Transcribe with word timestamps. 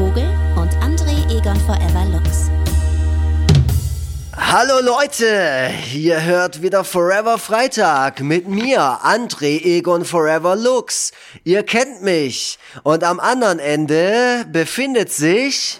Vogel 0.00 0.30
und 0.56 0.72
André 0.78 1.30
Egon 1.30 1.56
Forever 1.56 2.06
Lux. 2.10 2.50
Hallo 4.34 4.80
Leute, 4.82 5.72
ihr 5.94 6.24
hört 6.24 6.62
wieder 6.62 6.84
Forever 6.84 7.36
Freitag 7.36 8.22
mit 8.22 8.48
mir, 8.48 8.80
André 8.80 9.62
Egon 9.62 10.06
Forever 10.06 10.56
Lux. 10.56 11.12
Ihr 11.44 11.64
kennt 11.64 12.00
mich. 12.00 12.58
Und 12.82 13.04
am 13.04 13.20
anderen 13.20 13.58
Ende 13.58 14.46
befindet 14.50 15.12
sich... 15.12 15.78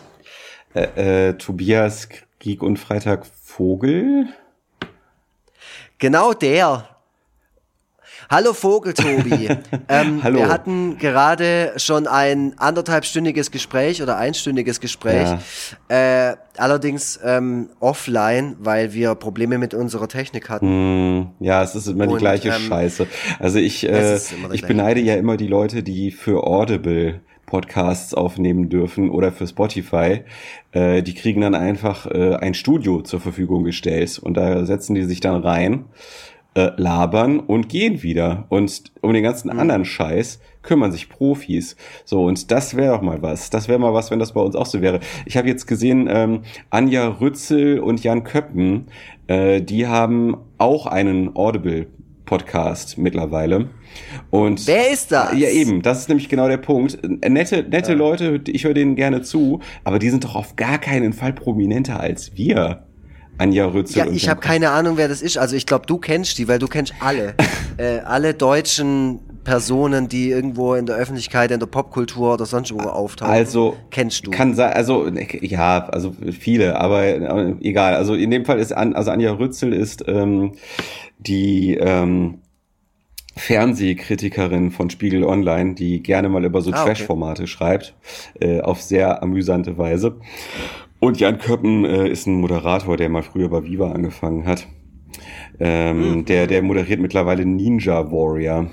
Äh, 0.75 1.29
äh, 1.29 1.33
Tobias 1.39 2.07
Krieg 2.41 2.63
und 2.63 2.77
Freitag 2.77 3.25
Vogel? 3.25 4.27
Genau 5.97 6.35
der. 6.35 6.87
Hallo 8.31 8.53
Vogeltobi. 8.53 9.49
ähm, 9.89 10.23
Hallo. 10.23 10.39
Wir 10.39 10.49
hatten 10.49 10.99
gerade 10.99 11.73
schon 11.79 12.07
ein 12.07 12.57
anderthalbstündiges 12.59 13.51
Gespräch 13.51 14.05
oder 14.05 14.19
einstündiges 14.19 14.79
Gespräch. 14.79 15.29
Äh, 15.89 16.37
allerdings 16.57 17.19
ähm, 17.25 17.71
offline, 17.81 18.55
weil 18.61 18.93
wir 18.93 19.17
Probleme 19.17 19.59
mit 19.59 19.75
unserer 19.75 20.07
Technik 20.07 20.49
hatten. 20.49 20.67
Hm, 20.69 21.27
ja, 21.41 21.65
es 21.65 21.75
ist 21.75 21.89
immer 21.89 22.07
die 22.07 22.13
Und, 22.13 22.19
gleiche 22.21 22.51
ähm, 22.51 22.63
Scheiße. 22.69 23.09
Also 23.41 23.59
ich, 23.59 23.89
äh, 23.89 24.21
ich 24.53 24.63
beneide 24.63 25.01
ja 25.01 25.17
immer 25.17 25.37
die 25.37 25.49
Leute, 25.49 25.83
die 25.83 26.13
für 26.13 26.45
Audible 26.47 27.23
Podcasts 27.47 28.15
aufnehmen 28.15 28.69
dürfen 28.69 29.11
oder 29.11 29.33
für 29.33 29.47
Spotify. 29.47 30.23
Äh, 30.71 31.03
die 31.03 31.15
kriegen 31.15 31.41
dann 31.41 31.57
einfach 31.57 32.07
äh, 32.07 32.37
ein 32.37 32.55
Studio 32.55 33.03
zur 33.03 33.21
Verfügung 33.21 33.65
gestellt 33.65 34.21
und 34.21 34.35
da 34.35 34.65
setzen 34.65 34.95
die 34.95 35.03
sich 35.03 35.19
dann 35.19 35.43
rein, 35.43 35.87
äh, 36.55 36.71
labern 36.77 37.39
und 37.41 37.69
gehen 37.69 38.03
wieder. 38.03 38.47
Und 38.49 38.93
um 39.01 39.13
den 39.13 39.23
ganzen 39.23 39.53
Mhm. 39.53 39.59
anderen 39.59 39.85
Scheiß 39.85 40.41
kümmern 40.63 40.93
sich 40.93 41.09
Profis. 41.09 41.77
So, 42.05 42.25
und 42.25 42.51
das 42.51 42.77
wäre 42.77 42.95
doch 42.97 43.03
mal 43.03 43.23
was. 43.23 43.51
Das 43.51 43.69
wäre 43.69 43.79
mal 43.79 43.95
was, 43.95 44.11
wenn 44.11 44.19
das 44.19 44.33
bei 44.35 44.41
uns 44.41 44.55
auch 44.57 44.67
so 44.67 44.83
wäre. 44.83 45.01
Ich 45.27 45.37
habe 45.37 45.49
jetzt 45.49 45.67
gesehen, 45.67 46.09
ähm, 46.11 46.43
Anja 46.71 47.07
Rützel 47.09 47.79
und 47.79 48.03
Jan 48.03 48.25
Köppen, 48.25 48.87
äh, 49.27 49.63
die 49.63 49.87
haben 49.87 50.37
auch 50.59 50.87
einen 50.87 51.35
Audible-Podcast 51.35 52.99
mittlerweile. 52.99 53.71
Und 54.31 54.67
Wer 54.67 54.91
ist 54.91 55.11
das? 55.13 55.33
Ja, 55.37 55.49
eben, 55.49 55.83
das 55.83 56.01
ist 56.01 56.09
nämlich 56.09 56.29
genau 56.29 56.47
der 56.49 56.59
Punkt. 56.59 56.99
Nette, 57.29 57.65
nette 57.69 57.95
Leute, 57.95 58.41
ich 58.47 58.65
höre 58.65 58.75
denen 58.75 58.97
gerne 58.97 59.23
zu, 59.23 59.61
aber 59.85 59.99
die 59.99 60.11
sind 60.11 60.25
doch 60.25 60.37
auf 60.37 60.57
gar 60.57 60.79
keinen 60.79 61.13
Fall 61.13 61.33
prominenter 61.33 61.99
als 62.01 62.37
wir. 62.37 62.85
Anja 63.41 63.67
Rützel. 63.67 63.99
Ja, 63.99 64.07
ich 64.07 64.29
habe 64.29 64.41
keine 64.41 64.71
Ahnung, 64.71 64.97
wer 64.97 65.09
das 65.09 65.23
ist. 65.23 65.39
Also 65.39 65.57
ich 65.57 65.67
glaube, 65.67 65.87
du 65.87 65.99
kennst 65.99 66.37
die, 66.39 66.47
weil 66.47 66.59
du 66.59 66.67
kennst 66.67 66.93
alle. 67.01 67.35
äh, 67.79 68.01
alle 68.01 68.35
deutschen 68.35 69.21
Personen, 69.45 70.09
die 70.09 70.31
irgendwo 70.31 70.75
in 70.75 70.85
der 70.85 70.97
Öffentlichkeit, 70.97 71.51
in 71.51 71.59
der 71.59 71.67
Popkultur 71.67 72.35
oder 72.35 72.45
sonst 72.45 72.73
wo 72.75 72.81
auftauchen. 72.81 73.33
Also 73.33 73.77
kennst 73.91 74.27
du. 74.27 74.31
Kann 74.31 74.55
sein, 74.55 74.73
also 74.75 75.09
ja, 75.41 75.87
also 75.87 76.15
viele, 76.39 76.79
aber 76.79 77.05
äh, 77.05 77.55
egal. 77.63 77.95
Also 77.95 78.15
in 78.15 78.31
dem 78.31 78.45
Fall 78.45 78.59
ist 78.59 78.73
An, 78.73 78.95
also 78.95 79.11
Anja 79.11 79.33
Rützel 79.33 79.73
ist 79.73 80.05
ähm, 80.07 80.53
die 81.19 81.75
ähm, 81.77 82.41
Fernsehkritikerin 83.37 84.71
von 84.71 84.91
Spiegel 84.91 85.25
Online, 85.25 85.75
die 85.75 86.03
gerne 86.03 86.29
mal 86.29 86.45
über 86.45 86.61
so 86.61 86.73
Ah, 86.73 86.83
okay. 86.83 86.95
Trash-Formate 86.95 87.47
schreibt, 87.47 87.95
äh, 88.39 88.61
auf 88.61 88.83
sehr 88.83 89.23
amüsante 89.23 89.79
Weise. 89.79 90.17
Und 91.01 91.19
Jan 91.19 91.39
Köppen 91.39 91.85
äh, 91.85 92.09
ist 92.09 92.27
ein 92.27 92.35
Moderator, 92.41 92.97
der 92.97 93.09
mal 93.09 93.23
früher 93.23 93.49
bei 93.49 93.65
Viva 93.65 93.93
angefangen 93.93 94.47
hat. 94.47 94.69
Ähm, 95.59 96.19
Mhm. 96.19 96.25
der, 96.27 96.47
der 96.47 96.63
moderiert 96.63 97.01
mittlerweile 97.01 97.45
Ninja 97.45 98.11
Warrior 98.13 98.71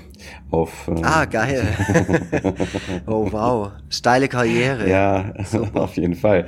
auf. 0.50 0.88
Äh, 0.88 1.02
Ah, 1.02 1.24
geil. 1.24 1.66
oh, 3.06 3.28
wow. 3.30 3.72
Steile 3.88 4.28
Karriere. 4.28 4.88
Ja, 4.88 5.32
auf 5.74 5.96
jeden 5.96 6.14
Fall. 6.14 6.46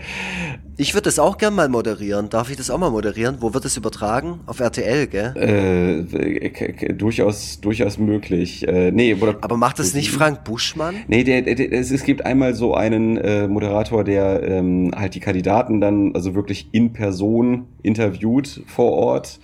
Ich 0.76 0.94
würde 0.94 1.04
das 1.04 1.18
auch 1.18 1.36
gern 1.36 1.54
mal 1.54 1.68
moderieren. 1.68 2.30
Darf 2.30 2.48
ich 2.48 2.56
das 2.56 2.70
auch 2.70 2.78
mal 2.78 2.90
moderieren? 2.90 3.36
Wo 3.40 3.52
wird 3.52 3.66
das 3.66 3.76
übertragen? 3.76 4.40
Auf 4.46 4.60
RTL, 4.60 5.08
gell? 5.08 5.36
Äh, 5.36 6.94
durchaus, 6.94 7.60
durchaus 7.60 7.98
möglich. 7.98 8.66
Äh, 8.66 8.90
nee, 8.90 9.14
oder, 9.14 9.36
Aber 9.42 9.58
macht 9.58 9.78
das 9.78 9.92
nicht 9.92 10.10
Frank 10.10 10.42
Buschmann? 10.44 10.94
Nee, 11.06 11.22
der, 11.22 11.42
der, 11.42 11.56
der, 11.56 11.72
es, 11.72 11.90
es 11.90 12.02
gibt 12.02 12.24
einmal 12.24 12.54
so 12.54 12.74
einen 12.74 13.18
äh, 13.18 13.46
Moderator, 13.46 14.04
der 14.04 14.42
ähm, 14.42 14.92
halt 14.96 15.14
die 15.14 15.20
Kandidaten 15.20 15.82
dann 15.82 16.14
also 16.14 16.34
wirklich 16.34 16.70
in 16.72 16.94
Person 16.94 17.66
interviewt 17.82 18.62
vor 18.66 18.92
Ort. 18.92 19.38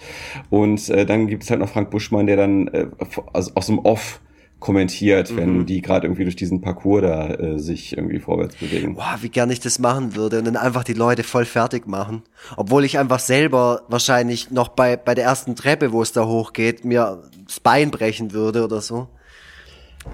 Und 0.48 0.88
äh, 0.88 1.04
dann 1.04 1.26
gibt 1.26 1.42
es 1.42 1.50
halt 1.50 1.60
noch 1.60 1.68
Frank 1.68 1.90
Buschmann, 1.90 2.26
der 2.26 2.36
dann 2.38 2.68
äh, 2.68 2.86
aus, 3.34 3.54
aus 3.54 3.66
dem 3.66 3.78
Off 3.80 4.20
kommentiert, 4.58 5.36
wenn 5.36 5.66
die 5.66 5.82
gerade 5.82 6.06
irgendwie 6.06 6.24
durch 6.24 6.36
diesen 6.36 6.60
Parcours 6.60 7.02
da 7.02 7.28
äh, 7.34 7.58
sich 7.58 7.96
irgendwie 7.96 8.18
vorwärts 8.18 8.56
bewegen. 8.56 8.94
Boah, 8.94 9.18
wie 9.20 9.28
gern 9.28 9.50
ich 9.50 9.60
das 9.60 9.78
machen 9.78 10.16
würde 10.16 10.38
und 10.38 10.46
dann 10.46 10.56
einfach 10.56 10.82
die 10.82 10.94
Leute 10.94 11.24
voll 11.24 11.44
fertig 11.44 11.86
machen. 11.86 12.22
Obwohl 12.56 12.84
ich 12.84 12.98
einfach 12.98 13.20
selber 13.20 13.82
wahrscheinlich 13.88 14.50
noch 14.50 14.68
bei, 14.68 14.96
bei 14.96 15.14
der 15.14 15.24
ersten 15.24 15.56
Treppe, 15.56 15.92
wo 15.92 16.00
es 16.00 16.12
da 16.12 16.26
hochgeht, 16.26 16.84
mir 16.84 17.22
das 17.46 17.60
Bein 17.60 17.90
brechen 17.90 18.32
würde 18.32 18.64
oder 18.64 18.80
so. 18.80 19.08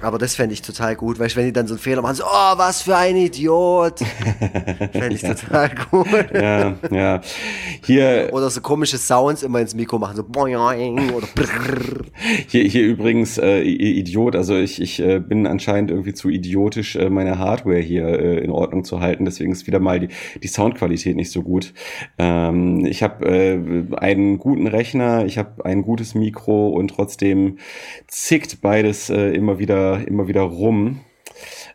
Aber 0.00 0.18
das 0.18 0.34
fände 0.34 0.52
ich 0.52 0.62
total 0.62 0.96
gut, 0.96 1.18
weil 1.18 1.30
wenn 1.36 1.46
die 1.46 1.52
dann 1.52 1.66
so 1.66 1.74
einen 1.74 1.80
Fehler 1.80 2.02
machen, 2.02 2.16
so, 2.16 2.24
oh, 2.24 2.52
was 2.56 2.82
für 2.82 2.96
ein 2.96 3.16
Idiot. 3.16 3.98
fände 4.92 5.14
ich 5.14 5.20
total 5.20 5.70
gut. 5.90 6.06
Ja, 6.34 6.74
ja. 6.90 7.20
Hier, 7.84 8.30
Oder 8.32 8.50
so 8.50 8.60
komische 8.60 8.98
Sounds 8.98 9.42
immer 9.42 9.60
ins 9.60 9.74
Mikro 9.74 9.98
machen, 9.98 10.16
so 10.16 10.24
boing 10.24 10.56
oder 11.12 11.26
brrrr. 11.34 12.04
Hier, 12.48 12.64
hier 12.64 12.84
übrigens 12.84 13.38
äh, 13.38 13.62
Idiot, 13.62 14.36
also 14.36 14.56
ich, 14.56 14.80
ich 14.80 15.00
äh, 15.00 15.20
bin 15.20 15.46
anscheinend 15.46 15.90
irgendwie 15.90 16.14
zu 16.14 16.28
idiotisch, 16.28 16.96
äh, 16.96 17.10
meine 17.10 17.38
Hardware 17.38 17.80
hier 17.80 18.06
äh, 18.06 18.38
in 18.38 18.50
Ordnung 18.50 18.84
zu 18.84 19.00
halten. 19.00 19.24
Deswegen 19.24 19.52
ist 19.52 19.66
wieder 19.66 19.80
mal 19.80 20.00
die, 20.00 20.08
die 20.42 20.48
Soundqualität 20.48 21.16
nicht 21.16 21.30
so 21.30 21.42
gut. 21.42 21.74
Ähm, 22.18 22.84
ich 22.86 23.02
habe 23.02 23.26
äh, 23.26 23.96
einen 23.96 24.38
guten 24.38 24.66
Rechner, 24.66 25.24
ich 25.26 25.38
habe 25.38 25.64
ein 25.64 25.82
gutes 25.82 26.14
Mikro 26.14 26.68
und 26.68 26.88
trotzdem 26.88 27.58
zickt 28.08 28.60
beides 28.60 29.10
äh, 29.10 29.30
immer 29.30 29.58
wieder 29.58 29.81
immer 30.06 30.28
wieder 30.28 30.42
rum. 30.42 31.00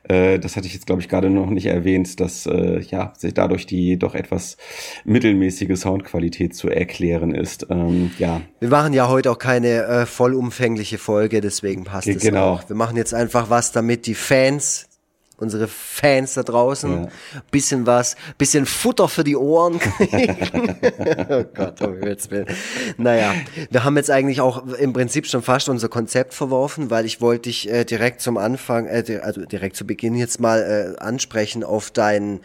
Äh, 0.08 0.40
Das 0.40 0.56
hatte 0.56 0.68
ich 0.68 0.74
jetzt, 0.74 0.86
glaube 0.86 1.02
ich, 1.02 1.10
gerade 1.10 1.30
noch 1.30 1.50
nicht 1.50 1.66
erwähnt, 1.66 2.20
dass 2.20 2.46
äh, 2.46 2.80
ja 2.82 3.14
sich 3.18 3.34
dadurch 3.34 3.66
die 3.66 3.98
doch 3.98 4.16
etwas 4.16 4.58
mittelmäßige 5.06 5.78
Soundqualität 5.80 6.56
zu 6.56 6.70
erklären 6.70 7.34
ist. 7.34 7.68
Ähm, 7.70 8.12
ja, 8.18 8.42
Wir 8.60 8.70
machen 8.70 8.94
ja 8.94 9.10
heute 9.10 9.32
auch 9.32 9.40
keine 9.40 9.84
äh, 9.84 10.06
vollumfängliche 10.06 10.98
Folge, 10.98 11.42
deswegen 11.42 11.84
passt 11.84 12.08
Ge- 12.08 12.16
es 12.16 12.22
genau. 12.24 12.54
auch. 12.54 12.70
Wir 12.70 12.76
machen 12.76 12.96
jetzt 12.98 13.14
einfach 13.14 13.50
was, 13.50 13.72
damit 13.72 14.06
die 14.06 14.16
Fans, 14.16 14.88
unsere 15.38 15.68
Fans 15.68 16.34
da 16.34 16.44
draußen, 16.44 17.04
Ja. 17.04 17.10
bisschen 17.52 17.86
was, 17.86 18.16
bisschen 18.38 18.66
Futter 18.66 19.08
für 19.08 19.24
die 19.24 19.36
Ohren 19.36 19.80
kriegen. 19.80 20.36
oh 21.30 21.44
Gott, 21.54 21.82
um 21.82 21.94
Himmels 21.94 22.32
Willen. 22.32 22.48
Naja, 22.98 23.34
wir 23.70 23.84
haben 23.84 23.96
jetzt 23.98 24.10
eigentlich 24.10 24.42
auch 24.42 24.66
im 24.66 24.94
Prinzip 24.94 25.28
schon 25.28 25.42
fast 25.44 25.70
unser 25.70 25.90
Konzept 25.90 26.34
verworfen, 26.34 26.90
weil 26.90 27.06
ich 27.06 27.22
wollte 27.22 27.44
dich 27.50 27.70
äh, 27.70 27.86
direkt 27.86 28.22
zum 28.22 28.38
Anfang, 28.38 28.88
äh, 28.88 29.20
also 29.22 29.46
direkt 29.46 29.76
zu 29.76 29.86
Beginn 29.86 30.16
jetzt 30.16 30.40
mal 30.40 30.96
äh, 30.98 31.00
ansprechen 31.02 31.64
auf 31.64 31.92
deinen 31.92 32.40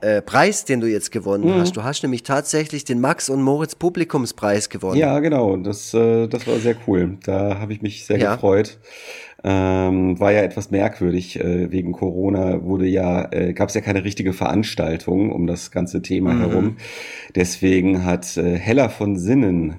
äh, 0.00 0.22
Preis, 0.22 0.64
den 0.64 0.80
du 0.80 0.86
jetzt 0.86 1.10
gewonnen 1.10 1.44
Mhm. 1.56 1.60
hast. 1.60 1.76
Du 1.76 1.82
hast 1.82 2.02
nämlich 2.02 2.22
tatsächlich 2.22 2.84
den 2.84 3.00
Max 3.00 3.28
und 3.28 3.42
Moritz 3.42 3.74
Publikumspreis 3.74 4.68
gewonnen. 4.68 4.98
Ja, 4.98 5.18
genau. 5.18 5.56
Das, 5.56 5.92
äh, 5.94 6.28
das 6.28 6.46
war 6.46 6.58
sehr 6.58 6.76
cool. 6.86 7.18
Da 7.24 7.58
habe 7.58 7.72
ich 7.72 7.82
mich 7.82 8.06
sehr 8.06 8.18
Ja. 8.18 8.34
gefreut. 8.34 8.78
Ähm, 9.44 10.18
war 10.18 10.32
ja 10.32 10.42
etwas 10.42 10.70
merkwürdig. 10.70 11.38
Äh, 11.38 11.70
wegen 11.70 11.92
Corona 11.92 12.64
wurde 12.64 12.86
ja, 12.86 13.28
äh, 13.30 13.52
gab 13.52 13.68
es 13.68 13.74
ja 13.74 13.80
keine 13.80 14.04
richtige 14.04 14.32
Veranstaltung 14.32 15.30
um 15.30 15.46
das 15.46 15.70
ganze 15.70 16.02
Thema 16.02 16.36
herum. 16.38 16.76
Deswegen 17.36 18.04
hat 18.04 18.36
äh, 18.36 18.56
Heller 18.56 18.90
von 18.90 19.16
Sinnen 19.16 19.76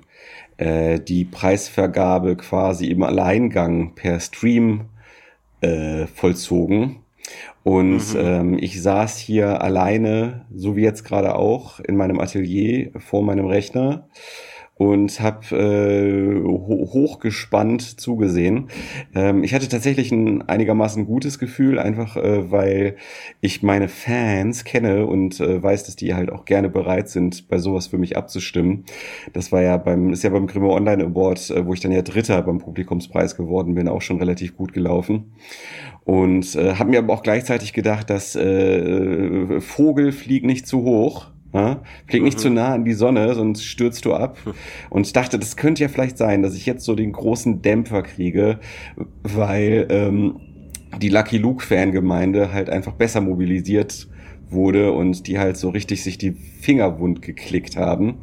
äh, 0.58 1.00
die 1.00 1.26
Preisvergabe 1.26 2.38
quasi 2.38 2.88
im 2.88 3.04
Alleingang 3.04 3.96
per 3.96 4.20
Stream 4.22 4.86
äh, 5.62 6.08
vollzogen. 6.08 6.98
Und 7.64 8.02
ähm, 8.18 8.58
ich 8.60 8.82
saß 8.82 9.18
hier 9.18 9.62
alleine, 9.62 10.46
so 10.54 10.76
wie 10.76 10.82
jetzt 10.82 11.04
gerade 11.04 11.36
auch, 11.36 11.80
in 11.82 11.98
meinem 11.98 12.20
Atelier 12.20 12.92
vor 12.98 13.24
meinem 13.24 13.46
Rechner 13.46 14.08
und 14.80 15.20
habe 15.20 15.58
äh, 15.58 16.42
ho 16.42 16.88
hochgespannt 16.94 18.00
zugesehen. 18.00 18.70
Ähm, 19.14 19.44
ich 19.44 19.54
hatte 19.54 19.68
tatsächlich 19.68 20.10
ein 20.14 20.48
einigermaßen 20.48 21.06
gutes 21.06 21.38
Gefühl, 21.38 21.80
einfach 21.80 22.16
äh, 22.16 22.50
weil 22.50 22.96
ich 23.42 23.62
meine 23.62 23.90
Fans 23.90 24.64
kenne 24.64 25.06
und 25.06 25.42
äh, 25.42 25.62
weiß, 25.62 25.84
dass 25.84 25.98
die 25.98 26.16
halt 26.16 26.32
auch 26.32 26.46
gerne 26.46 26.70
bereit 26.70 27.10
sind, 27.10 27.50
bei 27.50 27.58
sowas 27.58 27.88
für 27.88 27.98
mich 27.98 28.16
abzustimmen. 28.16 28.86
Das 29.34 29.52
war 29.52 29.62
ja 29.62 29.76
beim, 29.76 30.14
ist 30.14 30.24
ja 30.24 30.30
beim 30.30 30.48
Grimme 30.48 30.70
Online 30.70 31.04
Award, 31.04 31.50
äh, 31.50 31.66
wo 31.66 31.74
ich 31.74 31.82
dann 31.82 31.92
ja 31.92 32.02
Dritter 32.02 32.42
beim 32.42 32.60
Publikumspreis 32.60 33.36
geworden 33.36 33.76
bin, 33.76 33.90
auch 33.90 34.02
schon 34.02 34.20
relativ 34.20 34.56
gut 34.56 34.72
gelaufen. 34.72 35.34
Und 36.06 36.56
äh, 36.56 36.76
habe 36.76 36.92
mir 36.92 37.00
aber 37.00 37.14
auch 37.14 37.24
gleichzeitig 37.24 37.74
gedacht, 37.74 38.10
dass 38.10 38.34
äh, 38.38 39.60
Vogel 39.60 40.14
flieg 40.14 40.46
nicht 40.46 40.68
zu 40.68 40.84
hoch. 40.84 41.32
Ja? 41.54 41.82
Flieg 42.08 42.24
nicht 42.24 42.40
zu 42.40 42.50
nah 42.50 42.74
an 42.74 42.86
die 42.86 42.94
Sonne, 42.94 43.34
sonst 43.34 43.64
stürzt 43.64 44.06
du 44.06 44.14
ab. 44.14 44.38
Und 44.90 45.06
ich 45.06 45.14
dachte, 45.14 45.40
das 45.40 45.56
könnte 45.56 45.82
ja 45.82 45.88
vielleicht 45.88 46.18
sein, 46.18 46.44
dass 46.44 46.56
ich 46.56 46.66
jetzt 46.66 46.86
so 46.86 46.96
den 46.96 47.12
großen 47.12 47.62
Dämpfer 47.62 48.04
kriege, 48.04 48.60
weil 49.24 49.88
ähm, 49.90 50.40
die 51.02 51.10
Lucky 51.10 51.38
Luke 51.38 51.64
Fangemeinde 51.64 52.52
halt 52.54 52.70
einfach 52.70 52.94
besser 52.94 53.22
mobilisiert 53.22 54.08
wurde 54.50 54.92
und 54.92 55.28
die 55.28 55.38
halt 55.38 55.58
so 55.58 55.70
richtig 55.70 56.04
sich 56.04 56.18
die 56.18 56.32
Finger 56.32 57.00
wund 57.00 57.22
geklickt 57.22 57.78
haben. 57.78 58.18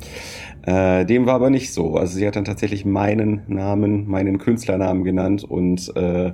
Äh, 0.62 1.05
dem 1.06 1.26
war 1.26 1.34
aber 1.34 1.50
nicht 1.50 1.72
so. 1.72 1.94
Also 1.94 2.17
sie 2.17 2.26
hat 2.26 2.34
dann 2.34 2.44
tatsächlich 2.44 2.84
meinen 2.84 3.43
Namen, 3.46 4.08
meinen 4.08 4.38
Künstlernamen 4.38 5.05
genannt 5.05 5.44
und 5.44 5.94
äh, 5.96 6.32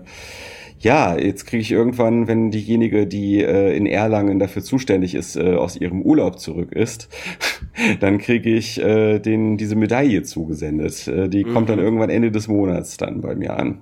ja, 0.82 1.16
jetzt 1.16 1.46
kriege 1.46 1.60
ich 1.60 1.70
irgendwann, 1.70 2.26
wenn 2.26 2.50
diejenige, 2.50 3.06
die 3.06 3.40
äh, 3.40 3.76
in 3.76 3.86
Erlangen 3.86 4.40
dafür 4.40 4.62
zuständig 4.62 5.14
ist, 5.14 5.36
äh, 5.36 5.54
aus 5.54 5.76
ihrem 5.76 6.02
Urlaub 6.02 6.40
zurück 6.40 6.72
ist, 6.72 7.08
dann 8.00 8.18
kriege 8.18 8.50
ich 8.50 8.82
äh, 8.82 9.20
den 9.20 9.56
diese 9.56 9.76
Medaille 9.76 10.24
zugesendet. 10.24 11.06
Äh, 11.06 11.28
die 11.28 11.44
mhm. 11.44 11.54
kommt 11.54 11.68
dann 11.68 11.78
mhm. 11.78 11.84
irgendwann 11.84 12.10
Ende 12.10 12.32
des 12.32 12.48
Monats 12.48 12.96
dann 12.96 13.20
bei 13.20 13.36
mir 13.36 13.56
an. 13.56 13.80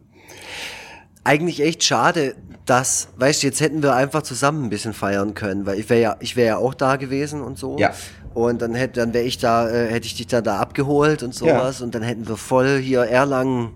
Eigentlich 1.25 1.63
echt 1.63 1.85
schade, 1.85 2.35
dass, 2.67 3.09
weißt 3.17 3.43
du, 3.43 3.47
jetzt 3.47 3.61
hätten 3.63 3.83
wir 3.83 3.95
einfach 3.95 4.23
zusammen 4.23 4.65
ein 4.65 4.71
bisschen 4.71 4.93
feiern 4.93 5.33
können, 5.33 5.65
weil 5.65 5.79
ich 5.79 5.89
wäre 5.89 6.01
ja, 6.01 6.17
ich 6.21 6.37
wäre 6.37 6.49
ja 6.49 6.57
auch 6.59 6.75
da 6.75 6.97
gewesen 6.97 7.41
und 7.41 7.59
so. 7.59 7.79
Ja. 7.79 7.95
Und 8.35 8.61
dann 8.61 8.75
hätte, 8.75 9.01
dann 9.01 9.15
wäre 9.15 9.25
ich 9.25 9.39
da, 9.39 9.69
äh, 9.71 9.89
hätte 9.89 10.07
ich 10.07 10.17
dich 10.17 10.27
dann 10.27 10.45
da 10.45 10.59
abgeholt 10.59 11.23
und 11.23 11.35
sowas 11.35 11.79
ja. 11.79 11.85
und 11.85 11.95
dann 11.95 12.03
hätten 12.03 12.29
wir 12.29 12.37
voll 12.37 12.79
hier 12.79 13.01
Erlangen 13.01 13.71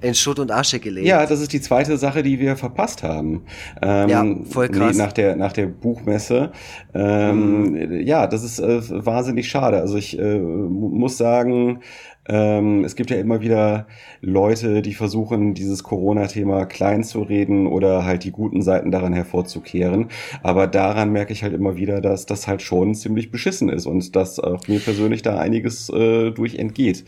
in 0.00 0.14
Schutt 0.14 0.38
und 0.38 0.50
Asche 0.50 0.78
gelegt. 0.78 1.06
Ja, 1.06 1.24
das 1.26 1.40
ist 1.40 1.52
die 1.52 1.60
zweite 1.60 1.96
Sache, 1.96 2.22
die 2.22 2.38
wir 2.38 2.56
verpasst 2.56 3.02
haben. 3.02 3.44
Ähm, 3.82 4.08
ja, 4.08 4.24
voll 4.50 4.68
krass. 4.68 4.96
Nach 4.96 5.12
der, 5.12 5.36
nach 5.36 5.52
der 5.52 5.66
Buchmesse. 5.66 6.52
Ähm, 6.96 7.72
mhm. 7.72 8.00
Ja, 8.00 8.26
das 8.26 8.42
ist 8.42 8.58
äh, 8.58 8.80
wahnsinnig 9.04 9.48
schade. 9.48 9.80
Also 9.80 9.96
ich 9.96 10.18
äh, 10.18 10.38
muss 10.38 11.18
sagen, 11.18 11.80
ähm, 12.28 12.84
es 12.84 12.96
gibt 12.96 13.10
ja 13.10 13.18
immer 13.18 13.40
wieder 13.40 13.86
Leute, 14.20 14.82
die 14.82 14.94
versuchen, 14.94 15.54
dieses 15.54 15.82
Corona-Thema 15.82 16.66
klein 16.66 17.04
zu 17.04 17.22
reden 17.22 17.66
oder 17.66 18.04
halt 18.04 18.24
die 18.24 18.32
guten 18.32 18.62
Seiten 18.62 18.90
daran 18.90 19.12
hervorzukehren. 19.12 20.08
Aber 20.42 20.66
daran 20.66 21.12
merke 21.12 21.32
ich 21.32 21.42
halt 21.42 21.54
immer 21.54 21.76
wieder, 21.76 22.00
dass 22.00 22.26
das 22.26 22.48
halt 22.48 22.62
schon 22.62 22.94
ziemlich 22.94 23.30
beschissen 23.30 23.68
ist 23.68 23.86
und 23.86 24.16
dass 24.16 24.40
auch 24.40 24.66
mir 24.66 24.80
persönlich 24.80 25.22
da 25.22 25.38
einiges 25.38 25.88
äh, 25.90 26.30
durch 26.30 26.56
entgeht. 26.56 27.04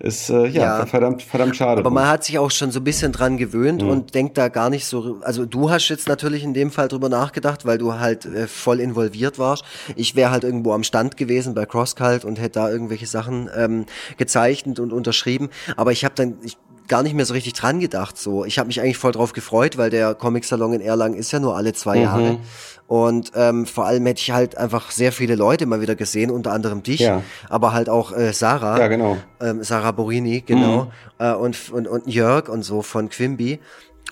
Ist 0.00 0.30
äh, 0.30 0.46
ja, 0.46 0.78
ja, 0.78 0.86
verdammt, 0.86 1.22
verdammt 1.22 1.56
schade. 1.56 1.80
Aber 1.80 1.90
man 1.90 2.08
hat 2.08 2.24
sich 2.24 2.38
auch 2.38 2.50
schon 2.50 2.70
so 2.70 2.80
ein 2.80 2.84
bisschen 2.84 3.12
dran 3.12 3.36
gewöhnt 3.36 3.82
mhm. 3.82 3.90
und 3.90 4.14
denkt 4.14 4.38
da 4.38 4.48
gar 4.48 4.70
nicht 4.70 4.86
so. 4.86 5.18
Also 5.22 5.44
du 5.44 5.70
hast 5.70 5.88
jetzt 5.88 6.08
natürlich 6.08 6.44
in 6.44 6.54
dem 6.54 6.70
Fall 6.70 6.88
drüber 6.88 7.08
nachgedacht, 7.08 7.66
weil 7.66 7.78
du 7.78 7.94
halt 7.94 8.24
äh, 8.24 8.46
voll 8.46 8.80
involviert 8.80 9.31
warst. 9.38 9.64
Ich 9.96 10.14
wäre 10.16 10.30
halt 10.30 10.44
irgendwo 10.44 10.72
am 10.72 10.84
Stand 10.84 11.16
gewesen 11.16 11.54
bei 11.54 11.66
CrossCult 11.66 12.24
und 12.24 12.40
hätte 12.40 12.60
da 12.60 12.70
irgendwelche 12.70 13.06
Sachen 13.06 13.50
ähm, 13.56 13.86
verpflichtend 14.62 14.80
und 14.80 14.92
unterschrieben. 14.92 15.50
Aber 15.76 15.92
ich 15.92 16.04
habe 16.04 16.14
dann 16.14 16.36
ich, 16.42 16.56
gar 16.88 17.02
nicht 17.02 17.14
mehr 17.14 17.24
so 17.24 17.34
richtig 17.34 17.54
dran 17.54 17.80
gedacht. 17.80 18.18
So, 18.18 18.44
ich 18.44 18.58
habe 18.58 18.66
mich 18.66 18.80
eigentlich 18.80 18.98
voll 18.98 19.12
drauf 19.12 19.32
gefreut, 19.32 19.78
weil 19.78 19.90
der 19.90 20.14
Comic-Salon 20.14 20.74
in 20.74 20.80
Erlangen 20.80 21.14
ist 21.14 21.32
ja 21.32 21.38
nur 21.38 21.56
alle 21.56 21.72
zwei 21.72 21.96
mhm. 21.96 22.02
Jahre. 22.02 22.38
Und 22.86 23.32
ähm, 23.34 23.64
vor 23.64 23.86
allem 23.86 24.04
hätte 24.04 24.20
ich 24.20 24.32
halt 24.32 24.58
einfach 24.58 24.90
sehr 24.90 25.12
viele 25.12 25.34
Leute 25.34 25.64
mal 25.64 25.80
wieder 25.80 25.94
gesehen, 25.94 26.30
unter 26.30 26.52
anderem 26.52 26.82
dich, 26.82 27.00
ja. 27.00 27.22
aber 27.48 27.72
halt 27.72 27.88
auch 27.88 28.12
äh, 28.12 28.32
Sarah. 28.34 28.78
Ja, 28.78 28.88
genau. 28.88 29.16
Ähm, 29.40 29.62
Sarah 29.62 29.92
Borini, 29.92 30.42
genau. 30.42 30.84
Mhm. 30.84 30.90
Äh, 31.18 31.32
und, 31.32 31.70
und, 31.70 31.88
und 31.88 32.06
Jörg 32.06 32.48
und 32.50 32.62
so 32.62 32.82
von 32.82 33.08
Quimby. 33.08 33.60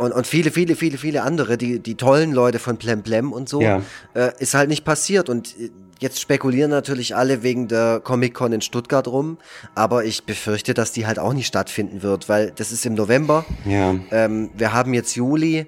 Und, 0.00 0.12
und 0.12 0.26
viele, 0.26 0.50
viele, 0.50 0.76
viele, 0.76 0.96
viele 0.96 1.22
andere, 1.22 1.58
die, 1.58 1.78
die 1.78 1.94
tollen 1.94 2.32
Leute 2.32 2.58
von 2.58 2.78
Plem 2.78 3.02
Plem 3.02 3.32
und 3.32 3.50
so, 3.50 3.60
ja. 3.60 3.82
äh, 4.14 4.30
ist 4.38 4.54
halt 4.54 4.70
nicht 4.70 4.82
passiert. 4.82 5.28
Und 5.28 5.54
äh, 5.60 5.68
Jetzt 6.00 6.18
spekulieren 6.18 6.70
natürlich 6.70 7.14
alle 7.14 7.42
wegen 7.42 7.68
der 7.68 8.00
Comic-Con 8.02 8.54
in 8.54 8.62
Stuttgart 8.62 9.06
rum, 9.06 9.36
aber 9.74 10.06
ich 10.06 10.24
befürchte, 10.24 10.72
dass 10.72 10.92
die 10.92 11.06
halt 11.06 11.18
auch 11.18 11.34
nicht 11.34 11.46
stattfinden 11.46 12.02
wird, 12.02 12.26
weil 12.26 12.52
das 12.56 12.72
ist 12.72 12.86
im 12.86 12.94
November. 12.94 13.44
Ja. 13.66 13.94
Ähm, 14.10 14.48
wir 14.56 14.72
haben 14.72 14.94
jetzt 14.94 15.14
Juli 15.14 15.66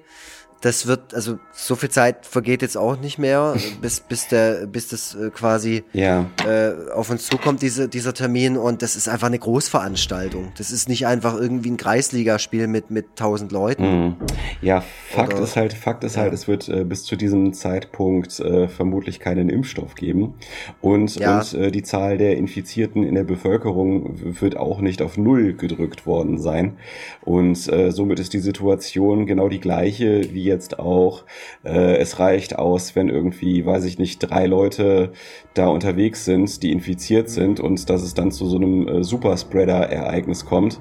das 0.63 0.87
wird, 0.87 1.13
also 1.13 1.39
so 1.51 1.75
viel 1.75 1.89
Zeit 1.89 2.25
vergeht 2.25 2.61
jetzt 2.61 2.77
auch 2.77 2.97
nicht 2.97 3.19
mehr, 3.19 3.55
bis, 3.81 3.99
bis 3.99 4.29
der, 4.29 4.65
bis 4.65 4.87
das 4.87 5.13
äh, 5.13 5.29
quasi 5.29 5.83
ja. 5.91 6.29
äh, 6.47 6.89
auf 6.93 7.09
uns 7.09 7.27
zukommt, 7.27 7.61
diese, 7.61 7.89
dieser 7.89 8.13
Termin. 8.13 8.55
Und 8.55 8.81
das 8.81 8.95
ist 8.95 9.09
einfach 9.09 9.27
eine 9.27 9.39
Großveranstaltung. 9.39 10.53
Das 10.57 10.71
ist 10.71 10.87
nicht 10.87 11.05
einfach 11.05 11.35
irgendwie 11.35 11.69
ein 11.69 11.75
Kreisligaspiel 11.75 12.67
mit, 12.67 12.91
mit 12.91 13.17
tausend 13.17 13.51
Leuten. 13.51 13.83
Mhm. 13.83 14.15
Ja, 14.61 14.85
Fakt 15.09 15.33
Oder, 15.33 15.43
ist 15.43 15.57
halt, 15.57 15.73
Fakt 15.73 16.05
ist 16.05 16.15
ja. 16.15 16.21
halt, 16.21 16.33
es 16.33 16.47
wird 16.47 16.69
äh, 16.69 16.85
bis 16.85 17.03
zu 17.03 17.17
diesem 17.17 17.51
Zeitpunkt 17.51 18.39
äh, 18.39 18.69
vermutlich 18.69 19.19
keinen 19.19 19.49
Impfstoff 19.49 19.95
geben. 19.95 20.35
Und, 20.79 21.15
ja. 21.15 21.39
und 21.39 21.53
äh, 21.55 21.71
die 21.71 21.83
Zahl 21.83 22.17
der 22.17 22.37
Infizierten 22.37 23.03
in 23.03 23.15
der 23.15 23.25
Bevölkerung 23.25 24.39
wird 24.39 24.55
auch 24.55 24.79
nicht 24.79 25.01
auf 25.01 25.17
Null 25.17 25.55
gedrückt 25.55 26.05
worden 26.05 26.37
sein. 26.37 26.77
Und 27.19 27.67
äh, 27.67 27.91
somit 27.91 28.21
ist 28.21 28.31
die 28.31 28.39
Situation 28.39 29.25
genau 29.25 29.49
die 29.49 29.59
gleiche 29.59 30.33
wie 30.33 30.52
jetzt 30.53 30.79
auch. 30.79 31.23
Äh, 31.63 31.97
es 31.97 32.19
reicht 32.19 32.57
aus, 32.57 32.95
wenn 32.95 33.09
irgendwie, 33.09 33.65
weiß 33.65 33.85
ich 33.85 33.99
nicht, 33.99 34.19
drei 34.19 34.45
Leute 34.45 35.11
da 35.53 35.67
unterwegs 35.67 36.25
sind, 36.25 36.63
die 36.63 36.71
infiziert 36.71 37.29
sind 37.29 37.59
und 37.59 37.89
dass 37.89 38.01
es 38.01 38.13
dann 38.13 38.31
zu 38.31 38.47
so 38.47 38.57
einem 38.57 38.87
äh, 38.87 39.03
Superspreader-Ereignis 39.03 40.45
kommt. 40.45 40.79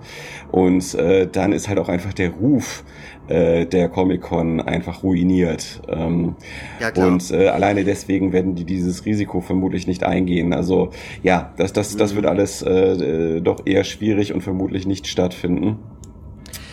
Und 0.50 0.94
äh, 0.94 1.26
dann 1.26 1.52
ist 1.52 1.68
halt 1.68 1.78
auch 1.78 1.88
einfach 1.88 2.12
der 2.12 2.30
Ruf 2.30 2.84
äh, 3.28 3.66
der 3.66 3.88
Comic-Con 3.88 4.60
einfach 4.60 5.02
ruiniert. 5.02 5.82
Ähm, 5.88 6.36
ja, 6.80 6.90
klar. 6.90 7.08
Und 7.08 7.30
äh, 7.30 7.48
alleine 7.48 7.84
deswegen 7.84 8.32
werden 8.32 8.54
die 8.54 8.64
dieses 8.64 9.04
Risiko 9.06 9.40
vermutlich 9.40 9.86
nicht 9.86 10.04
eingehen. 10.04 10.52
Also 10.52 10.90
ja, 11.22 11.52
das, 11.56 11.72
das, 11.72 11.96
das 11.96 12.12
mhm. 12.12 12.16
wird 12.16 12.26
alles 12.26 12.62
äh, 12.62 13.40
doch 13.40 13.62
eher 13.64 13.84
schwierig 13.84 14.32
und 14.32 14.42
vermutlich 14.42 14.86
nicht 14.86 15.06
stattfinden. 15.06 15.78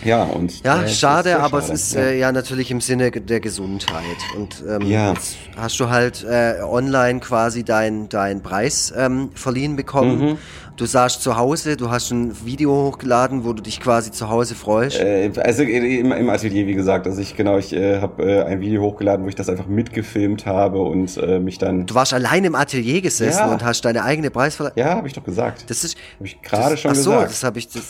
Ja, 0.03 0.23
und. 0.23 0.63
Ja, 0.63 0.87
schade, 0.87 1.39
aber 1.39 1.61
schade. 1.61 1.73
es 1.73 1.87
ist 1.87 1.95
äh, 1.95 2.17
ja 2.17 2.31
natürlich 2.31 2.71
im 2.71 2.81
Sinne 2.81 3.11
der 3.11 3.39
Gesundheit. 3.39 4.03
Und 4.35 4.63
ähm, 4.67 4.81
ja. 4.89 5.13
jetzt 5.13 5.37
hast 5.57 5.79
du 5.79 5.89
halt 5.89 6.23
äh, 6.23 6.55
online 6.61 7.19
quasi 7.19 7.63
deinen 7.63 8.09
dein 8.09 8.41
Preis 8.41 8.93
ähm, 8.95 9.31
verliehen 9.33 9.75
bekommen. 9.75 10.19
Mhm. 10.19 10.37
Du 10.79 10.85
saßt 10.85 11.21
zu 11.21 11.35
Hause, 11.35 11.75
du 11.75 11.91
hast 11.91 12.09
ein 12.11 12.45
Video 12.45 12.71
hochgeladen, 12.71 13.43
wo 13.43 13.51
du 13.51 13.61
dich 13.61 13.81
quasi 13.81 14.11
zu 14.11 14.29
Hause 14.29 14.55
freust. 14.55 14.97
Äh, 14.97 15.29
also 15.43 15.63
im, 15.63 16.13
im, 16.13 16.29
Atelier, 16.29 16.67
wie 16.67 16.73
gesagt, 16.73 17.05
also 17.05 17.19
ich 17.21 17.35
genau, 17.35 17.57
ich 17.57 17.73
äh, 17.73 17.99
habe 17.99 18.23
äh, 18.23 18.43
ein 18.43 18.61
Video 18.61 18.81
hochgeladen, 18.83 19.25
wo 19.25 19.27
ich 19.27 19.35
das 19.35 19.49
einfach 19.49 19.67
mitgefilmt 19.67 20.45
habe 20.45 20.79
und 20.79 21.17
äh, 21.17 21.41
mich 21.41 21.57
dann. 21.57 21.85
Du 21.85 21.95
warst 21.95 22.13
allein 22.13 22.45
im 22.45 22.55
Atelier 22.55 23.01
gesessen 23.01 23.47
ja. 23.47 23.51
und 23.51 23.61
hast 23.61 23.83
deine 23.83 24.05
eigene 24.05 24.31
Preisverleihung. 24.31 24.77
Ja, 24.77 24.95
habe 24.95 25.07
ich 25.07 25.13
doch 25.13 25.25
gesagt. 25.25 25.69
Das 25.69 25.83
ist. 25.83 25.97
Habe 26.15 26.27
ich 26.27 26.41
gerade 26.41 26.77
schon 26.77 26.91
ach 26.91 26.95
so, 26.95 27.11
gesagt. 27.11 27.29
das 27.29 27.43
habe 27.43 27.59
ich. 27.59 27.67
Das, 27.67 27.89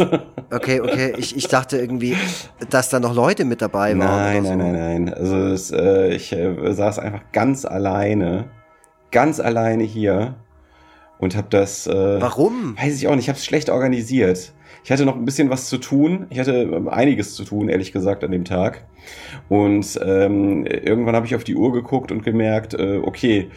okay, 0.52 0.82
okay. 0.82 1.14
Ich, 1.16 1.38
ich 1.38 1.48
dachte 1.48 1.78
irgendwie, 1.78 2.18
dass 2.72 2.90
da 2.90 3.00
noch 3.00 3.14
Leute 3.14 3.46
mit 3.46 3.62
dabei 3.62 3.96
waren. 4.00 4.00
Nein, 4.00 4.44
nein, 4.44 4.60
so. 4.60 4.66
nein, 4.66 5.06
nein. 5.06 5.14
Also 5.14 5.38
es, 5.38 5.70
äh, 5.70 6.16
ich 6.16 6.34
äh, 6.34 6.74
saß 6.74 6.98
einfach 6.98 7.22
ganz 7.34 7.66
alleine, 7.66 8.46
ganz 9.12 9.40
alleine 9.40 9.84
hier 9.84 10.34
und 11.20 11.36
habe 11.36 11.48
das. 11.50 11.86
Äh, 11.86 12.22
Warum? 12.22 12.76
Weiß 12.78 12.96
ich 12.96 13.08
auch 13.08 13.16
nicht. 13.16 13.26
Ich 13.26 13.30
habe 13.30 13.38
es 13.38 13.46
schlecht 13.46 13.70
organisiert. 13.70 14.54
Ich 14.84 14.92
hatte 14.92 15.06
noch 15.06 15.16
ein 15.16 15.26
bisschen 15.26 15.50
was 15.50 15.68
zu 15.68 15.78
tun. 15.78 16.26
Ich 16.30 16.40
hatte 16.40 16.54
ähm, 16.54 16.88
einiges 16.88 17.36
zu 17.36 17.44
tun, 17.44 17.70
ehrlich 17.70 17.92
gesagt, 17.92 18.24
an 18.24 18.32
dem 18.32 18.46
Tag. 18.46 18.86
Und 19.50 20.00
ähm, 20.04 20.66
irgendwann 20.66 21.16
habe 21.16 21.26
ich 21.26 21.36
auf 21.36 21.44
die 21.44 21.56
Uhr 21.56 21.74
geguckt 21.74 22.12
und 22.12 22.24
gemerkt, 22.24 22.74
äh, 22.74 23.00
okay, 23.04 23.50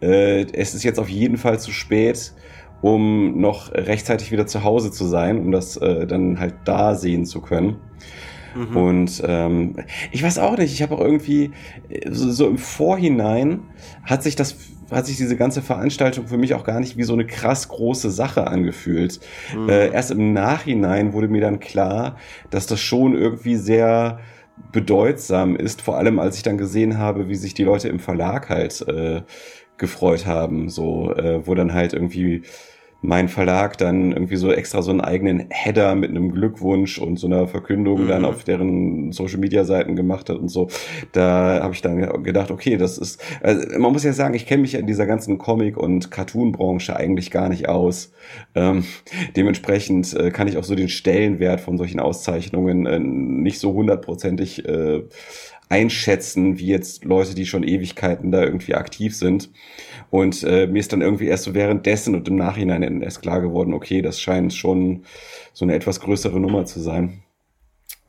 äh, 0.00 0.46
es 0.52 0.74
ist 0.74 0.82
jetzt 0.82 0.98
auf 0.98 1.08
jeden 1.08 1.36
Fall 1.36 1.60
zu 1.60 1.70
spät, 1.70 2.32
um 2.80 3.38
noch 3.40 3.72
rechtzeitig 3.72 4.32
wieder 4.32 4.46
zu 4.46 4.64
Hause 4.64 4.90
zu 4.90 5.06
sein, 5.06 5.38
um 5.38 5.52
das 5.52 5.76
äh, 5.76 6.06
dann 6.06 6.40
halt 6.40 6.54
da 6.64 6.94
sehen 6.94 7.26
zu 7.26 7.42
können. 7.42 7.76
Mhm. 8.54 8.76
Und 8.76 9.22
ähm, 9.26 9.76
ich 10.10 10.22
weiß 10.22 10.38
auch 10.38 10.56
nicht, 10.56 10.72
ich 10.72 10.82
habe 10.82 10.94
auch 10.94 11.00
irgendwie 11.00 11.50
so, 12.08 12.30
so 12.30 12.48
im 12.48 12.58
Vorhinein 12.58 13.60
hat 14.04 14.22
sich 14.22 14.34
das 14.34 14.56
hat 14.90 15.06
sich 15.06 15.16
diese 15.16 15.36
ganze 15.36 15.62
Veranstaltung 15.62 16.26
für 16.26 16.36
mich 16.36 16.54
auch 16.54 16.64
gar 16.64 16.80
nicht 16.80 16.96
wie 16.96 17.02
so 17.02 17.12
eine 17.12 17.26
krass 17.26 17.68
große 17.68 18.10
Sache 18.10 18.46
angefühlt. 18.46 19.20
Mhm. 19.56 19.68
Äh, 19.68 19.88
erst 19.90 20.10
im 20.10 20.32
Nachhinein 20.32 21.12
wurde 21.12 21.28
mir 21.28 21.40
dann 21.40 21.60
klar, 21.60 22.16
dass 22.50 22.66
das 22.66 22.80
schon 22.80 23.14
irgendwie 23.14 23.56
sehr 23.56 24.20
bedeutsam 24.72 25.56
ist, 25.56 25.82
vor 25.82 25.96
allem 25.96 26.18
als 26.18 26.36
ich 26.36 26.42
dann 26.42 26.58
gesehen 26.58 26.98
habe, 26.98 27.28
wie 27.28 27.34
sich 27.34 27.54
die 27.54 27.64
Leute 27.64 27.88
im 27.88 27.98
Verlag 27.98 28.48
halt 28.48 28.86
äh, 28.88 29.22
gefreut 29.78 30.26
haben, 30.26 30.68
so 30.68 31.12
äh, 31.14 31.46
wo 31.46 31.54
dann 31.54 31.72
halt 31.72 31.92
irgendwie 31.92 32.42
mein 33.02 33.28
Verlag 33.28 33.78
dann 33.78 34.12
irgendwie 34.12 34.36
so 34.36 34.52
extra 34.52 34.82
so 34.82 34.90
einen 34.90 35.00
eigenen 35.00 35.46
Header 35.48 35.94
mit 35.94 36.10
einem 36.10 36.32
Glückwunsch 36.32 36.98
und 36.98 37.18
so 37.18 37.26
einer 37.26 37.46
Verkündung 37.46 38.04
mhm. 38.04 38.08
dann 38.08 38.24
auf 38.24 38.44
deren 38.44 39.12
Social 39.12 39.38
Media 39.38 39.64
Seiten 39.64 39.96
gemacht 39.96 40.28
hat 40.28 40.36
und 40.36 40.48
so. 40.48 40.68
Da 41.12 41.60
habe 41.62 41.74
ich 41.74 41.80
dann 41.80 42.22
gedacht, 42.22 42.50
okay, 42.50 42.76
das 42.76 42.98
ist, 42.98 43.22
also 43.42 43.78
man 43.78 43.92
muss 43.92 44.04
ja 44.04 44.12
sagen, 44.12 44.34
ich 44.34 44.46
kenne 44.46 44.62
mich 44.62 44.74
in 44.74 44.86
dieser 44.86 45.06
ganzen 45.06 45.38
Comic- 45.38 45.78
und 45.78 46.10
Cartoon-Branche 46.10 46.94
eigentlich 46.94 47.30
gar 47.30 47.48
nicht 47.48 47.68
aus. 47.68 48.12
Ähm, 48.54 48.84
dementsprechend 49.34 50.14
äh, 50.14 50.30
kann 50.30 50.48
ich 50.48 50.58
auch 50.58 50.64
so 50.64 50.74
den 50.74 50.88
Stellenwert 50.88 51.60
von 51.60 51.78
solchen 51.78 52.00
Auszeichnungen 52.00 52.86
äh, 52.86 52.98
nicht 52.98 53.60
so 53.60 53.72
hundertprozentig 53.72 54.66
äh, 54.68 55.02
einschätzen, 55.70 56.58
wie 56.58 56.66
jetzt 56.66 57.04
Leute, 57.04 57.34
die 57.34 57.46
schon 57.46 57.62
Ewigkeiten 57.62 58.32
da 58.32 58.42
irgendwie 58.42 58.74
aktiv 58.74 59.16
sind. 59.16 59.50
Und 60.10 60.42
äh, 60.42 60.66
mir 60.66 60.80
ist 60.80 60.92
dann 60.92 61.02
irgendwie 61.02 61.26
erst 61.26 61.44
so 61.44 61.54
währenddessen 61.54 62.14
und 62.14 62.26
im 62.28 62.36
Nachhinein 62.36 63.02
erst 63.02 63.22
klar 63.22 63.40
geworden, 63.40 63.72
okay, 63.72 64.02
das 64.02 64.20
scheint 64.20 64.52
schon 64.52 65.04
so 65.52 65.64
eine 65.64 65.74
etwas 65.74 66.00
größere 66.00 66.40
Nummer 66.40 66.64
zu 66.64 66.80
sein. 66.80 67.22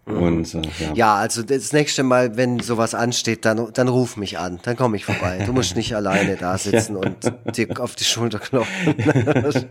Und, 0.05 0.55
äh, 0.55 0.61
ja. 0.79 0.93
Ja, 0.95 1.15
also 1.15 1.43
das 1.43 1.73
nächste 1.73 2.01
Mal, 2.01 2.35
wenn 2.35 2.59
sowas 2.59 2.95
ansteht, 2.95 3.45
dann, 3.45 3.67
dann 3.73 3.87
ruf 3.87 4.17
mich 4.17 4.39
an. 4.39 4.59
Dann 4.63 4.75
komme 4.75 4.97
ich 4.97 5.05
vorbei. 5.05 5.43
Du 5.45 5.53
musst 5.53 5.75
nicht 5.75 5.95
alleine 5.95 6.35
da 6.37 6.57
sitzen 6.57 6.95
und 6.95 7.31
dir 7.55 7.67
auf 7.79 7.95
die 7.95 8.03
Schulter 8.03 8.39
klopfen. 8.39 8.95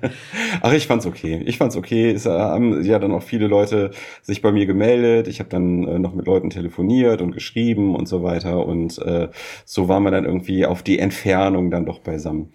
Ach, 0.63 0.73
ich 0.73 0.87
fand's 0.87 1.05
okay. 1.05 1.43
Ich 1.47 1.59
fand's 1.59 1.77
okay. 1.77 2.13
Es 2.13 2.27
haben 2.27 2.83
ja 2.85 3.01
dann 3.01 3.13
auch 3.13 3.25
viele 3.25 3.49
Leute 3.49 3.91
sich 4.23 4.41
bei 4.41 4.53
mir 4.53 4.67
gemeldet. 4.67 5.27
Ich 5.27 5.41
habe 5.41 5.51
dann 5.51 5.87
äh, 5.89 5.99
noch 5.99 6.15
mit 6.15 6.27
Leuten 6.27 6.51
telefoniert 6.51 7.23
und 7.23 7.33
geschrieben 7.33 7.97
und 7.97 8.07
so 8.07 8.23
weiter. 8.23 8.65
Und 8.65 8.99
äh, 8.99 9.29
so 9.65 9.89
waren 9.89 10.05
wir 10.05 10.13
dann 10.13 10.25
irgendwie 10.25 10.65
auf 10.65 10.85
die 10.85 11.01
Entfernung 11.01 11.73
dann 11.73 11.87
doch 11.87 11.99
beisammen. 11.99 12.51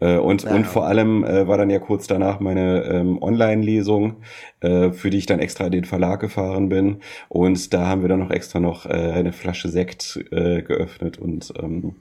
Äh, 0.00 0.16
und, 0.16 0.42
Ja. 0.42 0.50
und 0.54 0.66
vor 0.66 0.86
allem 0.86 1.24
äh, 1.24 1.46
war 1.46 1.58
dann 1.58 1.70
ja 1.70 1.78
kurz 1.78 2.08
danach 2.08 2.40
meine 2.40 2.82
ähm, 2.84 3.22
Online-Lesung, 3.22 4.16
äh, 4.60 4.90
für 4.90 5.10
die 5.10 5.18
ich 5.18 5.26
dann 5.26 5.38
extra 5.38 5.66
in 5.66 5.72
den 5.72 5.84
Verlag 5.84 6.18
gefahren 6.20 6.68
bin. 6.68 6.98
Und 7.32 7.72
da 7.72 7.86
haben 7.86 8.02
wir 8.02 8.08
dann 8.08 8.18
noch 8.18 8.32
extra 8.32 8.58
noch 8.58 8.86
äh, 8.86 8.88
eine 8.88 9.32
Flasche 9.32 9.68
Sekt 9.68 10.18
äh, 10.32 10.62
geöffnet 10.62 11.16
und 11.16 11.54
ähm, 11.62 11.94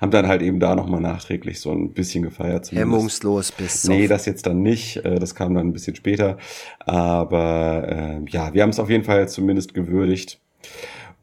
haben 0.00 0.12
dann 0.12 0.28
halt 0.28 0.42
eben 0.42 0.60
da 0.60 0.76
nochmal 0.76 1.00
nachträglich 1.00 1.58
so 1.58 1.72
ein 1.72 1.92
bisschen 1.92 2.22
gefeiert. 2.22 2.66
zumindest. 2.66 2.92
Hemmungslos 2.94 3.50
bis 3.50 3.82
Nee, 3.88 4.06
das 4.06 4.26
jetzt 4.26 4.46
dann 4.46 4.62
nicht. 4.62 4.98
Äh, 4.98 5.18
Das 5.18 5.34
kam 5.34 5.54
dann 5.54 5.66
ein 5.66 5.72
bisschen 5.72 5.96
später. 5.96 6.38
Aber 6.78 7.84
äh, 7.88 8.30
ja, 8.30 8.54
wir 8.54 8.62
haben 8.62 8.70
es 8.70 8.78
auf 8.78 8.88
jeden 8.88 9.02
Fall 9.02 9.28
zumindest 9.28 9.74
gewürdigt. 9.74 10.38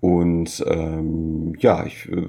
Und 0.01 0.62
ähm, 0.67 1.53
ja, 1.60 1.86
ich 1.86 2.10
äh, 2.10 2.27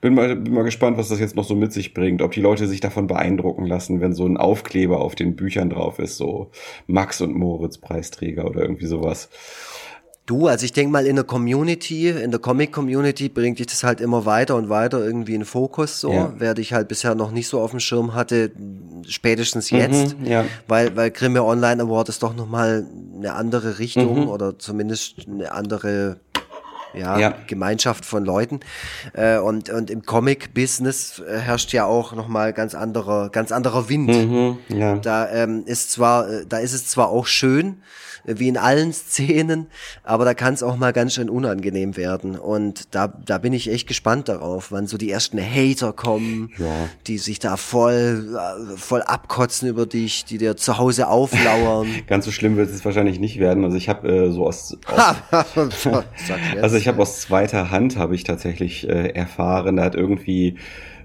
bin, 0.00 0.14
mal, 0.14 0.34
bin 0.34 0.52
mal 0.52 0.64
gespannt, 0.64 0.98
was 0.98 1.10
das 1.10 1.20
jetzt 1.20 1.36
noch 1.36 1.44
so 1.44 1.54
mit 1.54 1.72
sich 1.72 1.94
bringt. 1.94 2.22
Ob 2.22 2.32
die 2.32 2.40
Leute 2.40 2.66
sich 2.66 2.80
davon 2.80 3.06
beeindrucken 3.06 3.66
lassen, 3.66 4.00
wenn 4.00 4.14
so 4.14 4.26
ein 4.26 4.36
Aufkleber 4.36 5.00
auf 5.00 5.14
den 5.14 5.36
Büchern 5.36 5.70
drauf 5.70 6.00
ist, 6.00 6.16
so 6.16 6.50
Max 6.88 7.20
und 7.20 7.36
Moritz 7.36 7.78
Preisträger 7.78 8.46
oder 8.46 8.62
irgendwie 8.62 8.86
sowas. 8.86 9.30
Du, 10.24 10.46
also 10.46 10.64
ich 10.64 10.72
denke 10.72 10.92
mal 10.92 11.04
in 11.06 11.16
der 11.16 11.24
Community, 11.24 12.08
in 12.08 12.30
der 12.30 12.38
Comic-Community 12.38 13.28
bringt 13.28 13.58
dich 13.58 13.66
das 13.66 13.82
halt 13.82 14.00
immer 14.00 14.24
weiter 14.24 14.54
und 14.54 14.68
weiter 14.68 15.04
irgendwie 15.04 15.34
in 15.34 15.44
Fokus 15.44 15.98
so, 16.00 16.12
Ja. 16.12 16.32
wer 16.38 16.54
dich 16.54 16.72
halt 16.72 16.86
bisher 16.86 17.16
noch 17.16 17.32
nicht 17.32 17.48
so 17.48 17.60
auf 17.60 17.72
dem 17.72 17.80
Schirm 17.80 18.14
hatte, 18.14 18.52
spätestens 19.08 19.70
jetzt, 19.70 20.16
Mhm, 20.20 20.26
ja. 20.26 20.44
weil, 20.68 20.94
weil 20.96 21.10
Grimme 21.10 21.42
Online 21.42 21.82
Award 21.82 22.08
ist 22.08 22.22
doch 22.22 22.36
nochmal 22.36 22.86
eine 23.16 23.32
andere 23.34 23.80
Richtung 23.80 24.22
Mhm. 24.22 24.28
oder 24.28 24.58
zumindest 24.60 25.26
eine 25.26 25.50
andere 25.50 26.20
ja, 26.94 27.18
Ja. 27.18 27.34
Gemeinschaft 27.46 28.04
von 28.04 28.22
Leuten. 28.24 28.60
Äh, 29.14 29.38
und, 29.38 29.70
und 29.70 29.90
im 29.90 30.02
Comic-Business 30.02 31.20
äh, 31.26 31.38
herrscht 31.38 31.72
ja 31.72 31.86
auch 31.86 32.12
nochmal 32.12 32.52
ganz 32.52 32.74
anderer, 32.74 33.30
ganz 33.30 33.50
anderer 33.50 33.88
Wind. 33.88 34.08
Mhm, 34.10 34.58
ja. 34.68 34.96
Da 34.98 35.28
ähm, 35.32 35.62
ist 35.64 35.90
zwar, 35.90 36.28
äh, 36.28 36.46
da 36.46 36.58
ist 36.58 36.74
es 36.74 36.86
zwar 36.88 37.08
auch 37.08 37.26
schön, 37.26 37.78
wie 38.24 38.48
in 38.48 38.56
allen 38.56 38.92
Szenen, 38.92 39.66
aber 40.04 40.24
da 40.24 40.34
kann 40.34 40.54
es 40.54 40.62
auch 40.62 40.76
mal 40.76 40.92
ganz 40.92 41.14
schön 41.14 41.28
unangenehm 41.28 41.96
werden. 41.96 42.36
Und 42.38 42.94
da, 42.94 43.08
da 43.24 43.38
bin 43.38 43.52
ich 43.52 43.70
echt 43.70 43.88
gespannt 43.88 44.28
darauf, 44.28 44.70
wann 44.70 44.86
so 44.86 44.96
die 44.96 45.10
ersten 45.10 45.40
Hater 45.40 45.92
kommen, 45.92 46.50
Ja. 46.58 46.88
die 47.06 47.18
sich 47.18 47.38
da 47.38 47.56
voll, 47.56 48.38
voll 48.76 49.02
abkotzen 49.02 49.68
über 49.68 49.86
dich, 49.86 50.24
die 50.24 50.38
dir 50.38 50.56
zu 50.56 50.78
Hause 50.78 51.08
auflauern. 51.08 51.88
Ganz 52.06 52.24
so 52.24 52.30
schlimm 52.30 52.56
wird 52.56 52.70
es 52.70 52.84
wahrscheinlich 52.84 53.18
nicht 53.18 53.38
werden. 53.38 53.64
Also 53.64 53.76
ich 53.76 53.88
habe 53.88 54.08
äh, 54.08 54.30
so 54.30 54.46
aus, 54.46 54.76
aus. 54.86 55.16
Also 56.62 56.76
ich 56.76 56.88
habe 56.88 57.02
aus 57.02 57.20
zweiter 57.20 57.70
Hand 57.70 57.96
habe 57.96 58.14
ich 58.14 58.24
tatsächlich 58.24 58.88
äh, 58.88 59.08
erfahren, 59.08 59.76
da 59.76 59.84
hat 59.84 59.94
irgendwie 59.94 60.56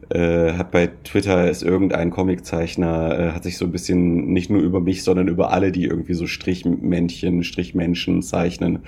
äh, 0.10 0.54
hat 0.54 0.72
bei 0.72 0.90
Twitter 1.04 1.50
ist 1.50 1.64
irgendein 1.64 2.12
Comiczeichner 2.12 3.20
äh, 3.20 3.32
hat 3.32 3.44
sich 3.44 3.58
so 3.58 3.66
ein 3.66 3.72
bisschen 3.72 4.28
nicht 4.34 4.50
nur 4.50 4.62
über 4.62 4.80
mich, 4.80 5.04
sondern 5.04 5.28
über 5.28 5.52
alle, 5.52 5.72
die 5.72 5.86
irgendwie 5.86 6.14
so 6.14 6.28
Strichmännchen, 6.28 7.44
Strichmenschen 7.44 8.22
zeichnen, 8.22 8.80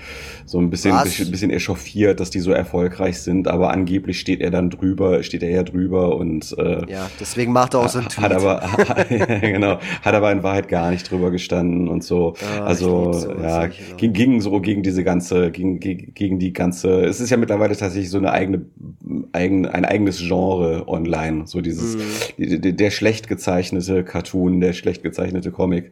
so 0.46 0.60
ein 0.60 0.70
bisschen 0.70 0.96
bisschen, 1.04 1.32
bisschen 1.32 1.52
echauffiert, 1.52 2.20
dass 2.20 2.30
die 2.30 2.40
so 2.40 2.52
erfolgreich 2.52 3.20
sind, 3.20 3.48
aber 3.48 3.72
angeblich 3.72 4.20
steht 4.20 4.42
er 4.42 4.52
dann 4.52 4.70
drüber, 4.70 5.24
steht 5.24 5.44
er 5.44 5.50
ja 5.50 5.64
drüber 5.64 6.16
und 6.16 6.56
äh, 6.58 6.92
ja, 6.92 7.10
deswegen 7.20 7.52
macht 7.52 7.74
er 7.74 7.82
auch 7.82 7.90
so 7.90 8.00
einen 8.00 8.10
Tweet. 8.10 8.24
hat 8.24 8.34
aber 8.34 8.62
genau 9.42 9.80
hat 10.02 10.14
aber 10.14 10.32
in 10.32 10.44
Wahrheit 10.44 10.68
gar 10.68 10.92
nicht 10.92 11.10
drüber 11.10 11.32
gestanden 11.32 11.88
und 11.88 12.04
so. 12.04 12.36
Ah, 12.58 12.66
also 12.66 13.14
sowas, 13.14 13.42
ja 13.42 13.68
ging, 13.98 14.14
ging 14.14 14.42
so 14.42 14.60
gegen 14.62 14.84
diese 14.84 15.04
ganze 15.04 15.52
gegen 15.52 15.80
gegen 15.80 16.40
die 16.40 16.54
ganze 16.54 17.06
es 17.06 17.20
ist 17.20 17.30
ja 17.30 17.38
mittlerweile 17.38 17.76
tatsächlich 17.76 18.10
so 18.10 18.18
eine 18.18 18.32
eigene 18.32 18.62
eigen, 19.32 19.66
ein 19.66 19.86
eigenes 19.86 20.20
Genre 20.20 20.88
online 20.88 21.44
so 21.46 21.62
dieses 21.62 21.96
Mhm. 22.38 22.62
die, 22.62 22.76
der 22.76 22.92
schlecht 22.92 23.28
gezeichnete 23.28 24.04
Cartoon 24.04 24.60
der 24.60 24.74
schlecht 24.74 25.04
gezeichnete 25.04 25.52
Comic 25.52 25.92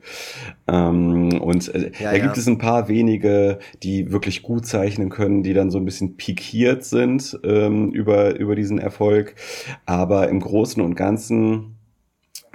ähm, 0.68 1.40
und 1.42 1.74
äh, 1.74 1.92
Ja, 2.00 2.12
da 2.12 2.18
ja. 2.18 2.24
gibt 2.24 2.38
es 2.38 2.48
ein 2.48 2.58
paar 2.58 2.88
wenige 2.88 3.60
die 3.84 4.12
wirklich 4.12 4.42
gut 4.44 4.66
zeichnen 4.66 5.10
können 5.10 5.44
die 5.44 5.54
dann 5.54 5.72
so 5.72 5.78
ein 5.78 5.86
bisschen 5.86 6.18
pikiert 6.18 6.84
sind 6.84 7.40
ähm, 7.44 7.92
über 7.92 8.36
über 8.38 8.56
diesen 8.56 8.80
Erfolg 8.80 9.36
aber 9.86 10.30
im 10.30 10.40
Großen 10.40 10.82
und 10.84 10.96
Ganzen 10.96 11.76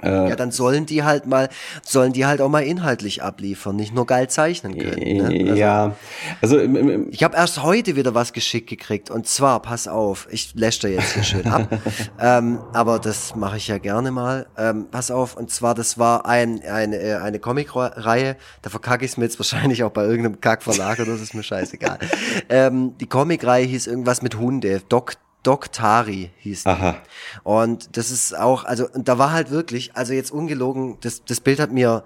Ja, 0.03 0.35
dann 0.35 0.51
sollen 0.51 0.85
die 0.85 1.03
halt 1.03 1.25
mal, 1.25 1.49
sollen 1.83 2.13
die 2.13 2.25
halt 2.25 2.41
auch 2.41 2.49
mal 2.49 2.63
inhaltlich 2.63 3.23
abliefern, 3.23 3.75
nicht 3.75 3.93
nur 3.93 4.05
geil 4.05 4.29
zeichnen 4.29 4.77
können. 4.77 5.17
Ne? 5.17 5.49
Also, 5.49 5.55
ja, 5.55 5.95
also 6.41 6.59
im, 6.59 6.75
im, 6.75 7.07
Ich 7.11 7.23
habe 7.23 7.35
erst 7.35 7.63
heute 7.63 7.95
wieder 7.95 8.13
was 8.13 8.33
geschickt 8.33 8.69
gekriegt 8.69 9.09
und 9.09 9.27
zwar, 9.27 9.61
pass 9.61 9.87
auf, 9.87 10.27
ich 10.31 10.53
läsche 10.55 10.81
da 10.81 10.87
jetzt 10.89 11.13
hier 11.13 11.23
schön 11.23 11.47
ab, 11.47 11.67
ähm, 12.19 12.59
aber 12.73 12.99
das 12.99 13.35
mache 13.35 13.57
ich 13.57 13.67
ja 13.67 13.77
gerne 13.77 14.11
mal. 14.11 14.47
Ähm, 14.57 14.87
pass 14.91 15.11
auf, 15.11 15.37
und 15.37 15.49
zwar, 15.49 15.75
das 15.75 15.97
war 15.97 16.25
ein, 16.25 16.61
eine, 16.63 16.97
äh, 16.97 17.15
eine 17.15 17.39
Comic-Reihe, 17.39 18.35
da 18.61 18.69
verkacke 18.69 19.05
ich 19.05 19.11
es 19.11 19.17
mir 19.17 19.25
jetzt 19.25 19.39
wahrscheinlich 19.39 19.83
auch 19.83 19.91
bei 19.91 20.03
irgendeinem 20.03 20.41
Kackverlag 20.41 20.99
oder 20.99 21.11
das 21.11 21.21
ist 21.21 21.33
mir 21.33 21.43
scheißegal. 21.43 21.99
ähm, 22.49 22.97
die 22.99 23.07
Comic-Reihe 23.07 23.65
hieß 23.65 23.87
irgendwas 23.87 24.21
mit 24.21 24.37
Hunde, 24.37 24.81
Doc, 24.89 25.13
Doc 25.43 25.71
Tari 25.71 26.31
hieß 26.39 26.63
die. 26.63 26.69
aha, 26.69 26.95
Und 27.43 27.97
das 27.97 28.11
ist 28.11 28.37
auch, 28.37 28.63
also, 28.63 28.87
und 28.89 29.07
da 29.07 29.17
war 29.17 29.31
halt 29.31 29.51
wirklich, 29.51 29.95
also 29.95 30.13
jetzt 30.13 30.31
ungelogen, 30.31 30.97
das, 31.01 31.23
das 31.25 31.41
Bild 31.41 31.59
hat 31.59 31.71
mir 31.71 32.03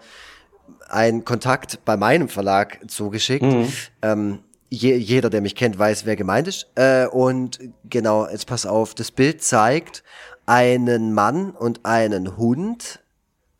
ein 0.89 1.23
Kontakt 1.23 1.85
bei 1.85 1.97
meinem 1.97 2.29
Verlag 2.29 2.79
zugeschickt. 2.87 3.45
Ähm, 4.01 4.39
je, 4.69 4.95
jeder, 4.95 5.29
der 5.29 5.41
mich 5.41 5.55
kennt, 5.55 5.77
weiß, 5.77 6.05
wer 6.05 6.15
gemeint 6.15 6.47
ist. 6.47 6.67
Äh, 6.75 7.07
und 7.07 7.59
genau, 7.85 8.27
jetzt 8.27 8.47
pass 8.47 8.65
auf, 8.65 8.93
das 8.95 9.11
Bild 9.11 9.43
zeigt 9.43 10.03
einen 10.45 11.13
Mann 11.13 11.51
und 11.51 11.85
einen 11.85 12.37
Hund. 12.37 13.01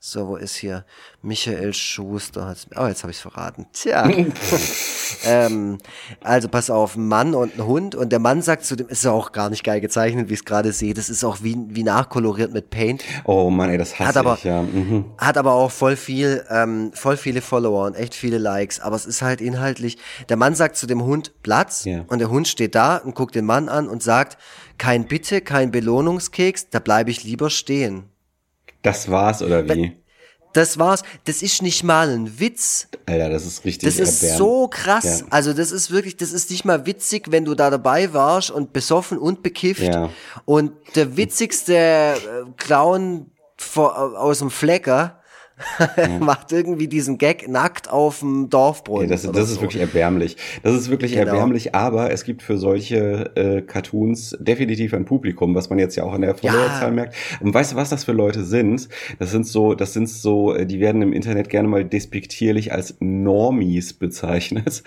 So, 0.09 0.25
wo 0.29 0.37
ist 0.37 0.55
hier 0.55 0.85
Michael 1.21 1.73
Schuster? 1.73 2.45
Hat's, 2.47 2.65
oh, 2.77 2.85
jetzt 2.87 3.03
habe 3.03 3.11
ich 3.11 3.17
verraten. 3.19 3.65
Tja. 3.73 4.09
ähm, 5.25 5.79
also 6.21 6.47
pass 6.47 6.69
auf, 6.69 6.95
ein 6.95 7.09
Mann 7.09 7.35
und 7.35 7.55
ein 7.59 7.65
Hund. 7.65 7.93
Und 7.93 8.13
der 8.13 8.19
Mann 8.19 8.41
sagt 8.41 8.63
zu 8.63 8.77
dem, 8.77 8.87
ist 8.87 9.03
ja 9.03 9.11
auch 9.11 9.33
gar 9.33 9.49
nicht 9.49 9.65
geil 9.65 9.81
gezeichnet, 9.81 10.29
wie 10.29 10.33
ich 10.35 10.39
es 10.39 10.45
gerade 10.45 10.71
sehe. 10.71 10.93
Das 10.93 11.09
ist 11.09 11.25
auch 11.25 11.39
wie, 11.43 11.57
wie 11.67 11.83
nachkoloriert 11.83 12.53
mit 12.53 12.69
Paint. 12.69 13.03
oh 13.25 13.49
Mann, 13.49 13.69
ey, 13.69 13.77
das 13.77 13.99
hasse 13.99 14.07
Hat 14.07 14.15
aber- 14.15 14.35
ich, 14.35 14.45
ja. 14.45 14.61
Mhm. 14.61 15.11
Hat 15.17 15.37
aber 15.37 15.51
auch 15.51 15.71
voll 15.71 15.97
viel, 15.97 16.45
ähm, 16.49 16.91
voll 16.93 17.17
viele 17.17 17.41
Follower 17.41 17.85
und 17.85 17.95
echt 17.95 18.15
viele 18.15 18.37
Likes. 18.37 18.79
Aber 18.79 18.95
es 18.95 19.05
ist 19.05 19.21
halt 19.21 19.41
inhaltlich. 19.41 19.97
Der 20.29 20.37
Mann 20.37 20.55
sagt 20.55 20.77
zu 20.77 20.87
dem 20.87 21.03
Hund 21.03 21.33
Platz 21.43 21.83
Ja. 21.83 22.05
und 22.07 22.19
der 22.19 22.29
Hund 22.29 22.47
steht 22.47 22.75
da 22.75 22.95
und 22.95 23.13
guckt 23.13 23.35
den 23.35 23.43
Mann 23.45 23.67
an 23.67 23.89
und 23.89 24.01
sagt, 24.01 24.37
kein 24.77 25.05
Bitte, 25.05 25.41
kein 25.41 25.69
Belohnungskeks, 25.71 26.69
da 26.69 26.79
bleibe 26.79 27.11
ich 27.11 27.25
lieber 27.25 27.49
stehen. 27.49 28.05
Das 28.81 29.09
war's, 29.09 29.41
oder 29.41 29.67
wie? 29.67 29.97
Das 30.53 30.79
war's. 30.79 31.03
Das 31.25 31.41
ist 31.43 31.61
nicht 31.61 31.83
mal 31.83 32.09
ein 32.09 32.39
Witz. 32.39 32.87
Alter, 33.05 33.29
das 33.29 33.45
ist 33.45 33.63
richtig 33.65 33.87
Das 33.89 33.99
ist 33.99 34.23
erbärmlich. 34.23 34.37
so 34.37 34.67
krass. 34.69 35.19
Ja. 35.21 35.25
Also 35.29 35.53
das 35.53 35.71
ist 35.71 35.91
wirklich, 35.91 36.17
das 36.17 36.31
ist 36.31 36.49
nicht 36.49 36.65
mal 36.65 36.85
witzig, 36.85 37.31
wenn 37.31 37.45
du 37.45 37.53
da 37.53 37.69
dabei 37.69 38.13
warst 38.13 38.49
und 38.49 38.73
besoffen 38.73 39.17
und 39.17 39.43
bekifft. 39.43 39.83
Ja. 39.83 40.09
Und 40.45 40.71
der 40.95 41.15
witzigste 41.15 41.75
äh, 41.75 42.15
Clown 42.57 43.29
vor, 43.57 44.19
aus 44.19 44.39
dem 44.39 44.49
Flecker 44.49 45.21
macht 46.19 46.51
irgendwie 46.51 46.87
diesen 46.87 47.17
Gag 47.17 47.47
nackt 47.47 47.89
auf 47.89 48.19
dem 48.19 48.49
Dorfbrunnen. 48.49 49.03
Ey, 49.05 49.09
das, 49.09 49.23
das 49.23 49.49
ist 49.49 49.55
so. 49.55 49.61
wirklich 49.61 49.81
erbärmlich. 49.81 50.37
Das 50.63 50.73
ist 50.75 50.89
wirklich 50.89 51.13
Genau. 51.13 51.25
erbärmlich, 51.31 51.73
aber 51.73 52.11
es 52.11 52.23
gibt 52.23 52.41
für 52.41 52.57
solche 52.57 53.31
äh, 53.35 53.61
Cartoons 53.61 54.37
definitiv 54.39 54.93
ein 54.93 55.05
Publikum, 55.05 55.55
was 55.55 55.69
man 55.69 55.79
jetzt 55.79 55.95
ja 55.95 56.03
auch 56.03 56.13
an 56.13 56.21
der 56.21 56.35
Followerzahl 56.35 56.91
merkt. 56.91 57.15
Und 57.39 57.53
weißt 57.53 57.73
du, 57.73 57.75
was 57.75 57.89
das 57.89 58.03
für 58.03 58.11
Leute 58.11 58.43
sind? 58.43 58.87
Das 59.19 59.31
sind 59.31 59.47
so, 59.47 59.73
das 59.73 59.93
sind 59.93 60.09
so, 60.09 60.53
äh, 60.53 60.65
die 60.65 60.79
werden 60.79 61.01
im 61.01 61.13
Internet 61.13 61.49
gerne 61.49 61.67
mal 61.67 61.85
despektierlich 61.85 62.71
als 62.71 62.95
Normies 62.99 63.93
bezeichnet. 63.93 64.83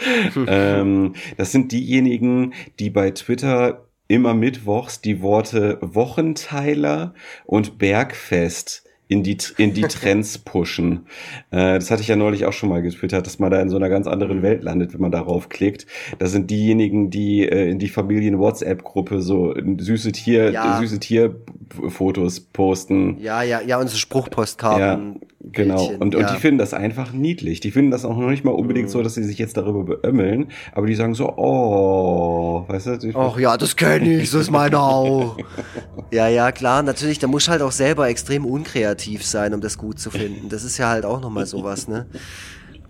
ähm, 0.47 1.15
das 1.37 1.53
sind 1.53 1.73
diejenigen, 1.73 2.53
die 2.79 2.91
bei 2.91 3.11
Twitter 3.11 3.87
immer 4.09 4.35
mittwochs 4.35 5.01
die 5.01 5.23
Worte 5.23 5.79
Wochenteiler 5.81 7.15
und 7.45 7.79
Bergfest 7.79 8.85
in 9.11 9.25
die, 9.25 9.37
in 9.59 9.75
die 9.75 9.83
Trends 9.83 10.39
pushen. 10.39 11.07
Äh, 11.51 11.75
das 11.81 11.91
hatte 11.91 12.01
ich 12.01 12.07
ja 12.09 12.15
neulich 12.15 12.47
auch 12.47 12.53
schon 12.53 12.69
mal 12.69 12.81
getwittert, 12.81 13.27
dass 13.27 13.41
man 13.41 13.51
da 13.51 13.61
in 13.61 13.69
so 13.69 13.75
einer 13.77 13.89
ganz 13.89 14.07
anderen 14.07 14.41
Welt 14.43 14.63
landet, 14.63 14.95
wenn 14.95 15.01
man 15.01 15.11
darauf 15.11 15.49
klickt. 15.49 15.87
Das 16.21 16.31
sind 16.31 16.49
diejenigen, 16.49 17.11
die 17.11 17.43
äh, 17.43 17.69
in 17.69 17.81
die 17.81 17.89
Familien-WhatsApp-Gruppe 17.89 19.21
so 19.21 19.53
süße 19.79 20.13
Tier, 20.13 20.53
Ja. 20.53 20.79
süße 20.79 21.01
Tierfotos 21.01 22.39
posten. 22.39 23.19
Ja, 23.21 23.43
ja, 23.43 23.61
ja, 23.61 23.81
unsere 23.81 23.99
Spruchpostkarten. 23.99 25.21
Genau, 25.43 25.87
und, 25.99 26.13
ja. 26.13 26.21
und 26.21 26.37
die 26.37 26.41
finden 26.41 26.59
das 26.59 26.75
einfach 26.75 27.13
niedlich. 27.13 27.61
Die 27.61 27.71
finden 27.71 27.91
das 27.91 28.05
auch 28.05 28.17
noch 28.17 28.29
nicht 28.29 28.45
mal 28.45 28.51
unbedingt 28.51 28.89
mhm. 28.89 28.93
so, 28.93 29.03
dass 29.03 29.15
sie 29.15 29.25
sich 29.25 29.39
jetzt 29.39 29.57
darüber 29.57 29.85
beömmeln, 29.85 30.49
aber 30.73 30.87
die 30.87 30.95
sagen 30.95 31.15
so, 31.15 31.33
oh, 31.35 32.65
weißt 32.69 32.87
du? 32.87 33.19
Ach 33.19 33.39
ja, 33.39 33.57
das 33.57 33.75
kenne 33.75 34.21
ich, 34.21 34.31
so 34.31 34.39
ist 34.39 34.51
meiner 34.51 34.83
auch. 34.83 35.39
ja, 36.11 36.29
ja, 36.29 36.53
klar, 36.53 36.83
natürlich, 36.83 37.21
da 37.21 37.27
muss 37.27 37.49
halt 37.49 37.63
auch 37.63 37.73
selber 37.73 38.09
extrem 38.09 38.45
unkreativ 38.45 39.25
sein, 39.25 39.55
um 39.55 39.63
das 39.63 39.79
gut 39.79 39.99
zu 39.99 40.11
finden. 40.11 40.51
Das 40.51 40.63
ist 40.63 40.77
ja 40.77 40.91
halt 40.91 41.07
auch 41.07 41.23
nochmal 41.23 41.47
sowas, 41.47 41.89
ne? 41.89 42.07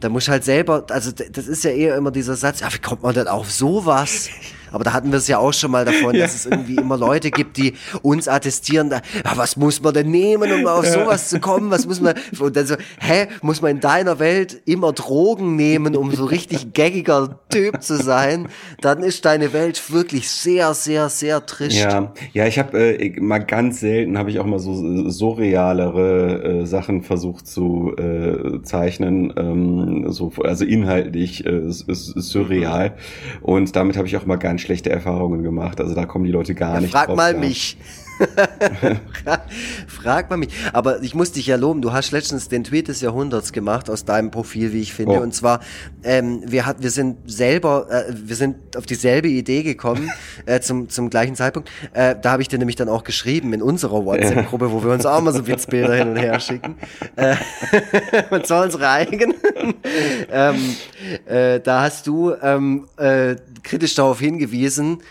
Da 0.01 0.09
muss 0.09 0.29
halt 0.29 0.43
selber, 0.43 0.87
also 0.91 1.13
das 1.13 1.47
ist 1.47 1.63
ja 1.63 1.71
eher 1.71 1.95
immer 1.95 2.11
dieser 2.11 2.35
Satz, 2.35 2.61
ja, 2.61 2.73
wie 2.73 2.79
kommt 2.79 3.03
man 3.03 3.15
denn 3.15 3.29
auf 3.29 3.51
sowas? 3.51 4.29
Aber 4.73 4.85
da 4.85 4.93
hatten 4.93 5.11
wir 5.11 5.19
es 5.19 5.29
ja 5.29 5.39
auch 5.39 5.53
schon 5.53 5.71
mal 5.71 5.85
davon, 5.85 6.15
ja. 6.15 6.23
dass 6.23 6.35
es 6.35 6.47
irgendwie 6.47 6.77
immer 6.77 6.97
Leute 6.97 7.31
gibt, 7.31 7.57
die 7.57 7.75
uns 8.03 8.29
attestieren, 8.29 8.91
da, 8.91 8.97
ja, 9.25 9.33
was 9.37 9.57
muss 9.57 9.83
man 9.83 9.95
denn 9.95 10.11
nehmen, 10.11 10.53
um 10.53 10.67
auf 10.67 10.87
sowas 10.87 11.29
zu 11.29 11.41
kommen? 11.41 11.71
Was 11.71 11.87
muss 11.87 12.01
man, 12.01 12.15
und 12.39 12.57
dann 12.57 12.67
so, 12.67 12.77
hä, 13.01 13.27
muss 13.43 13.63
man 13.63 13.73
in 13.73 13.81
deiner 13.81 14.19
Welt 14.19 14.61
immer 14.65 14.93
Drogen 14.93 15.57
nehmen, 15.57 15.97
um 15.97 16.15
so 16.15 16.25
richtig 16.25 16.73
gaggiger 16.73 17.41
Typ 17.49 17.83
zu 17.83 17.97
sein? 17.97 18.49
Dann 18.81 19.03
ist 19.03 19.25
deine 19.25 19.53
Welt 19.53 19.93
wirklich 19.93 20.31
sehr, 20.31 20.75
sehr, 20.75 21.09
sehr 21.09 21.45
trist. 21.47 21.77
Ja, 21.77 22.13
ja, 22.33 22.47
ich 22.47 22.59
habe 22.59 22.79
äh, 22.79 23.21
mal 23.21 23.39
ganz 23.39 23.81
selten, 23.81 24.19
habe 24.19 24.31
ich 24.31 24.39
auch 24.39 24.47
mal 24.47 24.59
so 24.59 25.09
surrealere 25.11 26.63
äh, 26.63 26.67
Sachen 26.67 27.03
versucht 27.03 27.47
zu 27.47 27.95
äh, 27.97 28.63
zeichnen, 28.63 29.33
ähm, 29.37 30.07
so, 30.09 30.33
also 30.45 30.65
inhaltlich 30.65 31.47
äh, 31.47 31.67
ist, 31.67 31.89
ist 31.89 32.15
surreal. 32.17 32.95
Und 33.43 33.75
damit 33.77 33.97
habe 33.97 34.07
ich 34.07 34.17
auch 34.17 34.27
mal 34.27 34.37
ganz 34.37 34.60
schlechte 34.61 34.91
Erfahrungen 34.91 35.43
gemacht. 35.43 35.81
Also 35.81 35.95
da 35.95 36.07
kommen 36.07 36.25
die 36.25 36.31
Leute 36.31 36.55
gar 36.55 36.75
ja, 36.75 36.81
nicht 36.81 36.93
frag 36.93 37.07
drauf. 37.07 37.17
Frag 37.17 37.35
mal 37.35 37.41
mich. 37.41 37.77
Frag 39.87 40.31
mal 40.31 40.37
mich. 40.37 40.51
Aber 40.73 41.03
ich 41.03 41.15
muss 41.15 41.33
dich 41.33 41.47
ja 41.47 41.57
loben, 41.57 41.83
du 41.83 41.93
hast 41.93 42.11
letztens 42.11 42.49
den 42.49 42.65
Tweet 42.65 42.89
des 42.89 43.01
Jahrhunderts 43.01 43.53
gemacht 43.53 43.89
aus 43.91 44.05
deinem 44.05 44.31
Profil, 44.31 44.73
wie 44.73 44.81
ich 44.81 44.93
finde. 44.93 45.19
Oh. 45.19 45.23
Und 45.23 45.35
zwar, 45.35 45.61
ähm, 46.03 46.43
wir, 46.47 46.67
hat, 46.67 46.83
wir 46.83 46.91
sind 46.91 47.19
selber, 47.31 47.87
äh, 47.91 48.13
wir 48.13 48.37
sind 48.37 48.77
auf 48.77 48.87
dieselbe 48.87 49.29
Idee 49.29 49.63
gekommen 49.63 50.11
äh, 50.47 50.61
zum, 50.61 50.89
zum 50.89 51.11
gleichen 51.11 51.35
Zeitpunkt. 51.35 51.71
Äh, 51.93 52.17
da 52.21 52.33
habe 52.33 52.43
ich 52.43 52.49
dir 52.49 52.59
nämlich 52.59 52.77
dann 52.77 52.89
auch 52.89 53.05
geschrieben 53.05 53.53
in 53.53 53.63
unserer 53.63 54.05
WhatsApp-Gruppe, 54.05 54.71
wo 54.73 54.85
wir 54.85 54.93
uns 54.93 55.07
auch 55.07 55.21
mal 55.21 55.33
so 55.33 55.47
Witzbilder 55.47 55.95
hin 55.95 56.09
und 56.11 56.17
her 56.17 56.41
schicken. 56.41 56.77
Äh, 57.17 57.37
und 58.31 58.47
zwar 58.47 58.65
unsere 58.65 58.89
eigenen. 58.89 59.35
ähm, 60.31 60.77
äh, 61.27 61.61
da 61.61 61.83
hast 61.83 62.07
du 62.07 62.35
ähm, 62.43 62.89
äh, 62.97 63.37
kritisch 63.63 63.95
darauf 63.95 64.21
hingewiesen, 64.21 65.03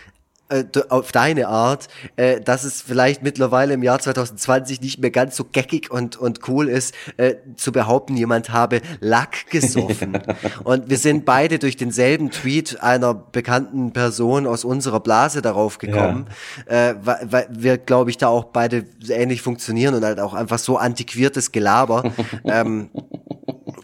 äh, 0.50 0.64
auf 0.88 1.12
deine 1.12 1.48
Art, 1.48 1.88
äh, 2.16 2.40
dass 2.40 2.64
es 2.64 2.82
vielleicht 2.82 3.22
mittlerweile 3.22 3.74
im 3.74 3.82
Jahr 3.82 3.98
2020 3.98 4.80
nicht 4.80 5.00
mehr 5.00 5.10
ganz 5.10 5.36
so 5.36 5.44
geckig 5.44 5.90
und, 5.90 6.16
und 6.16 6.48
cool 6.48 6.68
ist, 6.68 6.94
äh, 7.16 7.36
zu 7.56 7.72
behaupten, 7.72 8.16
jemand 8.16 8.50
habe 8.50 8.80
Lack 9.00 9.50
gesoffen. 9.50 10.18
und 10.64 10.90
wir 10.90 10.98
sind 10.98 11.24
beide 11.24 11.58
durch 11.58 11.76
denselben 11.76 12.30
Tweet 12.30 12.82
einer 12.82 13.14
bekannten 13.14 13.92
Person 13.92 14.46
aus 14.46 14.64
unserer 14.64 15.00
Blase 15.00 15.42
darauf 15.42 15.78
gekommen, 15.78 16.26
ja. 16.68 16.90
äh, 16.90 16.94
weil, 17.02 17.26
weil 17.30 17.48
wir, 17.50 17.78
glaube 17.78 18.10
ich, 18.10 18.18
da 18.18 18.28
auch 18.28 18.44
beide 18.44 18.84
ähnlich 19.08 19.42
funktionieren 19.42 19.94
und 19.94 20.04
halt 20.04 20.20
auch 20.20 20.34
einfach 20.34 20.58
so 20.58 20.76
antiquiertes 20.76 21.52
Gelaber 21.52 22.12
ähm, 22.44 22.90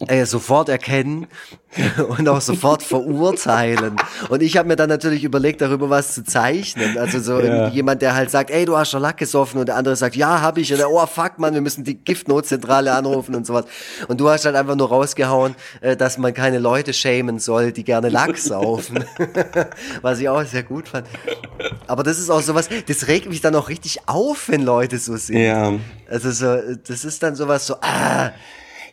äh, 0.09 0.25
sofort 0.27 0.69
erkennen 0.69 1.27
und 2.09 2.29
auch 2.29 2.41
sofort 2.41 2.83
verurteilen. 2.83 3.97
Und 4.29 4.43
ich 4.43 4.57
habe 4.57 4.69
mir 4.69 4.77
dann 4.77 4.89
natürlich 4.89 5.25
überlegt, 5.25 5.61
darüber 5.61 5.91
was 5.91 6.15
zu 6.15 6.25
zeichnen. 6.25 6.97
Also 6.99 7.21
so 7.21 7.41
ja. 7.41 7.69
jemand, 7.69 8.03
der 8.03 8.15
halt 8.15 8.31
sagt, 8.31 8.51
ey, 8.51 8.65
du 8.65 8.77
hast 8.77 8.91
schon 8.91 9.03
Lack 9.03 9.19
gesoffen 9.19 9.61
und 9.61 9.67
der 9.67 9.77
andere 9.77 9.97
sagt, 9.97 10.17
ja, 10.17 10.41
hab 10.41 10.59
ich. 10.59 10.73
Und 10.73 10.79
der, 10.79 10.91
oh, 10.91 11.05
fuck, 11.07 11.39
man, 11.39 11.55
wir 11.55 11.61
müssen 11.61 11.85
die 11.85 11.97
Giftnotzentrale 11.97 12.93
anrufen 12.93 13.35
und 13.35 13.47
sowas. 13.47 13.65
Und 14.09 14.21
du 14.21 14.29
hast 14.29 14.45
halt 14.45 14.57
einfach 14.57 14.77
nur 14.77 14.89
rausgehauen, 14.89 15.55
äh, 15.81 15.97
dass 15.97 16.19
man 16.19 16.33
keine 16.33 16.59
Leute 16.59 16.93
schämen 16.93 17.39
soll, 17.39 17.73
die 17.73 17.85
gerne 17.85 18.09
Lack 18.09 18.39
saufen. 18.39 19.05
was 20.03 20.21
ich 20.21 20.29
auch 20.29 20.45
sehr 20.45 20.63
gut 20.63 20.89
fand. 20.89 21.07
Aber 21.87 22.03
das 22.03 22.19
ist 22.19 22.31
auch 22.31 22.43
sowas, 22.43 22.69
das 22.87 23.07
regt 23.09 23.29
mich 23.29 23.41
dann 23.41 23.55
auch 23.55 23.69
richtig 23.69 24.01
auf, 24.07 24.49
wenn 24.49 24.63
Leute 24.63 24.99
so 24.99 25.17
sind. 25.17 25.39
Ja. 25.39 25.73
Also 26.09 26.31
so, 26.31 26.59
das 26.87 27.05
ist 27.05 27.23
dann 27.23 27.35
sowas 27.35 27.67
so, 27.67 27.77
ah, 27.81 28.31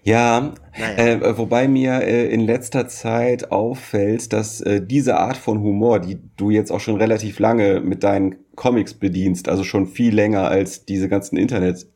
ja, 0.03 0.53
naja. 0.77 0.97
äh, 0.97 1.37
wobei 1.37 1.67
mir 1.67 2.01
äh, 2.01 2.27
in 2.27 2.41
letzter 2.41 2.87
Zeit 2.87 3.51
auffällt, 3.51 4.33
dass 4.33 4.61
äh, 4.61 4.85
diese 4.85 5.17
Art 5.17 5.37
von 5.37 5.61
Humor, 5.61 5.99
die 5.99 6.19
du 6.35 6.49
jetzt 6.49 6.71
auch 6.71 6.81
schon 6.81 6.97
relativ 6.97 7.39
lange 7.39 7.79
mit 7.79 8.03
deinen 8.03 8.35
Comics 8.55 8.93
bedienst, 8.93 9.47
also 9.49 9.63
schon 9.63 9.87
viel 9.87 10.13
länger 10.13 10.47
als 10.47 10.85
diese 10.85 11.07
ganzen 11.07 11.37
Internet 11.37 11.87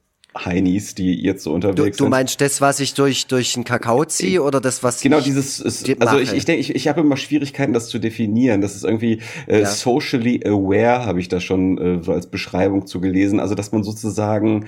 Heinis, 0.46 0.96
die 0.96 1.22
jetzt 1.22 1.44
so 1.44 1.54
unterwegs 1.54 1.98
du, 1.98 2.06
du 2.06 2.10
meinst 2.10 2.42
das, 2.42 2.62
was 2.62 2.80
ich 2.80 2.94
durch, 2.94 3.28
durch 3.28 3.54
den 3.54 3.64
Kakao 3.64 4.06
ziehe 4.06 4.42
oder 4.42 4.62
das, 4.62 4.84
was 4.84 5.02
Genau, 5.02 5.22
dieses, 5.22 5.60
ist, 5.60 5.90
also 6.02 6.20
ich, 6.20 6.34
ich 6.34 6.46
denke, 6.46 6.62
ich, 6.62 6.76
ich 6.76 6.88
habe 6.88 7.02
immer 7.02 7.18
Schwierigkeiten, 7.18 7.74
das 7.74 7.90
zu 7.90 8.00
definieren. 8.00 8.62
Das 8.62 8.76
ist 8.76 8.84
irgendwie 8.84 9.20
äh, 9.48 9.62
ja. 9.62 9.66
socially 9.66 10.42
aware, 10.46 11.06
habe 11.06 11.20
ich 11.20 11.28
da 11.28 11.40
schon 11.40 11.78
äh, 11.78 12.04
so 12.04 12.12
als 12.12 12.28
Beschreibung 12.28 12.88
zu 12.88 13.02
gelesen. 13.02 13.40
Also, 13.40 13.56
dass 13.56 13.72
man 13.72 13.84
sozusagen 13.84 14.66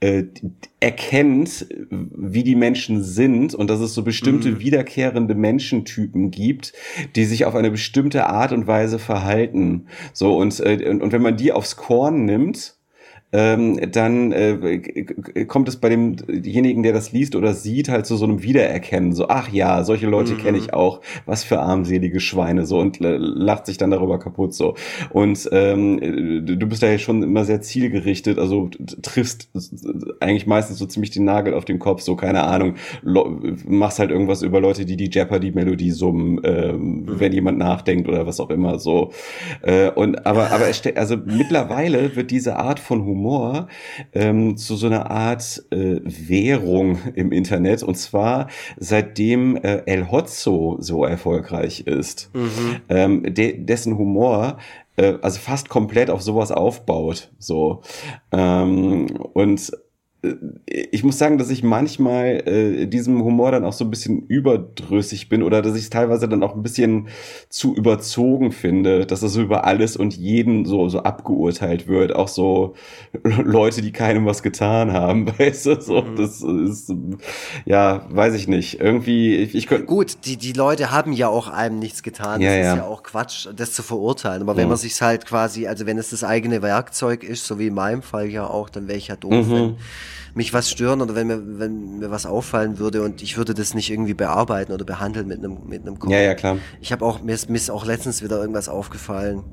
äh, 0.00 0.24
erkennt, 0.80 1.66
wie 1.90 2.42
die 2.42 2.56
Menschen 2.56 3.02
sind 3.02 3.54
und 3.54 3.70
dass 3.70 3.80
es 3.80 3.94
so 3.94 4.02
bestimmte 4.02 4.50
mhm. 4.50 4.60
wiederkehrende 4.60 5.34
Menschentypen 5.34 6.30
gibt, 6.30 6.72
die 7.14 7.24
sich 7.24 7.44
auf 7.44 7.54
eine 7.54 7.70
bestimmte 7.70 8.26
Art 8.26 8.52
und 8.52 8.66
Weise 8.66 8.98
verhalten. 8.98 9.86
So, 10.12 10.36
und, 10.36 10.58
äh, 10.60 10.88
und, 10.88 11.02
und 11.02 11.12
wenn 11.12 11.22
man 11.22 11.36
die 11.36 11.52
aufs 11.52 11.76
Korn 11.76 12.24
nimmt, 12.24 12.76
ähm, 13.32 13.80
dann 13.90 14.32
äh, 14.32 15.44
kommt 15.46 15.68
es 15.68 15.76
bei 15.76 15.88
demjenigen, 15.88 16.82
der 16.82 16.92
das 16.92 17.12
liest 17.12 17.34
oder 17.34 17.54
sieht, 17.54 17.88
halt 17.88 18.06
zu 18.06 18.16
so, 18.16 18.24
einem 18.24 18.42
Wiedererkennen. 18.42 19.12
So, 19.12 19.28
ach 19.28 19.48
ja, 19.50 19.84
solche 19.84 20.06
Leute 20.06 20.34
mhm. 20.34 20.38
kenne 20.38 20.58
ich 20.58 20.74
auch. 20.74 21.00
Was 21.24 21.42
für 21.42 21.60
armselige 21.60 22.20
Schweine 22.20 22.66
so 22.66 22.78
und 22.78 23.00
äh, 23.00 23.16
lacht 23.16 23.66
sich 23.66 23.78
dann 23.78 23.90
darüber 23.90 24.18
kaputt 24.18 24.54
so. 24.54 24.74
Und 25.10 25.48
ähm, 25.52 25.98
du 26.44 26.66
bist 26.66 26.82
da 26.82 26.88
ja 26.88 26.98
schon 26.98 27.22
immer 27.22 27.44
sehr 27.44 27.62
zielgerichtet, 27.62 28.38
also 28.38 28.68
triffst 29.00 29.48
eigentlich 30.20 30.46
meistens 30.46 30.78
so 30.78 30.86
ziemlich 30.86 31.10
den 31.10 31.24
Nagel 31.24 31.54
auf 31.54 31.64
den 31.64 31.78
Kopf, 31.78 32.02
so 32.02 32.16
keine 32.16 32.42
Ahnung, 32.42 32.74
machst 33.02 33.98
halt 33.98 34.10
irgendwas 34.10 34.42
über 34.42 34.60
Leute, 34.60 34.84
die 34.84 34.96
die 34.96 35.10
Jeopardy-Melodie 35.10 35.90
summen, 35.90 36.40
ähm, 36.44 37.04
mhm. 37.04 37.20
wenn 37.20 37.32
jemand 37.32 37.58
nachdenkt 37.58 38.08
oder 38.08 38.26
was 38.26 38.40
auch 38.40 38.50
immer 38.50 38.78
so. 38.78 39.12
Äh, 39.62 39.90
und 39.90 40.26
aber 40.26 40.50
aber 40.50 40.66
also 40.96 41.16
mittlerweile 41.16 42.14
wird 42.14 42.30
diese 42.30 42.56
Art 42.56 42.78
von 42.78 43.04
Humor 43.04 43.21
Humor 43.22 43.68
ähm, 44.12 44.56
zu 44.56 44.76
so 44.76 44.86
einer 44.86 45.10
Art 45.10 45.62
äh, 45.70 46.00
Währung 46.02 46.98
im 47.14 47.32
Internet. 47.32 47.82
Und 47.82 47.96
zwar 47.96 48.48
seitdem 48.78 49.56
äh, 49.56 49.82
El 49.86 50.10
Hotzo 50.10 50.76
so 50.80 51.04
erfolgreich 51.04 51.86
ist, 51.86 52.30
mhm. 52.34 52.76
ähm, 52.88 53.34
de 53.34 53.58
dessen 53.58 53.96
Humor 53.96 54.58
äh, 54.96 55.14
also 55.22 55.38
fast 55.38 55.68
komplett 55.68 56.10
auf 56.10 56.22
sowas 56.22 56.50
aufbaut. 56.50 57.30
So 57.38 57.82
ähm, 58.32 59.06
und 59.32 59.72
ich 60.66 61.02
muss 61.02 61.18
sagen, 61.18 61.36
dass 61.36 61.50
ich 61.50 61.64
manchmal 61.64 62.46
äh, 62.46 62.86
diesem 62.86 63.24
Humor 63.24 63.50
dann 63.50 63.64
auch 63.64 63.72
so 63.72 63.84
ein 63.84 63.90
bisschen 63.90 64.24
überdrüssig 64.28 65.28
bin 65.28 65.42
oder 65.42 65.62
dass 65.62 65.74
ich 65.74 65.82
es 65.82 65.90
teilweise 65.90 66.28
dann 66.28 66.44
auch 66.44 66.54
ein 66.54 66.62
bisschen 66.62 67.08
zu 67.48 67.74
überzogen 67.74 68.52
finde, 68.52 69.04
dass 69.04 69.20
das 69.20 69.32
so 69.32 69.42
über 69.42 69.64
alles 69.64 69.96
und 69.96 70.16
jeden 70.16 70.64
so, 70.64 70.88
so 70.88 71.02
abgeurteilt 71.02 71.88
wird. 71.88 72.14
Auch 72.14 72.28
so 72.28 72.74
Leute, 73.24 73.82
die 73.82 73.90
keinem 73.90 74.24
was 74.24 74.44
getan 74.44 74.92
haben, 74.92 75.26
weißt 75.38 75.66
du, 75.66 75.80
so, 75.80 76.02
mhm. 76.02 76.14
das 76.14 76.40
ist, 76.40 76.94
ja, 77.64 78.06
weiß 78.08 78.34
ich 78.34 78.46
nicht. 78.46 78.80
Irgendwie, 78.80 79.34
ich, 79.34 79.56
ich 79.56 79.66
könnte. 79.66 79.86
Gut, 79.86 80.18
die, 80.24 80.36
die 80.36 80.52
Leute 80.52 80.92
haben 80.92 81.12
ja 81.12 81.26
auch 81.26 81.48
einem 81.48 81.80
nichts 81.80 82.04
getan. 82.04 82.40
Ja, 82.40 82.50
das 82.50 82.64
ja. 82.64 82.72
ist 82.72 82.78
ja 82.78 82.84
auch 82.84 83.02
Quatsch, 83.02 83.48
das 83.56 83.72
zu 83.72 83.82
verurteilen. 83.82 84.42
Aber 84.42 84.56
wenn 84.56 84.68
man 84.68 84.76
sich 84.76 85.02
halt 85.02 85.26
quasi, 85.26 85.66
also 85.66 85.84
wenn 85.84 85.98
es 85.98 86.10
das 86.10 86.22
eigene 86.22 86.62
Werkzeug 86.62 87.24
ist, 87.24 87.44
so 87.44 87.58
wie 87.58 87.66
in 87.66 87.74
meinem 87.74 88.02
Fall 88.02 88.28
ja 88.28 88.46
auch, 88.46 88.70
dann 88.70 88.86
wäre 88.86 88.98
ich 88.98 89.08
ja 89.08 89.16
doof, 89.16 89.48
mhm. 89.48 89.50
wenn 89.50 89.76
mich 90.34 90.52
was 90.54 90.70
stören 90.70 91.00
oder 91.00 91.14
wenn 91.14 91.26
mir, 91.26 91.58
wenn 91.58 91.98
mir 91.98 92.10
was 92.10 92.26
auffallen 92.26 92.78
würde 92.78 93.02
und 93.02 93.22
ich 93.22 93.36
würde 93.36 93.54
das 93.54 93.74
nicht 93.74 93.90
irgendwie 93.90 94.14
bearbeiten 94.14 94.72
oder 94.72 94.84
behandeln 94.84 95.28
mit 95.28 95.38
einem, 95.38 95.58
mit 95.66 95.82
einem 95.82 95.98
Kopf. 95.98 96.10
Ja, 96.10 96.20
ja, 96.20 96.34
klar. 96.34 96.58
Ich 96.80 96.92
habe 96.92 97.04
auch, 97.04 97.22
mir 97.22 97.34
ist, 97.34 97.50
mir 97.50 97.56
ist 97.56 97.70
auch 97.70 97.84
letztens 97.84 98.22
wieder 98.22 98.40
irgendwas 98.40 98.68
aufgefallen. 98.68 99.44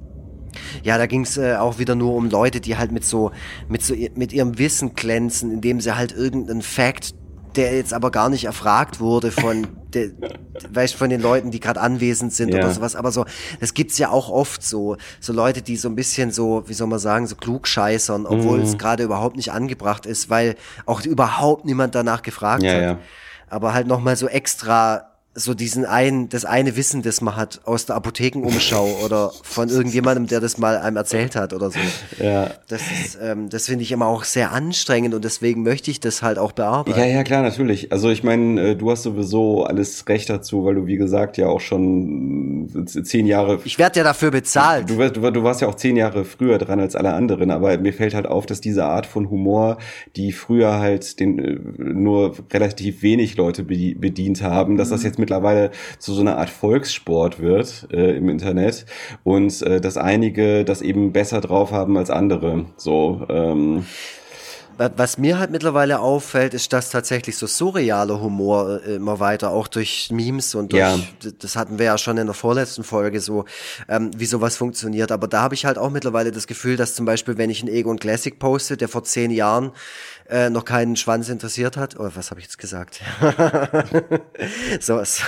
Ja, 0.83 0.97
da 0.97 1.05
ging 1.05 1.21
es 1.21 1.37
äh, 1.37 1.55
auch 1.55 1.77
wieder 1.79 1.95
nur 1.95 2.15
um 2.15 2.29
Leute, 2.29 2.59
die 2.59 2.77
halt 2.77 2.91
mit 2.91 3.05
so, 3.05 3.31
mit 3.67 3.83
so, 3.83 3.93
mit 4.15 4.33
ihrem 4.33 4.57
Wissen 4.57 4.95
glänzen, 4.95 5.51
indem 5.51 5.81
sie 5.81 5.95
halt 5.95 6.11
irgendeinen 6.11 6.61
Fact 6.61 7.13
der 7.55 7.75
jetzt 7.75 7.93
aber 7.93 8.11
gar 8.11 8.29
nicht 8.29 8.45
erfragt 8.45 8.99
wurde 8.99 9.31
von, 9.31 9.67
de, 9.93 10.13
weißt, 10.69 10.95
von 10.95 11.09
den 11.09 11.21
Leuten, 11.21 11.51
die 11.51 11.59
gerade 11.59 11.81
anwesend 11.81 12.33
sind 12.33 12.49
ja. 12.49 12.59
oder 12.59 12.71
sowas. 12.71 12.95
Aber 12.95 13.11
so, 13.11 13.25
das 13.59 13.73
gibt's 13.73 13.97
ja 13.97 14.09
auch 14.09 14.29
oft 14.29 14.63
so, 14.63 14.97
so 15.19 15.33
Leute, 15.33 15.61
die 15.61 15.77
so 15.77 15.89
ein 15.89 15.95
bisschen 15.95 16.31
so, 16.31 16.63
wie 16.67 16.73
soll 16.73 16.87
man 16.87 16.99
sagen, 16.99 17.27
so 17.27 17.35
klug 17.35 17.67
scheißern, 17.67 18.25
obwohl 18.25 18.59
mhm. 18.59 18.63
es 18.63 18.77
gerade 18.77 19.03
überhaupt 19.03 19.35
nicht 19.35 19.51
angebracht 19.51 20.05
ist, 20.05 20.29
weil 20.29 20.55
auch 20.85 21.03
überhaupt 21.05 21.65
niemand 21.65 21.95
danach 21.95 22.21
gefragt 22.21 22.63
ja, 22.63 22.73
hat. 22.73 22.81
Ja. 22.81 22.97
Aber 23.47 23.73
halt 23.73 23.87
nochmal 23.87 24.15
so 24.15 24.27
extra 24.27 25.08
so 25.35 25.53
diesen 25.53 25.85
einen, 25.85 26.27
das 26.29 26.43
eine 26.43 26.75
Wissen, 26.75 27.01
das 27.01 27.21
man 27.21 27.35
hat 27.35 27.61
aus 27.65 27.85
der 27.85 27.95
Apothekenumschau 27.95 28.99
oder 29.05 29.31
von 29.43 29.69
irgendjemandem, 29.69 30.27
der 30.27 30.39
das 30.39 30.57
mal 30.57 30.77
einem 30.77 30.97
erzählt 30.97 31.35
hat 31.35 31.53
oder 31.53 31.69
so. 31.69 31.79
Ja. 32.21 32.49
Das 32.67 32.81
ist, 32.81 33.17
ähm, 33.21 33.49
das 33.49 33.67
finde 33.67 33.83
ich 33.83 33.91
immer 33.91 34.07
auch 34.07 34.23
sehr 34.23 34.51
anstrengend 34.51 35.13
und 35.13 35.23
deswegen 35.23 35.63
möchte 35.63 35.91
ich 35.91 35.99
das 35.99 36.23
halt 36.23 36.39
auch 36.39 36.51
bearbeiten. 36.51 36.99
Ja, 36.99 37.05
ja, 37.05 37.23
klar, 37.23 37.43
natürlich. 37.43 37.91
Also 37.91 38.09
ich 38.09 38.23
meine, 38.23 38.71
äh, 38.71 38.75
du 38.75 38.89
hast 38.89 39.03
sowieso 39.03 39.63
alles 39.63 40.07
Recht 40.07 40.29
dazu, 40.29 40.65
weil 40.65 40.75
du, 40.75 40.87
wie 40.87 40.97
gesagt, 40.97 41.37
ja 41.37 41.47
auch 41.47 41.61
schon 41.61 42.69
äh, 42.75 43.03
zehn 43.03 43.27
Jahre. 43.27 43.59
Ich 43.65 43.77
werde 43.77 43.99
ja 43.99 44.03
dafür 44.03 44.31
bezahlt. 44.31 44.89
Du, 44.89 44.95
du, 45.09 45.31
du 45.31 45.43
warst 45.43 45.61
ja 45.61 45.67
auch 45.67 45.75
zehn 45.75 45.95
Jahre 45.95 46.25
früher 46.25 46.57
dran 46.57 46.79
als 46.79 46.95
alle 46.95 47.13
anderen, 47.13 47.51
aber 47.51 47.77
mir 47.77 47.93
fällt 47.93 48.15
halt 48.15 48.25
auf, 48.25 48.47
dass 48.47 48.61
diese 48.61 48.85
Art 48.85 49.05
von 49.05 49.29
Humor, 49.29 49.77
die 50.15 50.31
früher 50.31 50.79
halt 50.79 51.19
den 51.19 51.39
äh, 51.39 51.59
nur 51.77 52.35
relativ 52.51 53.03
wenig 53.03 53.37
Leute 53.37 53.63
bedient 53.63 54.41
haben, 54.41 54.75
dass 54.75 54.89
das 54.89 55.03
jetzt 55.03 55.18
mittlerweile 55.19 55.71
zu 55.99 56.13
so 56.13 56.21
einer 56.21 56.37
Art 56.37 56.49
Volkssport 56.49 57.39
wird 57.39 57.87
äh, 57.91 58.17
im 58.17 58.29
Internet 58.29 58.85
und 59.23 59.61
äh, 59.61 59.79
dass 59.79 59.97
einige 59.97 60.65
das 60.65 60.81
eben 60.81 61.13
besser 61.13 61.41
drauf 61.41 61.71
haben 61.71 61.97
als 61.97 62.09
andere. 62.09 62.65
So. 62.77 63.25
Ähm, 63.29 63.85
was 64.95 65.17
mir 65.17 65.37
halt 65.37 65.51
mittlerweile 65.51 65.99
auffällt, 65.99 66.53
ist, 66.53 66.71
dass 66.71 66.89
tatsächlich 66.89 67.37
so 67.37 67.47
surrealer 67.47 68.21
Humor 68.21 68.79
äh, 68.85 68.95
immer 68.95 69.19
weiter, 69.19 69.51
auch 69.51 69.67
durch 69.67 70.09
Memes 70.09 70.55
und 70.55 70.71
durch, 70.71 70.79
ja. 70.79 70.97
das 71.37 71.57
hatten 71.57 71.79
wir 71.79 71.85
ja 71.87 71.97
schon 71.97 72.17
in 72.17 72.27
der 72.27 72.33
vorletzten 72.33 72.85
Folge 72.85 73.19
so, 73.19 73.43
ähm, 73.89 74.11
wie 74.15 74.25
sowas 74.25 74.55
funktioniert. 74.55 75.11
Aber 75.11 75.27
da 75.27 75.41
habe 75.41 75.53
ich 75.53 75.65
halt 75.65 75.77
auch 75.77 75.89
mittlerweile 75.89 76.31
das 76.31 76.47
Gefühl, 76.47 76.77
dass 76.77 76.95
zum 76.95 77.05
Beispiel, 77.05 77.37
wenn 77.37 77.49
ich 77.49 77.61
einen 77.61 77.73
Egon 77.73 77.99
Classic 77.99 78.39
poste, 78.39 78.77
der 78.77 78.87
vor 78.87 79.03
zehn 79.03 79.31
Jahren 79.31 79.71
äh, 80.29 80.49
noch 80.49 80.65
keinen 80.65 80.95
Schwanz 80.95 81.29
interessiert 81.29 81.75
hat. 81.75 81.99
Oh, 81.99 82.09
was 82.13 82.29
habe 82.29 82.39
ich 82.39 82.45
jetzt 82.45 82.57
gesagt? 82.59 83.01
so, 84.79 85.03
so 85.03 85.23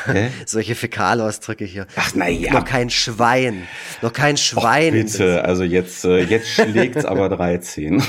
solche 0.46 0.76
Fäkalausdrücke 0.76 1.66
hier. 1.66 1.88
Ach 1.96 2.12
na 2.14 2.28
ja. 2.28 2.54
Noch 2.54 2.66
kein 2.66 2.90
Schwein. 2.90 3.68
Noch 4.02 4.14
kein 4.14 4.38
Schwein. 4.38 4.94
Och, 4.94 5.04
bitte, 5.06 5.44
also 5.44 5.64
jetzt, 5.64 6.06
äh, 6.06 6.20
jetzt 6.20 6.50
schlägt's 6.50 7.06
aber 7.06 7.30
13. 7.30 8.04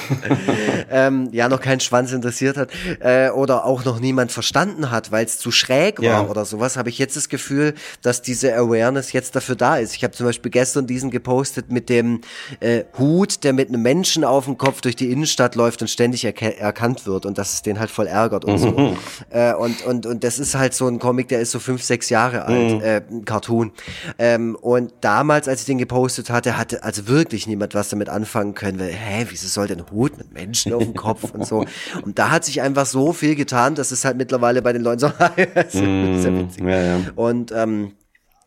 ähm, 0.90 1.28
ja, 1.32 1.48
noch 1.48 1.60
kein 1.60 1.80
Schwanz 1.80 2.12
interessiert 2.12 2.58
hat. 2.58 2.70
Äh, 3.00 3.30
oder 3.30 3.64
auch 3.64 3.84
noch 3.84 3.98
niemand 3.98 4.30
verstanden 4.30 4.90
hat, 4.90 5.10
weil 5.10 5.24
es 5.24 5.38
zu 5.38 5.50
schräg 5.50 5.98
war 5.98 6.04
ja. 6.04 6.26
oder 6.26 6.44
sowas, 6.44 6.76
habe 6.76 6.90
ich 6.90 6.98
jetzt 6.98 7.16
das 7.16 7.30
Gefühl, 7.30 7.74
dass 8.02 8.20
diese 8.20 8.54
Awareness 8.54 9.12
jetzt 9.12 9.34
dafür 9.34 9.56
da 9.56 9.76
ist. 9.76 9.96
Ich 9.96 10.04
habe 10.04 10.12
zum 10.12 10.26
Beispiel 10.26 10.50
gestern 10.50 10.86
diesen 10.86 11.10
gepostet 11.10 11.70
mit 11.70 11.88
dem 11.88 12.20
äh, 12.60 12.84
Hut, 12.98 13.44
der 13.44 13.54
mit 13.54 13.68
einem 13.68 13.82
Menschen 13.82 14.24
auf 14.24 14.44
dem 14.44 14.58
Kopf 14.58 14.82
durch 14.82 14.96
die 14.96 15.10
Innenstadt 15.10 15.54
läuft 15.54 15.80
und 15.80 15.88
ständig 15.88 16.24
erkennt 16.24 16.81
erkannt 16.82 17.06
wird 17.06 17.26
und 17.26 17.38
dass 17.38 17.52
es 17.52 17.62
den 17.62 17.78
halt 17.78 17.90
voll 17.90 18.06
ärgert 18.06 18.44
und 18.44 18.58
so. 18.58 18.70
Mhm. 18.70 18.96
Äh, 19.30 19.54
und, 19.54 19.84
und, 19.86 20.06
und 20.06 20.24
das 20.24 20.38
ist 20.38 20.54
halt 20.54 20.74
so 20.74 20.88
ein 20.88 20.98
Comic, 20.98 21.28
der 21.28 21.40
ist 21.40 21.52
so 21.52 21.58
fünf, 21.58 21.82
sechs 21.82 22.10
Jahre 22.10 22.44
alt, 22.44 22.74
mhm. 22.74 22.80
äh, 22.80 23.02
ein 23.10 23.24
Cartoon. 23.24 23.72
Ähm, 24.18 24.56
und 24.60 24.92
damals, 25.00 25.48
als 25.48 25.60
ich 25.60 25.66
den 25.66 25.78
gepostet 25.78 26.30
hatte, 26.30 26.56
hatte 26.58 26.82
also 26.82 27.06
wirklich 27.08 27.46
niemand 27.46 27.74
was 27.74 27.88
damit 27.88 28.08
anfangen 28.08 28.54
können, 28.54 28.80
weil, 28.80 28.92
hä, 28.92 29.26
wieso 29.28 29.46
soll 29.48 29.68
denn 29.68 29.84
Hut 29.90 30.18
mit 30.18 30.32
Menschen 30.32 30.72
auf 30.72 30.82
dem 30.82 30.94
Kopf 30.94 31.30
und 31.32 31.46
so. 31.46 31.64
Und 32.02 32.18
da 32.18 32.30
hat 32.30 32.44
sich 32.44 32.60
einfach 32.62 32.86
so 32.86 33.12
viel 33.12 33.34
getan, 33.34 33.74
dass 33.74 33.90
es 33.90 34.04
halt 34.04 34.16
mittlerweile 34.16 34.62
bei 34.62 34.72
den 34.72 34.82
Leuten 34.82 34.98
so, 34.98 35.08
das 35.54 35.74
ist 35.74 35.74
ja 35.74 35.82
mhm. 35.82 36.40
witzig. 36.40 36.64
Ja, 36.64 36.82
ja. 36.82 37.00
Und 37.14 37.52
ähm, 37.52 37.92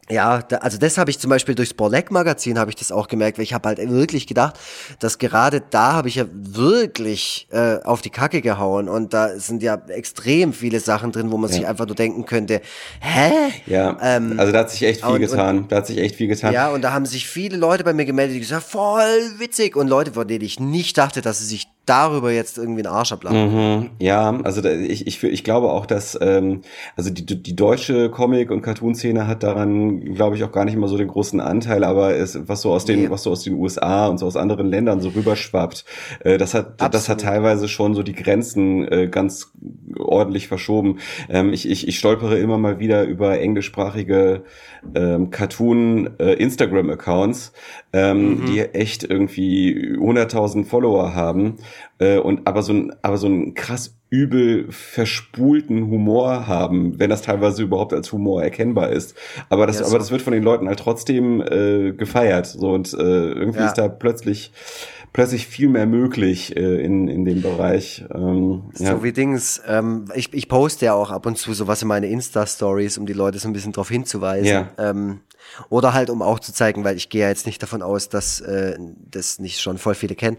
ja, 0.10 0.41
da, 0.41 0.58
also 0.58 0.78
das 0.78 0.98
habe 0.98 1.10
ich 1.10 1.20
zum 1.20 1.30
Beispiel 1.30 1.56
durchs 1.56 1.74
Borleck 1.74 2.12
Magazin 2.12 2.60
habe 2.60 2.70
ich 2.70 2.76
das 2.76 2.91
auch 2.91 3.08
gemerkt, 3.08 3.38
weil 3.38 3.44
ich 3.44 3.54
habe 3.54 3.68
halt 3.68 3.89
wirklich 3.89 4.28
gedacht, 4.28 4.60
dass 5.00 5.18
gerade 5.18 5.63
da 5.70 5.94
habe 5.94 6.10
ich 6.10 6.15
ja 6.15 6.26
wirklich 6.32 7.48
äh, 7.52 7.78
auf 7.84 8.02
die 8.02 8.12
Kacke 8.12 8.41
gehauen 8.41 8.88
und 8.88 9.13
da 9.13 9.39
sind 9.39 9.63
ja 9.63 9.82
extrem 9.88 10.54
viele 10.54 10.80
Sachen 10.80 11.12
drin, 11.12 11.32
wo 11.32 11.38
man 11.38 11.50
ja. 11.50 11.56
sich 11.58 11.68
einfach 11.68 11.88
nur 11.88 11.96
denken 11.96 12.26
könnte, 12.26 12.62
hä? 13.00 13.32
Ja, 13.65 13.98
ähm, 14.02 14.39
also 14.39 14.52
da 14.52 14.60
hat 14.60 14.70
sich 14.70 14.84
echt 14.84 15.02
viel 15.02 15.15
und, 15.15 15.22
getan, 15.22 15.58
und, 15.58 15.72
da 15.72 15.78
hat 15.78 15.88
sich 15.88 15.98
echt 15.98 16.15
viel 16.15 16.28
getan. 16.28 16.54
Ja, 16.54 16.70
und 16.70 16.84
da 16.84 16.94
haben 16.94 17.06
sich 17.06 17.28
viele 17.28 17.58
Leute 17.58 17.84
bei 17.84 17.94
mir 17.94 18.06
gemeldet, 18.06 18.36
die 18.36 18.41
gesagt, 18.41 18.63
voll 18.63 19.39
witzig 19.39 19.76
und 19.76 19.88
Leute, 19.88 20.13
von 20.13 20.28
denen 20.28 20.44
ich 20.44 20.60
nicht 20.60 20.98
dachte, 20.98 21.22
dass 21.22 21.39
sie 21.39 21.46
sich 21.46 21.68
darüber 21.86 22.32
jetzt 22.32 22.58
irgendwie 22.58 22.86
einen 22.86 22.93
Arsch 22.93 23.12
ablachen. 23.12 23.80
Mhm, 23.80 23.89
ja, 24.00 24.39
also 24.43 24.62
da, 24.62 24.71
ich, 24.71 25.08
ich, 25.08 25.24
ich 25.24 25.43
glaube 25.43 25.71
auch, 25.71 25.86
dass 25.86 26.17
ähm, 26.21 26.62
also 26.95 27.10
die, 27.10 27.26
die 27.26 27.56
deutsche 27.56 28.10
Comic- 28.10 28.52
und 28.52 28.62
Cartoon-Szene 28.62 29.28
hat 29.28 29.43
daran, 29.43 30.13
glaube 30.15 30.36
ich, 30.36 30.43
auch 30.43 30.52
gar 30.52 30.65
nicht 30.65 30.74
immer 30.74 30.88
so 30.88 30.98
den 30.98 31.08
großen 31.08 31.39
Anteil, 31.39 31.84
aber 31.84 32.15
es, 32.15 32.48
was 32.48 32.62
so 32.62 32.71
aus 32.71 32.86
den, 32.86 33.04
nee. 33.04 33.10
was 33.10 33.24
so 33.24 33.32
aus 33.32 33.43
den 33.43 33.54
USA 33.54 34.08
und 34.08 34.17
so 34.17 34.26
aus 34.26 34.36
anderen 34.36 34.67
Ländern 34.67 35.02
so 35.02 35.10
rüberschwappt, 35.10 35.86
äh, 36.21 36.38
das 36.38 36.54
hat, 36.54 36.74
Absolut. 36.74 36.93
das 36.93 37.10
hat 37.10 37.21
teilweise 37.21 37.67
schon 37.67 37.93
so 37.93 38.04
die 38.04 38.13
Grenzen 38.13 38.88
äh, 38.88 39.08
ganz 39.08 39.52
ordentlich 40.06 40.48
verschoben. 40.48 40.98
Ähm, 41.30 41.54
ich, 41.54 41.70
ich, 41.70 41.88
ich 41.88 42.00
stolpere 42.00 42.38
immer 42.38 42.58
mal 42.58 42.80
wieder 42.80 43.04
über 43.04 43.39
englischsprachige 43.39 44.44
ähm, 44.94 45.32
Cartoon-Instagram-Accounts, 45.32 47.54
äh, 47.91 48.12
ähm, 48.12 48.41
mhm. 48.41 48.46
die 48.48 48.60
echt 48.62 49.04
irgendwie 49.04 49.96
100.000 49.98 50.65
Follower 50.65 51.15
haben 51.15 51.58
äh, 52.00 52.18
und 52.18 52.48
aber 52.48 52.63
so 52.63 52.74
ein, 52.74 52.94
aber 53.02 53.18
so 53.18 53.28
ein 53.28 53.54
krass 53.54 53.96
übel 54.10 54.68
verspulten 54.70 55.89
Humor 55.89 56.48
haben, 56.48 57.00
wenn 57.00 57.10
das 57.10 57.22
teilweise 57.22 57.63
überhaupt 57.63 57.94
als 57.94 58.12
Humor 58.12 58.44
erkennbar 58.44 58.89
ist. 58.89 59.15
Aber 59.50 59.68
das, 59.68 59.80
ja, 59.80 59.86
so. 59.86 59.89
aber 59.89 60.00
das 60.00 60.12
wird 60.12 60.22
von 60.22 60.34
den 60.34 60.44
Leuten 60.44 60.68
halt 60.68 60.80
trotzdem 60.80 61.41
äh, 61.41 61.91
gefeiert. 61.91 62.46
So 62.46 62.72
und 62.72 62.94
äh, 62.94 62.98
irgendwie 62.98 63.60
ja. 63.60 63.68
ist 63.68 63.78
da 63.78 63.88
plötzlich 63.88 64.52
plötzlich 65.15 65.47
viel 65.47 65.69
mehr 65.69 65.86
möglich 65.86 66.58
äh, 66.58 66.84
in, 66.84 67.08
in 67.08 67.23
dem 67.23 67.41
Bereich. 67.41 68.04
Ähm, 68.13 68.63
ja. 68.78 68.91
So 68.91 69.01
wie 69.01 69.13
Dings, 69.13 69.62
ähm, 69.65 70.10
ich, 70.13 70.34
ich 70.34 70.49
poste 70.49 70.88
ja 70.88 70.93
auch 70.93 71.10
ab 71.10 71.25
und 71.25 71.38
zu 71.38 71.54
sowas 71.54 71.82
in 71.82 71.88
meine 71.88 72.08
Insta-Stories, 72.08 72.97
um 72.97 73.06
die 73.06 73.13
Leute 73.13 73.39
so 73.39 73.47
ein 73.47 73.54
bisschen 73.54 73.71
darauf 73.71 73.88
hinzuweisen. 73.88 74.45
Ja. 74.45 74.71
Ähm, 74.78 75.21
oder 75.69 75.93
halt, 75.93 76.10
um 76.10 76.21
auch 76.21 76.39
zu 76.39 76.53
zeigen, 76.53 76.84
weil 76.84 76.97
ich 76.97 77.10
gehe 77.10 77.21
ja 77.21 77.29
jetzt 77.29 77.45
nicht 77.45 77.62
davon 77.62 77.81
aus, 77.81 78.10
dass 78.10 78.41
äh, 78.41 78.77
das 79.12 79.39
nicht 79.39 79.62
schon 79.62 79.77
voll 79.77 79.95
viele 79.95 80.15
kennen. 80.15 80.38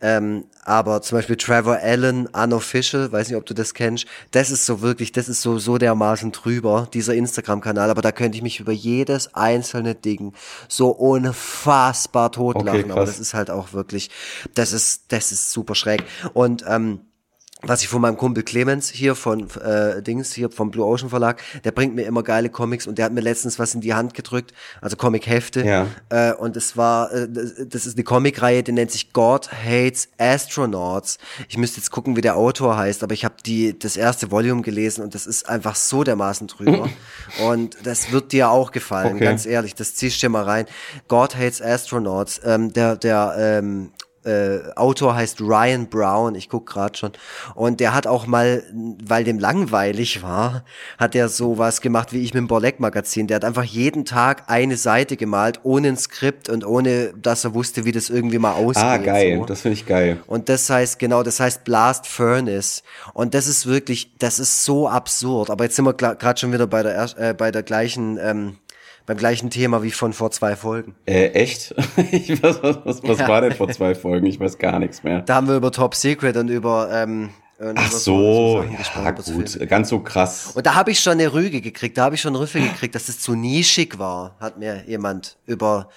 Ähm, 0.00 0.44
aber 0.64 1.02
zum 1.02 1.18
Beispiel 1.18 1.36
Trevor 1.36 1.78
Allen, 1.82 2.26
Unofficial, 2.26 3.10
weiß 3.10 3.28
nicht, 3.28 3.36
ob 3.36 3.46
du 3.46 3.54
das 3.54 3.74
kennst. 3.74 4.06
Das 4.30 4.50
ist 4.50 4.64
so 4.64 4.80
wirklich, 4.80 5.12
das 5.12 5.28
ist 5.28 5.42
so, 5.42 5.58
so 5.58 5.78
dermaßen 5.78 6.30
drüber, 6.30 6.88
dieser 6.92 7.14
Instagram-Kanal. 7.14 7.90
Aber 7.90 8.02
da 8.02 8.12
könnte 8.12 8.36
ich 8.36 8.42
mich 8.42 8.60
über 8.60 8.72
jedes 8.72 9.34
einzelne 9.34 9.94
Ding 9.94 10.34
so 10.68 10.90
unfassbar 10.90 12.30
totlachen. 12.30 12.84
Okay, 12.84 12.92
aber 12.92 13.06
das 13.06 13.18
ist 13.18 13.34
halt 13.34 13.50
auch 13.50 13.72
wirklich, 13.72 14.10
das 14.54 14.72
ist, 14.72 15.04
das 15.08 15.32
ist 15.32 15.50
super 15.50 15.74
schräg. 15.74 16.04
Und 16.32 16.64
ähm, 16.68 17.00
was 17.62 17.82
ich 17.82 17.88
von 17.88 18.00
meinem 18.00 18.16
Kumpel 18.16 18.44
Clemens 18.44 18.88
hier 18.88 19.14
von 19.16 19.48
äh, 19.60 20.00
Dings 20.02 20.32
hier 20.32 20.50
vom 20.50 20.70
Blue 20.70 20.86
Ocean 20.86 21.10
Verlag, 21.10 21.42
der 21.64 21.72
bringt 21.72 21.94
mir 21.94 22.02
immer 22.02 22.22
geile 22.22 22.50
Comics 22.50 22.86
und 22.86 22.98
der 22.98 23.06
hat 23.06 23.12
mir 23.12 23.20
letztens 23.20 23.58
was 23.58 23.74
in 23.74 23.80
die 23.80 23.94
Hand 23.94 24.14
gedrückt, 24.14 24.52
also 24.80 24.96
Comic-Hefte. 24.96 25.64
Ja. 25.64 25.86
Äh, 26.08 26.34
und 26.34 26.56
es 26.56 26.76
war, 26.76 27.12
äh, 27.12 27.28
das 27.28 27.86
ist 27.86 27.96
eine 27.96 28.04
Comic-Reihe, 28.04 28.62
die 28.62 28.72
nennt 28.72 28.92
sich 28.92 29.12
God 29.12 29.50
Hates 29.52 30.08
Astronauts. 30.18 31.18
Ich 31.48 31.58
müsste 31.58 31.78
jetzt 31.78 31.90
gucken, 31.90 32.16
wie 32.16 32.20
der 32.20 32.36
Autor 32.36 32.76
heißt, 32.76 33.02
aber 33.02 33.14
ich 33.14 33.24
habe 33.24 33.34
die 33.44 33.76
das 33.76 33.96
erste 33.96 34.30
Volume 34.30 34.62
gelesen 34.62 35.02
und 35.02 35.14
das 35.14 35.26
ist 35.26 35.48
einfach 35.48 35.74
so 35.74 36.04
dermaßen 36.04 36.46
drüber. 36.46 36.88
und 37.48 37.76
das 37.82 38.12
wird 38.12 38.30
dir 38.32 38.50
auch 38.50 38.70
gefallen, 38.70 39.16
okay. 39.16 39.24
ganz 39.24 39.46
ehrlich. 39.46 39.74
Das 39.74 39.96
ziehst 39.96 40.22
du 40.22 40.26
dir 40.26 40.30
mal 40.30 40.44
rein. 40.44 40.66
God 41.08 41.34
Hates 41.34 41.60
Astronauts. 41.60 42.40
Ähm, 42.44 42.72
der 42.72 42.96
der 42.96 43.34
ähm, 43.36 43.90
äh, 44.28 44.60
Autor 44.76 45.14
heißt 45.14 45.40
Ryan 45.40 45.88
Brown, 45.88 46.34
ich 46.34 46.48
guck 46.48 46.66
gerade 46.66 46.96
schon. 46.96 47.12
Und 47.54 47.80
der 47.80 47.94
hat 47.94 48.06
auch 48.06 48.26
mal, 48.26 48.62
weil 49.04 49.24
dem 49.24 49.38
langweilig 49.38 50.22
war, 50.22 50.64
hat 50.98 51.14
er 51.14 51.28
sowas 51.28 51.80
gemacht 51.80 52.12
wie 52.12 52.22
ich 52.22 52.34
mit 52.34 52.42
dem 52.42 52.48
Borleck 52.48 52.78
Magazin. 52.80 53.26
Der 53.26 53.36
hat 53.36 53.44
einfach 53.44 53.64
jeden 53.64 54.04
Tag 54.04 54.44
eine 54.48 54.76
Seite 54.76 55.16
gemalt, 55.16 55.60
ohne 55.62 55.88
ein 55.88 55.96
Skript 55.96 56.48
und 56.48 56.66
ohne, 56.66 57.14
dass 57.20 57.44
er 57.44 57.54
wusste, 57.54 57.84
wie 57.84 57.92
das 57.92 58.10
irgendwie 58.10 58.38
mal 58.38 58.52
aussieht. 58.52 58.84
Ah, 58.84 58.98
geil, 58.98 59.38
so. 59.38 59.44
das 59.46 59.62
finde 59.62 59.74
ich 59.74 59.86
geil. 59.86 60.18
Und 60.26 60.48
das 60.48 60.68
heißt, 60.68 60.98
genau, 60.98 61.22
das 61.22 61.40
heißt 61.40 61.64
Blast 61.64 62.06
Furnace. 62.06 62.82
Und 63.14 63.34
das 63.34 63.46
ist 63.46 63.66
wirklich, 63.66 64.12
das 64.18 64.38
ist 64.38 64.64
so 64.64 64.88
absurd. 64.88 65.50
Aber 65.50 65.64
jetzt 65.64 65.76
sind 65.76 65.84
wir 65.84 65.94
gerade 65.94 66.38
schon 66.38 66.52
wieder 66.52 66.66
bei 66.66 66.82
der, 66.82 67.18
äh, 67.18 67.34
bei 67.34 67.50
der 67.50 67.62
gleichen, 67.62 68.18
ähm, 68.20 68.56
beim 69.08 69.16
gleichen 69.16 69.48
Thema 69.48 69.82
wie 69.82 69.90
von 69.90 70.12
vor 70.12 70.30
zwei 70.30 70.54
Folgen. 70.54 70.94
Äh, 71.06 71.28
echt? 71.28 71.74
ich, 72.12 72.42
was 72.42 72.62
was, 72.62 72.78
was, 72.84 73.02
was 73.02 73.18
ja. 73.18 73.26
war 73.26 73.40
denn 73.40 73.52
vor 73.52 73.68
zwei 73.70 73.94
Folgen? 73.94 74.26
Ich 74.26 74.38
weiß 74.38 74.58
gar 74.58 74.78
nichts 74.78 75.02
mehr. 75.02 75.22
Da 75.22 75.36
haben 75.36 75.48
wir 75.48 75.56
über 75.56 75.72
Top 75.72 75.94
Secret 75.94 76.36
und 76.36 76.48
über 76.48 76.90
ähm, 76.92 77.30
Ach 77.74 77.90
so, 77.90 78.62
so 78.62 78.64
ja, 79.02 79.10
gut, 79.10 79.68
ganz 79.68 79.88
so 79.88 80.00
krass. 80.00 80.52
Und 80.54 80.64
da 80.64 80.74
habe 80.74 80.92
ich 80.92 81.00
schon 81.00 81.14
eine 81.14 81.32
Rüge 81.32 81.60
gekriegt, 81.60 81.96
da 81.98 82.04
habe 82.04 82.14
ich 82.14 82.20
schon 82.20 82.36
Rüffel 82.36 82.60
gekriegt, 82.60 82.94
dass 82.94 83.08
es 83.08 83.18
zu 83.18 83.34
nischig 83.34 83.98
war, 83.98 84.36
hat 84.38 84.58
mir 84.58 84.84
jemand 84.86 85.38
über 85.46 85.88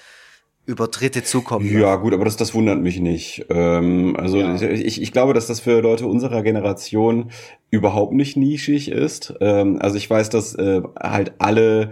über 0.65 0.87
Dritte 0.87 1.23
zukommen. 1.23 1.67
Ja, 1.67 1.95
gut, 1.97 2.13
aber 2.13 2.23
das, 2.23 2.37
das 2.37 2.53
wundert 2.53 2.79
mich 2.79 2.99
nicht. 2.99 3.45
Ähm, 3.49 4.15
also 4.17 4.37
ja. 4.37 4.55
ich, 4.55 5.01
ich 5.01 5.11
glaube, 5.11 5.33
dass 5.33 5.47
das 5.47 5.59
für 5.59 5.81
Leute 5.81 6.07
unserer 6.07 6.43
Generation 6.43 7.31
überhaupt 7.71 8.13
nicht 8.13 8.37
nischig 8.37 8.89
ist. 8.89 9.33
Ähm, 9.41 9.79
also 9.81 9.97
ich 9.97 10.09
weiß, 10.09 10.29
dass 10.29 10.55
äh, 10.55 10.81
halt 10.97 11.33
alle 11.39 11.91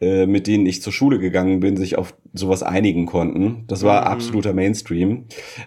äh, 0.00 0.26
mit 0.26 0.46
denen 0.46 0.66
ich 0.66 0.82
zur 0.82 0.92
Schule 0.92 1.18
gegangen 1.18 1.60
bin, 1.60 1.76
sich 1.76 1.96
auf 1.96 2.14
sowas 2.34 2.62
einigen 2.62 3.06
konnten. 3.06 3.64
Das 3.66 3.82
war 3.82 4.02
mhm. 4.02 4.06
absoluter 4.08 4.52
Mainstream. 4.52 5.24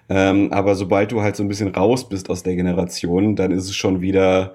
Ähm, 0.08 0.52
aber 0.52 0.76
sobald 0.76 1.12
du 1.12 1.22
halt 1.22 1.36
so 1.36 1.44
ein 1.44 1.50
bisschen 1.50 1.70
raus 1.70 2.08
bist 2.10 2.30
aus 2.30 2.44
der 2.44 2.56
Generation, 2.56 3.36
dann 3.36 3.52
ist 3.52 3.65
es 3.65 3.76
schon 3.76 4.02
wieder 4.02 4.54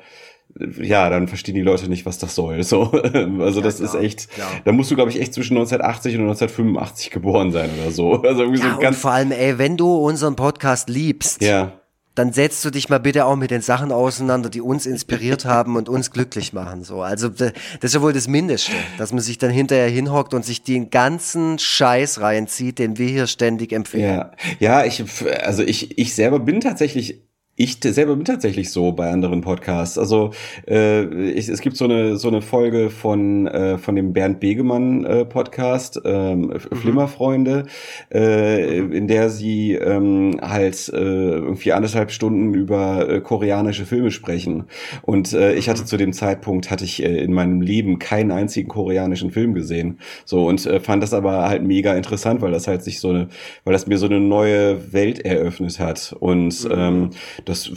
ja, 0.81 1.11
dann 1.11 1.27
verstehen 1.27 1.57
die 1.57 1.63
Leute 1.63 1.89
nicht, 1.89 2.07
was 2.07 2.19
das 2.19 2.35
soll. 2.35 2.63
So, 2.63 2.91
also 2.93 3.61
ja, 3.61 3.65
das 3.65 3.79
klar, 3.79 3.89
ist 3.89 3.95
echt, 3.95 4.31
klar. 4.31 4.49
da 4.65 4.73
musst 4.73 4.91
du, 4.91 4.95
glaube 4.95 5.11
ich, 5.11 5.21
echt 5.21 5.35
zwischen 5.35 5.57
1980 5.57 6.15
und 6.15 6.23
1985 6.23 7.11
geboren 7.11 7.51
sein 7.51 7.71
oder 7.81 7.91
so. 7.91 8.23
Also 8.35 8.43
irgendwie 8.43 8.63
ja, 8.63 8.75
so 8.75 8.81
ganz. 8.81 8.99
vor 8.99 9.11
allem, 9.13 9.33
ey, 9.33 9.59
wenn 9.59 9.77
du 9.77 9.93
unseren 9.95 10.35
Podcast 10.35 10.89
liebst, 10.89 11.43
ja. 11.43 11.73
Dann 12.15 12.33
setzt 12.33 12.65
du 12.65 12.71
dich 12.71 12.89
mal 12.89 13.01
bitte 13.01 13.27
auch 13.27 13.37
mit 13.37 13.51
den 13.51 13.61
Sachen 13.61 13.91
auseinander, 13.91 14.49
die 14.49 14.61
uns 14.61 14.87
inspiriert 14.87 15.45
haben 15.45 15.77
und 15.77 15.89
uns 15.89 16.11
glücklich 16.11 16.53
machen. 16.53 16.85
So, 16.85 17.03
also 17.03 17.29
das 17.29 17.53
ist 17.81 17.95
ja 17.95 18.03
wohl 18.03 18.13
das 18.13 18.29
Mindeste, 18.29 18.73
dass 18.99 19.13
man 19.13 19.21
sich 19.21 19.39
dann 19.39 19.51
hinterher 19.51 19.89
hinhockt 19.89 20.35
und 20.35 20.45
sich 20.45 20.63
den 20.63 20.91
ganzen 20.91 21.59
Scheiß 21.59 22.21
reinzieht, 22.21 22.79
den 22.79 22.99
wir 22.99 23.09
hier 23.09 23.27
ständig 23.27 23.73
empfehlen. 23.73 24.05
Ja, 24.05 24.33
ja, 24.61 24.85
ich, 24.85 25.05
also 25.43 25.63
ich, 25.63 25.99
ich 25.99 26.15
selber 26.15 26.39
bin 26.39 26.61
tatsächlich 26.61 27.24
ich 27.57 27.79
selber 27.81 28.17
bin 28.17 28.25
tatsächlich 28.25 28.71
so 28.71 28.91
bei 28.91 29.11
anderen 29.11 29.41
Podcasts. 29.41 29.97
Also 29.97 30.33
äh, 30.67 31.05
ich, 31.31 31.49
es 31.49 31.61
gibt 31.61 31.77
so 31.77 31.85
eine 31.85 32.17
so 32.17 32.27
eine 32.27 32.43
Folge 32.43 32.91
von 32.91 33.47
äh, 33.47 33.79
von 33.79 33.95
dem 33.95 34.13
Bernd 34.13 34.41
Begemann 34.41 35.05
äh, 35.05 35.25
Podcast 35.25 36.01
ähm, 36.05 36.47
mhm. 36.47 36.77
Flimmerfreunde, 36.77 37.67
äh, 38.13 38.79
in 38.79 39.07
der 39.07 39.31
sie 39.31 39.75
ähm, 39.75 40.41
halt 40.43 40.89
äh, 40.93 40.97
irgendwie 40.97 41.73
anderthalb 41.73 42.11
Stunden 42.11 42.55
über 42.55 43.09
äh, 43.09 43.21
koreanische 43.21 43.87
Filme 43.87 44.11
sprechen. 44.11 44.65
Und 45.03 45.33
äh, 45.33 45.55
ich 45.55 45.69
hatte 45.69 45.83
mhm. 45.83 45.87
zu 45.87 45.97
dem 45.97 46.13
Zeitpunkt 46.13 46.73
hatte 46.73 46.85
ich 46.85 47.05
äh, 47.05 47.23
in 47.23 47.33
meinem 47.33 47.61
Leben 47.61 48.01
keinen 48.01 48.33
einzigen 48.33 48.69
koreanischen 48.69 49.31
Film 49.31 49.55
gesehen. 49.55 50.01
So 50.25 50.49
und 50.49 50.67
äh, 50.67 50.81
fand 50.81 51.05
das 51.05 51.15
aber 51.15 51.49
halt 51.49 51.63
mega 51.63 51.95
interessant, 51.95 52.43
weil 52.43 52.51
das 52.51 52.67
halt 52.67 52.83
sich 52.83 52.99
so 52.99 53.11
eine, 53.11 53.29
weil 53.63 53.75
das 53.75 53.87
mir 53.87 53.99
so 53.99 54.07
eine 54.07 54.19
neue 54.19 54.93
Welt 54.93 55.21
eröffnet 55.21 55.79
hat 55.79 56.17
und 56.19 56.65
mhm. 56.65 56.73
ähm, 56.77 57.11
das 57.45 57.71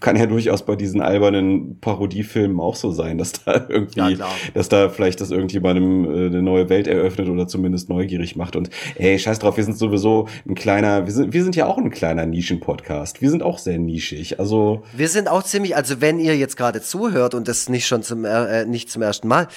kann 0.00 0.16
ja 0.16 0.26
durchaus 0.26 0.64
bei 0.64 0.76
diesen 0.76 1.00
albernen 1.00 1.78
Parodiefilmen 1.80 2.60
auch 2.60 2.76
so 2.76 2.90
sein, 2.90 3.18
dass 3.18 3.32
da 3.32 3.66
irgendwie, 3.68 4.14
ja, 4.14 4.28
dass 4.54 4.68
da 4.68 4.88
vielleicht 4.88 5.20
das 5.20 5.30
irgendjemandem 5.30 6.04
äh, 6.04 6.26
eine 6.26 6.42
neue 6.42 6.68
Welt 6.68 6.86
eröffnet 6.86 7.28
oder 7.28 7.46
zumindest 7.46 7.88
neugierig 7.88 8.36
macht. 8.36 8.56
Und 8.56 8.70
ey, 8.96 9.18
scheiß 9.18 9.38
drauf, 9.38 9.56
wir 9.56 9.64
sind 9.64 9.78
sowieso 9.78 10.28
ein 10.46 10.54
kleiner, 10.54 11.06
wir 11.06 11.12
sind, 11.12 11.32
wir 11.32 11.42
sind 11.42 11.56
ja 11.56 11.66
auch 11.66 11.78
ein 11.78 11.90
kleiner 11.90 12.26
Nischen-Podcast. 12.26 13.20
Wir 13.20 13.30
sind 13.30 13.42
auch 13.42 13.58
sehr 13.58 13.78
nischig. 13.78 14.38
Also 14.40 14.82
wir 14.96 15.08
sind 15.08 15.28
auch 15.28 15.42
ziemlich, 15.42 15.76
also 15.76 16.00
wenn 16.00 16.18
ihr 16.18 16.36
jetzt 16.36 16.56
gerade 16.56 16.82
zuhört 16.82 17.34
und 17.34 17.48
das 17.48 17.68
nicht 17.68 17.86
schon 17.86 18.02
zum 18.02 18.24
äh, 18.24 18.64
nicht 18.64 18.90
zum 18.90 19.02
ersten 19.02 19.28
Mal, 19.28 19.48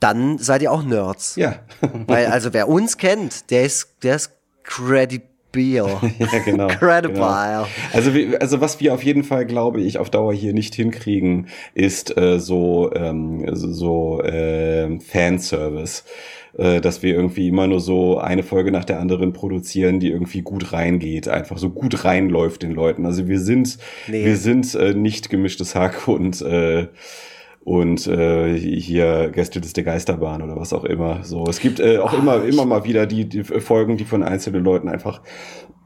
dann 0.00 0.38
seid 0.38 0.62
ihr 0.62 0.72
auch 0.72 0.82
Nerds. 0.82 1.36
Ja. 1.36 1.56
Weil 2.06 2.26
also 2.26 2.52
wer 2.52 2.68
uns 2.68 2.96
kennt, 2.96 3.50
der 3.50 3.64
ist 3.64 3.94
der 4.02 4.16
ist 4.16 4.32
credible 4.62 5.28
Bier. 5.52 6.00
ja, 6.18 6.38
genau. 6.44 6.66
Credible. 6.78 7.14
Genau. 7.14 7.66
Also, 7.92 8.10
also 8.40 8.60
was 8.60 8.80
wir 8.80 8.94
auf 8.94 9.02
jeden 9.02 9.24
Fall, 9.24 9.46
glaube 9.46 9.80
ich, 9.80 9.98
auf 9.98 10.10
Dauer 10.10 10.32
hier 10.32 10.52
nicht 10.52 10.74
hinkriegen, 10.74 11.48
ist 11.74 12.16
äh, 12.16 12.38
so, 12.38 12.90
ähm, 12.94 13.44
so 13.54 14.22
äh, 14.22 14.98
Fanservice. 15.00 16.04
Dass 16.54 17.02
wir 17.04 17.14
irgendwie 17.14 17.46
immer 17.46 17.68
nur 17.68 17.78
so 17.78 18.18
eine 18.18 18.42
Folge 18.42 18.72
nach 18.72 18.84
der 18.84 18.98
anderen 18.98 19.32
produzieren, 19.32 20.00
die 20.00 20.10
irgendwie 20.10 20.42
gut 20.42 20.72
reingeht, 20.72 21.28
einfach 21.28 21.56
so 21.56 21.70
gut 21.70 22.04
reinläuft 22.04 22.62
den 22.62 22.72
Leuten. 22.72 23.06
Also 23.06 23.28
wir 23.28 23.38
sind, 23.38 23.78
nee. 24.08 24.24
wir 24.24 24.36
sind 24.36 24.74
äh, 24.74 24.92
nicht 24.92 25.30
gemischtes 25.30 25.76
Hack 25.76 26.08
und 26.08 26.40
äh, 26.40 26.88
und 27.68 28.06
äh, 28.06 28.58
hier 28.58 29.28
Gästeliste 29.28 29.84
Geisterbahn 29.84 30.40
oder 30.40 30.56
was 30.56 30.72
auch 30.72 30.84
immer. 30.84 31.22
So, 31.22 31.44
es 31.48 31.60
gibt 31.60 31.80
äh, 31.80 31.98
auch 31.98 32.14
immer 32.14 32.42
immer 32.42 32.64
mal 32.64 32.84
wieder 32.84 33.04
die, 33.04 33.28
die 33.28 33.44
Folgen, 33.44 33.98
die 33.98 34.06
von 34.06 34.22
einzelnen 34.22 34.64
Leuten 34.64 34.88
einfach 34.88 35.20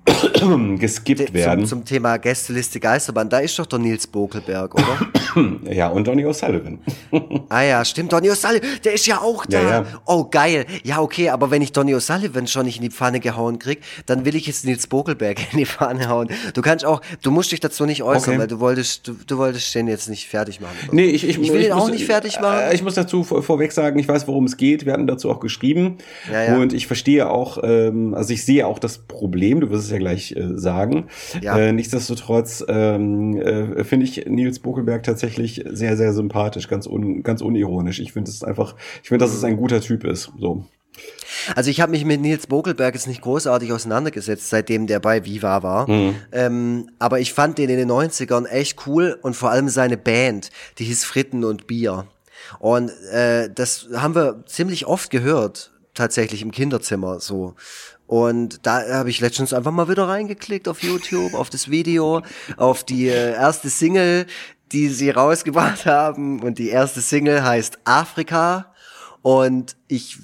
geskippt 0.79 1.33
werden. 1.33 1.61
Zum, 1.61 1.81
zum 1.81 1.85
Thema 1.85 2.17
Gästeliste 2.17 2.81
Geisterbahn, 2.81 3.29
da 3.29 3.39
ist 3.39 3.59
doch 3.59 3.67
der 3.67 3.79
Nils 3.79 4.07
Bokelberg, 4.07 4.75
oder? 4.75 5.53
ja, 5.73 5.89
und 5.89 6.07
Donny 6.07 6.25
O'Sullivan. 6.27 6.79
ah 7.49 7.63
ja, 7.63 7.85
stimmt, 7.85 8.13
Donny 8.13 8.29
O'Sullivan, 8.29 8.63
der 8.85 8.95
ist 8.95 9.07
ja 9.07 9.19
auch 9.19 9.47
da. 9.47 9.63
Ja, 9.63 9.71
ja. 9.71 9.87
Oh, 10.05 10.25
geil. 10.25 10.67
Ja, 10.83 11.01
okay, 11.01 11.29
aber 11.29 11.51
wenn 11.51 11.63
ich 11.63 11.73
Donny 11.73 11.95
O'Sullivan 11.95 12.49
schon 12.49 12.67
nicht 12.67 12.77
in 12.77 12.83
die 12.83 12.91
Pfanne 12.91 13.21
gehauen 13.21 13.59
krieg, 13.59 13.81
dann 14.07 14.25
will 14.25 14.35
ich 14.35 14.47
jetzt 14.47 14.65
Nils 14.65 14.89
Bokelberg 14.89 15.53
in 15.53 15.59
die 15.59 15.67
Pfanne 15.67 16.09
hauen. 16.09 16.29
Du 16.55 16.63
kannst 16.63 16.85
auch, 16.85 17.01
du 17.23 17.31
musst 17.31 17.53
dich 17.53 17.61
dazu 17.61 17.87
nicht 17.87 18.03
äußern, 18.03 18.35
okay. 18.35 18.41
weil 18.41 18.49
du 18.49 18.59
wolltest, 18.59 19.07
du, 19.07 19.17
du, 19.27 19.39
wolltest 19.39 19.73
den 19.75 19.87
jetzt 19.87 20.09
nicht 20.09 20.27
fertig 20.27 20.61
machen. 20.61 20.75
Nee, 20.91 21.07
ich, 21.07 21.23
ich, 21.25 21.39
ich 21.41 21.53
will 21.53 21.61
ich 21.61 21.67
den 21.69 21.77
muss, 21.77 21.85
auch 21.85 21.91
nicht 21.91 22.07
fertig 22.07 22.41
machen. 22.41 22.71
Äh, 22.71 22.75
ich 22.75 22.83
muss 22.83 22.95
dazu 22.95 23.23
vor, 23.23 23.43
vorweg 23.43 23.71
sagen, 23.71 23.99
ich 24.01 24.09
weiß, 24.09 24.27
worum 24.27 24.45
es 24.45 24.57
geht. 24.57 24.85
Wir 24.85 24.95
hatten 24.95 25.07
dazu 25.07 25.31
auch 25.31 25.39
geschrieben. 25.39 25.99
Ja. 26.31 26.57
Und 26.57 26.73
ich 26.73 26.89
verstehe 26.89 27.31
auch, 27.31 27.59
ähm, 27.63 28.15
also 28.15 28.33
ich 28.33 28.45
sehe 28.45 28.67
auch 28.67 28.81
das 28.81 28.99
Problem, 28.99 29.61
du 29.61 29.71
wirst 29.71 29.87
es 29.87 29.92
ja 29.93 29.99
gleich 29.99 30.33
äh, 30.33 30.59
sagen. 30.59 31.07
Ja. 31.41 31.57
Äh, 31.59 31.73
nichtsdestotrotz 31.73 32.65
ähm, 32.69 33.37
äh, 33.37 33.85
finde 33.85 34.07
ich 34.07 34.27
Nils 34.27 34.59
Buckelberg 34.59 35.03
tatsächlich 35.03 35.65
sehr, 35.71 35.97
sehr 35.97 36.13
sympathisch, 36.13 36.69
ganz, 36.69 36.87
un, 36.87 37.23
ganz 37.23 37.43
unironisch. 37.43 38.01
Ich 38.01 38.13
finde 38.13 38.31
es 38.31 38.43
einfach, 38.43 38.75
ich 39.03 39.09
finde, 39.09 39.25
dass 39.25 39.35
es 39.35 39.45
ein 39.45 39.57
guter 39.57 39.81
Typ 39.81 40.05
ist. 40.05 40.33
So. 40.39 40.65
Also 41.57 41.71
ich 41.71 41.81
habe 41.81 41.93
mich 41.93 42.05
mit 42.05 42.21
Nils 42.21 42.47
Bogelberg 42.47 42.95
jetzt 42.95 43.07
nicht 43.07 43.23
großartig 43.23 43.73
auseinandergesetzt, 43.73 44.51
seitdem 44.51 44.87
der 44.87 45.01
bei 45.01 45.25
Viva 45.25 45.63
war. 45.63 45.91
Mhm. 45.91 46.15
Ähm, 46.31 46.91
aber 46.99 47.21
ich 47.21 47.33
fand 47.33 47.59
den 47.59 47.71
in 47.71 47.79
den 47.79 47.91
90ern 47.91 48.47
echt 48.47 48.87
cool 48.87 49.19
und 49.23 49.35
vor 49.35 49.51
allem 49.51 49.69
seine 49.69 49.97
Band, 49.97 50.51
die 50.79 50.85
hieß 50.85 51.05
Fritten 51.05 51.45
und 51.45 51.67
Bier. 51.67 52.07
Und 52.59 52.91
äh, 53.11 53.49
das 53.53 53.89
haben 53.95 54.15
wir 54.15 54.45
ziemlich 54.47 54.87
oft 54.87 55.11
gehört, 55.11 55.73
tatsächlich 55.95 56.43
im 56.43 56.51
Kinderzimmer 56.51 57.21
so. 57.21 57.55
Und 58.13 58.67
da 58.67 58.87
habe 58.91 59.09
ich 59.09 59.21
letztens 59.21 59.55
einfach 59.55 59.71
mal 59.71 59.89
wieder 59.89 60.07
reingeklickt 60.07 60.69
auf 60.69 60.83
YouTube, 60.83 61.33
auf 61.33 61.49
das 61.49 61.71
Video, 61.71 62.21
auf 62.59 62.85
die 62.85 63.09
äh, 63.09 63.33
erste 63.33 63.71
Single, 63.71 64.27
die 64.71 64.89
sie 64.89 65.09
rausgebracht 65.09 65.87
haben. 65.87 66.43
Und 66.43 66.59
die 66.59 66.69
erste 66.69 67.01
Single 67.01 67.43
heißt 67.43 67.79
Afrika. 67.85 68.75
Und 69.23 69.77
ich 69.89 70.19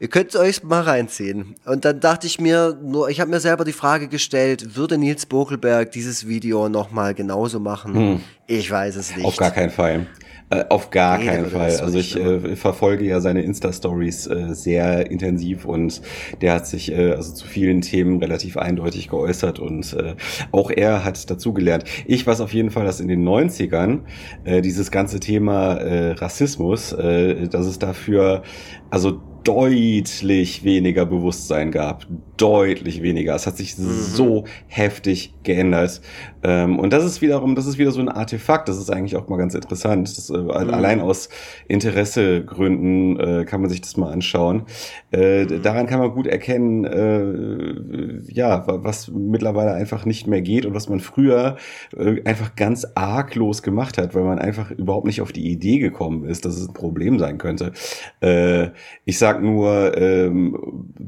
Ihr 0.00 0.08
könnt 0.08 0.34
euch 0.34 0.62
mal 0.62 0.80
reinziehen. 0.80 1.54
Und 1.66 1.84
dann 1.84 2.00
dachte 2.00 2.26
ich 2.26 2.40
mir, 2.40 2.78
nur, 2.82 3.10
ich 3.10 3.20
habe 3.20 3.30
mir 3.30 3.38
selber 3.38 3.64
die 3.64 3.72
Frage 3.72 4.08
gestellt, 4.08 4.74
würde 4.74 4.96
Nils 4.96 5.26
Bokelberg 5.26 5.92
dieses 5.92 6.26
Video 6.26 6.70
nochmal 6.70 7.12
genauso 7.14 7.60
machen? 7.60 7.94
Hm. 7.94 8.20
Ich 8.46 8.70
weiß 8.70 8.96
es 8.96 9.14
nicht. 9.14 9.26
Auf 9.26 9.36
gar 9.36 9.50
keinen 9.50 9.70
Fall. 9.70 10.06
Äh, 10.48 10.64
auf 10.68 10.90
gar 10.90 11.18
nee, 11.18 11.26
keinen 11.26 11.46
Fall. 11.46 11.76
Also 11.76 11.96
ich 11.98 12.16
äh, 12.16 12.56
verfolge 12.56 13.04
ja 13.04 13.20
seine 13.20 13.42
Insta-Stories 13.42 14.26
äh, 14.26 14.54
sehr 14.54 15.10
intensiv 15.10 15.64
und 15.64 16.02
der 16.40 16.54
hat 16.54 16.66
sich 16.66 16.90
äh, 16.90 17.12
also 17.12 17.34
zu 17.34 17.46
vielen 17.46 17.82
Themen 17.82 18.18
relativ 18.18 18.56
eindeutig 18.56 19.08
geäußert 19.08 19.60
und 19.60 19.92
äh, 19.92 20.16
auch 20.50 20.70
er 20.70 21.04
hat 21.04 21.30
dazugelernt. 21.30 21.84
Ich 22.04 22.26
weiß 22.26 22.40
auf 22.40 22.52
jeden 22.52 22.70
Fall, 22.70 22.84
dass 22.84 22.98
in 22.98 23.06
den 23.06 23.22
90ern 23.22 24.00
äh, 24.42 24.60
dieses 24.60 24.90
ganze 24.90 25.20
Thema 25.20 25.74
Rassismus, 25.80 26.90
dass 26.90 27.66
es 27.66 27.78
dafür 27.78 28.42
also 28.90 29.20
deutlich 29.44 30.64
weniger 30.64 31.06
Bewusstsein 31.06 31.70
gab. 31.70 32.06
Deutlich 32.40 33.02
weniger. 33.02 33.34
Es 33.34 33.46
hat 33.46 33.58
sich 33.58 33.76
mhm. 33.76 33.90
so 33.90 34.44
heftig 34.66 35.34
geändert. 35.42 36.00
Ähm, 36.42 36.78
und 36.78 36.92
das 36.92 37.04
ist 37.04 37.20
wiederum, 37.20 37.54
das 37.54 37.66
ist 37.66 37.76
wieder 37.76 37.90
so 37.90 38.00
ein 38.00 38.08
Artefakt. 38.08 38.68
Das 38.68 38.78
ist 38.78 38.90
eigentlich 38.90 39.16
auch 39.16 39.28
mal 39.28 39.36
ganz 39.36 39.54
interessant. 39.54 40.08
Das, 40.16 40.30
äh, 40.30 40.38
mhm. 40.38 40.50
Allein 40.50 41.00
aus 41.02 41.28
Interessegründen 41.68 43.20
äh, 43.20 43.44
kann 43.44 43.60
man 43.60 43.68
sich 43.68 43.82
das 43.82 43.98
mal 43.98 44.10
anschauen. 44.10 44.62
Äh, 45.12 45.44
mhm. 45.44 45.62
Daran 45.62 45.86
kann 45.86 46.00
man 46.00 46.12
gut 46.12 46.26
erkennen, 46.26 46.84
äh, 46.84 48.32
ja, 48.32 48.64
was 48.66 49.08
mittlerweile 49.08 49.72
einfach 49.74 50.06
nicht 50.06 50.26
mehr 50.26 50.40
geht 50.40 50.64
und 50.64 50.74
was 50.74 50.88
man 50.88 51.00
früher 51.00 51.56
äh, 51.96 52.22
einfach 52.24 52.56
ganz 52.56 52.86
arglos 52.94 53.62
gemacht 53.62 53.98
hat, 53.98 54.14
weil 54.14 54.24
man 54.24 54.38
einfach 54.38 54.70
überhaupt 54.70 55.06
nicht 55.06 55.20
auf 55.20 55.32
die 55.32 55.50
Idee 55.50 55.78
gekommen 55.78 56.24
ist, 56.24 56.46
dass 56.46 56.56
es 56.56 56.68
ein 56.68 56.74
Problem 56.74 57.18
sein 57.18 57.36
könnte. 57.36 57.72
Äh, 58.20 58.68
ich 59.04 59.18
sag 59.18 59.42
nur 59.42 59.96
ähm, 59.98 60.56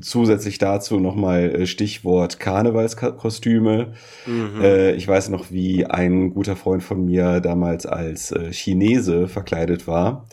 zusätzlich 0.01 0.59
dazu 0.59 1.01
nochmal 1.23 1.55
äh, 1.55 1.67
Stichwort 1.67 2.41
Karnevalskostüme. 2.41 3.93
Mhm. 4.27 4.61
Äh, 4.61 4.93
ich 4.93 5.07
weiß 5.07 5.29
noch, 5.29 5.51
wie 5.51 5.87
ein 5.87 6.35
guter 6.35 6.57
Freund 6.57 6.83
von 6.83 7.05
mir 7.05 7.41
damals 7.41 7.87
als 7.87 8.33
äh, 8.33 8.53
Chinese 8.53 9.29
verkleidet 9.29 9.87
war. 9.87 10.27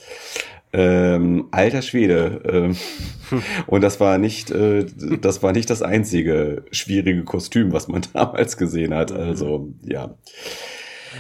Ähm, 0.74 1.48
alter 1.52 1.84
Schwede. 1.84 2.42
Ähm, 2.52 2.76
und 3.68 3.82
das 3.82 4.00
war 4.00 4.18
nicht, 4.18 4.50
äh, 4.50 4.86
das 5.22 5.44
war 5.44 5.52
nicht 5.52 5.70
das 5.70 5.82
einzige 5.84 6.64
schwierige 6.72 7.24
Kostüm, 7.24 7.72
was 7.72 7.88
man 7.88 8.02
damals 8.14 8.58
gesehen 8.58 8.94
hat. 8.94 9.12
Also, 9.12 9.70
ja. 9.84 10.16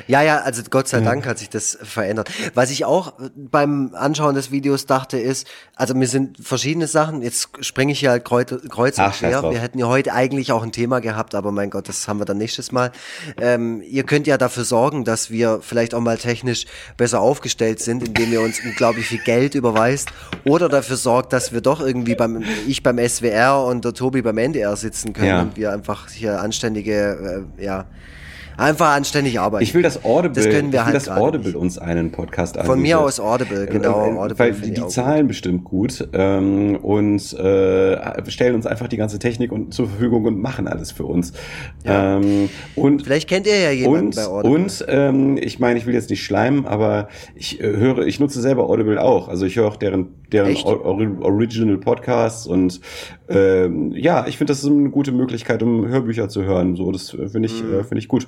Ja, 0.07 0.21
ja, 0.21 0.39
also 0.39 0.61
Gott 0.69 0.87
sei 0.87 1.01
Dank 1.01 1.25
hat 1.25 1.39
sich 1.39 1.49
das 1.49 1.77
verändert. 1.81 2.29
Was 2.53 2.71
ich 2.71 2.85
auch 2.85 3.13
beim 3.35 3.93
Anschauen 3.93 4.35
des 4.35 4.51
Videos 4.51 4.85
dachte 4.85 5.17
ist, 5.17 5.47
also 5.75 5.95
mir 5.95 6.07
sind 6.07 6.37
verschiedene 6.41 6.87
Sachen, 6.87 7.21
jetzt 7.21 7.49
springe 7.61 7.91
ich 7.91 7.99
hier 7.99 8.11
halt 8.11 8.25
kreuz, 8.25 8.53
kreuz 8.69 8.97
und 8.97 9.11
quer. 9.11 9.43
Wir 9.43 9.59
hätten 9.59 9.79
ja 9.79 9.87
heute 9.87 10.13
eigentlich 10.13 10.51
auch 10.51 10.63
ein 10.63 10.71
Thema 10.71 10.99
gehabt, 10.99 11.35
aber 11.35 11.51
mein 11.51 11.69
Gott, 11.69 11.89
das 11.89 12.07
haben 12.07 12.19
wir 12.19 12.25
dann 12.25 12.37
nächstes 12.37 12.71
Mal. 12.71 12.91
Ähm, 13.39 13.81
ihr 13.81 14.03
könnt 14.03 14.27
ja 14.27 14.37
dafür 14.37 14.65
sorgen, 14.65 15.05
dass 15.05 15.29
wir 15.29 15.59
vielleicht 15.61 15.93
auch 15.93 16.01
mal 16.01 16.17
technisch 16.17 16.65
besser 16.97 17.21
aufgestellt 17.21 17.79
sind, 17.79 18.07
indem 18.07 18.31
ihr 18.31 18.41
uns 18.41 18.59
unglaublich 18.63 19.07
viel 19.07 19.19
Geld 19.23 19.55
überweist 19.55 20.09
oder 20.45 20.69
dafür 20.69 20.97
sorgt, 20.97 21.33
dass 21.33 21.53
wir 21.53 21.61
doch 21.61 21.81
irgendwie 21.81 22.15
beim, 22.15 22.43
ich 22.67 22.83
beim 22.83 22.97
SWR 22.97 23.63
und 23.65 23.85
der 23.85 23.93
Tobi 23.93 24.21
beim 24.21 24.37
NDR 24.37 24.75
sitzen 24.75 25.13
können 25.13 25.27
ja. 25.27 25.41
und 25.41 25.57
wir 25.57 25.71
einfach 25.71 26.09
hier 26.09 26.41
anständige, 26.41 27.45
äh, 27.57 27.63
ja, 27.63 27.85
Einfach 28.59 28.95
anständig 28.95 29.39
arbeiten. 29.39 29.63
Ich 29.63 29.73
will, 29.73 29.81
dass 29.81 30.03
Audible, 30.03 30.43
Das 30.43 30.45
können 30.53 30.71
wir 30.71 30.79
ich 30.79 30.85
will, 30.85 30.85
halt 30.85 30.95
dass 30.95 31.05
gerade 31.05 31.21
Audible 31.21 31.47
nicht. 31.47 31.55
uns 31.55 31.77
einen 31.79 32.11
Podcast 32.11 32.55
Von 32.57 32.65
anbietet. 32.65 32.81
mir 32.83 32.99
aus 32.99 33.19
Audible, 33.19 33.65
genau. 33.67 34.05
Äh, 34.05 34.09
äh, 34.09 34.17
Audible 34.17 34.39
weil 34.39 34.51
die, 34.53 34.71
die 34.73 34.79
auch 34.81 34.85
gut. 34.85 34.91
zahlen 34.91 35.27
bestimmt 35.27 35.63
gut 35.63 36.07
ähm, 36.13 36.75
und 36.75 37.33
äh, 37.33 38.29
stellen 38.29 38.55
uns 38.55 38.65
einfach 38.65 38.87
die 38.87 38.97
ganze 38.97 39.17
Technik 39.19 39.51
und, 39.51 39.73
zur 39.73 39.87
Verfügung 39.87 40.25
und 40.25 40.41
machen 40.41 40.67
alles 40.67 40.91
für 40.91 41.05
uns. 41.05 41.33
Ähm, 41.85 42.49
und 42.75 43.03
Vielleicht 43.03 43.29
kennt 43.29 43.47
ihr 43.47 43.59
ja 43.59 43.71
jemanden 43.71 44.07
und, 44.07 44.15
bei 44.15 44.25
Audible. 44.27 44.55
und 44.59 44.85
ähm, 44.87 45.37
ich 45.37 45.59
meine, 45.59 45.79
ich 45.79 45.85
will 45.85 45.93
jetzt 45.93 46.09
nicht 46.09 46.23
schleimen, 46.23 46.65
aber 46.65 47.07
ich 47.35 47.59
äh, 47.61 47.63
höre, 47.63 47.99
ich 48.05 48.19
nutze 48.19 48.41
selber 48.41 48.69
Audible 48.69 49.01
auch. 49.01 49.27
Also 49.29 49.45
ich 49.45 49.55
höre 49.55 49.67
auch 49.67 49.77
deren, 49.77 50.07
deren 50.31 50.49
Echt? 50.51 50.65
Or 50.65 50.85
Or- 50.85 50.99
Original 51.21 51.77
Podcasts 51.77 52.45
und 52.45 52.81
ähm, 53.29 53.91
ja, 53.93 54.25
ich 54.27 54.37
finde, 54.37 54.51
das 54.51 54.63
ist 54.63 54.69
eine 54.69 54.89
gute 54.89 55.11
Möglichkeit, 55.11 55.63
um 55.63 55.87
Hörbücher 55.87 56.29
zu 56.29 56.43
hören. 56.43 56.75
So, 56.75 56.91
das 56.91 57.13
äh, 57.13 57.29
finde 57.29 57.47
ich, 57.47 57.63
Mhm. 57.63 57.73
äh, 57.79 57.83
finde 57.83 57.99
ich 57.99 58.07
gut. 58.07 58.27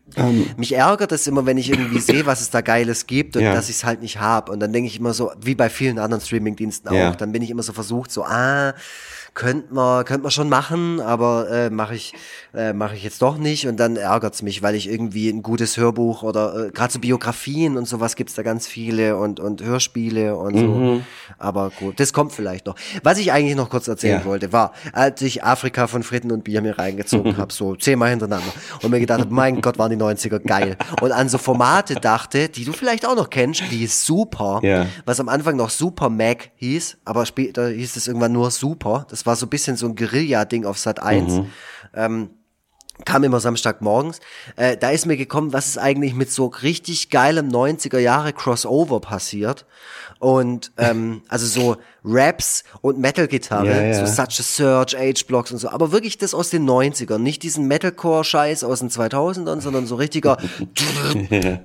Ähm, 0.15 0.47
Mich 0.57 0.73
ärgert 0.75 1.11
es 1.11 1.25
immer, 1.27 1.45
wenn 1.45 1.57
ich 1.57 1.69
irgendwie 1.69 1.99
sehe, 2.11 2.25
was 2.25 2.41
es 2.41 2.49
da 2.49 2.61
Geiles 2.61 3.07
gibt 3.07 3.35
und 3.37 3.43
Ja. 3.43 3.53
dass 3.53 3.69
ich 3.69 3.77
es 3.77 3.83
halt 3.85 4.01
nicht 4.01 4.19
habe. 4.19 4.51
Und 4.51 4.59
dann 4.59 4.73
denke 4.73 4.87
ich 4.87 4.99
immer 4.99 5.13
so, 5.13 5.31
wie 5.41 5.55
bei 5.55 5.69
vielen 5.69 5.99
anderen 5.99 6.21
Streamingdiensten 6.23 6.89
auch, 6.91 7.15
dann 7.15 7.31
bin 7.31 7.41
ich 7.41 7.49
immer 7.49 7.63
so 7.63 7.73
versucht, 7.73 8.11
so, 8.11 8.23
ah, 8.23 8.73
könnte 9.33 9.73
man, 9.73 10.03
könnte 10.03 10.23
man 10.23 10.31
schon 10.31 10.49
machen, 10.49 10.99
aber 10.99 11.49
äh, 11.49 11.69
mache 11.69 11.95
ich, 11.95 12.13
äh, 12.53 12.73
mache 12.73 12.95
ich 12.95 13.03
jetzt 13.03 13.21
doch 13.21 13.37
nicht. 13.37 13.65
Und 13.65 13.77
dann 13.79 13.95
ärgert's 13.95 14.41
mich, 14.41 14.61
weil 14.61 14.75
ich 14.75 14.89
irgendwie 14.89 15.29
ein 15.29 15.41
gutes 15.41 15.77
Hörbuch 15.77 16.21
oder 16.23 16.67
äh, 16.67 16.71
gerade 16.71 16.91
so 16.91 16.99
Biografien 16.99 17.77
und 17.77 17.87
sowas 17.87 18.17
gibt's 18.17 18.33
da 18.35 18.43
ganz 18.43 18.67
viele 18.67 19.15
und, 19.15 19.39
und 19.39 19.63
Hörspiele 19.63 20.35
und 20.35 20.57
so. 20.57 20.65
Mhm. 20.65 21.05
Aber 21.37 21.69
gut, 21.69 22.01
das 22.01 22.11
kommt 22.11 22.33
vielleicht 22.33 22.65
noch. 22.65 22.75
Was 23.03 23.19
ich 23.19 23.31
eigentlich 23.31 23.55
noch 23.55 23.69
kurz 23.69 23.87
erzählen 23.87 24.19
Ja. 24.19 24.25
wollte, 24.25 24.51
war, 24.51 24.73
als 24.91 25.21
ich 25.21 25.45
Afrika 25.45 25.87
von 25.87 26.03
Fritten 26.03 26.31
und 26.33 26.43
Bier 26.43 26.61
mir 26.61 26.77
reingezogen 26.77 27.37
habe, 27.37 27.53
so 27.53 27.75
zehnmal 27.77 28.09
hintereinander 28.09 28.51
und 28.81 28.91
mir 28.91 28.99
gedacht 28.99 29.21
habe, 29.21 29.33
mein 29.33 29.61
Gott, 29.61 29.77
waren 29.77 29.91
die 29.91 29.95
90er 30.01 30.39
geil. 30.39 30.77
Und 31.01 31.11
an 31.11 31.29
so 31.29 31.37
Formate 31.37 31.95
dachte, 31.95 32.49
die 32.49 32.65
du 32.65 32.73
vielleicht 32.73 33.05
auch 33.05 33.15
noch 33.15 33.29
kennst, 33.29 33.69
wie 33.71 33.85
Super, 33.87 34.59
Ja. 34.63 34.87
was 35.05 35.19
am 35.19 35.29
Anfang 35.29 35.55
noch 35.55 35.69
Super 35.69 36.09
Mac 36.09 36.51
hieß, 36.55 36.97
aber 37.05 37.25
später 37.25 37.69
hieß 37.69 37.95
es 37.95 38.07
irgendwann 38.07 38.31
nur 38.31 38.51
Super. 38.51 39.05
Das 39.09 39.25
war 39.25 39.35
so 39.35 39.45
ein 39.45 39.49
bisschen 39.49 39.75
so 39.77 39.85
ein 39.87 39.95
Guerilla-Ding 39.95 40.65
auf 40.65 40.77
Sat 40.77 41.01
1. 41.01 41.41
Ähm, 41.93 42.29
kam 43.05 43.23
immer 43.23 43.39
Samstagmorgens. 43.39 44.19
Äh, 44.57 44.77
da 44.77 44.91
ist 44.91 45.05
mir 45.07 45.17
gekommen, 45.17 45.53
was 45.53 45.67
ist 45.67 45.77
eigentlich 45.79 46.13
mit 46.13 46.31
so 46.31 46.45
richtig 46.47 47.09
geilem 47.09 47.47
90er 47.49 47.97
Jahre 47.97 48.31
Crossover 48.31 48.99
passiert. 48.99 49.65
Und 50.19 50.71
ähm, 50.77 51.23
also 51.27 51.47
so 51.47 51.77
Raps 52.03 52.63
und 52.81 52.97
Metal-Gitarre, 52.99 53.67
Ja, 53.67 53.81
ja. 53.83 54.05
so 54.05 54.11
Such 54.11 54.39
a 54.39 54.43
Surge, 54.43 54.97
H-Blocks 54.97 55.51
und 55.51 55.57
so. 55.59 55.69
Aber 55.69 55.91
wirklich 55.91 56.17
das 56.17 56.33
aus 56.33 56.49
den 56.49 56.67
90ern. 56.69 57.19
Nicht 57.19 57.43
diesen 57.43 57.67
Metalcore-Scheiß 57.67 58.63
aus 58.63 58.79
den 58.79 58.89
2000ern, 58.89 59.61
sondern 59.61 59.85
so 59.85 59.95
richtiger 59.95 60.37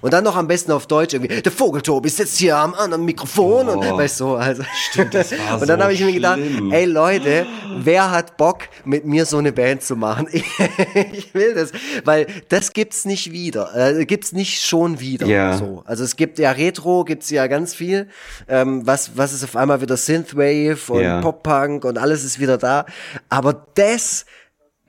und 0.00 0.12
dann 0.12 0.24
noch 0.24 0.36
am 0.36 0.46
besten 0.48 0.72
auf 0.72 0.86
Deutsch 0.86 1.14
irgendwie, 1.14 1.42
der 1.42 1.52
Vogeltobi 1.52 2.08
sitzt 2.08 2.38
hier 2.38 2.56
am 2.56 2.74
anderen 2.74 3.04
Mikrofon 3.04 3.68
und 3.68 3.80
Oh. 3.80 3.96
weißt 3.96 4.20
du, 4.20 4.34
also 4.34 4.62
Stimmt, 4.90 5.14
das 5.14 5.32
war 5.32 5.54
und 5.60 5.68
dann 5.68 5.78
so 5.78 5.84
habe 5.84 5.92
ich 5.94 6.00
mir 6.04 6.12
gedacht, 6.12 6.38
schlimm. 6.38 6.70
ey 6.72 6.84
Leute, 6.84 7.46
wer 7.78 8.10
hat 8.10 8.36
Bock 8.36 8.58
mit 8.84 9.04
mir 9.06 9.24
so 9.26 9.38
eine 9.38 9.52
Band 9.52 9.82
zu 9.82 9.96
machen? 9.96 10.28
ich 11.12 11.32
will 11.34 11.54
das, 11.54 11.72
weil 12.04 12.26
das 12.48 12.72
gibt's 12.72 13.04
nicht 13.04 13.32
wieder, 13.32 13.74
äh, 13.74 14.04
gibt's 14.04 14.32
nicht 14.32 14.64
schon 14.64 15.00
wieder. 15.00 15.26
Ja. 15.26 15.56
So, 15.56 15.82
also 15.86 16.04
es 16.04 16.16
gibt 16.16 16.38
ja 16.38 16.50
Retro, 16.52 17.04
gibt's 17.04 17.30
ja 17.30 17.46
ganz 17.46 17.74
viel, 17.74 18.08
ähm, 18.48 18.86
was 18.86 19.16
was 19.20 19.32
ist 19.32 19.44
auf 19.44 19.54
einmal 19.54 19.80
wieder 19.80 19.96
Synthwave 19.96 20.90
und 20.92 21.02
Ja. 21.02 21.20
Pop-Punk 21.20 21.84
und 21.84 21.98
alles 21.98 22.24
ist 22.24 22.40
wieder 22.40 22.58
da, 22.58 22.86
aber 23.28 23.66
das 23.76 24.24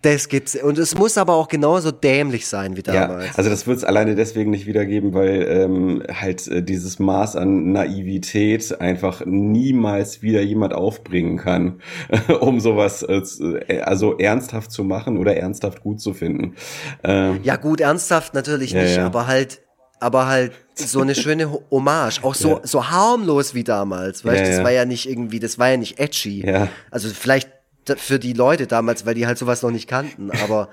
das 0.03 0.29
gibt's 0.29 0.55
und 0.55 0.79
es 0.79 0.97
muss 0.97 1.15
aber 1.19 1.35
auch 1.35 1.47
genauso 1.47 1.91
dämlich 1.91 2.47
sein 2.47 2.75
wie 2.75 2.81
Ja, 2.87 3.05
damals. 3.07 3.37
also 3.37 3.51
das 3.51 3.67
wird 3.67 3.77
es 3.77 3.83
alleine 3.83 4.15
deswegen 4.15 4.49
nicht 4.49 4.65
wiedergeben, 4.65 5.13
weil 5.13 5.43
ähm, 5.47 6.01
halt 6.11 6.47
äh, 6.47 6.63
dieses 6.63 6.97
Maß 6.97 7.35
an 7.35 7.71
Naivität 7.71 8.81
einfach 8.81 9.21
niemals 9.27 10.23
wieder 10.23 10.41
jemand 10.41 10.73
aufbringen 10.73 11.37
kann, 11.37 11.81
um 12.39 12.59
sowas 12.59 13.03
äh, 13.03 13.21
äh, 13.67 13.81
also 13.81 14.17
ernsthaft 14.17 14.71
zu 14.71 14.83
machen 14.83 15.19
oder 15.19 15.37
ernsthaft 15.37 15.83
gut 15.83 16.01
zu 16.01 16.15
finden. 16.15 16.55
Ähm, 17.03 17.39
Ja, 17.43 17.57
gut, 17.57 17.79
ernsthaft 17.79 18.33
natürlich 18.33 18.71
Ja, 18.71 18.81
nicht, 18.81 18.95
ja. 18.97 19.05
aber 19.05 19.27
halt, 19.27 19.61
aber 20.01 20.27
halt 20.27 20.51
so 20.75 21.01
eine 21.01 21.15
schöne 21.15 21.51
Ho- 21.51 21.63
Hommage, 21.71 22.23
auch 22.23 22.35
so, 22.35 22.49
Ja. 22.49 22.59
so 22.63 22.89
harmlos 22.89 23.53
wie 23.53 23.63
damals, 23.63 24.25
weißt 24.25 24.39
Ja, 24.41 24.47
das 24.47 24.57
ja. 24.57 24.63
war 24.63 24.71
ja 24.71 24.85
nicht 24.85 25.07
irgendwie, 25.09 25.39
das 25.39 25.59
war 25.59 25.69
ja 25.69 25.77
nicht 25.77 25.99
edgy. 25.99 26.45
Ja. 26.45 26.67
Also 26.89 27.09
vielleicht 27.09 27.49
für 27.97 28.19
die 28.19 28.33
Leute 28.33 28.67
damals, 28.67 29.05
weil 29.05 29.15
die 29.15 29.25
halt 29.27 29.37
sowas 29.37 29.61
noch 29.63 29.71
nicht 29.71 29.87
kannten, 29.87 30.31
aber 30.43 30.69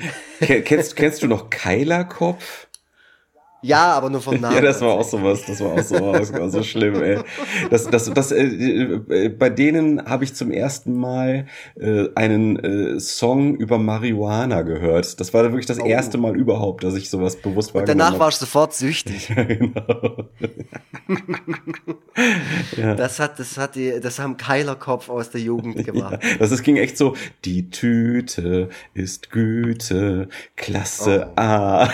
ke- 0.40 0.62
kennst, 0.62 0.96
kennst 0.96 1.22
du 1.22 1.26
noch 1.28 1.50
Keilerkopf? 1.50 2.68
Ja, 3.62 3.92
aber 3.92 4.10
nur 4.10 4.20
vom 4.20 4.34
Namen. 4.40 4.54
Ja, 4.54 4.60
das 4.60 4.80
war 4.80 4.90
auch 4.92 5.04
sowas, 5.04 5.44
das 5.46 5.60
war 5.60 5.72
auch 5.72 5.82
sowas, 5.82 6.30
das 6.30 6.40
war 6.40 6.50
so 6.50 6.62
schlimm, 6.62 7.02
ey. 7.02 7.18
Das, 7.70 7.86
das, 7.86 8.12
das, 8.12 8.32
äh, 8.32 8.44
äh, 8.44 9.28
bei 9.28 9.50
denen 9.50 10.04
habe 10.04 10.24
ich 10.24 10.34
zum 10.34 10.50
ersten 10.50 10.94
Mal 10.94 11.46
äh, 11.80 12.08
einen 12.14 12.58
äh, 12.58 13.00
Song 13.00 13.56
über 13.56 13.78
Marihuana 13.78 14.62
gehört. 14.62 15.18
Das 15.20 15.32
war 15.34 15.42
wirklich 15.44 15.66
das 15.66 15.78
erste 15.78 16.18
Mal 16.18 16.36
überhaupt, 16.36 16.84
dass 16.84 16.94
ich 16.94 17.08
sowas 17.10 17.36
bewusst 17.36 17.72
Oh. 17.72 17.78
Und 17.78 17.88
wahrgenommen 17.88 17.98
danach 17.98 18.18
warst 18.18 18.42
du 18.42 18.46
sofort 18.46 18.74
süchtig. 18.74 19.28
genau. 19.34 20.28
Das 22.96 23.18
hat, 23.18 23.38
das 23.38 23.56
hat 23.56 23.74
die, 23.74 23.98
das 24.00 24.18
haben 24.18 24.36
Keilerkopf 24.36 25.08
aus 25.08 25.30
der 25.30 25.40
Jugend 25.40 25.84
gemacht. 25.84 26.18
Das 26.38 26.52
ist, 26.52 26.62
ging 26.62 26.76
echt 26.76 26.98
so, 26.98 27.16
die 27.44 27.70
Tüte 27.70 28.68
ist 28.94 29.30
Güte, 29.30 30.28
Klasse 30.56 31.30
Oh. 31.32 31.40
A. 31.40 31.90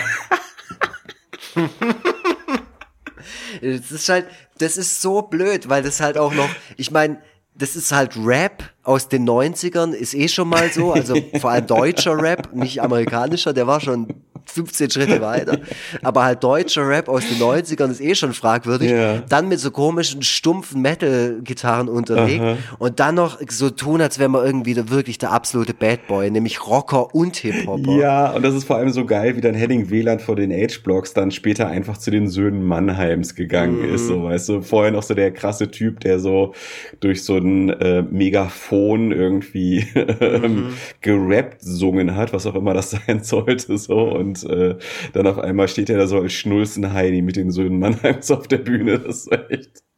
Das 3.61 3.91
ist 3.91 4.09
halt, 4.09 4.27
das 4.59 4.77
ist 4.77 5.01
so 5.01 5.21
blöd, 5.21 5.69
weil 5.69 5.83
das 5.83 5.99
halt 5.99 6.17
auch 6.17 6.33
noch, 6.33 6.49
ich 6.77 6.91
meine, 6.91 7.21
das 7.55 7.75
ist 7.75 7.91
halt 7.91 8.13
Rap 8.17 8.63
aus 8.83 9.09
den 9.09 9.27
90ern, 9.27 9.91
ist 9.91 10.13
eh 10.13 10.27
schon 10.27 10.47
mal 10.47 10.71
so, 10.71 10.93
also 10.93 11.15
vor 11.39 11.51
allem 11.51 11.67
deutscher 11.67 12.17
Rap, 12.21 12.53
nicht 12.53 12.81
amerikanischer, 12.81 13.53
der 13.53 13.67
war 13.67 13.81
schon 13.81 14.23
15 14.49 14.89
Schritte 14.89 15.21
weiter, 15.21 15.59
aber 16.01 16.23
halt 16.23 16.43
deutscher 16.43 16.87
Rap 16.87 17.09
aus 17.09 17.23
den 17.27 17.37
90ern 17.37 17.91
ist 17.91 18.01
eh 18.01 18.15
schon 18.15 18.33
fragwürdig. 18.33 18.91
Ja. 18.91 19.17
Dann 19.29 19.47
mit 19.47 19.59
so 19.59 19.71
komischen, 19.71 20.21
stumpfen 20.21 20.81
Metal-Gitarren 20.81 21.89
unterlegt 21.89 22.43
und 22.77 22.99
dann 22.99 23.15
noch 23.15 23.39
so 23.49 23.69
tun, 23.69 24.01
als 24.01 24.19
wäre 24.19 24.29
man 24.29 24.45
irgendwie 24.45 24.73
der, 24.73 24.89
wirklich 24.89 25.17
der 25.17 25.31
absolute 25.31 25.73
Bad 25.73 26.07
Boy, 26.07 26.29
nämlich 26.31 26.65
Rocker 26.67 27.13
und 27.13 27.37
Hip-Hopper. 27.37 27.91
Ja, 27.91 28.31
und 28.31 28.43
das 28.43 28.53
ist 28.53 28.65
vor 28.65 28.77
allem 28.77 28.89
so 28.89 29.05
geil, 29.05 29.35
wie 29.35 29.41
dann 29.41 29.55
Henning 29.55 29.89
Wieland 29.89 30.21
vor 30.21 30.35
den 30.35 30.51
Age-Blocks 30.51 31.13
dann 31.13 31.31
später 31.31 31.67
einfach 31.67 31.97
zu 31.97 32.11
den 32.11 32.27
Söhnen 32.27 32.63
Mannheims 32.63 33.35
gegangen 33.35 33.83
ist, 33.83 34.07
so 34.07 34.23
weißt 34.23 34.49
du. 34.49 34.61
Vorher 34.61 34.91
noch 34.91 35.03
so 35.03 35.13
der 35.13 35.31
krasse 35.31 35.71
Typ, 35.71 35.99
der 36.01 36.19
so 36.19 36.53
durch 36.99 37.23
so 37.23 37.37
ein 37.37 37.69
äh, 37.69 38.01
Megafon 38.03 39.11
irgendwie 39.11 39.85
ähm, 40.21 40.73
gerappt 41.01 41.61
sungen 41.61 42.15
hat, 42.15 42.33
was 42.33 42.45
auch 42.45 42.55
immer 42.55 42.73
das 42.73 42.91
sein 43.07 43.23
sollte, 43.23 43.77
so. 43.77 43.99
Und 43.99 44.38
äh, 44.43 44.77
dann 45.13 45.27
auf 45.27 45.39
einmal 45.39 45.67
steht 45.67 45.89
er 45.89 45.97
da 45.97 46.07
so 46.07 46.19
als 46.19 46.33
Schnulzen-Heini 46.33 47.21
mit 47.21 47.35
den 47.35 47.51
Söhnen 47.51 47.79
Mannheims 47.79 48.31
auf 48.31 48.47
der 48.47 48.57
Bühne. 48.59 48.99
Das 48.99 49.27
ist 49.27 49.31
echt. 49.49 49.88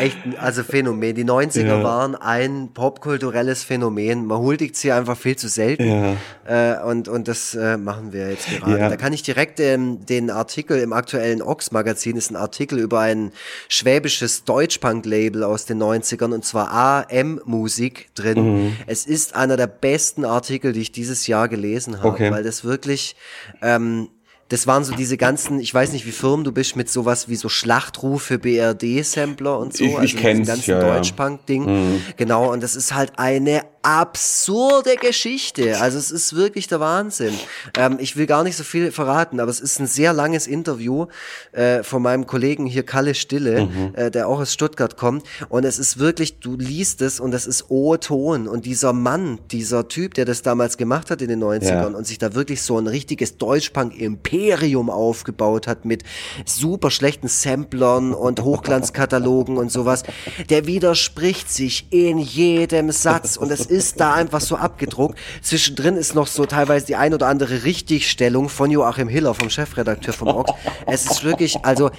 Echt, 0.00 0.16
also 0.38 0.62
Phänomen. 0.64 1.14
Die 1.14 1.24
90er 1.24 1.66
Ja. 1.66 1.82
waren 1.84 2.14
ein 2.14 2.70
popkulturelles 2.72 3.62
Phänomen. 3.62 4.26
Man 4.26 4.38
huldigt 4.38 4.76
sie 4.76 4.90
einfach 4.92 5.16
viel 5.16 5.36
zu 5.36 5.48
selten. 5.48 6.16
Ja. 6.46 6.78
Äh, 6.80 6.82
und, 6.84 7.08
und 7.08 7.28
das 7.28 7.54
äh, 7.54 7.76
machen 7.76 8.12
wir 8.12 8.30
jetzt 8.30 8.48
gerade. 8.48 8.78
Ja. 8.78 8.88
Da 8.88 8.96
kann 8.96 9.12
ich 9.12 9.22
direkt 9.22 9.60
ähm, 9.60 10.04
den 10.06 10.30
Artikel 10.30 10.78
im 10.78 10.92
aktuellen 10.92 11.42
Ox-Magazin, 11.42 12.16
ist 12.16 12.30
ein 12.30 12.36
Artikel 12.36 12.78
über 12.78 13.00
ein 13.00 13.30
schwäbisches 13.68 14.44
Deutschpunk-Label 14.44 15.44
aus 15.44 15.64
den 15.66 15.82
90ern 15.82 16.32
und 16.34 16.44
zwar 16.44 16.72
AM-Musik 16.72 18.08
drin. 18.14 18.38
Mhm. 18.64 18.76
Es 18.86 19.06
ist 19.06 19.34
einer 19.36 19.56
der 19.56 19.66
besten 19.68 20.24
Artikel, 20.24 20.72
die 20.72 20.80
ich 20.80 20.92
dieses 20.92 21.26
Jahr 21.26 21.48
gelesen 21.48 21.98
habe, 21.98 22.08
Okay. 22.08 22.30
weil 22.30 22.42
das 22.42 22.64
wirklich 22.64 23.16
ähm, 23.62 24.08
das 24.52 24.66
waren 24.66 24.84
so 24.84 24.94
diese 24.94 25.16
ganzen, 25.16 25.58
ich 25.60 25.72
weiß 25.72 25.92
nicht, 25.92 26.04
wie 26.04 26.12
firm 26.12 26.44
du 26.44 26.52
bist 26.52 26.76
mit 26.76 26.90
sowas 26.90 27.26
wie 27.28 27.36
so 27.36 27.48
Schlachtrufe, 27.48 28.38
BRD-Sampler 28.38 29.58
und 29.58 29.74
so. 29.74 29.82
Ich- 29.84 29.90
ich 29.92 29.98
also 29.98 30.16
kenn's, 30.18 30.38
diesem 30.40 30.44
ganzen 30.46 30.70
ja, 30.72 30.80
ja. 30.86 30.94
Deutschpunk-Ding. 30.94 32.00
Genau, 32.18 32.52
und 32.52 32.62
das 32.62 32.76
ist 32.76 32.94
halt 32.94 33.12
eine 33.18 33.62
absurde 33.82 34.96
Geschichte. 34.96 35.80
Also 35.80 35.98
es 35.98 36.10
ist 36.10 36.34
wirklich 36.34 36.68
der 36.68 36.80
Wahnsinn. 36.80 37.34
Ähm, 37.76 37.98
ich 38.00 38.16
will 38.16 38.26
gar 38.26 38.44
nicht 38.44 38.56
so 38.56 38.64
viel 38.64 38.92
verraten, 38.92 39.40
aber 39.40 39.50
es 39.50 39.60
ist 39.60 39.78
ein 39.80 39.86
sehr 39.86 40.12
langes 40.12 40.46
Interview 40.46 41.06
äh, 41.52 41.82
von 41.82 42.00
meinem 42.02 42.26
Kollegen 42.26 42.66
hier 42.66 42.84
Kalle 42.84 43.14
Stille, 43.14 43.68
äh, 43.94 44.10
der 44.10 44.28
auch 44.28 44.40
aus 44.40 44.52
Stuttgart 44.52 44.96
kommt. 44.96 45.26
Und 45.48 45.64
es 45.64 45.78
ist 45.78 45.98
wirklich, 45.98 46.38
du 46.38 46.56
liest 46.56 47.02
es 47.02 47.20
und 47.20 47.34
es 47.34 47.46
ist 47.46 47.66
O-Ton. 47.70 48.46
Und 48.48 48.66
dieser 48.66 48.92
Mann, 48.92 49.40
dieser 49.50 49.88
Typ, 49.88 50.14
der 50.14 50.24
das 50.24 50.42
damals 50.42 50.76
gemacht 50.76 51.10
hat 51.10 51.20
in 51.20 51.28
den 51.28 51.42
90ern 51.42 51.68
Ja. 51.68 51.86
und 51.86 52.06
sich 52.06 52.18
da 52.18 52.34
wirklich 52.34 52.62
so 52.62 52.78
ein 52.78 52.86
richtiges 52.86 53.36
Deutschpunk-Imperium 53.38 54.90
aufgebaut 54.90 55.66
hat 55.66 55.84
mit 55.84 56.04
super 56.46 56.90
schlechten 56.90 57.28
Samplern 57.28 58.14
und 58.14 58.40
Hochglanzkatalogen 58.42 59.56
und 59.56 59.70
sowas, 59.72 60.04
der 60.50 60.66
widerspricht 60.66 61.50
sich 61.52 61.86
in 61.90 62.18
jedem 62.18 62.90
Satz 62.92 63.36
und 63.36 63.50
es 63.50 63.66
ist 63.72 64.00
da 64.00 64.12
einfach 64.12 64.40
so 64.40 64.56
abgedruckt. 64.56 65.18
Zwischendrin 65.40 65.96
ist 65.96 66.14
noch 66.14 66.26
so 66.26 66.44
teilweise 66.44 66.86
die 66.86 66.96
ein 66.96 67.14
oder 67.14 67.26
andere 67.26 67.64
Richtigstellung 67.64 68.50
von 68.50 68.70
Joachim 68.70 69.08
Hiller, 69.08 69.34
vom 69.34 69.48
Chefredakteur 69.48 70.12
vom 70.12 70.28
Ox. 70.28 70.52
Es 70.86 71.10
ist 71.10 71.24
wirklich, 71.24 71.64
also 71.64 71.90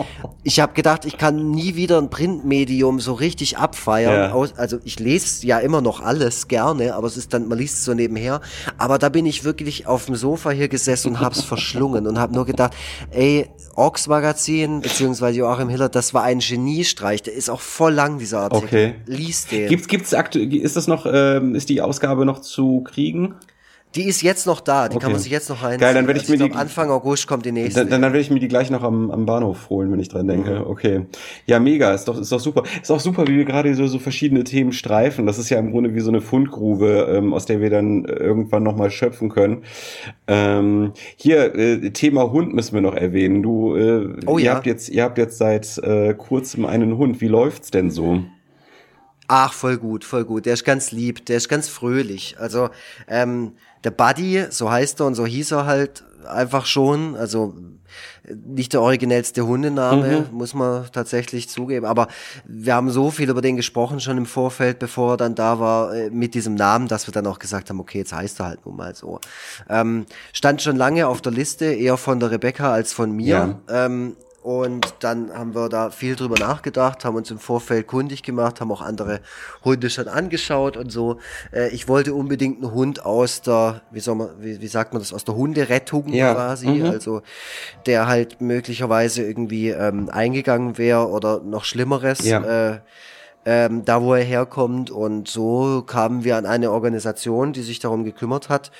ich 0.43 0.59
habe 0.59 0.74
gedacht, 0.74 1.05
ich 1.05 1.17
kann 1.17 1.49
nie 1.51 1.76
wieder 1.76 1.97
ein 1.97 2.09
Printmedium 2.09 2.99
so 2.99 3.13
richtig 3.13 3.57
abfeiern. 3.57 4.32
Ja. 4.32 4.51
Also 4.55 4.78
ich 4.84 4.99
lese 4.99 5.47
ja 5.47 5.57
immer 5.59 5.82
noch 5.82 6.01
alles 6.01 6.47
gerne, 6.47 6.93
aber 6.93 7.07
es 7.07 7.17
ist 7.17 7.34
dann, 7.34 7.47
man 7.47 7.57
liest 7.57 7.80
es 7.80 7.86
so 7.86 7.95
nebenher. 7.95 8.41
Aber 8.78 8.99
da 8.99 9.09
bin 9.09 9.26
ich 9.26 9.43
wirklich 9.43 9.88
auf 9.88 10.05
dem 10.05 10.15
Sofa 10.15 10.51
hier 10.51 10.67
gesessen 10.67 11.09
und 11.09 11.19
hab's 11.19 11.41
verschlungen 11.41 12.05
und 12.05 12.19
habe 12.19 12.36
nur 12.36 12.45
gedacht, 12.45 12.74
ey, 13.09 13.49
Ox 13.76 14.07
Magazin 14.07 14.82
beziehungsweise 14.82 15.39
Joachim 15.39 15.69
Hiller, 15.69 15.89
das 15.89 16.13
war 16.13 16.24
ein 16.24 16.39
Geniestreich. 16.39 17.24
Der 17.24 17.34
ist 17.34 17.49
auch 17.49 17.61
voll 17.61 17.93
lang 17.93 18.19
dieser 18.19 18.41
Artikel. 18.41 18.65
Okay. 18.65 18.95
Lies 19.07 19.47
den. 19.47 19.69
Gibt's, 19.69 19.88
gibt's 19.88 20.13
aktu 20.13 20.39
ist 20.39 20.76
das 20.76 20.88
noch, 20.88 21.07
ähm, 21.11 21.55
ist 21.64 21.70
die 21.70 21.82
Ausgabe 21.82 22.26
noch 22.26 22.39
zu 22.41 22.82
kriegen? 22.82 23.36
Die 23.95 24.05
ist 24.07 24.24
jetzt 24.24 24.47
noch 24.47 24.59
da, 24.59 24.89
die 24.89 24.95
Okay. 24.95 25.03
kann 25.03 25.11
man 25.11 25.22
sich 25.22 25.32
jetzt 25.32 25.49
noch 25.51 25.61
rein. 25.61 25.80
Geil, 25.80 25.93
dann 25.93 26.07
werd 26.07 26.18
ich 26.20 26.28
mir 26.28 26.38
glaub, 26.38 26.49
die- 26.53 26.57
Anfang 26.57 26.89
August 26.89 27.28
kommt 27.28 27.45
die 27.45 27.51
nächste. 27.51 27.82
Dann, 27.82 27.89
dann, 27.91 28.01
dann 28.01 28.11
werde 28.11 28.22
ich 28.22 28.32
mir 28.32 28.39
die 28.39 28.47
gleich 28.47 28.72
noch 28.72 28.82
am, 28.82 29.11
am 29.11 29.28
Bahnhof 29.28 29.70
holen, 29.70 29.91
wenn 29.91 29.99
ich 29.99 30.09
dran 30.09 30.28
denke. 30.28 30.66
Okay. 30.68 31.05
Ja, 31.45 31.59
mega. 31.59 31.93
Ist 31.93 32.05
doch, 32.07 32.20
ist 32.20 32.32
doch 32.32 32.39
super. 32.39 32.64
Ist 32.82 32.89
auch 32.91 32.99
super, 32.99 33.28
wie 33.28 33.38
wir 33.38 33.45
gerade 33.45 33.76
so, 33.76 33.86
so 33.86 33.99
verschiedene 33.99 34.43
Themen 34.45 34.72
streifen. 34.74 35.28
Das 35.28 35.38
ist 35.38 35.51
ja 35.51 35.59
im 35.59 35.70
Grunde 35.70 35.93
wie 35.93 35.99
so 35.99 36.09
eine 36.09 36.22
Fundgrube, 36.22 37.07
ähm, 37.16 37.36
aus 37.36 37.45
der 37.45 37.61
wir 37.61 37.70
dann 37.70 38.05
irgendwann 38.05 38.64
nochmal 38.64 38.89
schöpfen 38.89 39.30
können. 39.30 39.61
Ähm, 40.28 40.93
hier, 41.16 41.53
äh, 41.55 41.91
Thema 41.91 42.32
Hund 42.32 42.51
müssen 42.55 42.74
wir 42.74 42.82
noch 42.82 42.95
erwähnen. 42.95 43.43
Du, 43.43 43.76
äh, 43.76 44.09
Oh 44.26 44.39
ihr 44.39 44.45
ja. 44.45 44.55
habt 44.55 44.66
jetzt, 44.66 44.89
ihr 44.89 45.03
habt 45.03 45.20
jetzt 45.20 45.38
seit 45.38 45.78
äh, 45.78 46.16
kurzem 46.16 46.66
einen 46.66 46.97
Hund. 46.97 47.22
Wie 47.22 47.28
läuft's 47.28 47.70
denn 47.70 47.91
so? 47.91 48.24
Ach, 49.36 49.51
voll 49.51 49.77
gut, 49.77 50.03
voll 50.03 50.25
gut. 50.25 50.45
Der 50.45 50.53
ist 50.53 50.63
ganz 50.63 50.91
lieb, 50.91 51.25
der 51.25 51.38
ist 51.38 51.49
ganz 51.49 51.67
fröhlich. 51.67 52.36
Also 52.38 52.69
ähm, 53.07 53.53
der 53.84 53.89
Buddy, 53.89 54.45
so 54.51 54.69
heißt 54.69 54.99
er 54.99 55.07
und 55.07 55.15
so 55.15 55.25
hieß 55.25 55.53
er 55.53 55.65
halt 55.65 56.03
einfach 56.27 56.67
schon. 56.67 57.15
Also 57.15 57.55
nicht 58.45 58.73
der 58.73 58.81
originellste 58.84 59.45
Hundename, 59.47 60.27
muss 60.31 60.53
man 60.53 60.86
tatsächlich 60.91 61.49
zugeben. 61.49 61.88
Aber 61.88 62.09
wir 62.45 62.75
haben 62.75 62.91
so 62.91 63.09
viel 63.09 63.27
über 63.27 63.41
den 63.41 63.57
gesprochen 63.57 63.99
schon 63.99 64.19
im 64.19 64.27
Vorfeld, 64.27 64.77
bevor 64.77 65.13
er 65.13 65.17
dann 65.17 65.34
da 65.34 65.59
war 65.59 65.95
äh, 65.95 66.11
mit 66.11 66.36
diesem 66.36 66.53
Namen, 66.53 66.88
dass 66.88 67.07
wir 67.07 67.11
dann 67.11 67.25
auch 67.25 67.39
gesagt 67.39 67.71
haben, 67.71 67.79
okay, 67.79 67.97
jetzt 67.97 68.13
heißt 68.13 68.39
er 68.39 68.45
halt 68.45 68.65
nun 68.67 68.75
mal 68.75 68.93
so. 68.93 69.19
Ähm, 69.67 70.05
stand 70.31 70.61
schon 70.61 70.75
lange 70.75 71.07
auf 71.07 71.21
der 71.21 71.31
Liste, 71.31 71.65
eher 71.65 71.97
von 71.97 72.19
der 72.19 72.29
Rebecca 72.29 72.71
als 72.71 72.93
von 72.93 73.11
mir. 73.11 73.59
Ähm, 73.67 74.15
und 74.43 74.93
dann 74.99 75.33
haben 75.33 75.55
wir 75.55 75.69
da 75.69 75.89
viel 75.89 76.15
drüber 76.17 76.35
nachgedacht, 76.37 77.05
haben 77.05 77.15
uns 77.15 77.31
im 77.31 77.39
Vorfeld 77.39 77.87
kundig 77.87 78.23
gemacht, 78.23 78.59
haben 78.59 78.71
auch 78.71 78.81
andere 78.81 79.21
Hunde 79.63 79.89
schon 79.89 80.09
angeschaut 80.09 80.75
und 80.75 80.91
so. 80.91 81.19
Äh, 81.53 81.69
ich 81.69 81.87
wollte 81.87 82.13
unbedingt 82.13 82.61
einen 82.61 82.73
Hund 82.73 83.05
aus 83.05 83.41
der, 83.41 83.81
wie 83.89 84.01
soll 84.01 84.15
man, 84.15 84.29
wie, 84.39 84.59
wie 84.59 84.67
sagt 84.67 84.93
man 84.93 85.01
das, 85.01 85.13
aus 85.13 85.23
der 85.23 85.35
Hunderettung 85.35 86.09
Ja, 86.09 86.33
quasi. 86.33 86.67
mhm. 86.67 86.85
Also 86.85 87.21
der 87.85 88.07
halt 88.07 88.41
möglicherweise 88.41 89.23
irgendwie 89.23 89.69
ähm, 89.69 90.09
eingegangen 90.09 90.77
wäre 90.77 91.07
oder 91.07 91.39
noch 91.39 91.63
Schlimmeres. 91.63 92.25
Ja. 92.25 92.73
Äh, 92.73 92.79
ähm, 93.45 93.83
da 93.85 94.01
wo 94.01 94.13
er 94.13 94.23
herkommt 94.23 94.89
und 94.89 95.27
so 95.27 95.83
kamen 95.85 96.23
wir 96.23 96.37
an 96.37 96.45
eine 96.45 96.71
Organisation, 96.71 97.53
die 97.53 97.61
sich 97.61 97.79
darum 97.79 98.03
gekümmert 98.03 98.49
hat. 98.49 98.71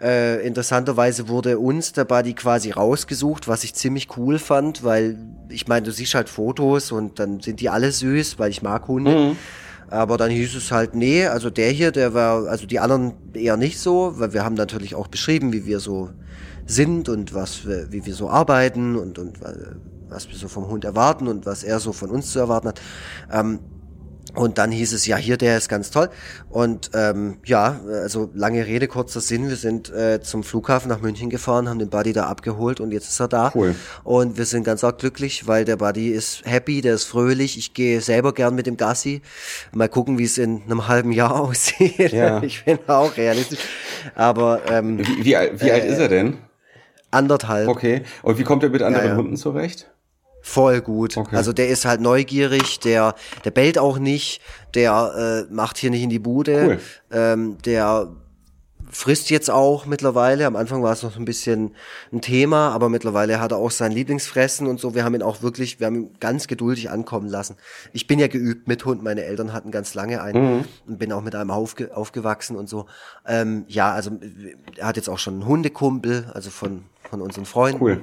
Äh, 0.00 0.46
interessanterweise 0.46 1.28
wurde 1.28 1.58
uns 1.58 1.92
der 1.92 2.04
Buddy 2.04 2.34
quasi 2.34 2.70
rausgesucht, 2.70 3.46
was 3.48 3.64
ich 3.64 3.74
ziemlich 3.74 4.16
cool 4.16 4.38
fand, 4.38 4.84
weil 4.84 5.18
ich 5.48 5.68
meine, 5.68 5.84
du 5.84 5.92
siehst 5.92 6.14
halt 6.14 6.28
Fotos 6.28 6.92
und 6.92 7.18
dann 7.18 7.40
sind 7.40 7.60
die 7.60 7.68
alle 7.68 7.92
süß, 7.92 8.38
weil 8.38 8.50
ich 8.50 8.62
mag 8.62 8.88
Hunde. 8.88 9.10
Aber 9.88 10.16
dann 10.16 10.30
hieß 10.30 10.56
es 10.56 10.72
halt, 10.72 10.96
nee, 10.96 11.26
also 11.26 11.48
der 11.48 11.70
hier, 11.70 11.92
der 11.92 12.12
war, 12.12 12.48
also 12.48 12.66
die 12.66 12.80
anderen 12.80 13.12
eher 13.34 13.56
nicht 13.56 13.78
so, 13.78 14.14
weil 14.16 14.32
wir 14.32 14.44
haben 14.44 14.56
natürlich 14.56 14.96
auch 14.96 15.06
beschrieben, 15.06 15.52
wie 15.52 15.64
wir 15.64 15.78
so 15.78 16.10
sind 16.66 17.08
und 17.08 17.34
was 17.34 17.64
wir, 17.66 17.92
wie 17.92 18.04
wir 18.04 18.14
so 18.14 18.28
arbeiten 18.28 18.96
und, 18.96 19.18
und 19.18 19.40
äh, 19.42 19.76
was 20.08 20.28
wir 20.28 20.36
so 20.36 20.48
vom 20.48 20.66
Hund 20.68 20.84
erwarten 20.84 21.28
und 21.28 21.46
was 21.46 21.62
er 21.62 21.78
so 21.78 21.92
von 21.92 22.10
uns 22.10 22.32
zu 22.32 22.40
erwarten 22.40 22.68
hat. 22.68 22.80
Ähm, 23.32 23.60
und 24.36 24.58
dann 24.58 24.70
hieß 24.70 24.92
es, 24.92 25.06
ja, 25.06 25.16
hier, 25.16 25.36
der 25.36 25.56
ist 25.58 25.68
ganz 25.68 25.90
toll. 25.90 26.08
Und 26.50 26.90
ähm, 26.94 27.38
ja, 27.44 27.80
also 28.02 28.30
lange 28.34 28.66
Rede, 28.66 28.86
kurzer 28.86 29.20
Sinn, 29.20 29.48
wir 29.48 29.56
sind 29.56 29.90
äh, 29.92 30.20
zum 30.22 30.44
Flughafen 30.44 30.88
nach 30.88 31.00
München 31.00 31.30
gefahren, 31.30 31.68
haben 31.68 31.78
den 31.78 31.90
Buddy 31.90 32.12
da 32.12 32.26
abgeholt 32.26 32.78
und 32.80 32.92
jetzt 32.92 33.08
ist 33.08 33.18
er 33.20 33.28
da. 33.28 33.50
Cool. 33.54 33.74
Und 34.04 34.38
wir 34.38 34.44
sind 34.44 34.64
ganz 34.64 34.84
arg 34.84 34.98
glücklich, 34.98 35.46
weil 35.46 35.64
der 35.64 35.76
Buddy 35.76 36.10
ist 36.10 36.42
happy, 36.44 36.80
der 36.82 36.94
ist 36.94 37.04
fröhlich. 37.04 37.58
Ich 37.58 37.74
gehe 37.74 38.00
selber 38.00 38.32
gern 38.34 38.54
mit 38.54 38.66
dem 38.66 38.76
Gassi. 38.76 39.22
Mal 39.72 39.88
gucken, 39.88 40.18
wie 40.18 40.24
es 40.24 40.38
in 40.38 40.62
einem 40.64 40.86
halben 40.88 41.12
Jahr 41.12 41.34
aussieht. 41.40 42.12
Ja. 42.12 42.42
Ich 42.42 42.64
bin 42.64 42.78
auch 42.86 43.16
realistisch. 43.16 43.58
Aber 44.14 44.60
ähm, 44.70 44.98
Wie, 44.98 45.24
wie, 45.24 45.36
alt- 45.36 45.62
wie 45.62 45.72
alt 45.72 45.84
ist 45.84 45.98
er 45.98 46.08
denn? 46.08 46.38
anderthalb. 47.10 47.68
Okay. 47.68 48.02
Und 48.22 48.38
wie 48.38 48.44
kommt 48.44 48.62
er 48.62 48.68
mit 48.68 48.82
anderen 48.82 49.08
ja. 49.08 49.16
Hunden 49.16 49.36
zurecht? 49.36 49.90
Voll 50.48 50.80
gut. 50.80 51.16
Okay. 51.16 51.34
Also 51.34 51.52
der 51.52 51.68
ist 51.68 51.84
halt 51.84 52.00
neugierig, 52.00 52.78
der, 52.78 53.16
der 53.44 53.50
bellt 53.50 53.78
auch 53.78 53.98
nicht, 53.98 54.40
der 54.74 55.46
äh, 55.50 55.52
macht 55.52 55.76
hier 55.76 55.90
nicht 55.90 56.02
in 56.04 56.08
die 56.10 56.20
Bude, 56.20 56.64
Cool. 56.66 56.80
ähm, 57.10 57.58
der 57.64 58.08
frisst 58.88 59.28
jetzt 59.30 59.50
auch 59.50 59.86
mittlerweile. 59.86 60.46
Am 60.46 60.54
Anfang 60.54 60.84
war 60.84 60.92
es 60.92 61.02
noch 61.02 61.12
so 61.12 61.18
ein 61.18 61.24
bisschen 61.24 61.74
ein 62.12 62.20
Thema, 62.20 62.70
aber 62.70 62.88
mittlerweile 62.88 63.40
hat 63.40 63.50
er 63.50 63.58
auch 63.58 63.72
sein 63.72 63.90
Lieblingsfressen 63.90 64.68
und 64.68 64.78
so. 64.78 64.94
Wir 64.94 65.04
haben 65.04 65.16
ihn 65.16 65.22
auch 65.22 65.42
wirklich, 65.42 65.80
wir 65.80 65.88
haben 65.88 65.96
ihn 65.96 66.10
ganz 66.20 66.46
geduldig 66.46 66.90
ankommen 66.90 67.26
lassen. 67.28 67.56
Ich 67.92 68.06
bin 68.06 68.20
ja 68.20 68.28
geübt 68.28 68.68
mit 68.68 68.84
Hund. 68.84 69.02
Meine 69.02 69.24
Eltern 69.24 69.52
hatten 69.52 69.72
ganz 69.72 69.94
lange 69.94 70.22
einen 70.22 70.58
Mhm. 70.58 70.64
und 70.86 70.98
bin 71.00 71.12
auch 71.12 71.22
mit 71.22 71.34
einem 71.34 71.50
aufge 71.50 71.94
aufgewachsen 71.94 72.54
und 72.56 72.68
so. 72.68 72.86
Ähm, 73.26 73.64
ja, 73.66 73.90
also 73.92 74.12
er 74.76 74.86
hat 74.86 74.96
jetzt 74.96 75.08
auch 75.08 75.18
schon 75.18 75.34
einen 75.34 75.46
Hundekumpel, 75.46 76.30
also 76.32 76.50
von 76.50 76.84
von 77.10 77.20
unseren 77.20 77.44
Freunden. 77.46 77.82
Cool. 77.82 78.02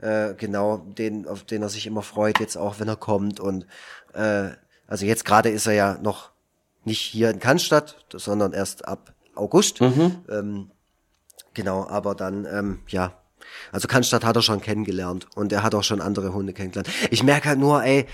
Äh, 0.00 0.34
genau, 0.34 0.78
den, 0.78 1.26
auf 1.26 1.44
den 1.44 1.62
er 1.62 1.68
sich 1.68 1.86
immer 1.86 2.02
freut, 2.02 2.40
jetzt 2.40 2.56
auch, 2.56 2.80
wenn 2.80 2.88
er 2.88 2.96
kommt. 2.96 3.40
Und 3.40 3.66
äh, 4.14 4.50
also 4.86 5.04
jetzt 5.06 5.24
gerade 5.24 5.50
ist 5.50 5.66
er 5.66 5.74
ja 5.74 5.98
noch 6.00 6.30
nicht 6.84 7.00
hier 7.00 7.30
in 7.30 7.38
Cannstatt, 7.38 8.04
sondern 8.12 8.52
erst 8.52 8.86
ab 8.88 9.12
August. 9.34 9.80
Ähm, 10.28 10.70
genau, 11.54 11.86
aber 11.86 12.14
dann, 12.14 12.46
ähm, 12.46 12.80
ja. 12.88 13.12
Also 13.72 13.88
Cannstatt 13.88 14.24
hat 14.24 14.36
er 14.36 14.42
schon 14.42 14.60
kennengelernt 14.60 15.26
und 15.34 15.52
er 15.52 15.62
hat 15.62 15.74
auch 15.74 15.82
schon 15.84 16.00
andere 16.00 16.32
Hunde 16.32 16.52
kennengelernt. 16.52 16.88
Ich 17.10 17.22
merke 17.22 17.48
halt 17.48 17.58
nur, 17.58 17.82
ey, 17.82 18.06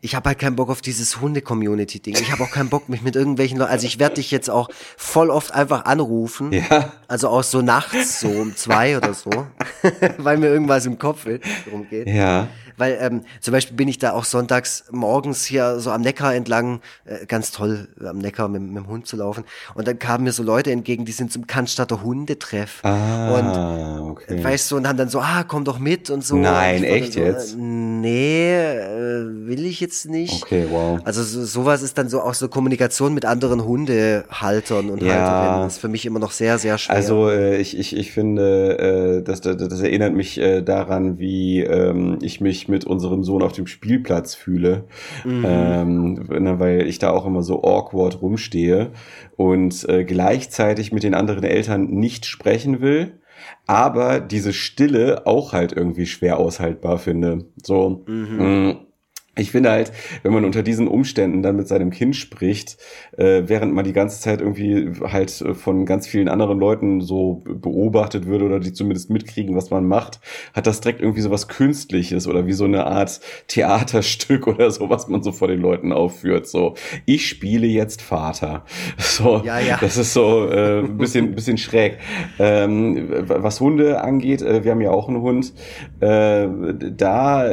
ich 0.00 0.14
habe 0.14 0.28
halt 0.28 0.38
keinen 0.38 0.56
Bock 0.56 0.70
auf 0.70 0.80
dieses 0.80 1.20
Hunde-Community-Ding. 1.20 2.16
Ich 2.20 2.30
habe 2.30 2.44
auch 2.44 2.50
keinen 2.50 2.68
Bock, 2.68 2.88
mich 2.88 3.02
mit 3.02 3.16
irgendwelchen 3.16 3.58
Leuten. 3.58 3.70
Also 3.70 3.86
ich 3.86 3.98
werde 3.98 4.16
dich 4.16 4.30
jetzt 4.30 4.48
auch 4.48 4.68
voll 4.96 5.30
oft 5.30 5.52
einfach 5.52 5.84
anrufen. 5.86 6.52
Ja. 6.52 6.92
Also 7.08 7.28
auch 7.28 7.42
so 7.42 7.62
nachts, 7.62 8.20
so 8.20 8.28
um 8.28 8.54
zwei 8.56 8.96
oder 8.96 9.14
so, 9.14 9.30
weil 10.18 10.36
mir 10.36 10.48
irgendwas 10.48 10.86
im 10.86 10.98
Kopf 10.98 11.26
rumgeht. 11.72 12.06
Ja. 12.06 12.48
Weil 12.78 12.96
ähm, 13.00 13.24
zum 13.40 13.52
Beispiel 13.52 13.76
bin 13.76 13.88
ich 13.88 13.98
da 13.98 14.12
auch 14.12 14.24
sonntags 14.24 14.84
morgens 14.92 15.44
hier 15.44 15.80
so 15.80 15.90
am 15.90 16.00
Neckar 16.00 16.34
entlang, 16.34 16.80
äh, 17.04 17.26
ganz 17.26 17.50
toll 17.50 17.88
am 18.00 18.18
Neckar 18.18 18.48
mit, 18.48 18.62
mit 18.62 18.76
dem 18.76 18.86
Hund 18.86 19.06
zu 19.06 19.16
laufen. 19.16 19.44
Und 19.74 19.88
dann 19.88 19.98
kamen 19.98 20.24
mir 20.24 20.32
so 20.32 20.44
Leute 20.44 20.70
entgegen, 20.70 21.04
die 21.04 21.12
sind 21.12 21.32
zum 21.32 21.46
Cannstatter 21.46 22.02
Hundetreff. 22.02 22.84
Ah, 22.84 23.34
und 23.34 24.10
okay. 24.10 24.42
weißt 24.42 24.70
du, 24.70 24.76
und 24.76 24.86
haben 24.86 24.96
dann 24.96 25.08
so, 25.08 25.20
ah, 25.20 25.44
komm 25.46 25.64
doch 25.64 25.80
mit 25.80 26.08
und 26.08 26.24
so. 26.24 26.36
Nein, 26.36 26.84
echt 26.84 27.14
so, 27.14 27.20
jetzt? 27.20 27.54
Äh, 27.54 27.58
nee, 27.58 28.54
äh, 28.54 29.46
will 29.46 29.66
ich 29.66 29.80
jetzt 29.80 29.87
nicht. 30.06 30.42
Okay, 30.42 30.66
wow. 30.70 30.98
Also 31.04 31.22
so, 31.22 31.44
sowas 31.44 31.82
ist 31.82 31.98
dann 31.98 32.08
so 32.08 32.20
auch 32.20 32.34
so 32.34 32.48
Kommunikation 32.48 33.14
mit 33.14 33.24
anderen 33.24 33.64
Hundehaltern 33.64 34.90
und 34.90 35.02
Ja. 35.02 35.14
Halterinnen. 35.14 35.62
Das 35.64 35.74
ist 35.74 35.78
für 35.80 35.88
mich 35.88 36.06
immer 36.06 36.18
noch 36.18 36.30
sehr, 36.30 36.58
sehr 36.58 36.78
schwer. 36.78 36.94
Also 36.94 37.28
äh, 37.28 37.58
ich, 37.60 37.78
ich, 37.78 37.96
ich 37.96 38.12
finde, 38.12 39.18
äh, 39.18 39.22
das, 39.22 39.40
das, 39.40 39.56
das 39.56 39.80
erinnert 39.80 40.14
mich 40.14 40.38
äh, 40.38 40.62
daran, 40.62 41.18
wie 41.18 41.60
ähm, 41.62 42.18
ich 42.22 42.40
mich 42.40 42.68
mit 42.68 42.84
unserem 42.84 43.24
Sohn 43.24 43.42
auf 43.42 43.52
dem 43.52 43.66
Spielplatz 43.66 44.34
fühle, 44.34 44.84
ähm, 45.24 46.14
ne, 46.28 46.58
weil 46.58 46.86
ich 46.86 46.98
da 46.98 47.10
auch 47.10 47.26
immer 47.26 47.42
so 47.42 47.62
awkward 47.62 48.20
rumstehe 48.22 48.90
und 49.36 49.88
äh, 49.88 50.04
gleichzeitig 50.04 50.92
mit 50.92 51.02
den 51.02 51.14
anderen 51.14 51.44
Eltern 51.44 51.86
nicht 51.86 52.26
sprechen 52.26 52.80
will, 52.80 53.20
aber 53.66 54.20
diese 54.20 54.52
Stille 54.52 55.26
auch 55.26 55.52
halt 55.52 55.72
irgendwie 55.72 56.06
schwer 56.06 56.38
aushaltbar 56.38 56.98
finde. 56.98 57.46
So. 57.62 58.02
mh, 58.06 58.76
ich 59.38 59.50
finde 59.50 59.70
halt, 59.70 59.92
wenn 60.22 60.32
man 60.32 60.44
unter 60.44 60.62
diesen 60.62 60.88
Umständen 60.88 61.42
dann 61.42 61.56
mit 61.56 61.68
seinem 61.68 61.90
Kind 61.90 62.16
spricht, 62.16 62.76
äh, 63.16 63.42
während 63.46 63.72
man 63.72 63.84
die 63.84 63.92
ganze 63.92 64.20
Zeit 64.20 64.40
irgendwie 64.40 64.92
halt 65.04 65.40
äh, 65.40 65.54
von 65.54 65.86
ganz 65.86 66.06
vielen 66.06 66.28
anderen 66.28 66.58
Leuten 66.58 67.00
so 67.00 67.34
be- 67.44 67.54
beobachtet 67.54 68.26
würde 68.26 68.44
oder 68.44 68.60
die 68.60 68.72
zumindest 68.72 69.10
mitkriegen, 69.10 69.54
was 69.56 69.70
man 69.70 69.86
macht, 69.86 70.20
hat 70.54 70.66
das 70.66 70.80
direkt 70.80 71.00
irgendwie 71.00 71.20
so 71.20 71.30
was 71.30 71.48
Künstliches 71.48 72.26
oder 72.26 72.46
wie 72.46 72.52
so 72.52 72.64
eine 72.64 72.86
Art 72.86 73.20
Theaterstück 73.48 74.46
oder 74.46 74.70
so, 74.70 74.90
was 74.90 75.08
man 75.08 75.22
so 75.22 75.32
vor 75.32 75.48
den 75.48 75.60
Leuten 75.60 75.92
aufführt. 75.92 76.46
So, 76.46 76.74
ich 77.06 77.26
spiele 77.28 77.66
jetzt 77.66 78.02
Vater. 78.02 78.64
So, 78.98 79.42
Ja, 79.44 79.58
ja. 79.58 79.78
das 79.80 79.96
ist 79.96 80.12
so 80.12 80.46
äh, 80.48 80.80
ein 80.80 80.98
bisschen, 80.98 81.34
bisschen 81.34 81.58
schräg. 81.58 81.98
Ähm, 82.38 83.08
was 83.26 83.60
Hunde 83.60 84.00
angeht, 84.00 84.42
äh, 84.42 84.64
wir 84.64 84.72
haben 84.72 84.80
ja 84.80 84.90
auch 84.90 85.08
einen 85.08 85.20
Hund, 85.20 85.52
äh, 86.00 86.46
da 86.96 87.48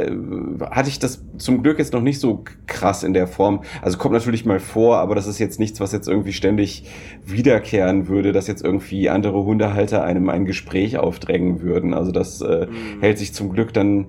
hatte 0.71 0.89
ich 0.89 0.99
das 0.99 1.23
zum 1.37 1.63
Glück 1.63 1.74
Glück 1.75 1.79
jetzt 1.79 1.93
noch 1.93 2.01
nicht 2.01 2.19
so 2.19 2.43
krass 2.67 3.03
in 3.03 3.13
der 3.13 3.27
Form. 3.27 3.61
Also 3.81 3.97
kommt 3.97 4.13
natürlich 4.13 4.45
mal 4.45 4.59
vor, 4.59 4.97
aber 4.97 5.13
das 5.13 5.27
ist 5.27 5.39
jetzt 5.39 5.59
nichts, 5.59 5.81
was 5.81 5.91
jetzt 5.91 6.07
irgendwie 6.07 6.31
ständig 6.31 6.85
wiederkehren 7.25 8.07
würde, 8.07 8.31
dass 8.31 8.47
jetzt 8.47 8.63
irgendwie 8.63 9.09
andere 9.09 9.43
Hundehalter 9.43 10.03
einem 10.03 10.29
ein 10.29 10.45
Gespräch 10.45 10.97
aufdrängen 10.97 11.61
würden. 11.61 11.93
Also 11.93 12.11
das 12.11 12.39
äh, 12.41 12.67
mhm. 12.67 13.01
hält 13.01 13.17
sich 13.17 13.33
zum 13.33 13.51
Glück 13.51 13.73
dann 13.73 14.07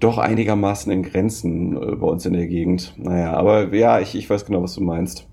doch 0.00 0.18
einigermaßen 0.18 0.92
in 0.92 1.02
Grenzen 1.02 1.76
äh, 1.76 1.96
bei 1.96 2.06
uns 2.06 2.26
in 2.26 2.34
der 2.34 2.46
Gegend. 2.46 2.94
Naja, 2.98 3.32
aber 3.32 3.74
ja, 3.74 4.00
ich, 4.00 4.14
ich 4.14 4.28
weiß 4.28 4.44
genau, 4.44 4.62
was 4.62 4.74
du 4.74 4.82
meinst. 4.82 5.26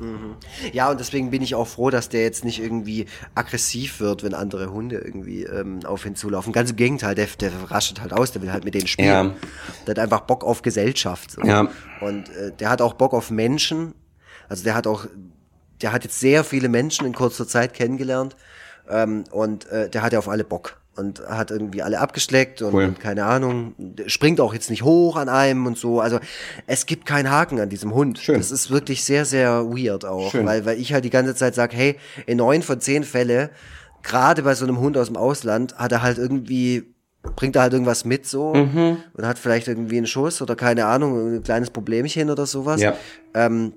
Mhm. 0.00 0.36
Ja, 0.72 0.90
und 0.90 0.98
deswegen 0.98 1.30
bin 1.30 1.42
ich 1.42 1.54
auch 1.54 1.68
froh, 1.68 1.90
dass 1.90 2.08
der 2.08 2.22
jetzt 2.22 2.44
nicht 2.44 2.60
irgendwie 2.60 3.06
aggressiv 3.34 4.00
wird, 4.00 4.22
wenn 4.22 4.34
andere 4.34 4.72
Hunde 4.72 4.98
irgendwie 4.98 5.44
ähm, 5.44 5.80
auf 5.84 6.06
ihn 6.06 6.16
zulaufen. 6.16 6.52
Ganz 6.52 6.70
im 6.70 6.76
Gegenteil, 6.76 7.14
der, 7.14 7.26
der 7.38 7.52
raschelt 7.70 8.00
halt 8.00 8.12
aus, 8.12 8.32
der 8.32 8.42
will 8.42 8.52
halt 8.52 8.64
mit 8.64 8.74
denen 8.74 8.86
spielen. 8.86 9.08
Ja. 9.08 9.34
Der 9.86 9.92
hat 9.92 9.98
einfach 9.98 10.20
Bock 10.20 10.42
auf 10.44 10.62
Gesellschaft. 10.62 11.32
So. 11.32 11.42
Ja. 11.42 11.68
Und 12.00 12.28
äh, 12.30 12.52
der 12.58 12.70
hat 12.70 12.80
auch 12.80 12.94
Bock 12.94 13.12
auf 13.12 13.30
Menschen. 13.30 13.94
Also 14.48 14.64
der 14.64 14.74
hat 14.74 14.86
auch, 14.86 15.06
der 15.82 15.92
hat 15.92 16.04
jetzt 16.04 16.18
sehr 16.18 16.44
viele 16.44 16.68
Menschen 16.68 17.06
in 17.06 17.14
kurzer 17.14 17.46
Zeit 17.46 17.74
kennengelernt. 17.74 18.36
Ähm, 18.88 19.24
und 19.30 19.66
äh, 19.68 19.88
der 19.90 20.02
hat 20.02 20.12
ja 20.12 20.18
auf 20.18 20.28
alle 20.28 20.44
Bock 20.44 20.79
und 20.96 21.20
hat 21.26 21.50
irgendwie 21.50 21.82
alle 21.82 22.00
abgeschleckt 22.00 22.62
und, 22.62 22.74
cool. 22.74 22.84
und, 22.84 23.00
keine 23.00 23.24
Ahnung, 23.24 23.74
springt 24.06 24.40
auch 24.40 24.52
jetzt 24.52 24.70
nicht 24.70 24.82
hoch 24.82 25.16
an 25.16 25.28
einem 25.28 25.66
und 25.66 25.78
so. 25.78 26.00
Also 26.00 26.18
es 26.66 26.86
gibt 26.86 27.06
keinen 27.06 27.30
Haken 27.30 27.60
an 27.60 27.68
diesem 27.68 27.94
Hund. 27.94 28.18
Schön. 28.18 28.36
Das 28.36 28.50
ist 28.50 28.70
wirklich 28.70 29.04
sehr, 29.04 29.24
sehr 29.24 29.64
weird 29.66 30.04
auch, 30.04 30.32
Schön. 30.32 30.46
weil, 30.46 30.64
weil 30.66 30.78
ich 30.78 30.92
halt 30.92 31.04
die 31.04 31.10
ganze 31.10 31.34
Zeit 31.34 31.54
sage, 31.54 31.76
hey, 31.76 31.96
in 32.26 32.38
neun 32.38 32.62
von 32.62 32.80
zehn 32.80 33.04
Fälle, 33.04 33.50
gerade 34.02 34.42
bei 34.42 34.54
so 34.54 34.64
einem 34.64 34.78
Hund 34.78 34.96
aus 34.96 35.06
dem 35.06 35.16
Ausland, 35.16 35.76
hat 35.76 35.92
er 35.92 36.02
halt 36.02 36.18
irgendwie 36.18 36.94
bringt 37.36 37.54
er 37.56 37.62
halt 37.62 37.72
irgendwas 37.74 38.04
mit 38.04 38.26
so 38.26 38.54
mhm. 38.54 38.96
und 39.12 39.26
hat 39.26 39.38
vielleicht 39.38 39.68
irgendwie 39.68 39.98
einen 39.98 40.06
Schuss 40.06 40.40
oder 40.40 40.56
keine 40.56 40.86
Ahnung, 40.86 41.36
ein 41.36 41.42
kleines 41.42 41.68
Problemchen 41.70 42.30
oder 42.30 42.46
sowas. 42.46 42.80
Ja. 42.80 42.94
Ähm, 43.34 43.74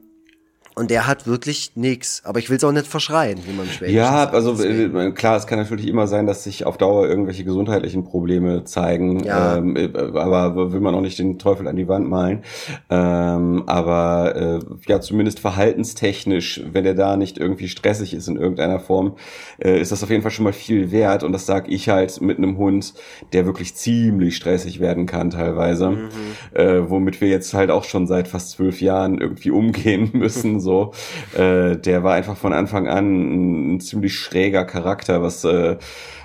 und 0.75 0.89
der 0.89 1.07
hat 1.07 1.27
wirklich 1.27 1.71
nix. 1.75 2.21
Aber 2.25 2.39
ich 2.39 2.49
will 2.49 2.57
es 2.57 2.63
auch 2.63 2.71
nicht 2.71 2.87
verschreien, 2.87 3.39
wie 3.45 3.53
man 3.53 3.67
Schwäbisch 3.67 3.95
Ja, 3.95 4.11
sagt. 4.11 4.33
also 4.35 4.53
Deswegen. 4.55 4.95
Äh, 4.97 5.11
klar, 5.11 5.37
es 5.37 5.47
kann 5.47 5.59
natürlich 5.59 5.87
immer 5.87 6.07
sein, 6.07 6.25
dass 6.25 6.43
sich 6.43 6.65
auf 6.65 6.77
Dauer 6.77 7.07
irgendwelche 7.07 7.43
gesundheitlichen 7.43 8.03
Probleme 8.03 8.63
zeigen. 8.63 9.23
Ja. 9.23 9.57
Ähm, 9.57 9.75
äh, 9.75 9.89
aber 9.95 10.71
will 10.73 10.79
man 10.79 10.95
auch 10.95 11.01
nicht 11.01 11.19
den 11.19 11.37
Teufel 11.39 11.67
an 11.67 11.75
die 11.75 11.87
Wand 11.87 12.09
malen. 12.09 12.43
Ähm, 12.89 13.63
aber 13.67 14.35
äh, 14.35 14.59
ja, 14.87 14.99
zumindest 15.01 15.39
verhaltenstechnisch, 15.39 16.61
wenn 16.71 16.83
der 16.83 16.95
da 16.95 17.17
nicht 17.17 17.37
irgendwie 17.37 17.67
stressig 17.69 18.13
ist 18.13 18.27
in 18.27 18.37
irgendeiner 18.37 18.79
Form, 18.79 19.15
äh, 19.59 19.79
ist 19.79 19.91
das 19.91 20.03
auf 20.03 20.09
jeden 20.09 20.21
Fall 20.21 20.31
schon 20.31 20.43
mal 20.45 20.53
viel 20.53 20.91
wert. 20.91 21.23
Und 21.23 21.31
das 21.31 21.45
sage 21.45 21.69
ich 21.71 21.89
halt 21.89 22.21
mit 22.21 22.37
einem 22.37 22.57
Hund, 22.57 22.93
der 23.33 23.45
wirklich 23.45 23.75
ziemlich 23.75 24.35
stressig 24.35 24.79
werden 24.79 25.05
kann 25.05 25.29
teilweise. 25.29 25.89
Mhm. 25.91 26.09
Äh, 26.53 26.89
womit 26.89 27.21
wir 27.21 27.27
jetzt 27.27 27.53
halt 27.53 27.69
auch 27.71 27.83
schon 27.83 28.07
seit 28.07 28.27
fast 28.27 28.51
zwölf 28.51 28.81
Jahren 28.81 29.19
irgendwie 29.19 29.51
umgehen 29.51 30.09
müssen 30.13 30.59
so. 30.63 30.93
Äh, 31.37 31.77
der 31.77 32.03
war 32.03 32.15
einfach 32.15 32.35
von 32.35 32.53
Anfang 32.53 32.87
an 32.87 33.75
ein, 33.75 33.79
ziemlich 33.79 34.15
schräger 34.15 34.65
Charakter, 34.65 35.21
was 35.21 35.43
äh, 35.43 35.77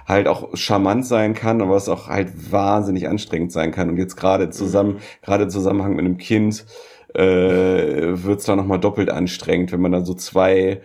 halt 0.07 0.27
auch 0.27 0.57
charmant 0.57 1.05
sein 1.05 1.35
kann, 1.35 1.61
aber 1.61 1.75
was 1.75 1.91
auch 1.91 2.09
halt 2.09 2.51
wahnsinnig 2.51 3.09
anstrengend 3.09 3.53
sein 3.53 3.73
kann. 3.73 3.91
Und 3.91 3.99
jetzt 3.99 4.17
gerade 4.17 4.49
zusammen, 4.49 4.95
mhm. 4.95 4.99
gerade 5.23 5.45
im 5.45 5.51
Zusammenhang 5.51 5.95
mit 5.95 6.07
einem 6.07 6.17
Kind, 6.17 6.65
äh, 7.15 7.23
wird 7.23 8.41
es 8.41 8.47
da 8.47 8.57
nochmal 8.57 8.81
doppelt 8.81 9.11
anstrengend, 9.11 9.73
wenn 9.73 9.81
man 9.81 9.93
dann 9.93 10.05
so 10.05 10.15
zwei 10.15 10.81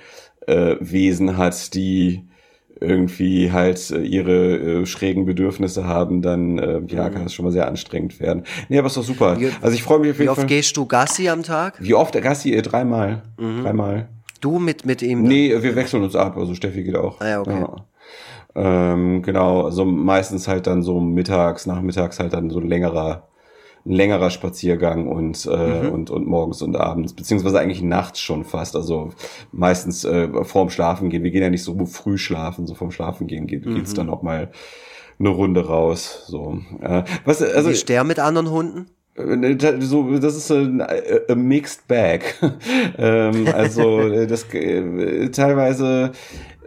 äh, 0.47 0.75
Wesen 0.79 1.37
hat, 1.37 1.73
die 1.73 2.27
irgendwie 2.79 3.51
halt 3.51 3.91
äh, 3.91 4.01
ihre 4.01 4.81
äh, 4.81 4.85
schrägen 4.85 5.25
Bedürfnisse 5.25 5.85
haben, 5.85 6.21
dann 6.21 6.57
äh, 6.57 6.81
ja, 6.87 7.09
mhm. 7.09 7.13
kann 7.13 7.23
das 7.23 7.33
schon 7.33 7.45
mal 7.45 7.51
sehr 7.51 7.67
anstrengend 7.67 8.19
werden. 8.19 8.43
Nee, 8.69 8.77
aber 8.77 8.87
ist 8.87 8.97
doch 8.97 9.03
super. 9.03 9.39
Wie, 9.39 9.49
also 9.61 9.75
ich 9.75 9.83
freue 9.83 9.99
mich 9.99 10.11
auf 10.11 10.17
jeden 10.17 10.25
Wie 10.25 10.29
oft 10.29 10.39
Fall. 10.39 10.47
gehst 10.47 10.75
du 10.77 10.85
Gassi 10.85 11.29
am 11.29 11.43
Tag? 11.43 11.75
Wie 11.79 11.93
oft 11.93 12.19
Gassi? 12.21 12.53
Äh, 12.53 12.61
dreimal. 12.61 13.23
Mhm. 13.37 13.63
Dreimal. 13.63 14.09
Du 14.41 14.59
mit, 14.59 14.85
mit 14.85 15.01
ihm? 15.01 15.23
Nee, 15.23 15.55
wir 15.61 15.75
wechseln 15.75 16.03
uns 16.03 16.15
ab. 16.15 16.37
Also 16.37 16.53
Steffi 16.53 16.83
geht 16.83 16.95
auch. 16.95 17.21
Ah 17.21 17.29
ja, 17.29 17.41
okay. 17.41 17.61
Ja. 17.61 17.75
Ähm, 18.55 19.21
genau, 19.23 19.63
also 19.63 19.85
meistens 19.85 20.47
halt 20.47 20.67
dann 20.67 20.83
so 20.83 20.99
mittags, 20.99 21.65
nachmittags 21.65 22.19
halt 22.19 22.33
dann 22.33 22.49
so 22.49 22.59
längerer 22.59 23.27
längerer 23.85 24.29
Spaziergang 24.29 25.07
und, 25.07 25.45
äh, 25.45 25.83
mhm. 25.83 25.91
und, 25.91 26.09
und 26.09 26.27
morgens 26.27 26.61
und 26.61 26.75
abends, 26.75 27.13
beziehungsweise 27.13 27.59
eigentlich 27.59 27.81
nachts 27.81 28.21
schon 28.21 28.45
fast. 28.45 28.75
Also 28.75 29.09
meistens 29.51 30.05
äh, 30.05 30.29
vorm 30.43 30.69
Schlafen 30.69 31.09
gehen. 31.09 31.23
Wir 31.23 31.31
gehen 31.31 31.43
ja 31.43 31.49
nicht 31.49 31.63
so 31.63 31.85
früh 31.85 32.17
schlafen, 32.17 32.65
so 32.65 32.75
vorm 32.75 32.91
Schlafen 32.91 33.27
gehen 33.27 33.47
geht, 33.47 33.65
mhm. 33.65 33.75
geht's 33.75 33.93
dann 33.93 34.09
auch 34.09 34.21
mal 34.21 34.51
eine 35.19 35.29
Runde 35.29 35.65
raus. 35.67 36.23
So. 36.27 36.59
Äh, 36.81 37.03
was, 37.25 37.41
also, 37.41 37.69
Wie 37.69 37.75
sterben 37.75 38.07
mit 38.07 38.19
anderen 38.19 38.49
Hunden? 38.49 38.87
Äh, 39.15 39.57
so, 39.79 40.17
das 40.17 40.35
ist 40.35 40.51
ein 40.51 40.81
a, 40.81 40.87
a 41.29 41.35
mixed 41.35 41.87
bag. 41.87 42.21
ähm, 42.97 43.47
also 43.53 43.99
äh, 43.99 44.27
das 44.27 44.45
äh, 44.53 45.29
teilweise 45.29 46.11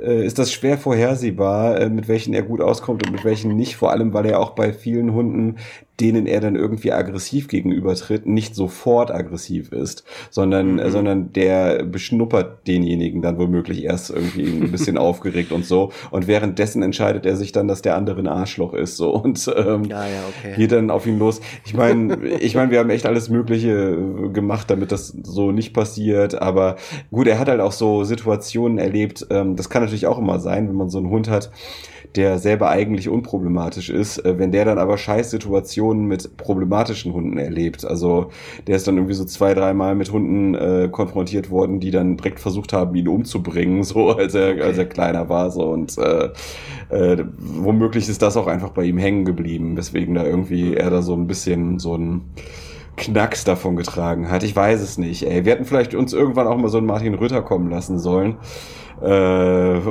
äh, 0.01 0.25
ist 0.25 0.39
das 0.39 0.53
schwer 0.53 0.79
vorhersehbar, 0.79 1.81
äh, 1.81 1.91
mit 1.91 2.09
welchen 2.09 2.35
er 2.35 2.43
gut 2.43 2.61
auskommt 2.61 3.05
und 3.07 3.13
mit 3.13 3.25
welchen 3.25 3.57
nicht. 3.57 3.77
Vor 3.77 3.91
allem, 3.91 4.13
weil 4.13 4.27
er 4.27 4.39
auch 4.39 4.51
bei 4.51 4.73
vielen 4.73 5.13
Hunden 5.13 5.57
denen 6.01 6.27
er 6.27 6.41
dann 6.41 6.57
irgendwie 6.57 6.93
aggressiv 6.93 7.49
gegenübertritt, 7.49 8.27
nicht 8.27 8.55
sofort 8.55 9.11
aggressiv 9.11 9.73
ist, 9.73 10.05
sondern, 10.31 10.75
mhm. 10.75 10.79
äh, 10.79 10.91
sondern 10.91 11.33
der 11.33 11.85
beschnuppert 11.85 12.67
denjenigen 12.67 13.23
dann 13.23 13.39
womöglich 13.39 13.85
erst 13.85 14.11
irgendwie 14.11 14.45
ein 14.45 14.71
bisschen 14.73 14.99
aufgeregt 14.99 15.53
und 15.53 15.65
so. 15.65 15.93
Und 16.11 16.27
währenddessen 16.27 16.83
entscheidet 16.83 17.25
er 17.25 17.37
sich 17.37 17.53
dann, 17.53 17.69
dass 17.69 17.83
der 17.83 17.97
andere 17.97 18.21
ein 18.21 18.29
Arschloch 18.29 18.75
ist, 18.75 18.97
so 18.97 19.15
und 19.15 19.51
ähm, 19.57 19.85
ja, 19.85 20.07
ja, 20.07 20.25
okay. 20.29 20.55
geht 20.57 20.73
dann 20.73 20.91
auf 20.91 21.07
ihn 21.07 21.19
los. 21.19 21.41
Ich 21.65 21.75
meine, 21.75 22.17
ich 22.27 22.55
meine, 22.55 22.71
wir 22.71 22.79
haben 22.79 22.91
echt 22.91 23.07
alles 23.07 23.29
Mögliche 23.29 23.71
äh, 23.71 24.29
gemacht, 24.31 24.71
damit 24.71 24.93
das 24.93 25.17
so 25.23 25.53
nicht 25.53 25.73
passiert. 25.73 26.41
Aber 26.41 26.77
gut, 27.11 27.27
er 27.27 27.39
hat 27.39 27.49
halt 27.49 27.61
auch 27.61 27.73
so 27.73 28.05
Situationen 28.05 28.79
erlebt. 28.79 29.27
Ähm, 29.31 29.57
das 29.57 29.71
kann 29.71 29.83
natürlich 29.83 30.07
auch 30.07 30.19
immer 30.19 30.41
sein, 30.41 30.69
wenn 30.69 30.77
man 30.77 30.91
so 30.91 30.99
einen 30.99 31.11
Hund 31.11 31.29
hat 31.29 31.51
der 32.15 32.39
selber 32.39 32.69
eigentlich 32.69 33.09
unproblematisch 33.09 33.91
ist, 33.91 34.19
äh, 34.25 34.39
wenn 34.39 34.53
der 34.53 34.65
dann 34.65 34.79
aber 34.79 34.99
Scheißsituationen 34.99 36.07
mit 36.07 36.37
problematischen 36.37 37.13
Hunden 37.13 37.39
erlebt. 37.39 37.85
Also 37.85 38.31
der 38.67 38.77
ist 38.77 38.87
dann 38.87 38.97
irgendwie 38.97 39.15
so 39.15 39.25
zwei, 39.25 39.55
dreimal 39.55 39.95
mit 39.95 40.13
Hunden 40.13 40.55
äh, 40.55 40.89
konfrontiert 40.91 41.51
worden, 41.51 41.81
die 41.81 41.91
dann 41.91 42.17
direkt 42.17 42.41
versucht 42.41 42.73
haben, 42.73 42.95
ihn 42.95 43.09
umzubringen, 43.09 43.83
so 43.85 44.11
als 44.11 44.35
er, 44.35 44.53
okay. 44.53 44.63
als 44.63 44.79
er 44.79 44.87
kleiner 44.87 45.29
war. 45.29 45.51
So 45.51 45.71
und 45.71 45.97
äh, 45.99 46.31
äh, 46.91 47.25
womöglich 47.39 48.09
ist 48.09 48.23
das 48.23 48.37
auch 48.37 48.47
einfach 48.47 48.71
bei 48.71 48.85
ihm 48.85 48.99
hängen 48.99 49.25
geblieben, 49.25 49.77
weswegen 49.77 50.15
da 50.15 50.25
irgendwie 50.25 50.75
er 50.75 50.91
da 50.91 51.03
so 51.03 51.15
ein 51.15 51.27
bisschen 51.27 51.79
so 51.79 51.97
ein 51.97 52.23
Knacks 52.97 53.45
davon 53.45 53.77
getragen 53.77 54.31
hat. 54.31 54.43
Ich 54.43 54.57
weiß 54.57 54.81
es 54.81 54.99
nicht. 54.99 55.23
Ey, 55.25 55.45
wir 55.45 55.53
hätten 55.53 55.67
vielleicht 55.67 55.95
uns 55.95 56.13
irgendwann 56.13 56.47
auch 56.47 56.57
mal 56.57 56.69
so 56.69 56.79
einen 56.79 56.87
Martin 56.87 57.15
Rütter 57.15 57.43
kommen 57.43 57.71
lassen 57.71 57.99
sollen. 57.99 58.37
Äh, 59.03 59.07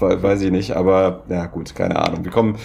weiß 0.00 0.42
ich 0.42 0.50
nicht, 0.50 0.72
aber 0.76 1.22
ja 1.28 1.46
gut, 1.46 1.74
keine 1.74 1.96
Ahnung. 1.96 2.24
Wir 2.24 2.30
kommen, 2.30 2.56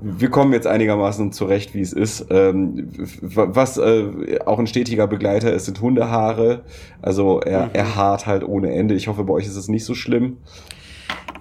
wir 0.00 0.30
kommen 0.30 0.52
jetzt 0.52 0.66
einigermaßen 0.66 1.32
zurecht, 1.32 1.74
wie 1.74 1.80
es 1.80 1.92
ist. 1.92 2.26
Ähm, 2.30 2.88
was 3.20 3.78
äh, 3.78 4.38
auch 4.44 4.58
ein 4.58 4.66
stetiger 4.66 5.06
Begleiter 5.06 5.52
ist, 5.52 5.66
sind 5.66 5.80
Hundehaare. 5.80 6.62
Also 7.00 7.40
er, 7.40 7.66
mhm. 7.66 7.70
er 7.72 7.96
haart 7.96 8.26
halt 8.26 8.44
ohne 8.44 8.74
Ende. 8.74 8.94
Ich 8.94 9.08
hoffe, 9.08 9.24
bei 9.24 9.32
euch 9.32 9.46
ist 9.46 9.56
es 9.56 9.68
nicht 9.68 9.84
so 9.84 9.94
schlimm. 9.94 10.38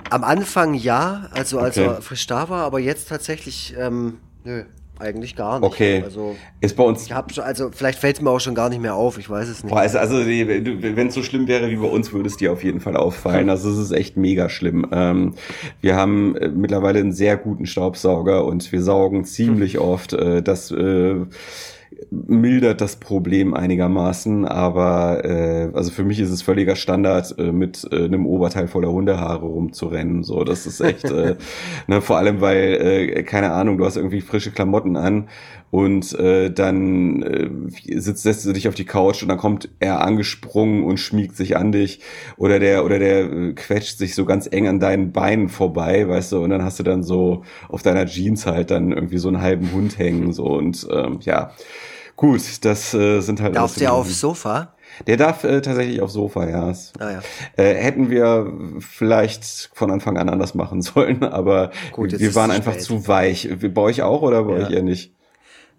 Am 0.09 0.23
Anfang 0.23 0.73
ja, 0.73 1.27
also 1.31 1.59
als 1.59 1.77
okay. 1.77 1.87
er 1.87 2.01
frisch 2.01 2.27
da 2.27 2.49
war, 2.49 2.63
aber 2.63 2.79
jetzt 2.79 3.07
tatsächlich, 3.07 3.75
ähm, 3.77 4.17
nö. 4.43 4.63
Eigentlich 5.01 5.35
gar 5.35 5.59
nicht. 5.59 5.67
Okay. 5.67 6.03
Also 6.03 6.35
ist 6.59 6.75
bei 6.75 6.83
uns. 6.83 7.05
Ich 7.05 7.11
hab 7.11 7.33
schon, 7.33 7.43
also 7.43 7.71
vielleicht 7.71 7.97
fällt 7.97 8.17
es 8.17 8.21
mir 8.21 8.29
auch 8.29 8.39
schon 8.39 8.53
gar 8.53 8.69
nicht 8.69 8.81
mehr 8.81 8.93
auf. 8.93 9.17
Ich 9.17 9.27
weiß 9.27 9.49
es 9.49 9.63
nicht. 9.63 9.73
Boah, 9.73 9.79
also, 9.79 9.97
also 9.97 10.27
wenn 10.27 11.07
es 11.07 11.15
so 11.15 11.23
schlimm 11.23 11.47
wäre 11.47 11.71
wie 11.71 11.75
bei 11.75 11.87
uns, 11.87 12.13
würde 12.13 12.29
es 12.29 12.37
dir 12.37 12.51
auf 12.51 12.63
jeden 12.63 12.79
Fall 12.79 12.95
auffallen. 12.95 13.49
Also 13.49 13.71
es 13.71 13.79
ist 13.79 13.91
echt 13.91 14.15
mega 14.15 14.47
schlimm. 14.47 14.85
Ähm, 14.91 15.33
wir 15.81 15.95
haben 15.95 16.35
äh, 16.35 16.49
mittlerweile 16.49 16.99
einen 16.99 17.13
sehr 17.13 17.35
guten 17.35 17.65
Staubsauger 17.65 18.45
und 18.45 18.71
wir 18.71 18.83
saugen 18.83 19.25
ziemlich 19.25 19.73
hm. 19.73 19.81
oft. 19.81 20.13
Äh, 20.13 20.43
das 20.43 20.69
äh, 20.69 21.15
mildert 22.09 22.81
das 22.81 22.97
Problem 22.97 23.53
einigermaßen, 23.53 24.45
aber 24.45 25.23
äh, 25.23 25.69
also 25.73 25.91
für 25.91 26.03
mich 26.03 26.19
ist 26.19 26.29
es 26.29 26.41
völliger 26.41 26.75
Standard, 26.75 27.37
äh, 27.37 27.51
mit 27.51 27.87
äh, 27.91 28.05
einem 28.05 28.25
Oberteil 28.25 28.67
voller 28.67 28.91
Hundehaare 28.91 29.45
rumzurennen. 29.45 30.23
So, 30.23 30.43
das 30.43 30.65
ist 30.65 30.81
echt, 30.81 31.05
äh, 31.05 31.35
ne, 31.87 32.01
vor 32.01 32.17
allem 32.17 32.41
weil, 32.41 32.73
äh, 32.81 33.23
keine 33.23 33.51
Ahnung, 33.51 33.77
du 33.77 33.85
hast 33.85 33.97
irgendwie 33.97 34.21
frische 34.21 34.51
Klamotten 34.51 34.95
an 34.95 35.27
und 35.71 36.13
äh, 36.19 36.51
dann 36.51 37.23
äh, 37.23 37.99
sitzt, 37.99 38.23
setzt 38.23 38.45
du 38.45 38.53
dich 38.53 38.67
auf 38.67 38.75
die 38.75 38.85
Couch 38.85 39.23
und 39.23 39.29
dann 39.29 39.37
kommt 39.37 39.69
er 39.79 40.01
angesprungen 40.01 40.83
und 40.83 40.97
schmiegt 40.97 41.35
sich 41.35 41.57
an 41.57 41.71
dich 41.71 42.01
oder 42.37 42.59
der 42.59 42.85
oder 42.85 42.99
der 42.99 43.31
äh, 43.31 43.53
quetscht 43.53 43.97
sich 43.97 44.13
so 44.13 44.25
ganz 44.25 44.47
eng 44.51 44.67
an 44.67 44.79
deinen 44.79 45.11
Beinen 45.11 45.49
vorbei, 45.49 46.07
weißt 46.07 46.33
du, 46.33 46.43
und 46.43 46.49
dann 46.51 46.63
hast 46.63 46.77
du 46.79 46.83
dann 46.83 47.03
so 47.03 47.43
auf 47.69 47.81
deiner 47.81 48.05
Jeans 48.05 48.45
halt 48.45 48.69
dann 48.69 48.91
irgendwie 48.91 49.17
so 49.17 49.29
einen 49.29 49.41
halben 49.41 49.71
Hund 49.71 49.97
hängen 49.97 50.33
so 50.33 50.45
und 50.45 50.87
ähm, 50.91 51.19
ja 51.21 51.51
Gut, 52.21 52.63
das 52.65 52.93
äh, 52.93 53.19
sind 53.21 53.41
halt. 53.41 53.55
Darf 53.55 53.73
der 53.73 53.93
aufs 53.93 54.19
Sofa? 54.19 54.75
Der 55.07 55.17
darf 55.17 55.43
äh, 55.43 55.59
tatsächlich 55.59 56.01
aufs 56.01 56.13
Sofa, 56.13 56.47
ja. 56.47 56.71
Ah, 56.99 57.11
ja. 57.13 57.21
Äh, 57.55 57.73
hätten 57.73 58.11
wir 58.11 58.53
vielleicht 58.79 59.71
von 59.73 59.89
Anfang 59.89 60.19
an 60.19 60.29
anders 60.29 60.53
machen 60.53 60.81
sollen, 60.83 61.23
aber 61.23 61.71
Gut, 61.91 62.19
wir 62.19 62.35
waren 62.35 62.51
einfach 62.51 62.73
spät. 62.73 62.83
zu 62.83 63.07
weich. 63.07 63.49
Bei 63.73 63.81
euch 63.81 64.03
auch 64.03 64.21
oder 64.21 64.43
bei 64.43 64.59
ja. 64.59 64.67
euch 64.67 64.71
eher 64.71 64.83
nicht? 64.83 65.15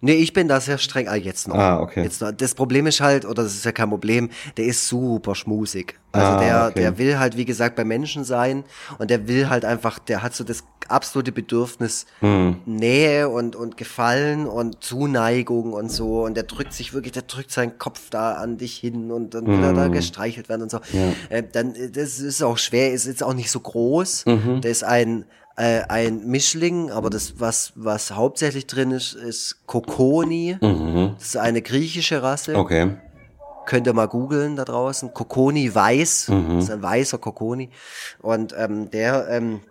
Nee, 0.05 0.15
ich 0.15 0.33
bin 0.33 0.49
da 0.49 0.59
sehr 0.59 0.77
streng. 0.79 1.07
Ah, 1.07 1.15
jetzt 1.15 1.47
noch. 1.47 1.55
Ah, 1.55 1.79
okay. 1.79 2.03
Jetzt 2.03 2.21
noch. 2.21 2.33
Das 2.33 2.55
Problem 2.55 2.87
ist 2.87 2.99
halt, 2.99 3.23
oder 3.23 3.41
das 3.43 3.53
ist 3.53 3.63
ja 3.63 3.71
kein 3.71 3.89
Problem, 3.89 4.29
der 4.57 4.65
ist 4.65 4.85
super 4.89 5.33
schmusig. 5.33 5.97
Also 6.11 6.27
Ah, 6.33 6.39
der, 6.39 6.67
okay. 6.71 6.79
der 6.81 6.97
will 6.97 7.19
halt, 7.19 7.37
wie 7.37 7.45
gesagt, 7.45 7.77
bei 7.77 7.85
Menschen 7.85 8.25
sein 8.25 8.65
und 8.99 9.09
der 9.09 9.29
will 9.29 9.47
halt 9.49 9.63
einfach, 9.63 9.99
der 9.99 10.21
hat 10.21 10.35
so 10.35 10.43
das 10.43 10.65
absolute 10.89 11.31
Bedürfnis 11.31 12.05
Hm. 12.19 12.57
Nähe 12.65 13.29
und, 13.29 13.55
und 13.55 13.77
Gefallen 13.77 14.45
und 14.45 14.83
Zuneigung 14.83 15.71
und 15.71 15.89
so 15.89 16.25
und 16.25 16.35
der 16.35 16.43
drückt 16.43 16.73
sich 16.73 16.93
wirklich, 16.93 17.13
der 17.13 17.21
drückt 17.21 17.51
seinen 17.51 17.77
Kopf 17.77 18.09
da 18.09 18.33
an 18.33 18.57
dich 18.57 18.75
hin 18.75 19.09
und 19.09 19.33
dann 19.33 19.47
will 19.47 19.63
er 19.63 19.71
da 19.73 19.87
gestreichelt 19.87 20.49
werden 20.49 20.63
und 20.63 20.71
so. 20.71 20.81
Äh, 21.29 21.43
dann, 21.49 21.73
das 21.93 22.19
ist 22.19 22.43
auch 22.43 22.57
schwer, 22.57 22.91
ist 22.91 23.07
jetzt 23.07 23.23
auch 23.23 23.33
nicht 23.33 23.49
so 23.51 23.61
groß. 23.61 24.25
Der 24.25 24.69
ist 24.69 24.83
ein, 24.83 25.23
äh, 25.55 25.81
ein 25.87 26.25
Mischling, 26.25 26.91
aber 26.91 27.09
das, 27.09 27.39
was, 27.39 27.73
was 27.75 28.11
hauptsächlich 28.11 28.67
drin 28.67 28.91
ist, 28.91 29.13
ist 29.13 29.65
Kokoni. 29.67 30.57
Das 31.17 31.27
ist 31.27 31.37
eine 31.37 31.61
griechische 31.61 32.23
Rasse. 32.23 32.55
Okay. 32.55 32.97
Könnt 33.65 33.87
ihr 33.87 33.93
mal 33.93 34.07
googeln 34.07 34.55
da 34.55 34.65
draußen. 34.65 35.13
Kokoni 35.13 35.73
weiß. 35.73 36.29
Mhm. 36.29 36.55
Das 36.55 36.63
ist 36.65 36.71
ein 36.71 36.81
weißer 36.81 37.17
Kokoni. 37.17 37.69
Und 38.21 38.53
ähm, 38.57 38.89
der, 38.91 39.27
ähm, 39.29 39.61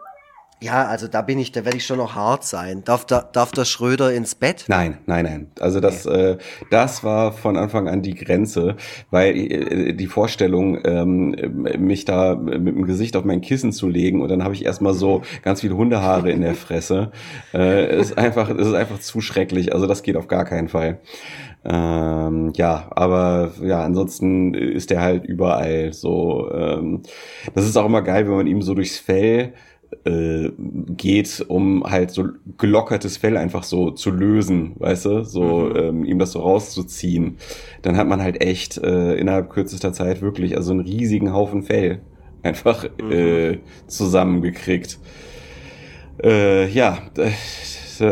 ja, 0.63 0.87
also 0.87 1.09
da 1.09 1.23
bin 1.23 1.39
ich, 1.39 1.53
da 1.53 1.65
werde 1.65 1.77
ich 1.77 1.85
schon 1.85 1.99
noch 1.99 2.15
hart 2.15 2.45
sein. 2.45 2.83
Darf 2.85 3.05
der, 3.05 3.29
darf 3.33 3.51
der 3.51 3.65
Schröder 3.65 4.13
ins 4.13 4.35
Bett? 4.35 4.65
Nein, 4.69 4.99
nein, 5.07 5.25
nein. 5.25 5.47
Also 5.61 5.81
das, 5.81 6.07
äh, 6.07 6.39
das 6.71 7.03
war 7.03 7.33
von 7.33 7.57
Anfang 7.57 7.89
an 7.89 8.03
die 8.03 8.15
Grenze, 8.15 8.77
weil 9.11 9.37
äh, 9.37 9.93
die 9.93 10.07
Vorstellung, 10.07 10.79
ähm, 10.85 11.35
mich 11.79 12.05
da 12.05 12.37
mit 12.37 12.55
dem 12.55 12.87
Gesicht 12.87 13.17
auf 13.17 13.25
mein 13.25 13.41
Kissen 13.41 13.73
zu 13.73 13.89
legen 13.89 14.23
und 14.23 14.29
dann 14.29 14.45
habe 14.45 14.55
ich 14.55 14.65
erstmal 14.65 14.95
so 14.95 15.23
ganz 15.43 15.61
viele 15.61 15.77
Hundehaare 15.77 16.31
in 16.31 16.43
der 16.43 16.55
Fresse, 16.55 17.11
äh, 17.53 17.99
ist 17.99 18.17
einfach, 18.17 18.49
ist 18.49 18.73
einfach 18.73 19.01
zu 19.01 19.21
schrecklich. 19.21 19.73
Also 19.75 19.87
das 19.87 20.03
geht 20.03 20.17
auf 20.17 20.29
gar 20.29 20.45
keinen 20.45 20.69
Fall. 20.69 21.01
Ähm, 21.65 22.53
ja, 22.57 22.89
aber 22.91 23.53
ja, 23.63 23.85
ansonsten 23.85 24.55
ist 24.55 24.91
der 24.91 25.01
halt 25.01 25.25
überall 25.25 25.93
so. 25.93 26.51
Ähm, 26.53 27.03
das 27.55 27.67
ist 27.67 27.77
auch 27.77 27.87
immer 27.87 28.03
geil, 28.03 28.27
wenn 28.27 28.37
man 28.37 28.47
ihm 28.47 28.63
so 28.63 28.75
durchs 28.75 28.99
Fell 28.99 29.53
äh, 30.05 30.51
geht, 30.97 31.45
um 31.49 31.84
halt 31.84 32.11
so 32.11 32.28
gelockertes 32.59 33.16
Fell 33.16 33.36
einfach 33.36 33.62
so 33.62 33.90
zu 33.90 34.11
lösen, 34.11 34.74
weißt 34.78 35.05
du, 35.07 35.24
so 35.24 35.74
ähm, 35.74 36.05
ihm 36.05 36.18
das 36.18 36.32
so 36.32 36.40
rauszuziehen, 36.40 37.38
dann 37.82 37.97
hat 37.97 38.09
man 38.09 38.22
halt 38.22 38.43
echt 38.43 38.78
äh, 38.78 39.14
innerhalb 39.14 39.51
kürzester 39.51 39.93
Zeit 39.93 40.22
wirklich 40.22 40.57
also 40.57 40.72
einen 40.72 40.80
riesigen 40.80 41.32
Haufen 41.32 41.62
Fell 41.62 42.01
einfach 42.43 42.84
äh, 42.99 43.59
zusammengekriegt. 43.86 44.99
Äh, 46.22 46.68
ja, 46.68 46.99
äh, 47.16 47.30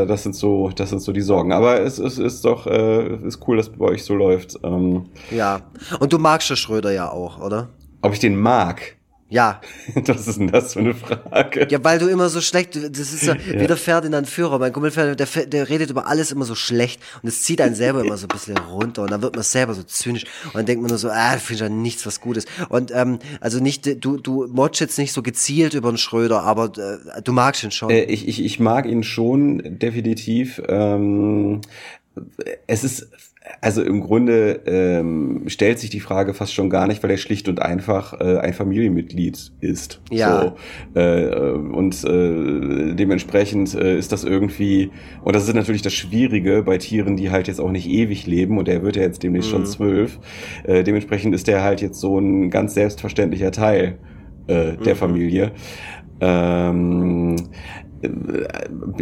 das 0.06 0.22
sind 0.22 0.36
so, 0.36 0.70
das 0.70 0.90
sind 0.90 1.00
so 1.00 1.12
die 1.12 1.20
Sorgen. 1.20 1.52
Aber 1.52 1.80
es, 1.80 1.98
es 1.98 2.18
ist 2.18 2.44
doch, 2.44 2.66
äh, 2.66 3.16
ist 3.26 3.40
cool, 3.48 3.56
dass 3.56 3.70
bei 3.70 3.86
euch 3.86 4.04
so 4.04 4.14
läuft. 4.14 4.56
Ähm, 4.62 5.06
Ja. 5.30 5.62
Und 5.98 6.12
du 6.12 6.18
magst 6.18 6.48
den 6.48 6.56
Schröder 6.56 6.92
ja 6.92 7.10
auch, 7.10 7.40
oder? 7.40 7.70
ob 8.02 8.12
ich 8.12 8.18
den 8.18 8.38
mag, 8.38 8.96
Ja. 9.30 9.60
was 9.94 10.26
ist 10.26 10.38
denn 10.38 10.48
das 10.48 10.72
für 10.72 10.80
eine 10.80 10.94
Frage? 10.94 11.68
Ja, 11.70 11.82
weil 11.84 12.00
du 12.00 12.08
immer 12.08 12.28
so 12.28 12.40
schlecht, 12.40 12.74
das 12.74 12.98
ist 12.98 13.20
so, 13.20 13.32
wie 13.46 13.66
der 13.66 13.76
Ferdinand 13.76 14.28
Führer, 14.28 14.58
mein 14.58 14.72
Kumpel 14.72 14.90
Ferdinand, 14.90 15.20
der, 15.20 15.46
der 15.46 15.68
redet 15.68 15.90
über 15.90 16.08
alles 16.08 16.32
immer 16.32 16.44
so 16.44 16.56
schlecht 16.56 17.00
und 17.22 17.28
es 17.28 17.42
zieht 17.42 17.60
einen 17.60 17.76
selber 17.76 18.04
immer 18.04 18.16
so 18.16 18.26
ein 18.26 18.28
bisschen 18.28 18.58
runter 18.58 19.02
und 19.02 19.10
dann 19.12 19.22
wird 19.22 19.36
man 19.36 19.44
selber 19.44 19.74
so 19.74 19.84
zynisch 19.84 20.24
und 20.46 20.56
dann 20.56 20.66
denkt 20.66 20.82
man 20.82 20.88
nur 20.88 20.98
so, 20.98 21.08
ah, 21.10 21.38
finde 21.38 21.54
ich 21.54 21.60
ja 21.60 21.68
nichts, 21.68 22.04
was 22.04 22.20
Gutes. 22.20 22.44
Und 22.68 22.90
ähm, 22.92 23.20
also 23.40 23.60
nicht, 23.60 24.04
du, 24.04 24.18
du 24.18 24.48
motsch 24.48 24.80
jetzt 24.80 24.98
nicht 24.98 25.12
so 25.12 25.22
gezielt 25.22 25.74
über 25.74 25.92
den 25.92 25.98
Schröder, 25.98 26.42
aber 26.42 26.72
äh, 26.76 27.22
du 27.22 27.32
magst 27.32 27.62
ihn 27.62 27.70
schon. 27.70 27.90
Äh, 27.90 28.04
ich, 28.04 28.26
ich, 28.26 28.44
ich 28.44 28.58
mag 28.58 28.84
ihn 28.86 29.04
schon, 29.04 29.78
definitiv. 29.78 30.60
Ähm, 30.68 31.60
es 32.66 32.82
ist, 32.82 33.08
also 33.62 33.82
im 33.82 34.00
Grunde 34.00 34.60
ähm, 34.66 35.44
stellt 35.46 35.78
sich 35.78 35.88
die 35.88 36.00
Frage 36.00 36.34
fast 36.34 36.54
schon 36.54 36.68
gar 36.68 36.86
nicht, 36.86 37.02
weil 37.02 37.10
er 37.10 37.16
schlicht 37.16 37.48
und 37.48 37.62
einfach 37.62 38.20
äh, 38.20 38.38
ein 38.38 38.52
Familienmitglied 38.52 39.52
ist. 39.60 40.02
Ja. 40.10 40.54
So, 40.94 41.00
äh, 41.00 41.52
und 41.52 42.04
äh, 42.04 42.94
dementsprechend 42.94 43.74
äh, 43.74 43.98
ist 43.98 44.12
das 44.12 44.24
irgendwie, 44.24 44.90
und 45.24 45.34
das 45.34 45.48
ist 45.48 45.54
natürlich 45.54 45.82
das 45.82 45.94
Schwierige 45.94 46.62
bei 46.62 46.76
Tieren, 46.76 47.16
die 47.16 47.30
halt 47.30 47.48
jetzt 47.48 47.60
auch 47.60 47.70
nicht 47.70 47.88
ewig 47.88 48.26
leben, 48.26 48.58
und 48.58 48.68
er 48.68 48.82
wird 48.82 48.96
ja 48.96 49.02
jetzt 49.02 49.22
demnächst 49.22 49.48
schon 49.48 49.64
zwölf. 49.66 50.18
Äh, 50.64 50.84
dementsprechend 50.84 51.34
ist 51.34 51.48
er 51.48 51.62
halt 51.62 51.80
jetzt 51.80 51.98
so 51.98 52.18
ein 52.18 52.50
ganz 52.50 52.74
selbstverständlicher 52.74 53.52
Teil 53.52 53.98
äh, 54.48 54.76
der 54.76 54.96
Familie. 54.96 55.52
Ähm, 56.20 57.36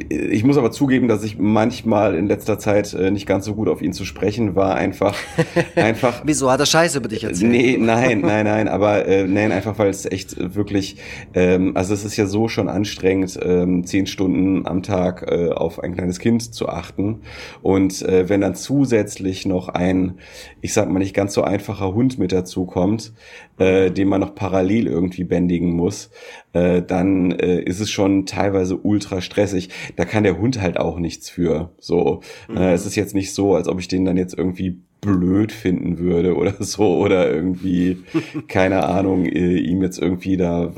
ich 0.08 0.42
muss 0.42 0.56
aber 0.56 0.72
zugeben, 0.72 1.06
dass 1.06 1.22
ich 1.22 1.38
manchmal 1.38 2.16
in 2.16 2.26
letzter 2.26 2.58
Zeit 2.58 2.92
äh, 2.94 3.12
nicht 3.12 3.26
ganz 3.26 3.44
so 3.44 3.54
gut 3.54 3.68
auf 3.68 3.80
ihn 3.80 3.92
zu 3.92 4.04
sprechen 4.04 4.56
war. 4.56 4.74
Einfach, 4.74 5.16
einfach. 5.76 6.22
Wieso 6.24 6.50
hat 6.50 6.58
er 6.58 6.66
Scheiße 6.66 6.98
über 6.98 7.08
dich 7.08 7.22
erzählt? 7.22 7.50
Nee, 7.50 7.76
nein, 7.78 8.20
nein, 8.22 8.44
nein, 8.46 8.66
aber 8.66 9.06
äh, 9.06 9.24
nein, 9.24 9.52
einfach 9.52 9.78
weil 9.78 9.90
es 9.90 10.04
echt 10.04 10.54
wirklich, 10.56 10.96
ähm, 11.34 11.76
also 11.76 11.94
es 11.94 12.04
ist 12.04 12.16
ja 12.16 12.26
so 12.26 12.48
schon 12.48 12.68
anstrengend, 12.68 13.38
ähm, 13.40 13.84
zehn 13.84 14.06
Stunden 14.06 14.66
am 14.66 14.82
Tag 14.82 15.24
äh, 15.30 15.50
auf 15.50 15.80
ein 15.80 15.94
kleines 15.94 16.18
Kind 16.18 16.52
zu 16.52 16.68
achten. 16.68 17.20
Und 17.62 18.02
äh, 18.02 18.28
wenn 18.28 18.40
dann 18.40 18.56
zusätzlich 18.56 19.46
noch 19.46 19.68
ein, 19.68 20.18
ich 20.60 20.72
sag 20.72 20.90
mal 20.90 20.98
nicht 20.98 21.14
ganz 21.14 21.34
so 21.34 21.42
einfacher 21.42 21.94
Hund 21.94 22.18
mit 22.18 22.32
dazu 22.32 22.66
kommt, 22.66 23.12
äh, 23.58 23.90
den 23.90 24.08
man 24.08 24.20
noch 24.20 24.34
parallel 24.34 24.86
irgendwie 24.86 25.24
bändigen 25.24 25.70
muss, 25.70 26.10
äh, 26.52 26.82
dann 26.82 27.32
äh, 27.32 27.60
ist 27.60 27.80
es 27.80 27.90
schon 27.90 28.26
teilweise 28.26 28.76
ultra 28.76 29.20
stressig. 29.20 29.70
Da 29.96 30.04
kann 30.04 30.24
der 30.24 30.38
Hund 30.38 30.60
halt 30.60 30.78
auch 30.78 30.98
nichts 30.98 31.28
für. 31.30 31.72
So, 31.78 32.20
äh, 32.48 32.72
es 32.72 32.86
ist 32.86 32.96
jetzt 32.96 33.14
nicht 33.14 33.34
so, 33.34 33.54
als 33.54 33.68
ob 33.68 33.78
ich 33.80 33.88
den 33.88 34.04
dann 34.04 34.16
jetzt 34.16 34.36
irgendwie 34.36 34.80
blöd 35.00 35.52
finden 35.52 35.98
würde 35.98 36.34
oder 36.36 36.54
so 36.60 36.98
oder 36.98 37.30
irgendwie 37.32 38.02
keine 38.48 38.84
Ahnung 38.84 39.26
äh, 39.26 39.58
ihm 39.58 39.82
jetzt 39.82 39.98
irgendwie 39.98 40.36
da 40.36 40.72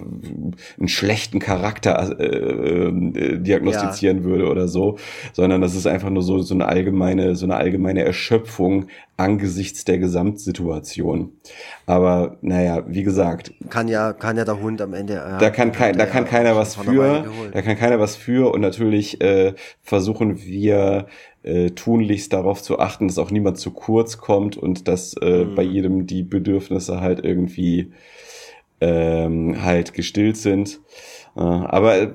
einen 0.79 0.89
schlechten 0.89 1.39
Charakter 1.39 2.19
äh, 2.19 2.27
äh, 2.27 3.39
diagnostizieren 3.39 4.25
würde 4.25 4.49
oder 4.49 4.69
so, 4.69 4.99
sondern 5.33 5.61
das 5.61 5.75
ist 5.75 5.87
einfach 5.87 6.11
nur 6.11 6.23
so 6.23 6.43
so 6.43 6.55
eine 6.55 6.67
allgemeine 6.67 7.35
so 7.35 7.47
eine 7.47 7.57
allgemeine 7.57 8.05
Erschöpfung 8.05 8.87
angesichts 9.21 9.85
der 9.85 9.99
Gesamtsituation. 9.99 11.33
Aber 11.87 12.39
naja, 12.41 12.85
wie 12.87 13.03
gesagt, 13.03 13.53
Kann 13.69 13.87
ja, 13.87 14.13
kann 14.15 14.37
ja 14.39 14.45
der 14.45 14.61
Hund 14.61 14.81
am 14.81 14.95
Ende. 14.95 15.15
Ja, 15.15 15.39
da 15.39 15.51
kann 15.51 15.73
kein, 15.73 15.99
da 15.99 16.07
kann 16.07 16.25
ja 16.25 16.31
keiner 16.31 16.57
was 16.57 16.77
für, 16.77 17.27
da 17.53 17.63
kann 17.63 17.77
keiner 17.77 18.01
was 18.01 18.17
für 18.17 18.53
und 18.53 18.63
natürlich 18.63 19.21
äh, 19.21 19.55
versuchen 19.83 20.43
wir 20.43 21.07
äh, 21.43 21.71
tunlichst 21.71 22.33
darauf 22.33 22.63
zu 22.63 22.79
achten, 22.79 23.09
dass 23.09 23.19
auch 23.19 23.31
niemand 23.31 23.59
zu 23.59 23.73
kurz 23.73 24.19
kommt 24.19 24.57
und 24.57 24.89
dass 24.89 25.15
äh, 25.15 25.45
Mhm. 25.45 25.55
bei 25.55 25.63
jedem 25.63 26.07
die 26.07 26.23
Bedürfnisse 26.23 27.01
halt 27.01 27.25
irgendwie 27.25 27.93
ähm, 28.81 29.63
halt 29.63 29.93
gestillt 29.95 30.37
sind. 30.37 30.81
Äh, 31.37 31.41
aber 31.41 31.97
äh, 31.99 32.11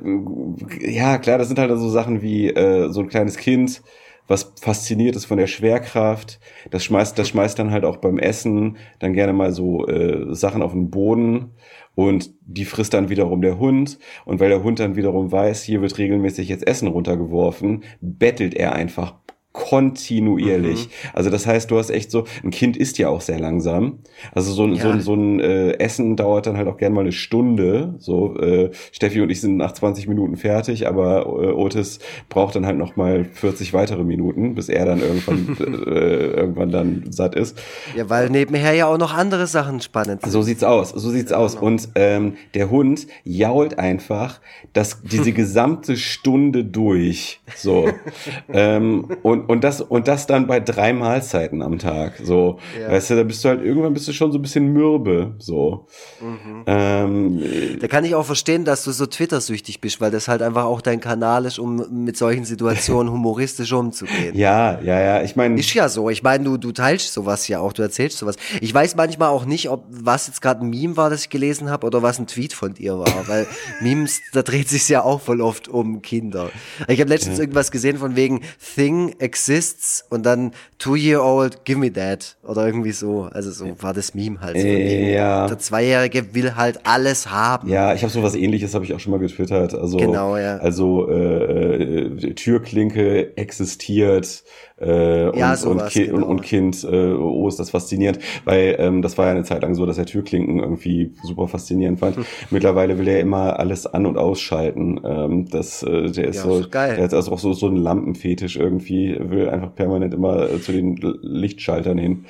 ja, 0.81 1.17
klar, 1.17 1.37
das 1.37 1.47
sind 1.47 1.59
halt 1.59 1.71
so 1.77 1.89
Sachen 1.89 2.21
wie 2.21 2.49
äh, 2.49 2.89
so 2.91 3.01
ein 3.01 3.07
kleines 3.09 3.37
Kind, 3.37 3.81
was 4.27 4.53
fasziniert 4.59 5.15
ist 5.15 5.25
von 5.25 5.37
der 5.37 5.47
Schwerkraft. 5.47 6.39
Das 6.71 6.83
schmeißt, 6.83 7.17
das 7.19 7.29
schmeißt 7.29 7.59
dann 7.59 7.71
halt 7.71 7.85
auch 7.85 7.97
beim 7.97 8.17
Essen 8.17 8.77
dann 8.99 9.13
gerne 9.13 9.33
mal 9.33 9.51
so 9.53 9.85
äh, 9.87 10.33
Sachen 10.33 10.61
auf 10.63 10.71
den 10.71 10.89
Boden 10.89 11.51
und 11.95 12.33
die 12.41 12.65
frisst 12.65 12.93
dann 12.93 13.09
wiederum 13.09 13.41
der 13.41 13.57
Hund. 13.57 13.97
Und 14.25 14.39
weil 14.39 14.49
der 14.49 14.63
Hund 14.63 14.79
dann 14.79 14.95
wiederum 14.95 15.31
weiß, 15.31 15.63
hier 15.63 15.81
wird 15.81 15.97
regelmäßig 15.97 16.49
jetzt 16.49 16.67
Essen 16.67 16.87
runtergeworfen, 16.87 17.83
bettelt 18.01 18.53
er 18.53 18.73
einfach 18.73 19.15
kontinuierlich. 19.55 20.89
Also 21.13 21.29
das 21.29 21.47
heißt, 21.47 21.71
du 21.71 21.77
hast 21.77 21.89
echt 21.89 22.11
so, 22.11 22.25
ein 22.43 22.51
Kind 22.51 22.75
isst 22.75 22.97
ja 22.97 23.07
auch 23.07 23.21
sehr 23.21 23.39
langsam. 23.39 23.99
Also 24.33 24.51
so, 24.51 24.65
ein 24.65 24.75
so, 24.75 24.89
ein- 24.89 24.97
Ja. 24.97 25.01
so 25.01 25.13
ein 25.13 25.39
äh, 25.39 25.71
Essen 25.79 26.17
dauert 26.17 26.45
dann 26.45 26.57
halt 26.57 26.67
auch 26.67 26.77
gerne 26.77 26.93
mal 26.93 27.01
eine 27.01 27.13
Stunde. 27.13 27.95
So 27.99 28.37
äh, 28.37 28.71
Steffi 28.91 29.21
und 29.21 29.29
ich 29.29 29.39
sind 29.41 29.55
nach 29.57 29.71
20 29.71 30.07
Minuten 30.07 30.35
fertig, 30.35 30.87
aber 30.87 31.21
äh, 31.25 31.51
Otis 31.53 31.99
braucht 32.29 32.55
dann 32.55 32.65
halt 32.65 32.77
noch 32.77 32.95
mal 32.97 33.23
40 33.25 33.73
weitere 33.73 34.03
Minuten, 34.03 34.55
bis 34.55 34.67
er 34.69 34.85
dann 34.85 34.99
irgendwann 34.99 35.57
äh, 35.87 36.25
irgendwann 36.27 36.71
dann 36.71 37.03
satt 37.11 37.35
ist. 37.35 37.57
Ja, 37.95 38.09
weil 38.09 38.29
nebenher 38.29 38.73
ja 38.73 38.87
auch 38.87 38.97
noch 38.97 39.13
andere 39.13 39.47
Sachen 39.47 39.79
spannend 39.81 40.21
sind. 40.21 40.31
So 40.31 40.41
sieht's 40.41 40.63
aus, 40.63 40.89
so 40.89 41.09
sieht's 41.09 41.31
aus. 41.31 41.55
Und 41.55 41.89
ähm, 41.95 42.33
der 42.53 42.69
Hund 42.69 43.07
jault 43.23 43.79
einfach 43.79 44.41
das, 44.73 45.01
diese 45.01 45.31
gesamte 45.31 45.95
Stunde 45.95 46.65
durch. 46.65 47.39
So. 47.55 47.87
ähm, 48.53 49.07
und, 49.23 49.44
und, 49.47 49.63
das, 49.63 49.81
und 49.81 50.07
das 50.07 50.27
dann 50.27 50.47
bei 50.47 50.59
drei 50.59 50.93
Mahlzeiten 50.93 51.61
am 51.61 51.79
Tag. 51.79 52.19
So. 52.23 52.59
Ja. 52.79 52.91
Weißt 52.91 53.09
du, 53.09 53.15
da 53.15 53.23
bist 53.23 53.43
du 53.43 53.49
halt 53.49 53.63
irgendwann 53.63 53.93
bist 53.93 54.07
du 54.07 54.13
schon 54.13 54.31
so 54.31 54.37
ein 54.39 54.41
bisschen 54.41 54.73
mürbe. 54.73 55.35
So. 55.39 55.87
Ähm, 56.65 57.41
Da 57.79 57.87
kann 57.87 58.03
ich 58.05 58.15
auch 58.15 58.25
verstehen, 58.25 58.65
dass 58.65 58.83
du 58.83 58.91
so 58.91 59.05
Twitter-süchtig 59.05 59.81
bist, 59.81 60.01
weil 60.01 60.11
das 60.11 60.27
halt 60.27 60.41
einfach 60.41 60.65
auch 60.65 60.81
dein 60.81 60.99
Kanal 60.99 61.45
ist, 61.45 61.59
um 61.59 62.03
mit 62.03 62.17
solchen 62.17 62.45
Situationen 62.45 63.11
humoristisch 63.13 63.71
umzugehen. 63.73 64.35
ja, 64.35 64.79
ja, 64.81 64.99
ja. 64.99 65.21
Ich 65.23 65.35
meine. 65.35 65.59
Ist 65.59 65.73
ja 65.73 65.89
so. 65.89 66.09
Ich 66.09 66.23
meine, 66.23 66.43
du, 66.43 66.57
du 66.57 66.71
teilst 66.71 67.13
sowas 67.13 67.47
ja 67.47 67.59
auch, 67.59 67.73
du 67.73 67.81
erzählst 67.81 68.17
sowas. 68.17 68.35
Ich 68.61 68.73
weiß 68.73 68.95
manchmal 68.95 69.29
auch 69.29 69.45
nicht, 69.45 69.69
ob 69.69 69.85
was 69.89 70.27
jetzt 70.27 70.41
gerade 70.41 70.65
ein 70.65 70.69
Meme 70.69 70.97
war, 70.97 71.09
das 71.09 71.21
ich 71.21 71.29
gelesen 71.29 71.69
habe, 71.69 71.87
oder 71.87 72.01
was 72.01 72.19
ein 72.19 72.27
Tweet 72.27 72.53
von 72.53 72.73
dir 72.73 72.97
war. 72.99 73.27
Weil 73.27 73.47
Memes, 73.81 74.21
da 74.33 74.41
dreht 74.41 74.69
sich 74.69 74.87
ja 74.89 75.03
auch 75.03 75.21
voll 75.21 75.41
oft 75.41 75.67
um 75.67 76.01
Kinder. 76.01 76.49
Ich 76.87 76.99
habe 76.99 77.09
letztens 77.09 77.39
irgendwas 77.39 77.71
gesehen 77.71 77.97
von 77.97 78.15
wegen 78.15 78.41
Thing 78.75 79.15
exists 79.35 80.05
und 80.09 80.25
dann 80.25 80.53
two-year-old, 80.77 81.65
give 81.65 81.77
me 81.77 81.91
that. 81.91 82.37
Oder 82.41 82.65
irgendwie 82.65 82.93
so. 82.93 83.23
Also 83.33 83.51
so 83.51 83.75
war 83.81 83.93
das 83.93 84.15
Meme 84.15 84.39
halt. 84.39 84.57
So. 84.57 84.65
Äh, 84.65 85.13
ja. 85.13 85.47
Der 85.47 85.59
Zweijährige 85.59 86.33
will 86.33 86.55
halt 86.55 86.79
alles 86.85 87.29
haben. 87.29 87.67
Ja, 87.67 87.93
ich 87.93 88.01
habe 88.03 88.13
so 88.13 88.23
was 88.23 88.35
ähnliches, 88.35 88.73
habe 88.73 88.85
ich 88.85 88.93
auch 88.93 88.99
schon 88.99 89.11
mal 89.11 89.19
getwittert. 89.19 89.73
Also, 89.73 89.97
Genau, 89.97 90.37
ja. 90.37 90.57
Also 90.57 91.09
äh, 91.09 91.83
äh, 91.83 92.33
Türklinke 92.33 93.35
existiert 93.35 94.43
äh, 94.77 95.27
und, 95.27 95.37
Ja, 95.37 95.55
und, 95.65 95.85
Ki 95.87 96.07
genau. 96.07 96.27
und, 96.27 96.41
Kind, 96.41 96.83
äh, 96.83 97.13
oh, 97.13 97.47
ist 97.47 97.59
das 97.59 97.69
faszinierend. 97.69 98.19
Weil 98.43 98.75
ähm, 98.79 99.01
das 99.01 99.17
war 99.17 99.25
ja 99.25 99.31
eine 99.31 99.43
Zeit 99.43 99.61
lang 99.61 99.75
so, 99.75 99.85
dass 99.85 99.97
er 99.97 100.05
Türklinken 100.05 100.59
irgendwie 100.59 101.11
super 101.21 101.47
faszinierend 101.47 101.99
fand. 101.99 102.17
Hm. 102.17 102.25
Mittlerweile 102.51 102.97
will 102.97 103.07
er 103.07 103.19
immer 103.19 103.59
alles 103.59 103.85
an- 103.87 104.05
und 104.05 104.17
ausschalten. 104.17 104.99
Ähm, 105.05 105.49
das, 105.49 105.83
äh, 105.83 106.11
der 106.11 106.25
ist 106.27 106.37
Ja, 106.37 106.41
so, 106.43 106.59
ist 106.59 106.71
geil. 106.71 106.95
der 106.95 107.05
hat 107.05 107.13
also 107.13 107.31
auch 107.31 107.39
so, 107.39 107.53
so 107.53 107.67
einen 107.67 107.77
Lampenfetisch 107.77 108.57
irgendwie, 108.57 109.15
will 109.19 109.49
einfach 109.49 109.73
permanent 109.75 110.13
immer 110.13 110.49
äh, 110.49 110.59
zu 110.59 110.71
den 110.71 110.97
Lichtschaltern 111.21 111.97
hin. 111.97 112.25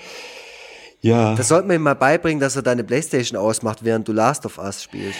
Ja. 1.06 1.36
Das 1.36 1.50
sollte 1.50 1.68
man 1.68 1.76
ihm 1.76 1.84
mal 1.84 1.94
beibringen, 1.94 2.40
dass 2.40 2.56
er 2.56 2.64
deine 2.64 2.84
Playstation 2.84 3.38
ausmacht, 3.40 3.84
während 3.86 4.08
du 4.08 4.12
Last 4.12 4.44
of 4.48 4.58
Us 4.58 4.82
spielst. 4.82 5.20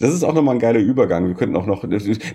Das 0.00 0.14
ist 0.14 0.22
auch 0.22 0.32
nochmal 0.34 0.54
ein 0.54 0.60
geiler 0.60 0.78
Übergang. 0.78 1.26
Wir 1.26 1.34
könnten 1.34 1.56
auch 1.56 1.66
noch, 1.66 1.82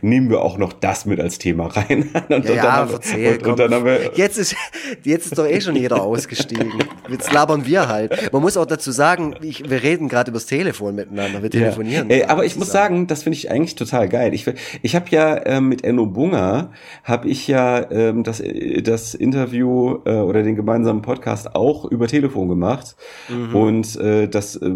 nehmen 0.02 0.30
wir 0.30 0.42
auch 0.42 0.58
noch 0.58 0.74
das 0.74 1.06
mit 1.06 1.22
als 1.22 1.38
Thema 1.38 1.68
rein. 1.68 2.10
Und, 2.30 2.30
Ja, 2.30 2.36
und 2.36 2.46
ja, 2.50 2.56
dann 2.56 2.72
haben 2.74 2.90
wir- 2.90 2.96
erzähl, 2.96 3.38
und, 3.38 3.48
und 3.48 3.60
dann 3.60 3.74
haben 3.74 3.86
wir, 3.86 4.12
jetzt, 4.16 4.38
ist, 4.38 4.56
jetzt 5.04 5.26
ist 5.28 5.38
doch 5.38 5.46
eh 5.48 5.62
schon 5.62 5.76
jeder 5.78 6.02
ausgestiegen. 6.04 6.72
Jetzt 7.10 7.32
labern 7.32 7.66
wir 7.66 7.88
halt. 7.88 8.34
Man 8.34 8.42
muss 8.42 8.58
auch 8.58 8.66
dazu 8.66 8.92
sagen, 8.92 9.36
ich, 9.42 9.70
wir 9.70 9.82
reden 9.82 10.10
gerade 10.10 10.32
übers 10.32 10.46
Telefon 10.46 10.96
miteinander, 10.96 11.42
wir 11.44 11.50
telefonieren. 11.50 12.10
Äh, 12.10 12.26
aber 12.26 12.44
ich 12.44 12.58
muss 12.58 12.72
sagen, 12.72 13.08
das 13.08 13.24
finde 13.24 13.38
ich 13.38 13.52
eigentlich 13.52 13.76
total 13.76 14.10
geil. 14.10 14.34
Ich, 14.34 14.46
ich 14.82 14.96
habe 14.96 15.06
ja 15.12 15.46
ähm, 15.46 15.70
mit 15.70 15.84
Enno 15.86 16.08
Bunga 16.08 16.72
habe 17.06 17.30
ich 17.30 17.48
ja 17.48 17.90
ähm, 17.90 18.24
das, 18.24 18.42
äh, 18.42 18.82
das 18.82 19.14
Interview 19.16 20.00
äh, 20.06 20.16
oder 20.16 20.44
den 20.44 20.56
gemeinsamen 20.58 21.02
Podcast 21.02 21.56
auch 21.56 21.86
über 21.86 22.08
Telefon 22.08 22.33
gemacht. 22.42 22.96
Mhm. 23.30 23.56
Und 23.56 23.96
äh, 23.98 24.28
das, 24.28 24.56
äh, 24.56 24.72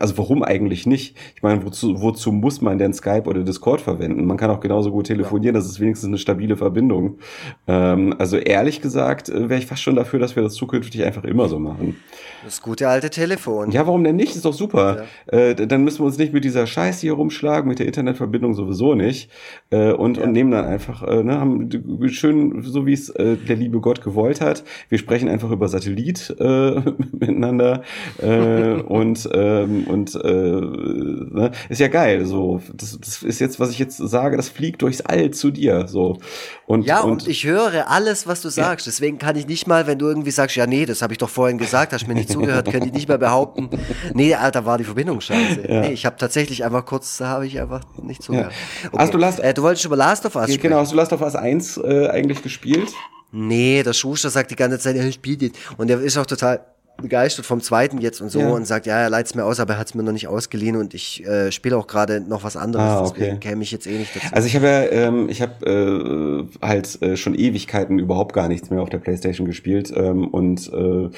also 0.00 0.18
warum 0.18 0.42
eigentlich 0.42 0.86
nicht? 0.86 1.16
Ich 1.36 1.42
meine, 1.42 1.64
wozu, 1.64 2.00
wozu 2.02 2.32
muss 2.32 2.60
man 2.60 2.78
denn 2.78 2.92
Skype 2.92 3.24
oder 3.26 3.42
Discord 3.42 3.80
verwenden? 3.80 4.24
Man 4.26 4.36
kann 4.36 4.50
auch 4.50 4.60
genauso 4.60 4.90
gut 4.90 5.06
telefonieren, 5.06 5.54
das 5.54 5.66
ist 5.66 5.78
wenigstens 5.80 6.08
eine 6.08 6.18
stabile 6.18 6.56
Verbindung. 6.56 7.18
Ähm, 7.66 8.14
also 8.18 8.36
ehrlich 8.36 8.80
gesagt 8.80 9.28
äh, 9.28 9.48
wäre 9.48 9.60
ich 9.60 9.66
fast 9.66 9.82
schon 9.82 9.96
dafür, 9.96 10.18
dass 10.18 10.36
wir 10.36 10.42
das 10.42 10.54
zukünftig 10.54 11.04
einfach 11.04 11.24
immer 11.24 11.48
so 11.48 11.58
machen. 11.58 11.96
Das 12.44 12.60
gute 12.62 12.88
alte 12.88 13.10
Telefon. 13.10 13.70
Ja, 13.70 13.86
warum 13.86 14.02
denn 14.02 14.16
nicht? 14.16 14.34
Ist 14.34 14.44
doch 14.44 14.54
super. 14.54 15.04
Äh, 15.26 15.54
d- 15.54 15.66
dann 15.66 15.84
müssen 15.84 16.00
wir 16.00 16.06
uns 16.06 16.18
nicht 16.18 16.32
mit 16.32 16.44
dieser 16.44 16.66
Scheiße 16.66 17.02
hier 17.02 17.12
rumschlagen, 17.12 17.68
mit 17.68 17.78
der 17.78 17.86
Internetverbindung 17.86 18.54
sowieso 18.54 18.94
nicht. 18.94 19.30
Äh, 19.70 19.92
und, 19.92 20.18
und 20.18 20.32
nehmen 20.32 20.50
dann 20.50 20.64
einfach, 20.64 21.02
äh, 21.02 21.22
ne, 21.22 21.38
haben 21.38 21.68
schön, 22.08 22.62
so 22.62 22.86
wie 22.86 22.92
es 22.92 23.10
äh, 23.10 23.36
der 23.36 23.56
liebe 23.56 23.80
Gott 23.80 24.02
gewollt 24.02 24.40
hat. 24.40 24.64
Wir 24.88 24.98
sprechen 24.98 25.28
einfach 25.28 25.50
über 25.50 25.68
Satellit 25.68 26.34
äh, 26.38 26.44
miteinander. 27.12 27.82
Äh, 28.20 28.80
und 28.86 29.28
ähm, 29.32 29.84
und 29.84 30.14
äh, 30.14 30.28
ne, 30.30 31.50
ist 31.68 31.80
ja 31.80 31.88
geil. 31.88 32.26
So, 32.26 32.60
das, 32.74 32.98
das 33.00 33.22
ist 33.22 33.38
jetzt, 33.40 33.60
was 33.60 33.70
ich 33.70 33.78
jetzt 33.78 33.96
sage, 33.96 34.36
das 34.36 34.48
fliegt 34.48 34.82
durchs 34.82 35.00
All 35.00 35.30
zu 35.30 35.50
dir. 35.50 35.86
So. 35.88 36.18
Und, 36.66 36.86
Ja, 36.86 37.00
und, 37.00 37.28
ich 37.28 37.44
höre 37.44 37.90
alles, 37.90 38.26
was 38.26 38.40
du 38.42 38.48
sagst. 38.48 38.86
Deswegen 38.86 39.18
kann 39.18 39.36
ich 39.36 39.46
nicht 39.46 39.66
mal, 39.66 39.86
wenn 39.86 39.98
du 39.98 40.06
irgendwie 40.06 40.30
sagst, 40.30 40.56
ja, 40.56 40.66
nee, 40.66 40.86
das 40.86 41.02
habe 41.02 41.12
ich 41.12 41.18
doch 41.18 41.28
vorhin 41.28 41.58
gesagt, 41.58 41.92
hast 41.92 42.06
mir 42.08 42.14
nicht 42.14 42.30
zugehört, 42.30 42.70
könnte 42.70 42.86
ich 42.88 42.92
nicht 42.92 43.08
mehr 43.08 43.18
behaupten. 43.18 43.68
Nee, 44.14 44.34
Alter, 44.34 44.64
war 44.64 44.78
die 44.78 44.84
Verbindung 44.84 45.20
scheiße. 45.20 45.60
Nee, 45.68 45.92
ich 45.92 46.06
habe 46.06 46.16
tatsächlich 46.16 46.64
einfach 46.64 46.84
kurz, 46.84 47.18
da 47.18 47.28
habe 47.28 47.46
ich 47.46 47.60
einfach 47.60 47.80
nicht 48.02 48.22
zugehört. 48.22 48.52
Hast 48.96 49.12
du 49.14 49.18
Last- 49.18 49.40
äh, 49.40 49.52
du 49.54 49.62
wolltest 49.62 49.84
über 49.84 49.96
Last 49.96 50.24
of 50.26 50.34
Us 50.36 50.44
sprechen. 50.44 50.62
Genau, 50.62 50.78
hast 50.78 50.92
du 50.92 50.96
Last 50.96 51.12
of 51.12 51.20
Us 51.20 51.34
1 51.36 51.76
äh, 51.78 52.08
eigentlich 52.08 52.42
gespielt? 52.42 52.88
Nee, 53.32 53.82
der 53.82 53.94
Schuster 53.94 54.30
sagt 54.30 54.50
die 54.50 54.56
ganze 54.56 54.78
Zeit, 54.78 54.94
ich 54.96 55.14
spiele 55.14 55.38
den. 55.38 55.52
Und 55.78 55.88
der 55.88 56.00
ist 56.00 56.18
auch 56.18 56.26
total 56.26 56.64
begeistert 57.02 57.44
vom 57.46 57.60
zweiten 57.60 57.98
jetzt 57.98 58.20
und 58.20 58.30
so 58.30 58.40
Ja. 58.40 58.48
und 58.50 58.66
sagt, 58.66 58.86
ja, 58.86 58.96
er 58.98 59.10
leiht 59.10 59.26
es 59.26 59.34
mir 59.34 59.44
aus, 59.44 59.60
aber 59.60 59.74
er 59.74 59.78
hat 59.78 59.88
es 59.88 59.94
mir 59.94 60.02
noch 60.02 60.12
nicht 60.12 60.28
ausgeliehen 60.28 60.76
und 60.76 60.94
ich 60.94 61.24
äh, 61.26 61.52
spiele 61.52 61.76
auch 61.76 61.86
gerade 61.86 62.20
noch 62.20 62.44
was 62.44 62.56
anderes, 62.56 62.84
Ah, 62.84 63.00
okay. 63.02 63.14
deswegen 63.18 63.40
käme 63.40 63.62
ich 63.62 63.70
jetzt 63.72 63.86
eh 63.86 63.98
nicht 63.98 64.16
dazu. 64.16 64.26
Also 64.32 64.46
ich 64.46 64.56
habe 64.56 64.66
ja, 64.66 64.82
ähm, 64.90 65.28
ich 65.28 65.42
habe 65.42 66.48
äh, 66.62 66.66
halt 66.66 67.00
äh, 67.02 67.16
schon 67.16 67.34
Ewigkeiten 67.34 67.98
überhaupt 67.98 68.32
gar 68.32 68.48
nichts 68.48 68.70
mehr 68.70 68.80
auf 68.80 68.88
der 68.88 68.98
PlayStation 68.98 69.46
gespielt 69.46 69.92
ähm, 69.94 70.28
und 70.28 70.70
äh, 70.72 71.10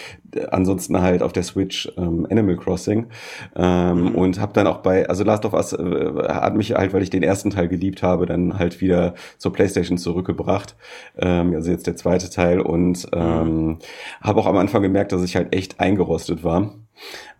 ansonsten 0.51 1.01
halt 1.01 1.23
auf 1.23 1.33
der 1.33 1.43
Switch 1.45 1.93
ähm, 1.97 2.27
Animal 2.31 2.57
Crossing 2.57 3.07
ähm, 3.57 4.15
und 4.15 4.41
habe 4.41 4.53
dann 4.53 4.67
auch 4.67 4.79
bei, 4.79 5.09
also 5.09 5.25
Last 5.25 5.45
of 5.45 5.53
Us 5.53 5.73
äh, 5.73 6.13
hat 6.29 6.57
mich 6.57 6.73
halt, 6.73 6.93
weil 6.93 7.03
ich 7.03 7.11
den 7.11 7.23
ersten 7.23 7.51
Teil 7.51 7.69
geliebt 7.69 8.03
habe, 8.03 8.27
dann 8.27 8.59
halt 8.59 8.81
wieder 8.81 9.15
zur 9.39 9.53
PlayStation 9.53 9.99
zurückgebracht. 9.99 10.75
Ähm, 11.19 11.55
also 11.55 11.71
jetzt 11.71 11.87
der 11.87 11.97
zweite 11.97 12.31
Teil 12.31 12.61
und 12.61 13.07
ähm, 13.13 13.79
habe 14.21 14.41
auch 14.41 14.47
am 14.47 14.57
Anfang 14.57 14.83
gemerkt, 14.83 15.13
dass 15.13 15.23
ich 15.23 15.37
halt 15.37 15.55
echt 15.55 15.74
eingerostet 15.79 16.45
war. 16.45 16.75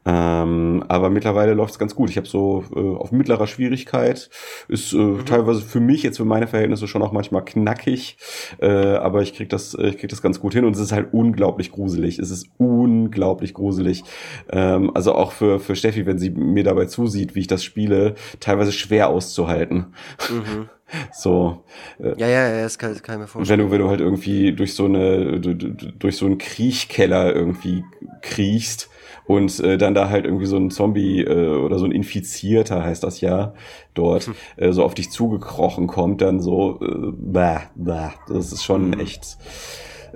Ähm, 0.07 0.85
aber 0.89 1.09
mittlerweile 1.09 1.55
läuft 1.55 1.73
es 1.73 1.79
ganz 1.79 1.95
gut. 1.95 2.11
Ich 2.11 2.19
habe 2.19 2.27
so 2.27 2.63
äh, 2.77 2.79
auf 2.79 3.11
mittlerer 3.11 3.47
Schwierigkeit. 3.47 4.29
Ist 4.69 4.93
äh, 4.93 5.17
teilweise 5.25 5.63
für 5.63 5.81
mich 5.81 6.03
jetzt 6.03 6.19
für 6.19 6.27
meine 6.27 6.47
Verhältnisse 6.47 6.87
schon 6.89 7.01
auch 7.01 7.13
manchmal 7.13 7.43
knackig, 7.45 8.19
äh, 8.61 8.69
aber 8.69 9.23
ich 9.23 9.33
krieg 9.33 9.49
das, 9.49 9.73
äh, 9.75 9.89
ich 9.89 9.99
krieg 9.99 10.11
das 10.11 10.21
ganz 10.21 10.41
gut 10.41 10.53
hin 10.53 10.67
und 10.67 10.75
es 10.77 10.81
ist 10.83 10.93
halt 10.93 11.15
unglaublich 11.15 11.73
gruselig. 11.73 12.19
Es 12.19 12.31
ist 12.31 12.49
unglaublich 12.59 13.55
gruselig. 13.55 14.05
Ähm, 14.51 14.91
also 14.95 15.15
auch 15.15 15.33
für 15.33 15.59
für 15.59 15.75
Steffi, 15.75 16.05
wenn 16.05 16.19
sie 16.19 16.31
mir 16.31 16.65
dabei 16.65 16.85
zusieht, 16.85 17.35
wie 17.35 17.41
ich 17.41 17.47
das 17.47 17.65
spiele, 17.65 18.15
teilweise 18.41 18.73
schwer 18.73 19.09
auszuhalten. 19.09 19.95
So, 21.13 21.65
äh, 21.99 22.13
ja, 22.19 22.29
ja, 22.29 22.49
ja, 22.49 22.63
das 22.63 22.79
kann, 22.79 22.93
das 22.93 23.03
kann 23.03 23.17
ich 23.17 23.21
mir 23.23 23.27
vorstellen. 23.27 23.59
wenn 23.59 23.67
du, 23.67 23.73
wenn 23.73 23.81
du 23.81 23.89
halt 23.89 24.01
irgendwie 24.01 24.53
durch 24.53 24.75
so 24.75 24.85
eine, 24.85 25.41
du- 25.41 25.55
du- 25.57 25.71
durch 25.93 26.17
so 26.17 26.27
einen 26.27 26.39
Kriechkeller 26.39 27.35
irgendwie 27.35 27.83
kriechst 28.25 28.89
und 29.27 29.61
äh, 29.61 29.79
dann 29.79 29.95
da 29.95 30.11
halt 30.11 30.25
irgendwie 30.25 30.47
so 30.47 30.57
ein 30.57 30.71
Zombie 30.71 31.23
äh, 31.23 31.57
oder 31.57 31.79
so 31.79 31.85
ein 31.85 31.93
Infizierter 31.93 32.83
heißt 32.83 33.03
das 33.03 33.21
ja 33.21 33.55
dort 33.95 34.31
äh, 34.57 34.73
so 34.73 34.85
auf 34.85 34.95
dich 34.95 35.11
zugekrochen 35.11 35.87
kommt, 35.87 36.21
dann 36.21 36.41
so, 36.41 36.81
äh, 36.83 37.13
bah, 37.13 37.63
bah, 37.75 38.15
das 38.29 38.53
ist 38.53 38.65
schon 38.65 38.99
echt. 38.99 39.39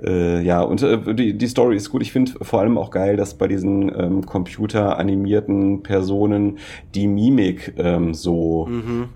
Äh, 0.03 0.41
ja, 0.41 0.61
und 0.61 0.81
äh, 0.81 1.13
die, 1.13 1.37
die 1.37 1.47
Story 1.47 1.75
ist 1.75 1.89
gut. 1.89 2.01
Ich 2.01 2.11
finde 2.11 2.31
vor 2.41 2.61
allem 2.61 2.77
auch 2.77 2.91
geil, 2.91 3.17
dass 3.17 3.33
bei 3.33 3.47
diesen 3.47 3.91
ähm, 3.97 4.25
computeranimierten 4.25 5.83
Personen 5.83 6.57
die 6.95 7.07
Mimik 7.07 7.73
ähm, 7.77 8.13
so 8.13 8.69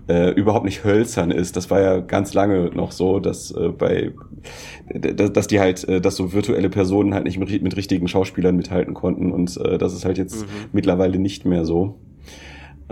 äh, 0.08 0.32
überhaupt 0.32 0.64
nicht 0.64 0.84
hölzern 0.84 1.30
ist. 1.30 1.56
Das 1.56 1.70
war 1.70 1.80
ja 1.80 2.00
ganz 2.00 2.34
lange 2.34 2.70
noch 2.74 2.92
so, 2.92 3.20
dass 3.20 3.50
äh, 3.50 3.68
bei 3.68 4.12
dass, 4.92 5.46
die 5.46 5.60
halt, 5.60 5.86
äh, 5.88 6.00
dass 6.00 6.16
so 6.16 6.32
virtuelle 6.32 6.68
Personen 6.68 7.14
halt 7.14 7.24
nicht 7.24 7.38
mit, 7.38 7.62
mit 7.62 7.76
richtigen 7.76 8.08
Schauspielern 8.08 8.56
mithalten 8.56 8.94
konnten 8.94 9.32
und 9.32 9.56
äh, 9.56 9.78
das 9.78 9.94
ist 9.94 10.04
halt 10.04 10.18
jetzt 10.18 10.44
mittlerweile 10.72 11.18
nicht 11.18 11.44
mehr 11.44 11.64
so. 11.64 11.98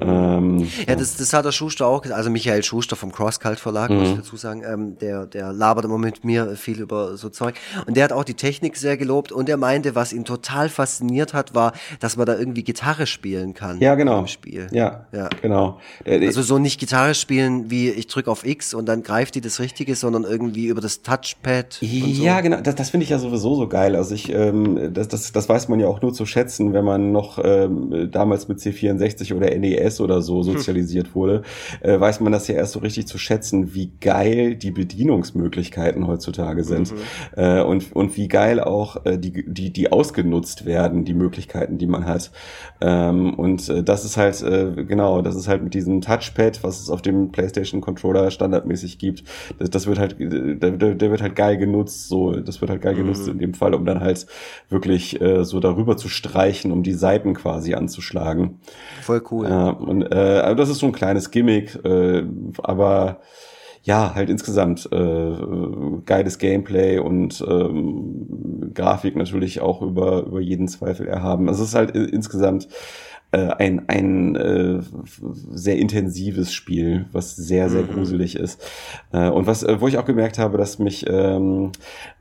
Ähm, 0.00 0.66
Ja, 0.88 0.94
das, 0.96 1.16
das 1.16 1.32
hat 1.32 1.44
der 1.44 1.52
Schuster 1.52 1.86
auch 1.86 2.02
gesagt, 2.02 2.18
also 2.18 2.30
Michael 2.30 2.62
Schuster 2.62 2.96
vom 2.96 3.12
CrossCult 3.12 3.60
Verlag, 3.60 3.90
muss 3.90 4.08
ich 4.10 4.16
dazu 4.16 4.36
sagen, 4.36 4.62
ähm, 4.66 4.98
der, 4.98 5.26
der 5.26 5.52
labert 5.52 5.84
immer 5.84 5.98
mit 5.98 6.24
mir 6.24 6.56
viel 6.56 6.80
über 6.80 7.16
so 7.16 7.28
Zeug. 7.28 7.54
Und 7.86 7.96
der 7.96 8.04
hat 8.04 8.12
auch 8.12 8.24
die 8.24 8.34
Technik 8.34 8.76
sehr 8.76 8.96
gelobt 8.96 9.32
und 9.32 9.48
er 9.48 9.56
meinte, 9.56 9.94
was 9.94 10.12
ihn 10.12 10.24
total 10.24 10.68
fasziniert 10.68 11.34
hat, 11.34 11.54
war, 11.54 11.72
dass 12.00 12.16
man 12.16 12.26
da 12.26 12.36
irgendwie 12.38 12.62
Gitarre 12.62 13.06
spielen 13.06 13.54
kann. 13.54 13.78
ja, 13.80 13.94
genau. 13.94 14.20
Im 14.20 14.26
Spiel. 14.26 14.68
Ja, 14.72 15.06
Ja. 15.12 15.28
genau. 15.40 15.78
Also 16.06 16.42
so 16.42 16.58
nicht 16.58 16.80
Gitarre 16.80 17.14
spielen, 17.14 17.70
wie 17.70 17.90
ich 17.90 18.06
drücke 18.06 18.30
auf 18.30 18.46
X 18.46 18.74
und 18.74 18.86
dann 18.86 19.02
greift 19.02 19.34
die 19.34 19.40
das 19.40 19.60
Richtige, 19.60 19.94
sondern 19.94 20.24
irgendwie 20.24 20.66
über 20.66 20.80
das 20.80 21.02
Touchpad. 21.02 21.78
Und 21.82 21.88
so. 21.88 22.22
Ja, 22.22 22.40
genau, 22.40 22.60
das, 22.60 22.74
das 22.76 22.90
finde 22.90 23.04
ich 23.04 23.10
ja 23.10 23.18
sowieso 23.18 23.54
so 23.54 23.68
geil. 23.68 23.94
Also 23.96 24.14
ich, 24.14 24.32
ähm, 24.32 24.92
das, 24.94 25.08
das, 25.08 25.32
das 25.32 25.48
weiß 25.48 25.68
man 25.68 25.80
ja 25.80 25.86
auch 25.86 26.00
nur 26.00 26.12
zu 26.14 26.24
schätzen, 26.26 26.72
wenn 26.72 26.84
man 26.84 27.12
noch 27.12 27.38
ähm, 27.42 28.08
damals 28.10 28.48
mit 28.48 28.58
C64 28.58 29.34
oder 29.34 29.54
NES 29.56 29.81
oder 30.00 30.22
so 30.22 30.42
sozialisiert 30.42 31.14
wurde, 31.14 31.42
äh, 31.80 31.98
weiß 31.98 32.20
man 32.20 32.32
das 32.32 32.48
ja 32.48 32.54
erst 32.54 32.72
so 32.72 32.80
richtig 32.80 33.06
zu 33.06 33.18
schätzen, 33.18 33.74
wie 33.74 33.92
geil 34.00 34.54
die 34.54 34.70
Bedienungsmöglichkeiten 34.70 36.06
heutzutage 36.06 36.64
sind 36.64 36.94
äh, 37.36 37.62
und, 37.62 37.94
und 37.94 38.16
wie 38.16 38.28
geil 38.28 38.60
auch 38.60 39.04
äh, 39.04 39.18
die, 39.18 39.44
die, 39.46 39.72
die 39.72 39.92
ausgenutzt 39.92 40.66
werden, 40.66 41.04
die 41.04 41.14
Möglichkeiten, 41.14 41.78
die 41.78 41.86
man 41.86 42.06
hat. 42.06 42.30
Ähm, 42.80 43.34
und 43.34 43.68
äh, 43.68 43.82
das 43.82 44.04
ist 44.04 44.16
halt, 44.16 44.42
äh, 44.42 44.84
genau, 44.84 45.22
das 45.22 45.36
ist 45.36 45.48
halt 45.48 45.62
mit 45.62 45.74
diesem 45.74 46.00
Touchpad, 46.00 46.62
was 46.62 46.80
es 46.80 46.90
auf 46.90 47.02
dem 47.02 47.32
PlayStation 47.32 47.80
Controller 47.80 48.30
standardmäßig 48.30 48.98
gibt, 48.98 49.24
das, 49.58 49.70
das 49.70 49.86
wird 49.86 49.98
halt, 49.98 50.20
äh, 50.20 50.56
der, 50.56 50.94
der 50.94 51.10
wird 51.10 51.22
halt 51.22 51.36
geil 51.36 51.56
genutzt, 51.56 52.08
so, 52.08 52.32
das 52.32 52.60
wird 52.60 52.70
halt 52.70 52.82
geil 52.82 52.94
genutzt 52.94 53.28
in 53.28 53.38
dem 53.38 53.54
Fall, 53.54 53.74
um 53.74 53.84
dann 53.84 54.00
halt 54.00 54.26
wirklich 54.68 55.20
äh, 55.20 55.44
so 55.44 55.60
darüber 55.60 55.96
zu 55.96 56.08
streichen, 56.08 56.72
um 56.72 56.82
die 56.82 56.94
Seiten 56.94 57.34
quasi 57.34 57.74
anzuschlagen. 57.74 58.60
Voll 59.02 59.22
cool. 59.30 59.48
Ja, 59.48 59.71
und 59.80 60.02
äh, 60.02 60.40
aber 60.44 60.54
das 60.54 60.68
ist 60.68 60.78
so 60.78 60.86
ein 60.86 60.92
kleines 60.92 61.30
Gimmick, 61.30 61.78
äh, 61.84 62.24
aber 62.62 63.20
ja, 63.84 64.14
halt 64.14 64.30
insgesamt 64.30 64.88
äh, 64.92 65.36
geiles 66.04 66.38
Gameplay 66.38 66.98
und 66.98 67.44
ähm, 67.48 68.70
Grafik 68.74 69.16
natürlich 69.16 69.60
auch 69.60 69.82
über, 69.82 70.22
über 70.24 70.40
jeden 70.40 70.68
Zweifel 70.68 71.08
erhaben. 71.08 71.48
Also 71.48 71.64
es 71.64 71.70
ist 71.70 71.74
halt 71.74 71.96
insgesamt 71.96 72.68
äh, 73.32 73.48
ein, 73.58 73.88
ein 73.88 74.36
äh, 74.36 74.80
sehr 75.50 75.78
intensives 75.78 76.52
Spiel, 76.52 77.06
was 77.12 77.34
sehr, 77.34 77.70
sehr 77.70 77.82
mhm. 77.82 77.92
gruselig 77.92 78.36
ist. 78.36 78.62
Äh, 79.12 79.30
und 79.30 79.46
was, 79.46 79.62
äh, 79.62 79.80
wo 79.80 79.88
ich 79.88 79.98
auch 79.98 80.04
gemerkt 80.04 80.38
habe, 80.38 80.58
dass 80.58 80.78
mich 80.78 81.06
ähm, 81.08 81.72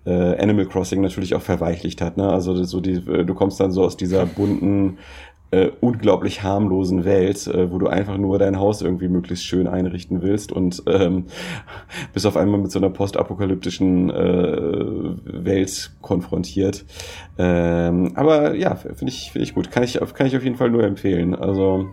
äh, 0.05 0.41
Animal 0.41 0.65
Crossing 0.65 1.01
natürlich 1.01 1.35
auch 1.35 1.41
verweichlicht 1.41 2.01
hat. 2.01 2.17
Ne? 2.17 2.27
Also 2.27 2.63
so 2.63 2.79
die, 2.79 3.01
du 3.01 3.33
kommst 3.35 3.59
dann 3.59 3.71
so 3.71 3.83
aus 3.83 3.97
dieser 3.97 4.25
bunten 4.25 4.97
äh, 5.51 5.69
unglaublich 5.81 6.43
harmlosen 6.43 7.05
Welt, 7.05 7.45
äh, 7.47 7.71
wo 7.71 7.77
du 7.77 7.87
einfach 7.87 8.17
nur 8.17 8.39
dein 8.39 8.57
Haus 8.57 8.81
irgendwie 8.81 9.09
möglichst 9.09 9.45
schön 9.45 9.67
einrichten 9.67 10.21
willst 10.21 10.51
und 10.51 10.83
ähm, 10.87 11.25
bist 12.13 12.25
auf 12.25 12.37
einmal 12.37 12.59
mit 12.59 12.71
so 12.71 12.79
einer 12.79 12.89
postapokalyptischen 12.89 14.09
äh, 14.09 15.45
Welt 15.45 15.91
konfrontiert. 16.01 16.85
Ähm, 17.37 18.13
aber 18.15 18.55
ja, 18.55 18.75
finde 18.75 19.09
ich, 19.09 19.31
finde 19.31 19.43
ich 19.43 19.53
gut. 19.53 19.71
Kann 19.71 19.83
ich, 19.83 19.99
kann 20.13 20.27
ich 20.27 20.35
auf 20.35 20.43
jeden 20.43 20.55
Fall 20.55 20.69
nur 20.69 20.83
empfehlen. 20.83 21.35
Also 21.35 21.89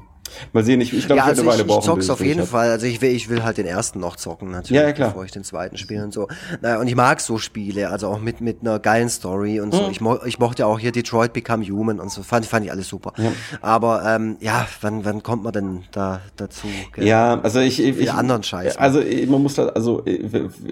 Mal 0.53 0.65
sehen, 0.65 0.81
ich, 0.81 0.93
ich 0.93 1.07
glaube, 1.07 1.19
ja, 1.19 1.25
also 1.25 1.43
ich, 1.43 1.61
ich, 1.61 1.67
ich 1.67 1.81
zock's 1.81 2.11
auf 2.11 2.21
jeden 2.21 2.47
Fall. 2.47 2.71
Also 2.71 2.87
ich 2.87 3.01
will, 3.01 3.11
ich 3.11 3.29
will 3.29 3.43
halt 3.43 3.59
den 3.59 3.67
ersten 3.67 4.01
noch 4.01 4.17
zocken, 4.17 4.51
natürlich, 4.51 4.81
ja, 4.81 4.87
ja, 4.87 4.93
klar. 4.93 5.09
bevor 5.09 5.25
ich 5.25 5.33
den 5.33 5.45
zweiten 5.45 5.77
spiele 5.77 6.05
und 6.05 6.13
so. 6.13 6.29
Naja, 6.61 6.81
und 6.81 6.89
ich 6.89 6.97
mag 6.97 7.21
so 7.21 7.39
Spiele, 7.39 7.91
also 7.91 8.09
auch 8.09 8.21
mit, 8.21 8.41
mit 8.41 8.61
einer 8.61 8.79
geilen 8.79 9.09
Story 9.09 9.61
und 9.61 9.75
so. 9.75 9.85
Mhm. 9.85 9.91
Ich, 9.91 10.01
mo 10.01 10.19
ich 10.25 10.39
mochte 10.39 10.67
auch 10.67 10.79
hier 10.79 10.93
Detroit 10.93 11.33
Become 11.33 11.65
Human 11.65 12.01
und 12.01 12.11
so. 12.11 12.23
Fand, 12.23 12.47
fand 12.47 12.65
ich 12.65 12.73
alles 12.73 12.89
super. 12.89 13.13
Ja. 13.17 13.33
Aber 13.61 14.03
ähm, 14.07 14.37
ja, 14.41 14.67
wann, 14.81 15.05
wann 15.05 15.23
kommt 15.23 15.43
man 15.45 15.53
denn 15.53 15.85
da 15.93 16.21
dazu? 16.37 16.67
Gell? 16.95 17.07
Ja, 17.07 17.41
also 17.41 17.61
ich, 17.61 17.83
ich, 17.83 17.99
ich 17.99 18.13
anderen 18.13 18.43
Scheiß. 18.43 18.77
Also 18.77 19.01
man 19.27 19.43
muss 19.43 19.55
da, 19.55 19.67
also 19.69 20.03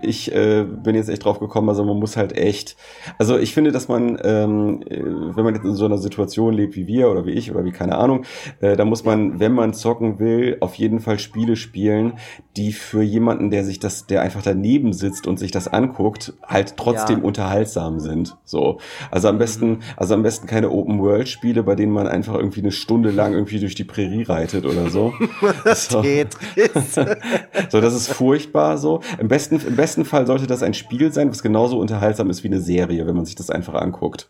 ich 0.02 0.32
äh, 0.32 0.64
bin 0.64 0.94
jetzt 0.94 1.08
echt 1.08 1.24
drauf 1.24 1.40
gekommen, 1.40 1.68
also 1.68 1.84
man 1.84 1.98
muss 1.98 2.16
halt 2.16 2.36
echt, 2.36 2.76
also 3.18 3.38
ich 3.38 3.54
finde, 3.54 3.72
dass 3.72 3.88
man, 3.88 4.18
ähm, 4.22 4.84
wenn 4.88 5.44
man 5.44 5.54
jetzt 5.54 5.64
in 5.64 5.74
so 5.74 5.84
einer 5.84 5.98
Situation 5.98 6.52
lebt 6.54 6.76
wie 6.76 6.86
wir 6.86 7.10
oder 7.10 7.26
wie 7.26 7.32
ich 7.32 7.50
oder 7.50 7.64
wie 7.64 7.72
keine 7.72 7.96
Ahnung, 7.96 8.24
äh, 8.60 8.76
da 8.76 8.84
muss 8.84 9.04
man, 9.04 9.38
wenn 9.46 9.52
man 9.52 9.74
zocken 9.74 10.18
will, 10.18 10.56
auf 10.58 10.74
jeden 10.74 10.98
Fall 10.98 11.20
Spiele 11.20 11.54
spielen, 11.54 12.14
die 12.56 12.72
für 12.72 13.02
jemanden, 13.02 13.50
der 13.50 13.64
sich 13.64 13.78
das, 13.78 14.08
der 14.08 14.22
einfach 14.22 14.42
daneben 14.42 14.92
sitzt 14.92 15.28
und 15.28 15.38
sich 15.38 15.52
das 15.52 15.68
anguckt, 15.68 16.32
halt 16.44 16.76
trotzdem 16.76 17.18
ja. 17.18 17.24
unterhaltsam 17.24 18.00
sind. 18.00 18.36
So. 18.44 18.78
Also 19.08 19.28
am 19.28 19.38
besten, 19.38 19.82
also 19.96 20.14
am 20.14 20.24
besten 20.24 20.48
keine 20.48 20.70
Open-World-Spiele, 20.70 21.62
bei 21.62 21.76
denen 21.76 21.92
man 21.92 22.08
einfach 22.08 22.34
irgendwie 22.34 22.58
eine 22.58 22.72
Stunde 22.72 23.12
lang 23.12 23.34
irgendwie 23.34 23.60
durch 23.60 23.76
die 23.76 23.84
Prärie 23.84 24.24
reitet 24.24 24.66
oder 24.66 24.90
so. 24.90 25.14
so. 25.76 26.02
so, 27.70 27.80
das 27.80 27.94
ist 27.94 28.12
furchtbar 28.12 28.78
so. 28.78 29.00
Im 29.20 29.28
besten, 29.28 29.60
im 29.64 29.76
besten 29.76 30.04
Fall 30.04 30.26
sollte 30.26 30.48
das 30.48 30.64
ein 30.64 30.74
Spiel 30.74 31.12
sein, 31.12 31.30
was 31.30 31.40
genauso 31.40 31.78
unterhaltsam 31.78 32.30
ist 32.30 32.42
wie 32.42 32.48
eine 32.48 32.60
Serie, 32.60 33.06
wenn 33.06 33.14
man 33.14 33.26
sich 33.26 33.36
das 33.36 33.50
einfach 33.50 33.74
anguckt. 33.74 34.28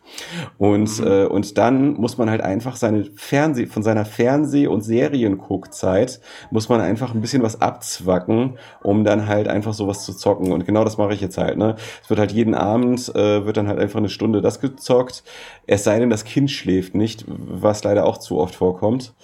Und, 0.59 1.01
mhm. 1.01 1.07
äh, 1.07 1.25
und 1.25 1.57
dann 1.57 1.95
muss 1.95 2.19
man 2.19 2.29
halt 2.29 2.43
einfach 2.43 2.77
seine 2.77 3.05
Fernseh, 3.14 3.64
von 3.64 3.83
seiner 3.83 4.05
Fernseh- 4.05 4.67
und 4.67 4.83
Serienguckzeit 5.07 5.87
Zeit 5.87 6.21
muss 6.51 6.69
man 6.69 6.81
einfach 6.81 7.15
ein 7.15 7.21
bisschen 7.21 7.43
was 7.43 7.61
abzwacken, 7.61 8.59
um 8.83 9.05
dann 9.05 9.27
halt 9.27 9.49
einfach 9.49 9.75
sowas 9.75 10.05
zu 10.05 10.13
zocken. 10.13 10.53
Und 10.53 10.67
genau 10.67 10.85
das 10.85 10.99
mache 10.99 11.15
ich 11.15 11.21
jetzt 11.21 11.39
halt. 11.39 11.57
Ne? 11.57 11.77
Es 12.03 12.11
wird 12.11 12.19
halt 12.21 12.33
jeden 12.33 12.55
Abend, 12.55 13.15
äh, 13.15 13.45
wird 13.45 13.57
dann 13.57 13.69
halt 13.69 13.79
einfach 13.79 13.99
eine 13.99 14.09
Stunde 14.09 14.41
das 14.41 14.61
gezockt. 14.61 15.23
Es 15.67 15.85
sei 15.85 15.99
denn, 15.99 16.11
das 16.11 16.25
Kind 16.25 16.51
schläft 16.51 16.95
nicht, 16.95 17.25
was 17.27 17.85
leider 17.85 18.07
auch 18.07 18.19
zu 18.19 18.39
oft 18.39 18.55
vorkommt. 18.55 19.15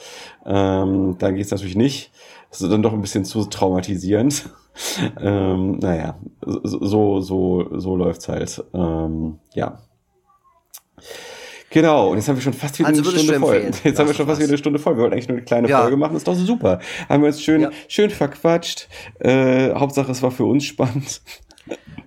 Ähm, 0.46 1.16
dann 1.18 1.34
geht's 1.34 1.50
natürlich 1.50 1.76
nicht. 1.76 2.12
Das 2.50 2.60
ist 2.60 2.70
dann 2.70 2.82
doch 2.82 2.92
ein 2.92 3.00
bisschen 3.00 3.24
zu 3.24 3.44
traumatisierend. 3.44 4.50
ähm, 5.20 5.78
naja, 5.78 6.16
so, 6.44 7.20
so, 7.20 7.78
so 7.78 7.96
läuft's 7.96 8.28
halt. 8.28 8.62
Ähm, 8.74 9.38
ja. 9.54 9.78
Genau, 11.72 12.10
und 12.10 12.18
jetzt 12.18 12.28
haben 12.28 12.36
wir 12.36 12.42
schon 12.42 12.52
fast 12.52 12.78
wieder 12.78 12.88
also 12.88 13.02
eine 13.02 13.18
Stunde 13.18 13.40
voll. 13.40 13.70
Jetzt 13.84 13.98
haben 13.98 14.06
wir 14.06 14.14
schon 14.14 14.26
fast 14.26 14.40
wieder 14.40 14.50
eine 14.50 14.58
Stunde 14.58 14.78
voll. 14.78 14.96
Wir 14.96 15.02
wollten 15.02 15.14
eigentlich 15.14 15.28
nur 15.28 15.38
eine 15.38 15.44
kleine 15.44 15.68
ja. 15.68 15.80
Folge 15.80 15.96
machen, 15.96 16.16
ist 16.16 16.28
doch 16.28 16.34
super. 16.34 16.80
Haben 17.08 17.22
wir 17.22 17.28
uns 17.28 17.42
schön, 17.42 17.62
ja. 17.62 17.70
schön 17.88 18.10
verquatscht. 18.10 18.88
Äh, 19.20 19.74
Hauptsache, 19.74 20.12
es 20.12 20.22
war 20.22 20.30
für 20.30 20.44
uns 20.44 20.64
spannend. 20.64 21.22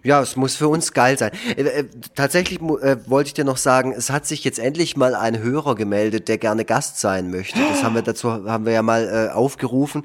Ja, 0.05 0.21
es 0.21 0.35
muss 0.35 0.55
für 0.55 0.67
uns 0.67 0.93
geil 0.93 1.17
sein. 1.17 1.31
Äh, 1.57 1.63
äh, 1.63 1.85
tatsächlich 2.13 2.61
äh, 2.61 2.97
wollte 3.07 3.27
ich 3.29 3.33
dir 3.33 3.43
noch 3.43 3.57
sagen, 3.57 3.91
es 3.91 4.11
hat 4.11 4.27
sich 4.27 4.43
jetzt 4.43 4.59
endlich 4.59 4.95
mal 4.95 5.15
ein 5.15 5.39
Hörer 5.39 5.75
gemeldet, 5.75 6.27
der 6.27 6.37
gerne 6.37 6.63
Gast 6.63 6.99
sein 6.99 7.31
möchte. 7.31 7.59
Das 7.59 7.83
haben 7.83 7.95
wir 7.95 8.03
dazu 8.03 8.31
haben 8.31 8.65
wir 8.65 8.73
ja 8.73 8.83
mal 8.83 9.29
äh, 9.31 9.33
aufgerufen, 9.33 10.03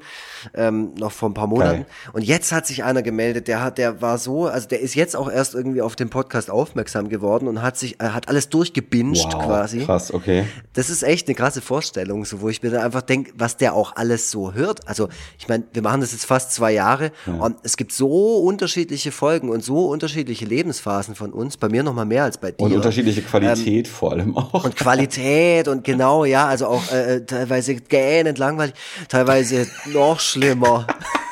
ähm, 0.55 0.95
noch 0.95 1.11
vor 1.11 1.29
ein 1.29 1.35
paar 1.35 1.47
Monaten. 1.47 1.83
Geil. 1.83 1.85
Und 2.13 2.23
jetzt 2.23 2.51
hat 2.51 2.65
sich 2.65 2.83
einer 2.83 3.03
gemeldet, 3.03 3.47
der 3.47 3.61
hat, 3.61 3.77
der 3.77 4.01
war 4.01 4.17
so, 4.17 4.47
also 4.47 4.67
der 4.67 4.79
ist 4.79 4.95
jetzt 4.95 5.15
auch 5.15 5.31
erst 5.31 5.53
irgendwie 5.53 5.81
auf 5.81 5.95
den 5.95 6.09
Podcast 6.09 6.49
aufmerksam 6.49 7.07
geworden 7.07 7.47
und 7.47 7.61
hat 7.61 7.77
sich, 7.77 8.01
äh, 8.01 8.09
hat 8.09 8.27
alles 8.27 8.49
durchgebinged 8.49 9.33
wow, 9.33 9.45
quasi. 9.45 9.85
Krass, 9.85 10.11
okay. 10.11 10.45
Das 10.73 10.89
ist 10.89 11.03
echt 11.03 11.27
eine 11.27 11.35
krasse 11.35 11.61
Vorstellung, 11.61 12.25
so 12.25 12.41
wo 12.41 12.49
ich 12.49 12.63
mir 12.63 12.71
dann 12.71 12.81
einfach 12.81 13.03
denke, 13.03 13.33
was 13.35 13.57
der 13.57 13.75
auch 13.75 13.95
alles 13.95 14.31
so 14.31 14.53
hört. 14.53 14.87
Also 14.87 15.09
ich 15.37 15.47
meine, 15.47 15.63
wir 15.73 15.83
machen 15.83 16.01
das 16.01 16.11
jetzt 16.11 16.25
fast 16.25 16.53
zwei 16.53 16.71
Jahre 16.71 17.11
ja. 17.27 17.33
und 17.35 17.57
es 17.61 17.77
gibt 17.77 17.91
so 17.91 18.39
unterschiedliche 18.39 19.11
Folgen 19.11 19.49
und 19.49 19.63
so 19.63 19.90
unterschiedliche 19.91 20.45
Lebensphasen 20.45 21.15
von 21.15 21.31
uns, 21.33 21.57
bei 21.57 21.69
mir 21.69 21.83
noch 21.83 21.93
mal 21.93 22.05
mehr 22.05 22.23
als 22.23 22.37
bei 22.37 22.51
dir. 22.51 22.63
Und 22.63 22.73
unterschiedliche 22.73 23.21
Qualität 23.21 23.87
ähm, 23.87 23.93
vor 23.93 24.11
allem 24.13 24.37
auch. 24.37 24.63
Und 24.63 24.75
Qualität 24.75 25.67
und 25.67 25.83
genau, 25.83 26.25
ja, 26.25 26.47
also 26.47 26.67
auch 26.67 26.91
äh, 26.91 27.17
äh 27.17 27.25
teilweise 27.25 27.75
gähnend 27.75 28.37
langweilig, 28.37 28.73
teilweise 29.07 29.67
noch 29.93 30.19
schlimmer. 30.19 30.87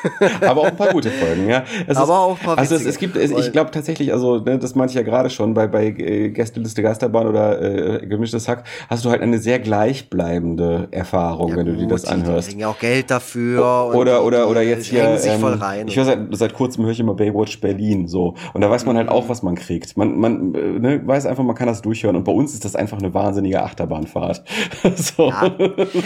aber 0.46 0.62
auch 0.62 0.66
ein 0.66 0.76
paar 0.76 0.92
gute 0.92 1.10
Folgen, 1.10 1.48
ja. 1.48 1.64
Es 1.86 1.96
aber 1.96 2.04
ist, 2.04 2.10
auch 2.10 2.38
ein 2.38 2.44
paar 2.44 2.58
Also 2.58 2.74
es, 2.74 2.84
es 2.84 2.98
gibt, 2.98 3.16
es, 3.16 3.30
ich 3.30 3.52
glaube 3.52 3.70
tatsächlich, 3.70 4.12
also 4.12 4.38
ne, 4.38 4.58
das 4.58 4.74
meinte 4.74 4.92
ich 4.92 4.96
ja 4.96 5.02
gerade 5.02 5.30
schon, 5.30 5.54
bei, 5.54 5.66
bei 5.66 5.86
äh, 5.86 6.30
Gästeliste 6.30 6.82
Geisterbahn 6.82 7.26
oder 7.26 7.60
äh, 7.60 8.06
Gemischtes 8.06 8.48
Hack, 8.48 8.64
hast 8.88 9.04
du 9.04 9.10
halt 9.10 9.22
eine 9.22 9.38
sehr 9.38 9.58
gleichbleibende 9.58 10.88
Erfahrung, 10.90 11.50
ja, 11.50 11.56
wenn 11.56 11.66
gut, 11.66 11.74
du 11.74 11.78
dir 11.80 11.88
das 11.88 12.04
anhörst. 12.04 12.48
Die 12.48 12.52
kriegen 12.52 12.60
ja 12.60 12.68
auch 12.68 12.78
Geld 12.78 13.10
dafür. 13.10 13.90
Oder, 13.94 14.24
oder, 14.24 14.48
oder 14.48 14.62
jetzt 14.62 14.86
hier, 14.86 15.18
ähm, 15.22 15.60
ich 15.86 15.96
höre 15.96 16.04
seit, 16.04 16.18
seit 16.32 16.54
kurzem 16.54 16.84
höre 16.84 16.92
ich 16.92 17.00
immer 17.00 17.14
Baywatch 17.14 17.60
Berlin, 17.60 18.08
so. 18.08 18.34
Und 18.52 18.60
da 18.60 18.70
weiß 18.70 18.84
man 18.86 18.96
halt 18.96 19.08
auch, 19.08 19.28
was 19.28 19.42
man 19.42 19.54
kriegt. 19.54 19.96
Man, 19.96 20.18
man 20.18 20.54
äh, 20.54 20.78
ne, 20.78 21.06
weiß 21.06 21.26
einfach, 21.26 21.44
man 21.44 21.56
kann 21.56 21.66
das 21.66 21.82
durchhören. 21.82 22.16
Und 22.16 22.24
bei 22.24 22.32
uns 22.32 22.54
ist 22.54 22.64
das 22.64 22.76
einfach 22.76 22.98
eine 22.98 23.14
wahnsinnige 23.14 23.62
Achterbahnfahrt. 23.62 24.42
so. 24.96 25.28
ja. 25.28 25.52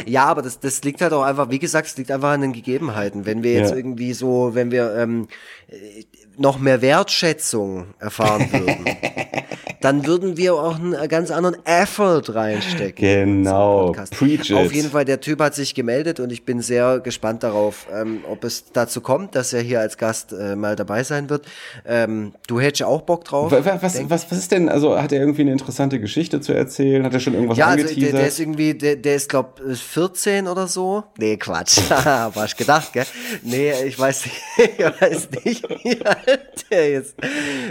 ja, 0.07 0.25
aber 0.27 0.43
das, 0.43 0.61
das 0.61 0.83
liegt 0.85 1.01
halt 1.01 1.13
auch 1.13 1.23
einfach, 1.23 1.51
wie 1.51 1.59
gesagt, 1.59 1.89
es 1.89 1.97
liegt 1.97 2.11
einfach 2.11 2.31
an 2.31 2.41
den 2.41 2.53
Gegebenheiten. 2.53 3.27
Wenn 3.27 3.43
wir 3.43 3.55
jetzt 3.55 3.71
ja. 3.71 3.77
irgendwie 3.77 4.13
so, 4.13 4.55
wenn 4.55 4.71
wir 4.71 4.95
ähm, 4.97 5.29
noch 6.37 6.59
mehr 6.59 6.83
Wertschätzung 6.83 7.95
erfahren 7.99 8.49
würden, 8.53 8.85
dann 9.85 10.07
würden 10.07 10.39
wir 10.39 10.55
auch 10.55 10.77
einen 10.77 11.09
ganz 11.09 11.31
anderen 11.31 11.59
Effort 11.67 12.23
reinstecken. 12.29 13.43
Genau. 13.43 13.93
Preach 14.17 14.49
it. 14.49 14.57
Auf 14.57 14.73
jeden 14.73 14.91
Fall, 14.91 15.05
der 15.05 15.21
Typ 15.21 15.41
hat 15.41 15.55
sich 15.55 15.75
gemeldet 15.75 16.21
und 16.21 16.33
ich 16.33 16.47
bin 16.47 16.63
sehr 16.63 17.01
gespannt 17.01 17.43
darauf, 17.43 17.87
ähm, 17.93 18.25
ob 18.27 18.45
es 18.45 18.73
dazu 18.73 19.03
kommt, 19.03 19.35
dass 19.35 19.53
er 19.53 19.61
hier 19.61 19.81
als 19.81 19.99
Gast 19.99 20.33
äh, 20.33 20.57
mal 20.57 20.75
dabei 20.75 21.05
sein 21.05 21.29
wird. 21.29 21.47
Ähm, 21.85 22.33
du 22.47 22.61
hättest 22.61 22.81
ja 22.81 22.87
auch 22.87 23.03
Bock 23.03 23.27
drauf. 23.27 23.53
Was, 23.53 23.83
was, 23.83 24.09
was, 24.09 24.31
was 24.31 24.39
ist 24.39 24.53
denn, 24.53 24.71
also 24.71 24.99
hat 24.99 25.13
er 25.13 25.21
irgendwie 25.21 25.43
eine 25.43 25.53
interessante 25.53 26.01
Geschichte 26.01 26.41
zu 26.41 26.55
erzählen? 26.55 27.05
Hat 27.05 27.13
er 27.13 27.21
schon 27.21 27.35
irgendwas 27.35 27.59
ja, 27.59 27.67
angeteasert? 27.67 27.97
Also 27.97 28.11
der, 28.13 28.21
der 28.21 28.29
ist 28.29 28.41
irgendwie, 28.41 28.75
der, 28.75 28.97
der 28.97 29.17
ist 29.17 29.29
glaub 29.29 29.61
14 29.61 30.49
oder 30.49 30.67
so. 30.67 31.05
Nee, 31.19 31.37
Quatsch. 31.37 31.79
War 31.91 32.45
ich 32.47 32.57
gedacht, 32.57 32.95
gell? 32.95 33.05
Nee, 33.43 33.73
ich 33.85 33.99
weiß 33.99 34.25
nicht, 34.25 34.41
ich 34.79 35.01
weiß 35.01 35.29
nicht, 35.45 35.69
der 36.71 37.01
ist. 37.01 37.17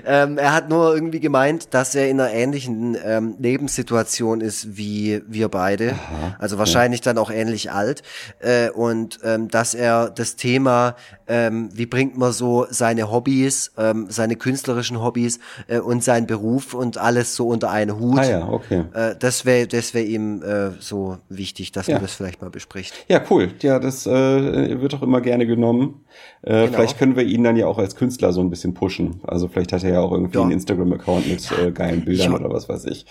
Ähm, 0.06 0.38
er 0.38 0.54
hat 0.54 0.70
nur 0.70 0.94
irgendwie 0.94 1.20
gemeint, 1.20 1.74
dass 1.74 1.96
er 1.96 2.04
er 2.04 2.10
in 2.10 2.20
einer 2.20 2.32
ähnlichen 2.32 2.98
ähm, 3.04 3.36
Lebenssituation 3.40 4.42
ist 4.42 4.78
wie 4.78 5.22
wir 5.28 5.50
beide. 5.50 5.94
Aha, 5.94 6.36
also 6.40 6.58
wahrscheinlich 6.58 7.02
ja. 7.02 7.06
dann 7.06 7.18
auch 7.18 7.32
ähnlich 7.32 7.72
alt. 7.72 8.04
Äh, 8.40 8.70
und 8.70 9.20
ähm, 9.24 9.48
dass 9.48 9.74
er 9.74 10.10
das 10.10 10.36
Thema, 10.36 10.96
ähm, 11.34 11.70
wie 11.74 11.88
bringt 11.88 12.16
man 12.16 12.32
so 12.32 12.68
seine 12.70 13.12
Hobbys, 13.12 13.72
ähm, 13.76 14.06
seine 14.10 14.36
künstlerischen 14.36 15.02
Hobbys 15.02 15.40
äh, 15.68 15.80
und 15.80 16.04
seinen 16.04 16.28
Beruf 16.28 16.76
und 16.76 17.00
alles 17.00 17.36
so 17.36 17.48
unter 17.48 17.72
einen 17.72 18.00
Hut. 18.00 18.20
Ah 18.20 18.30
ja, 18.30 18.48
okay. 18.48 18.84
Äh, 18.94 19.16
das 19.18 19.44
wäre 19.44 19.66
das 19.66 19.96
wär 19.96 20.06
ihm 20.06 20.44
äh, 20.44 20.72
so 20.80 21.18
wichtig, 21.30 21.72
dass 21.72 21.88
ja. 21.88 21.96
man 21.96 22.04
das 22.04 22.14
vielleicht 22.14 22.44
mal 22.44 22.52
bespricht. 22.52 22.94
Ja, 23.08 23.20
cool. 23.32 23.50
Ja, 23.62 23.80
das 23.80 24.06
äh, 24.06 24.80
wird 24.80 24.94
auch 24.94 25.02
immer 25.02 25.22
gerne 25.22 25.48
genommen. 25.48 26.06
Äh, 26.44 26.66
genau. 26.66 26.78
Vielleicht 26.78 27.00
können 27.00 27.16
wir 27.16 27.24
ihn 27.24 27.44
dann 27.44 27.56
ja 27.56 27.66
auch 27.66 27.80
als 27.80 27.96
Künstler 27.96 28.32
so 28.32 28.42
ein 28.42 28.52
bisschen 28.52 28.76
pushen. 28.76 29.22
Also 29.24 29.48
vielleicht 29.48 29.74
hat 29.74 29.84
er 29.84 29.94
ja 29.94 30.02
auch 30.02 30.12
irgendwie 30.12 30.38
ja. 30.38 30.44
einen 30.44 30.52
Instagram-Account 30.52 31.28
mit 31.28 31.52
äh, 31.52 31.72
geilen 31.72 32.06
Bildern 32.06 32.36
oder 32.36 32.52
was 32.52 32.70
weiß 32.70 32.86
ich. 32.86 33.06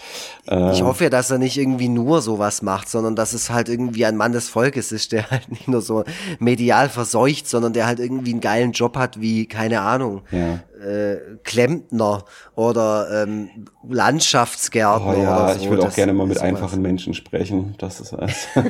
Ich 0.44 0.82
hoffe 0.82 1.04
ja, 1.04 1.10
dass 1.10 1.30
er 1.30 1.38
nicht 1.38 1.56
irgendwie 1.56 1.88
nur 1.88 2.20
sowas 2.20 2.62
macht, 2.62 2.88
sondern 2.88 3.16
dass 3.16 3.32
es 3.32 3.50
halt 3.50 3.68
irgendwie 3.68 4.04
ein 4.04 4.16
Mann 4.16 4.32
des 4.32 4.48
Volkes 4.48 4.92
ist, 4.92 5.12
der 5.12 5.30
halt 5.30 5.50
nicht 5.50 5.66
nur 5.66 5.80
so 5.80 6.04
medial 6.38 6.88
verseucht, 6.88 7.48
sondern 7.48 7.72
der 7.72 7.86
halt 7.86 7.98
irgendwie 7.98 8.11
einen 8.18 8.40
geilen 8.40 8.72
Job 8.72 8.96
hat, 8.96 9.20
wie, 9.20 9.46
keine 9.46 9.80
Ahnung. 9.80 10.22
Ja 10.30 10.60
äh, 10.82 11.16
Klempner 11.44 12.24
oder 12.54 13.22
ähm, 13.22 13.50
Landschaftsgärtner 13.88 15.14
Oh 15.16 15.22
ja, 15.22 15.44
oder 15.44 15.54
so. 15.54 15.60
ich 15.60 15.70
würde 15.70 15.82
auch 15.84 15.94
gerne 15.94 16.12
mal 16.12 16.26
mit 16.26 16.40
einfachen 16.40 16.82
Menschen 16.82 17.14
sprechen. 17.14 17.74
Das 17.78 18.00
ist 18.00 18.12
alles. 18.12 18.48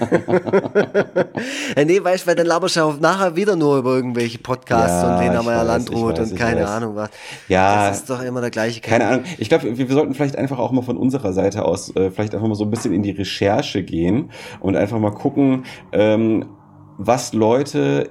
Ja, 1.76 1.84
nee, 1.84 2.03
weißt 2.03 2.24
du, 2.24 2.28
weil 2.28 2.36
dann 2.36 2.47
laberst 2.47 2.76
du 2.76 2.80
auch 2.82 3.01
nachher 3.01 3.34
wieder 3.36 3.57
nur 3.57 3.78
über 3.78 3.95
irgendwelche 3.95 4.38
Podcasts 4.38 5.03
Ja, 5.03 5.14
und 5.16 5.22
Lena 5.22 5.40
ich 5.40 5.47
Meyer 5.47 5.61
weiß, 5.61 5.66
Landrut 5.66 6.18
weiß, 6.18 6.30
und 6.32 6.38
keine 6.38 6.62
weiß. 6.62 6.70
Ahnung 6.70 6.97
was. 6.97 7.11
Ja. 7.49 7.88
Das 7.88 8.01
ist 8.01 8.11
doch 8.11 8.22
immer 8.22 8.40
der 8.40 8.51
gleiche 8.51 8.80
Keine 8.80 9.07
Ahnung. 9.07 9.24
Ich 9.38 9.49
glaube, 9.49 9.76
wir, 9.76 9.88
wir 9.88 9.95
sollten 9.95 10.14
vielleicht 10.14 10.36
einfach 10.36 10.59
auch 10.59 10.70
mal 10.72 10.82
von 10.82 10.97
unserer 10.97 11.32
Seite 11.32 11.64
aus 11.64 11.95
äh, 11.97 12.11
vielleicht 12.11 12.34
einfach 12.34 12.47
mal 12.49 12.55
so 12.55 12.64
ein 12.64 12.70
bisschen 12.70 12.93
in 12.93 13.03
die 13.03 13.12
Recherche 13.12 13.82
gehen 13.82 14.30
und 14.61 14.76
einfach 14.76 14.99
mal 14.99 15.12
gucken, 15.12 15.64
ähm, 15.93 16.47
was 16.99 17.32
Leute 17.32 18.11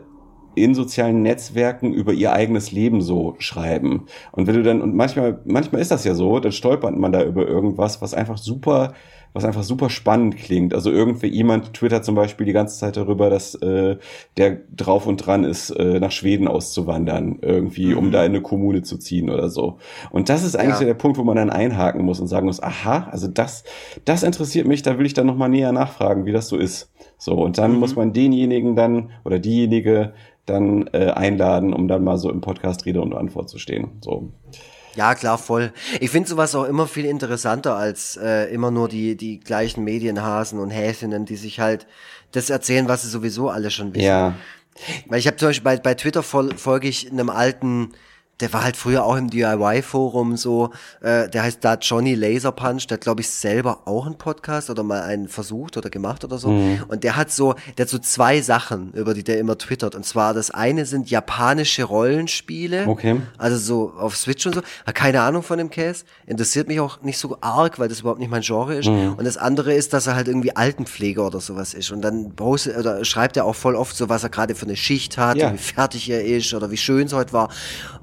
in 0.56 0.76
sozialen 0.76 1.22
Netzwerken 1.22 1.94
über 1.94 2.14
ihr 2.14 2.34
eigenes 2.34 2.72
Leben 2.72 3.02
so 3.02 3.36
schreiben. 3.40 4.06
Und 4.32 4.48
wenn 4.48 4.56
du 4.56 4.64
dann, 4.64 4.82
und 4.82 4.96
manchmal, 4.96 5.40
manchmal 5.46 5.82
ist 5.82 5.92
das 5.92 6.04
ja 6.04 6.14
so, 6.14 6.40
dann 6.40 6.52
stolpert 6.52 6.98
man 6.98 7.12
da 7.12 7.24
über 7.24 7.48
irgendwas, 7.48 8.02
was 8.02 8.14
einfach 8.14 8.38
super, 8.38 8.94
was 9.34 9.46
einfach 9.46 9.64
super 9.64 9.90
spannend 9.90 10.36
klingt. 10.36 10.74
Also 10.74 10.92
irgendwie 10.92 11.28
jemand 11.28 11.74
twittert 11.74 12.04
zum 12.04 12.16
Beispiel 12.16 12.46
die 12.46 12.52
ganze 12.52 12.78
Zeit 12.78 12.98
darüber, 12.98 13.30
dass 13.30 13.56
äh, 13.56 13.96
der 14.36 14.58
drauf 14.76 15.08
und 15.08 15.26
dran 15.26 15.46
ist, 15.46 15.70
äh, 15.70 16.02
nach 16.02 16.12
Schweden 16.12 16.50
auszuwandern, 16.50 17.40
irgendwie, 17.42 17.94
um 17.94 18.12
da 18.12 18.26
in 18.26 18.32
eine 18.34 18.42
Kommune 18.42 18.82
zu 18.82 18.98
ziehen 18.98 19.30
oder 19.30 19.48
so. 19.50 19.78
Und 20.12 20.28
das 20.28 20.44
ist 20.44 20.58
eigentlich 20.58 20.72
Ja. 20.72 20.80
so 20.80 20.86
der 20.86 20.96
Punkt, 20.96 21.18
wo 21.18 21.24
man 21.24 21.38
dann 21.38 21.50
einhaken 21.50 22.04
muss 22.04 22.20
und 22.20 22.28
sagen 22.28 22.46
muss, 22.46 22.62
aha, 22.62 23.08
also 23.10 23.30
das, 23.30 23.64
das 24.04 24.24
interessiert 24.24 24.68
mich, 24.68 24.82
da 24.82 24.98
will 25.00 25.06
ich 25.06 25.14
dann 25.14 25.28
nochmal 25.28 25.48
näher 25.48 25.72
nachfragen, 25.72 26.26
wie 26.26 26.34
das 26.34 26.50
so 26.50 26.58
ist. 26.58 26.92
So, 27.18 27.36
und 27.36 27.58
dann 27.58 27.76
muss 27.80 27.96
man 27.96 28.12
denjenigen 28.14 28.76
dann 28.76 29.12
oder 29.24 29.40
diejenige 29.40 30.12
dann 30.46 30.90
äh, 30.94 31.12
einladen, 31.12 31.74
um 31.74 31.88
dann 31.88 32.04
mal 32.04 32.18
so 32.18 32.30
im 32.30 32.42
Podcast 32.42 32.86
Rede 32.86 33.02
und 33.02 33.14
Antwort 33.14 33.50
zu 33.50 33.58
stehen. 33.58 33.92
So. 34.02 34.32
Ja, 34.96 35.16
klar, 35.16 35.38
voll. 35.38 35.72
Ich 36.00 36.10
finde 36.10 36.28
sowas 36.28 36.54
auch 36.56 36.66
immer 36.66 36.88
viel 36.88 37.06
interessanter 37.06 37.76
als 37.76 38.18
äh, 38.18 38.52
immer 38.54 38.72
nur 38.72 38.90
die, 38.90 39.16
die 39.16 39.40
gleichen 39.40 39.84
Medienhasen 39.84 40.60
und 40.60 40.70
Häsinnen, 40.70 41.26
die 41.26 41.38
sich 41.38 41.60
halt 41.60 41.88
das 42.32 42.50
erzählen, 42.50 42.88
was 42.88 43.04
sie 43.04 43.10
sowieso 43.10 43.50
alle 43.50 43.72
schon 43.72 43.94
wissen. 43.94 44.06
Ja. 44.06 44.36
Weil 45.08 45.20
ich 45.20 45.28
habe 45.28 45.38
zum 45.38 45.50
Beispiel 45.50 45.64
bei, 45.64 45.78
bei 45.78 45.94
Twitter 45.94 46.24
fol 46.24 46.56
folge 46.58 46.88
ich 46.88 47.12
einem 47.12 47.30
alten, 47.30 47.92
der 48.42 48.52
war 48.54 48.64
halt 48.64 48.76
früher 48.78 49.06
auch 49.06 49.16
im 49.16 49.30
DIY-Forum 49.30 50.36
so, 50.38 50.72
äh, 51.02 51.30
der 51.30 51.44
heißt 51.44 51.60
da 51.62 51.76
Johnny 51.76 52.16
Laser 52.16 52.52
Punch, 52.52 52.88
der 52.88 52.96
hat 52.96 53.02
glaube 53.02 53.22
ich 53.22 53.30
selber 53.30 53.82
auch 53.86 54.06
einen 54.06 54.18
Podcast 54.18 54.70
oder 54.70 54.84
mal 54.84 55.02
einen 55.02 55.28
versucht 55.28 55.78
oder 55.78 55.90
gemacht 55.90 56.24
oder 56.24 56.38
so. 56.38 56.50
Und 56.50 57.04
der 57.04 57.16
hat 57.16 57.32
so, 57.32 57.56
der 57.78 57.86
hat 57.86 57.90
so 57.90 58.00
zwei 58.00 58.42
Sachen, 58.42 58.92
über 58.94 59.14
die 59.14 59.24
der 59.24 59.40
immer 59.40 59.58
twittert. 59.58 59.96
Und 59.96 60.06
zwar 60.06 60.34
das 60.34 60.52
eine 60.52 60.86
sind 60.86 61.10
japanische 61.10 61.84
Rollenspiele. 61.84 62.88
Okay. 62.88 63.22
Also 63.38 63.58
so 63.58 63.94
auf 63.98 64.16
Switch 64.18 64.46
und 64.46 64.56
so. 64.56 64.62
Hab 64.86 64.96
keine 64.96 65.22
Ahnung 65.22 65.44
von 65.44 65.58
dem 65.58 65.70
Case. 65.70 66.04
Interessiert 66.26 66.68
mich 66.68 66.80
auch 66.80 67.02
nicht 67.02 67.18
so 67.18 67.38
arg, 67.42 67.80
weil 67.80 67.88
das 67.90 68.02
überhaupt 68.02 68.20
nicht 68.20 68.32
mein 68.32 68.42
Genre 68.42 68.76
ist. 68.76 68.88
Mhm. 68.88 69.14
Und 69.14 69.26
das 69.26 69.38
andere 69.38 69.74
ist, 69.74 69.94
dass 69.94 70.08
er 70.08 70.16
halt 70.16 70.28
irgendwie 70.28 70.56
Altenpfleger 70.56 71.26
oder 71.26 71.40
sowas 71.40 71.74
ist. 71.74 71.92
Und 71.92 72.02
dann 72.02 72.36
postet, 72.36 72.78
oder 72.78 73.04
schreibt 73.06 73.38
er 73.38 73.46
auch 73.46 73.56
voll 73.56 73.76
oft 73.76 73.96
so, 73.96 74.10
was 74.10 74.24
er 74.24 74.30
gerade 74.30 74.56
für 74.56 74.66
eine 74.66 74.76
Schicht 74.76 75.18
hat, 75.18 75.38
Ja. 75.38 75.54
wie 75.54 75.58
fertig 75.58 76.10
er 76.10 76.24
ist 76.26 76.54
oder 76.54 76.72
wie 76.72 76.78
schön 76.78 77.08
es 77.08 77.14
heute 77.14 77.34
war. 77.34 77.50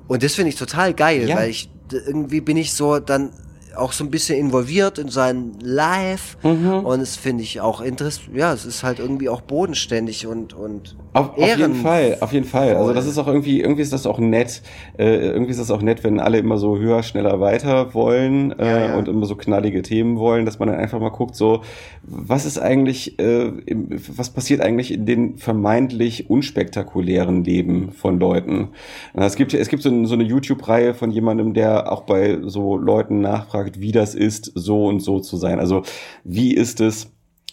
Und 0.07 0.22
das 0.29 0.35
finde 0.37 0.51
ich 0.51 0.57
total 0.57 0.93
geil, 0.95 1.29
Ja. 1.29 1.37
weil 1.37 1.49
ich 1.51 1.70
irgendwie 1.91 2.41
bin 2.43 2.57
ich 2.59 2.72
so 2.74 2.99
dann 2.99 3.31
auch 3.76 3.93
so 3.93 4.05
ein 4.05 4.11
bisschen 4.11 4.39
involviert 4.39 4.99
in 4.99 5.09
sein 5.09 5.55
Live 5.61 6.37
Mhm. 6.43 6.85
und 6.85 7.01
es 7.01 7.16
finde 7.16 7.43
ich 7.45 7.61
auch 7.61 7.81
interessant, 7.81 8.31
ja, 8.37 8.53
es 8.53 8.64
ist 8.64 8.83
halt 8.83 8.99
irgendwie 8.99 9.29
auch 9.29 9.41
bodenständig 9.41 10.26
und 10.26 10.53
und 10.53 10.97
Auf, 11.19 11.39
auf 11.39 11.57
jeden 11.57 11.75
Fall, 11.75 12.16
auf 12.21 12.33
jeden 12.33 12.47
Fall. 12.47 12.77
Also 12.77 12.93
das 12.93 13.07
ist 13.07 13.19
auch 13.19 13.27
irgendwie, 13.27 13.61
irgendwie 13.61 13.83
ist 13.83 13.93
das 13.93 14.07
auch 14.07 14.19
nett. 14.19 14.62
Äh, 14.99 15.16
irgendwie 15.16 15.51
ist 15.51 15.61
das 15.61 15.71
auch 15.71 15.83
nett, 15.83 16.05
wenn 16.05 16.21
alle 16.21 16.39
immer 16.39 16.59
so 16.59 16.79
höher, 16.79 17.03
schneller, 17.03 17.41
weiter 17.41 17.95
wollen 17.95 18.59
äh, 18.59 18.66
Ja, 18.66 18.89
ja. 18.89 18.97
und 18.97 19.09
immer 19.09 19.27
so 19.27 19.37
knallige 19.37 19.83
Themen 19.83 20.19
wollen, 20.19 20.45
dass 20.45 20.59
man 20.59 20.69
dann 20.69 20.79
einfach 20.79 21.01
mal 21.01 21.11
guckt, 21.11 21.35
so 21.35 21.62
was 22.03 22.47
ist 22.47 22.59
eigentlich, 22.59 23.19
äh, 23.19 23.53
was 24.16 24.31
passiert 24.31 24.61
eigentlich 24.61 24.93
in 24.93 25.07
den 25.07 25.37
vermeintlich 25.37 26.31
unspektakulären 26.31 27.45
Leben 27.45 27.93
von 27.93 28.19
Leuten? 28.19 28.69
Es 29.14 29.37
gibt, 29.37 29.55
es 29.55 29.69
gibt 29.69 29.83
so, 29.83 30.05
so 30.07 30.14
eine 30.14 30.25
YouTube-Reihe 30.25 30.95
von 30.95 31.11
jemandem, 31.11 31.55
der 31.55 31.93
auch 31.93 32.03
bei 32.03 32.39
so 32.43 32.77
Leuten 32.77 33.21
nachfragt, 33.21 33.81
wie 33.81 33.93
das 33.93 34.14
ist, 34.14 34.53
so 34.55 34.87
und 34.87 35.01
so 35.01 35.21
zu 35.21 35.37
sein. 35.37 35.59
Also 35.61 35.83
wie 36.25 36.55
ist 36.55 36.81
es? 36.81 37.11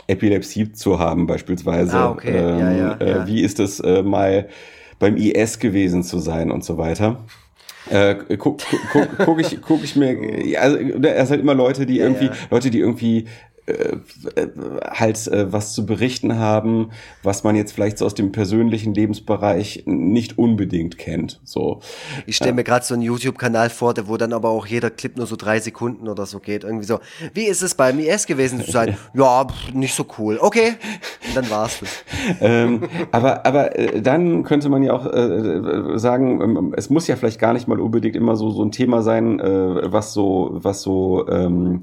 Epilepsie 0.07 0.71
zu 0.71 0.99
haben 0.99 1.27
beispielsweise. 1.27 1.97
Ah, 1.97 2.11
okay. 2.11 2.35
Ja, 2.35 2.71
ja, 2.71 2.93
äh, 2.93 3.09
ja. 3.09 3.27
Wie 3.27 3.41
ist 3.41 3.59
es 3.59 3.79
äh, 3.79 4.03
mal 4.03 4.47
beim 4.99 5.17
IS 5.17 5.59
gewesen 5.59 6.03
zu 6.03 6.19
sein 6.19 6.51
und 6.51 6.63
so 6.63 6.77
weiter. 6.77 7.23
Äh, 7.89 8.15
guck, 8.37 8.59
guck, 8.59 8.79
guck, 8.91 9.17
guck 9.25 9.39
ich, 9.41 9.61
guck 9.61 9.83
ich 9.83 9.95
mir, 9.95 10.43
ja, 10.45 10.61
also, 10.61 10.77
er 10.77 11.23
ist 11.23 11.29
halt 11.29 11.41
immer 11.41 11.53
Leute, 11.53 11.85
die 11.85 11.99
irgendwie. 11.99 12.31
Leute, 12.49 12.71
die 12.71 12.79
irgendwie 12.79 13.25
äh, 13.67 13.97
äh, 14.35 14.47
halt 14.87 15.27
äh, 15.27 15.51
was 15.51 15.73
zu 15.73 15.87
berichten 15.87 16.37
haben, 16.37 16.91
was 17.23 17.43
man 17.43 17.55
jetzt 17.55 17.71
vielleicht 17.71 17.97
so 17.97 18.05
aus 18.05 18.13
dem 18.13 18.31
persönlichen 18.31 18.93
Lebensbereich 18.93 19.83
nicht 19.87 20.37
unbedingt 20.37 20.99
kennt. 20.99 21.41
So. 21.43 21.79
Ich 22.27 22.35
stelle 22.35 22.53
mir 22.53 22.63
gerade 22.63 22.85
so 22.85 22.93
einen 22.93 23.01
YouTube-Kanal 23.01 23.71
vor, 23.71 23.95
der 23.95 24.07
wo 24.07 24.17
dann 24.17 24.33
aber 24.33 24.49
auch 24.49 24.67
jeder 24.67 24.91
Clip 24.91 25.17
nur 25.17 25.25
so 25.25 25.35
drei 25.35 25.59
Sekunden 25.59 26.07
oder 26.07 26.27
so 26.27 26.39
geht. 26.39 26.63
Irgendwie 26.63 26.85
so, 26.85 26.99
wie 27.33 27.45
ist 27.45 27.63
es 27.63 27.73
beim 27.73 27.97
IS 27.97 28.27
gewesen 28.27 28.63
zu 28.63 28.69
sein? 28.69 28.97
ja, 29.15 29.45
pff, 29.45 29.73
nicht 29.73 29.95
so 29.95 30.05
cool. 30.19 30.37
Okay, 30.39 30.75
und 31.27 31.35
dann 31.35 31.49
war's 31.49 31.79
das. 31.79 32.03
ähm, 32.41 32.83
aber 33.11 33.47
aber 33.47 33.79
äh, 33.79 33.99
dann 33.99 34.43
könnte 34.43 34.69
man 34.69 34.83
ja 34.83 34.93
auch 34.93 35.11
äh, 35.11 35.97
sagen, 35.97 36.39
ähm, 36.41 36.73
es 36.77 36.91
muss 36.91 37.07
ja 37.07 37.15
vielleicht 37.15 37.39
gar 37.39 37.53
nicht 37.53 37.67
mal 37.67 37.79
unbedingt 37.79 38.15
immer 38.15 38.35
so 38.35 38.51
so 38.51 38.63
ein 38.63 38.71
Thema 38.71 39.01
sein, 39.01 39.39
äh, 39.39 39.91
was 39.91 40.13
so 40.13 40.51
was 40.53 40.83
so 40.83 41.27
ähm, 41.29 41.81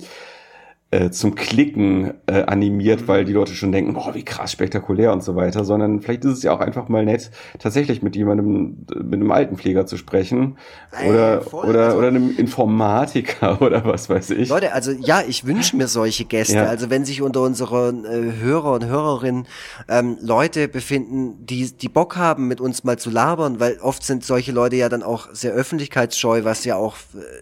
äh, 0.93 1.11
zum 1.11 1.35
Klicken 1.35 2.13
äh, 2.27 2.43
animiert, 2.43 3.09
weil 3.09 3.25
die 3.25 3.33
Leute 3.33 3.55
schon 3.55 3.73
denken, 3.73 3.95
boah, 3.95 4.15
wie 4.15 4.25
krass 4.25 4.53
spektakulär 4.53 5.13
und 5.13 5.25
so 5.25 5.35
weiter, 5.35 5.65
sondern 5.65 6.01
vielleicht 6.03 6.25
ist 6.25 6.33
es 6.39 6.43
ja 6.45 6.53
auch 6.53 6.61
einfach 6.61 6.89
mal 6.89 7.05
nett, 7.05 7.31
tatsächlich 7.59 8.03
mit 8.03 8.15
jemandem, 8.15 8.87
äh, 8.95 8.99
mit 8.99 9.15
einem 9.15 9.33
Altenpfleger 9.33 9.87
zu 9.87 9.97
sprechen 9.97 10.59
Ey, 10.93 11.09
oder 11.11 11.41
voll, 11.43 11.69
oder 11.71 11.85
also- 11.87 11.99
oder 11.99 12.09
einem 12.09 12.37
Informatiker 12.37 13.61
oder 13.63 13.85
was 13.85 14.09
weiß 14.11 14.31
ich. 14.31 14.49
Leute, 14.49 14.73
also 14.73 14.93
ja, 14.93 15.23
ich 15.27 15.47
wünsche 15.47 15.77
mir 15.77 15.89
solche 15.89 16.25
Gäste. 16.25 16.57
Ja. 16.57 16.65
Also 16.65 16.91
wenn 16.91 17.05
sich 17.05 17.23
unter 17.23 17.41
unseren 17.43 18.05
äh, 18.05 18.33
Hörer 18.41 18.73
und 18.75 18.85
Hörerinnen 18.87 19.47
ähm, 19.89 20.19
Leute 20.21 20.69
befinden, 20.69 21.45
die 21.47 21.73
die 21.73 21.89
Bock 21.89 22.17
haben, 22.17 22.49
mit 22.49 22.61
uns 22.61 22.85
mal 22.85 22.99
zu 22.99 23.11
labern, 23.11 23.61
weil 23.61 23.79
oft 23.81 24.05
sind 24.05 24.25
solche 24.25 24.53
Leute 24.53 24.77
ja 24.77 24.89
dann 24.89 25.03
auch 25.03 25.29
sehr 25.33 25.53
öffentlichkeitsscheu, 25.53 26.45
was 26.45 26.65
ja 26.65 26.77
auch 26.77 26.97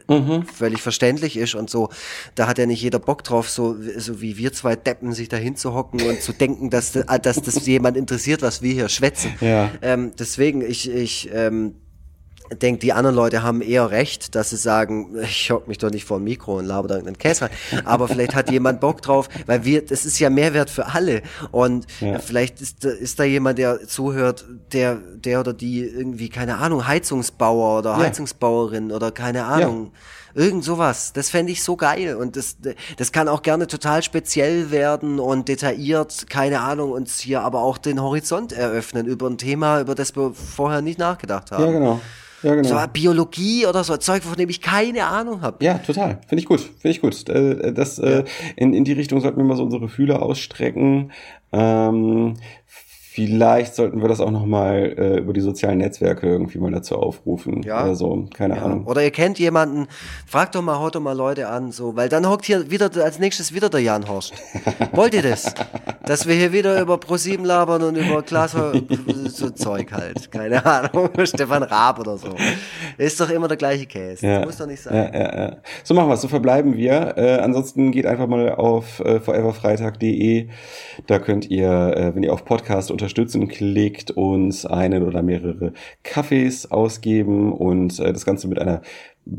äh, 0.08 0.20
Mhm. 0.20 0.44
völlig 0.44 0.82
verständlich 0.82 1.36
ist 1.36 1.54
und 1.54 1.68
so. 1.70 1.88
Da 2.34 2.46
hat 2.46 2.58
ja 2.58 2.66
nicht 2.66 2.82
jeder 2.82 2.98
Bock 2.98 3.22
drauf, 3.24 3.39
so, 3.48 3.76
so 3.98 4.20
wie 4.20 4.36
wir 4.36 4.52
zwei 4.52 4.76
Deppen 4.76 5.12
sich 5.12 5.28
da 5.28 5.36
hinzuhocken 5.36 6.00
und 6.02 6.20
zu 6.22 6.32
denken, 6.32 6.70
dass, 6.70 6.94
äh, 6.96 7.04
dass 7.22 7.40
das 7.42 7.66
jemand 7.66 7.96
interessiert, 7.96 8.42
was 8.42 8.62
wir 8.62 8.72
hier 8.72 8.88
schwätzen. 8.88 9.32
Ja. 9.40 9.70
Ähm, 9.82 10.12
deswegen, 10.18 10.62
ich, 10.62 10.90
ich 10.90 11.30
ähm, 11.32 11.74
denke, 12.60 12.80
die 12.80 12.92
anderen 12.92 13.14
Leute 13.14 13.44
haben 13.44 13.62
eher 13.62 13.92
recht, 13.92 14.34
dass 14.34 14.50
sie 14.50 14.56
sagen, 14.56 15.16
ich 15.22 15.52
hock 15.52 15.68
mich 15.68 15.78
doch 15.78 15.90
nicht 15.90 16.04
vor 16.04 16.18
ein 16.18 16.24
Mikro 16.24 16.58
und 16.58 16.64
laber 16.66 16.88
da 16.88 16.94
irgendeinen 16.96 17.18
Käse 17.18 17.42
rein. 17.44 17.86
Aber 17.86 18.08
vielleicht 18.08 18.34
hat 18.34 18.50
jemand 18.50 18.80
Bock 18.80 19.02
drauf, 19.02 19.28
weil 19.46 19.64
wir, 19.64 19.84
das 19.86 20.04
ist 20.04 20.18
ja 20.18 20.30
Mehrwert 20.30 20.68
für 20.68 20.86
alle. 20.86 21.22
Und 21.52 21.86
Ja. 22.00 22.18
vielleicht 22.18 22.60
ist, 22.60 22.84
da- 22.84 22.88
ist 22.90 23.20
da 23.20 23.24
jemand, 23.24 23.58
der 23.58 23.86
zuhört, 23.86 24.44
der, 24.72 24.96
der 24.96 25.38
oder 25.40 25.52
die 25.52 25.78
irgendwie, 25.84 26.28
keine 26.28 26.56
Ahnung, 26.58 26.88
Heizungsbauer 26.88 27.78
oder 27.78 27.90
Ja. 27.92 27.98
Heizungsbauerin 27.98 28.90
oder 28.90 29.12
keine 29.12 29.44
Ahnung. 29.44 29.92
Irgend 30.34 30.64
sowas. 30.64 31.12
Das 31.12 31.30
fände 31.30 31.52
ich 31.52 31.62
so 31.62 31.76
geil. 31.76 32.16
Und 32.16 32.36
das, 32.36 32.56
das 32.96 33.12
kann 33.12 33.28
auch 33.28 33.42
gerne 33.42 33.66
total 33.66 34.02
speziell 34.02 34.70
werden 34.70 35.18
und 35.18 35.48
detailliert, 35.48 36.26
keine 36.28 36.60
Ahnung, 36.60 36.92
uns 36.92 37.18
hier 37.18 37.42
aber 37.42 37.62
auch 37.62 37.78
den 37.78 38.00
Horizont 38.00 38.52
eröffnen 38.52 39.06
über 39.06 39.28
ein 39.28 39.38
Thema, 39.38 39.80
über 39.80 39.94
das 39.94 40.14
wir 40.16 40.32
vorher 40.34 40.82
nicht 40.82 40.98
nachgedacht 40.98 41.50
haben. 41.50 41.64
Ja, 41.64 41.72
genau. 41.72 42.00
Ja, 42.42 42.54
genau. 42.54 42.68
So 42.68 42.76
Biologie 42.92 43.66
oder 43.66 43.84
so 43.84 43.96
Zeug, 43.98 44.22
von 44.22 44.34
dem 44.36 44.48
ich 44.48 44.62
keine 44.62 45.04
Ahnung 45.04 45.42
habe. 45.42 45.62
Ja, 45.62 45.74
total. 45.78 46.20
Finde 46.26 46.40
ich 46.40 46.46
gut. 46.46 46.60
Finde 46.60 46.90
ich 46.90 47.00
gut. 47.00 47.28
Äh, 47.28 47.72
Das, 47.72 47.98
äh, 47.98 48.24
in, 48.56 48.72
in 48.72 48.84
die 48.84 48.94
Richtung 48.94 49.20
sollten 49.20 49.36
wir 49.36 49.44
mal 49.44 49.56
so 49.56 49.62
unsere 49.62 49.88
Fühler 49.88 50.22
ausstrecken. 50.22 51.12
Ähm, 51.52 52.36
vielleicht 53.26 53.74
sollten 53.74 54.00
wir 54.02 54.08
das 54.08 54.20
auch 54.20 54.30
nochmal 54.30 54.94
äh, 54.98 55.18
über 55.18 55.32
die 55.32 55.40
sozialen 55.40 55.78
Netzwerke 55.78 56.26
irgendwie 56.26 56.58
mal 56.58 56.70
dazu 56.70 56.96
aufrufen. 56.96 57.62
Ja. 57.62 57.84
Oder 57.84 57.94
so. 57.94 58.26
Keine 58.34 58.56
Ja. 58.56 58.62
Ahnung. 58.64 58.86
Oder 58.86 59.02
ihr 59.02 59.10
kennt 59.10 59.38
jemanden, 59.38 59.86
fragt 60.26 60.54
doch 60.54 60.62
mal, 60.62 60.78
haut 60.78 60.94
doch 60.94 61.00
mal 61.00 61.16
Leute 61.16 61.48
an, 61.48 61.72
so, 61.72 61.96
weil 61.96 62.08
dann 62.08 62.28
hockt 62.28 62.44
hier 62.44 62.70
wieder 62.70 62.90
als 63.02 63.18
nächstes 63.18 63.54
wieder 63.54 63.68
der 63.68 63.80
Jan 63.80 64.08
Horst. 64.08 64.32
Wollt 64.92 65.14
ihr 65.14 65.22
das? 65.22 65.54
Dass 66.04 66.26
wir 66.26 66.34
hier 66.34 66.52
wieder 66.52 66.80
über 66.80 66.98
ProSieben 66.98 67.44
labern 67.44 67.82
und 67.82 67.96
über 67.96 68.22
Klaas, 68.22 68.56
so 69.28 69.50
Zeug 69.50 69.92
halt. 69.92 70.30
Keine 70.30 70.64
Ahnung, 70.64 71.10
Stefan 71.24 71.62
Raab 71.62 72.00
oder 72.00 72.16
so. 72.18 72.28
Ist 72.98 73.20
doch 73.20 73.30
immer 73.30 73.48
der 73.48 73.56
gleiche 73.56 73.86
Case. 73.86 74.26
Das 74.26 74.44
muss 74.46 74.56
doch 74.58 74.66
nicht 74.66 74.82
sein. 74.82 74.94
Ja, 74.94 75.18
ja, 75.20 75.38
ja. 75.44 75.56
So 75.84 75.94
machen 75.94 76.08
wir 76.08 76.14
es, 76.14 76.20
so 76.22 76.28
verbleiben 76.28 76.76
wir. 76.76 77.14
Äh, 77.16 77.38
ansonsten 77.38 77.92
geht 77.92 78.06
einfach 78.06 78.26
mal 78.26 78.54
auf 78.54 79.00
äh, 79.00 79.20
foreverfreitag.de. 79.20 80.48
Da 81.06 81.18
könnt 81.18 81.50
ihr, 81.50 81.68
äh, 81.96 82.14
wenn 82.14 82.22
ihr 82.22 82.32
auf 82.32 82.44
Podcast 82.44 82.90
unterstützen, 83.10 83.48
klickt, 83.48 84.12
uns 84.12 84.66
einen 84.66 85.02
oder 85.02 85.22
mehrere 85.22 85.72
Kaffees 86.04 86.70
ausgeben 86.70 87.52
und 87.52 87.98
äh, 87.98 88.12
das 88.12 88.24
Ganze 88.24 88.46
mit 88.46 88.60
einer 88.60 88.82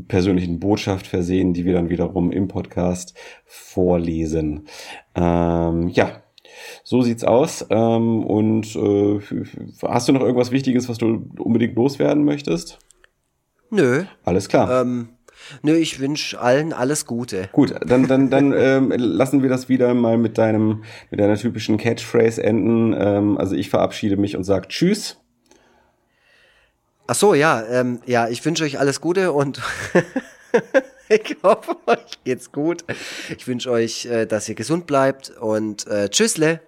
persönlichen 0.08 0.60
Botschaft 0.60 1.06
versehen, 1.06 1.54
die 1.54 1.64
wir 1.64 1.72
dann 1.72 1.88
wiederum 1.88 2.30
im 2.32 2.48
Podcast 2.48 3.14
vorlesen. 3.46 4.66
Ähm, 5.14 5.88
ja, 5.88 6.22
so 6.84 7.00
sieht's 7.00 7.24
aus. 7.24 7.64
Ähm, 7.70 8.24
und 8.24 8.76
äh, 8.76 9.20
hast 9.82 10.08
du 10.08 10.12
noch 10.12 10.20
irgendwas 10.20 10.50
Wichtiges, 10.50 10.88
was 10.90 10.98
du 10.98 11.30
unbedingt 11.38 11.74
loswerden 11.74 12.24
möchtest? 12.24 12.78
Nö. 13.70 14.04
Alles 14.24 14.48
klar. 14.48 14.82
Ähm, 14.82 15.08
nö, 15.62 15.74
ich 15.76 16.00
wünsche 16.00 16.40
allen 16.40 16.72
alles 16.72 17.06
Gute. 17.06 17.48
Gut, 17.52 17.74
dann, 17.84 18.06
dann, 18.06 18.30
dann 18.30 18.52
ähm, 18.52 18.92
lassen 18.96 19.42
wir 19.42 19.48
das 19.48 19.68
wieder 19.68 19.94
mal 19.94 20.18
mit 20.18 20.38
deinem, 20.38 20.84
mit 21.10 21.20
deiner 21.20 21.36
typischen 21.36 21.76
Catchphrase 21.76 22.42
enden. 22.42 22.94
Ähm, 22.98 23.38
also 23.38 23.54
ich 23.54 23.70
verabschiede 23.70 24.16
mich 24.16 24.36
und 24.36 24.44
sage 24.44 24.68
Tschüss. 24.68 25.18
Ach 27.06 27.14
so, 27.14 27.34
ja, 27.34 27.62
ähm, 27.68 28.00
ja, 28.06 28.28
ich 28.28 28.44
wünsche 28.44 28.64
euch 28.64 28.78
alles 28.78 29.00
Gute 29.00 29.32
und 29.32 29.60
ich 31.08 31.36
hoffe, 31.42 31.76
euch 31.86 32.24
geht's 32.24 32.52
gut. 32.52 32.84
Ich 33.36 33.46
wünsche 33.46 33.70
euch, 33.70 34.06
äh, 34.06 34.26
dass 34.26 34.48
ihr 34.48 34.54
gesund 34.54 34.86
bleibt 34.86 35.30
und 35.30 35.86
äh, 35.86 36.08
tschüssle. 36.08 36.60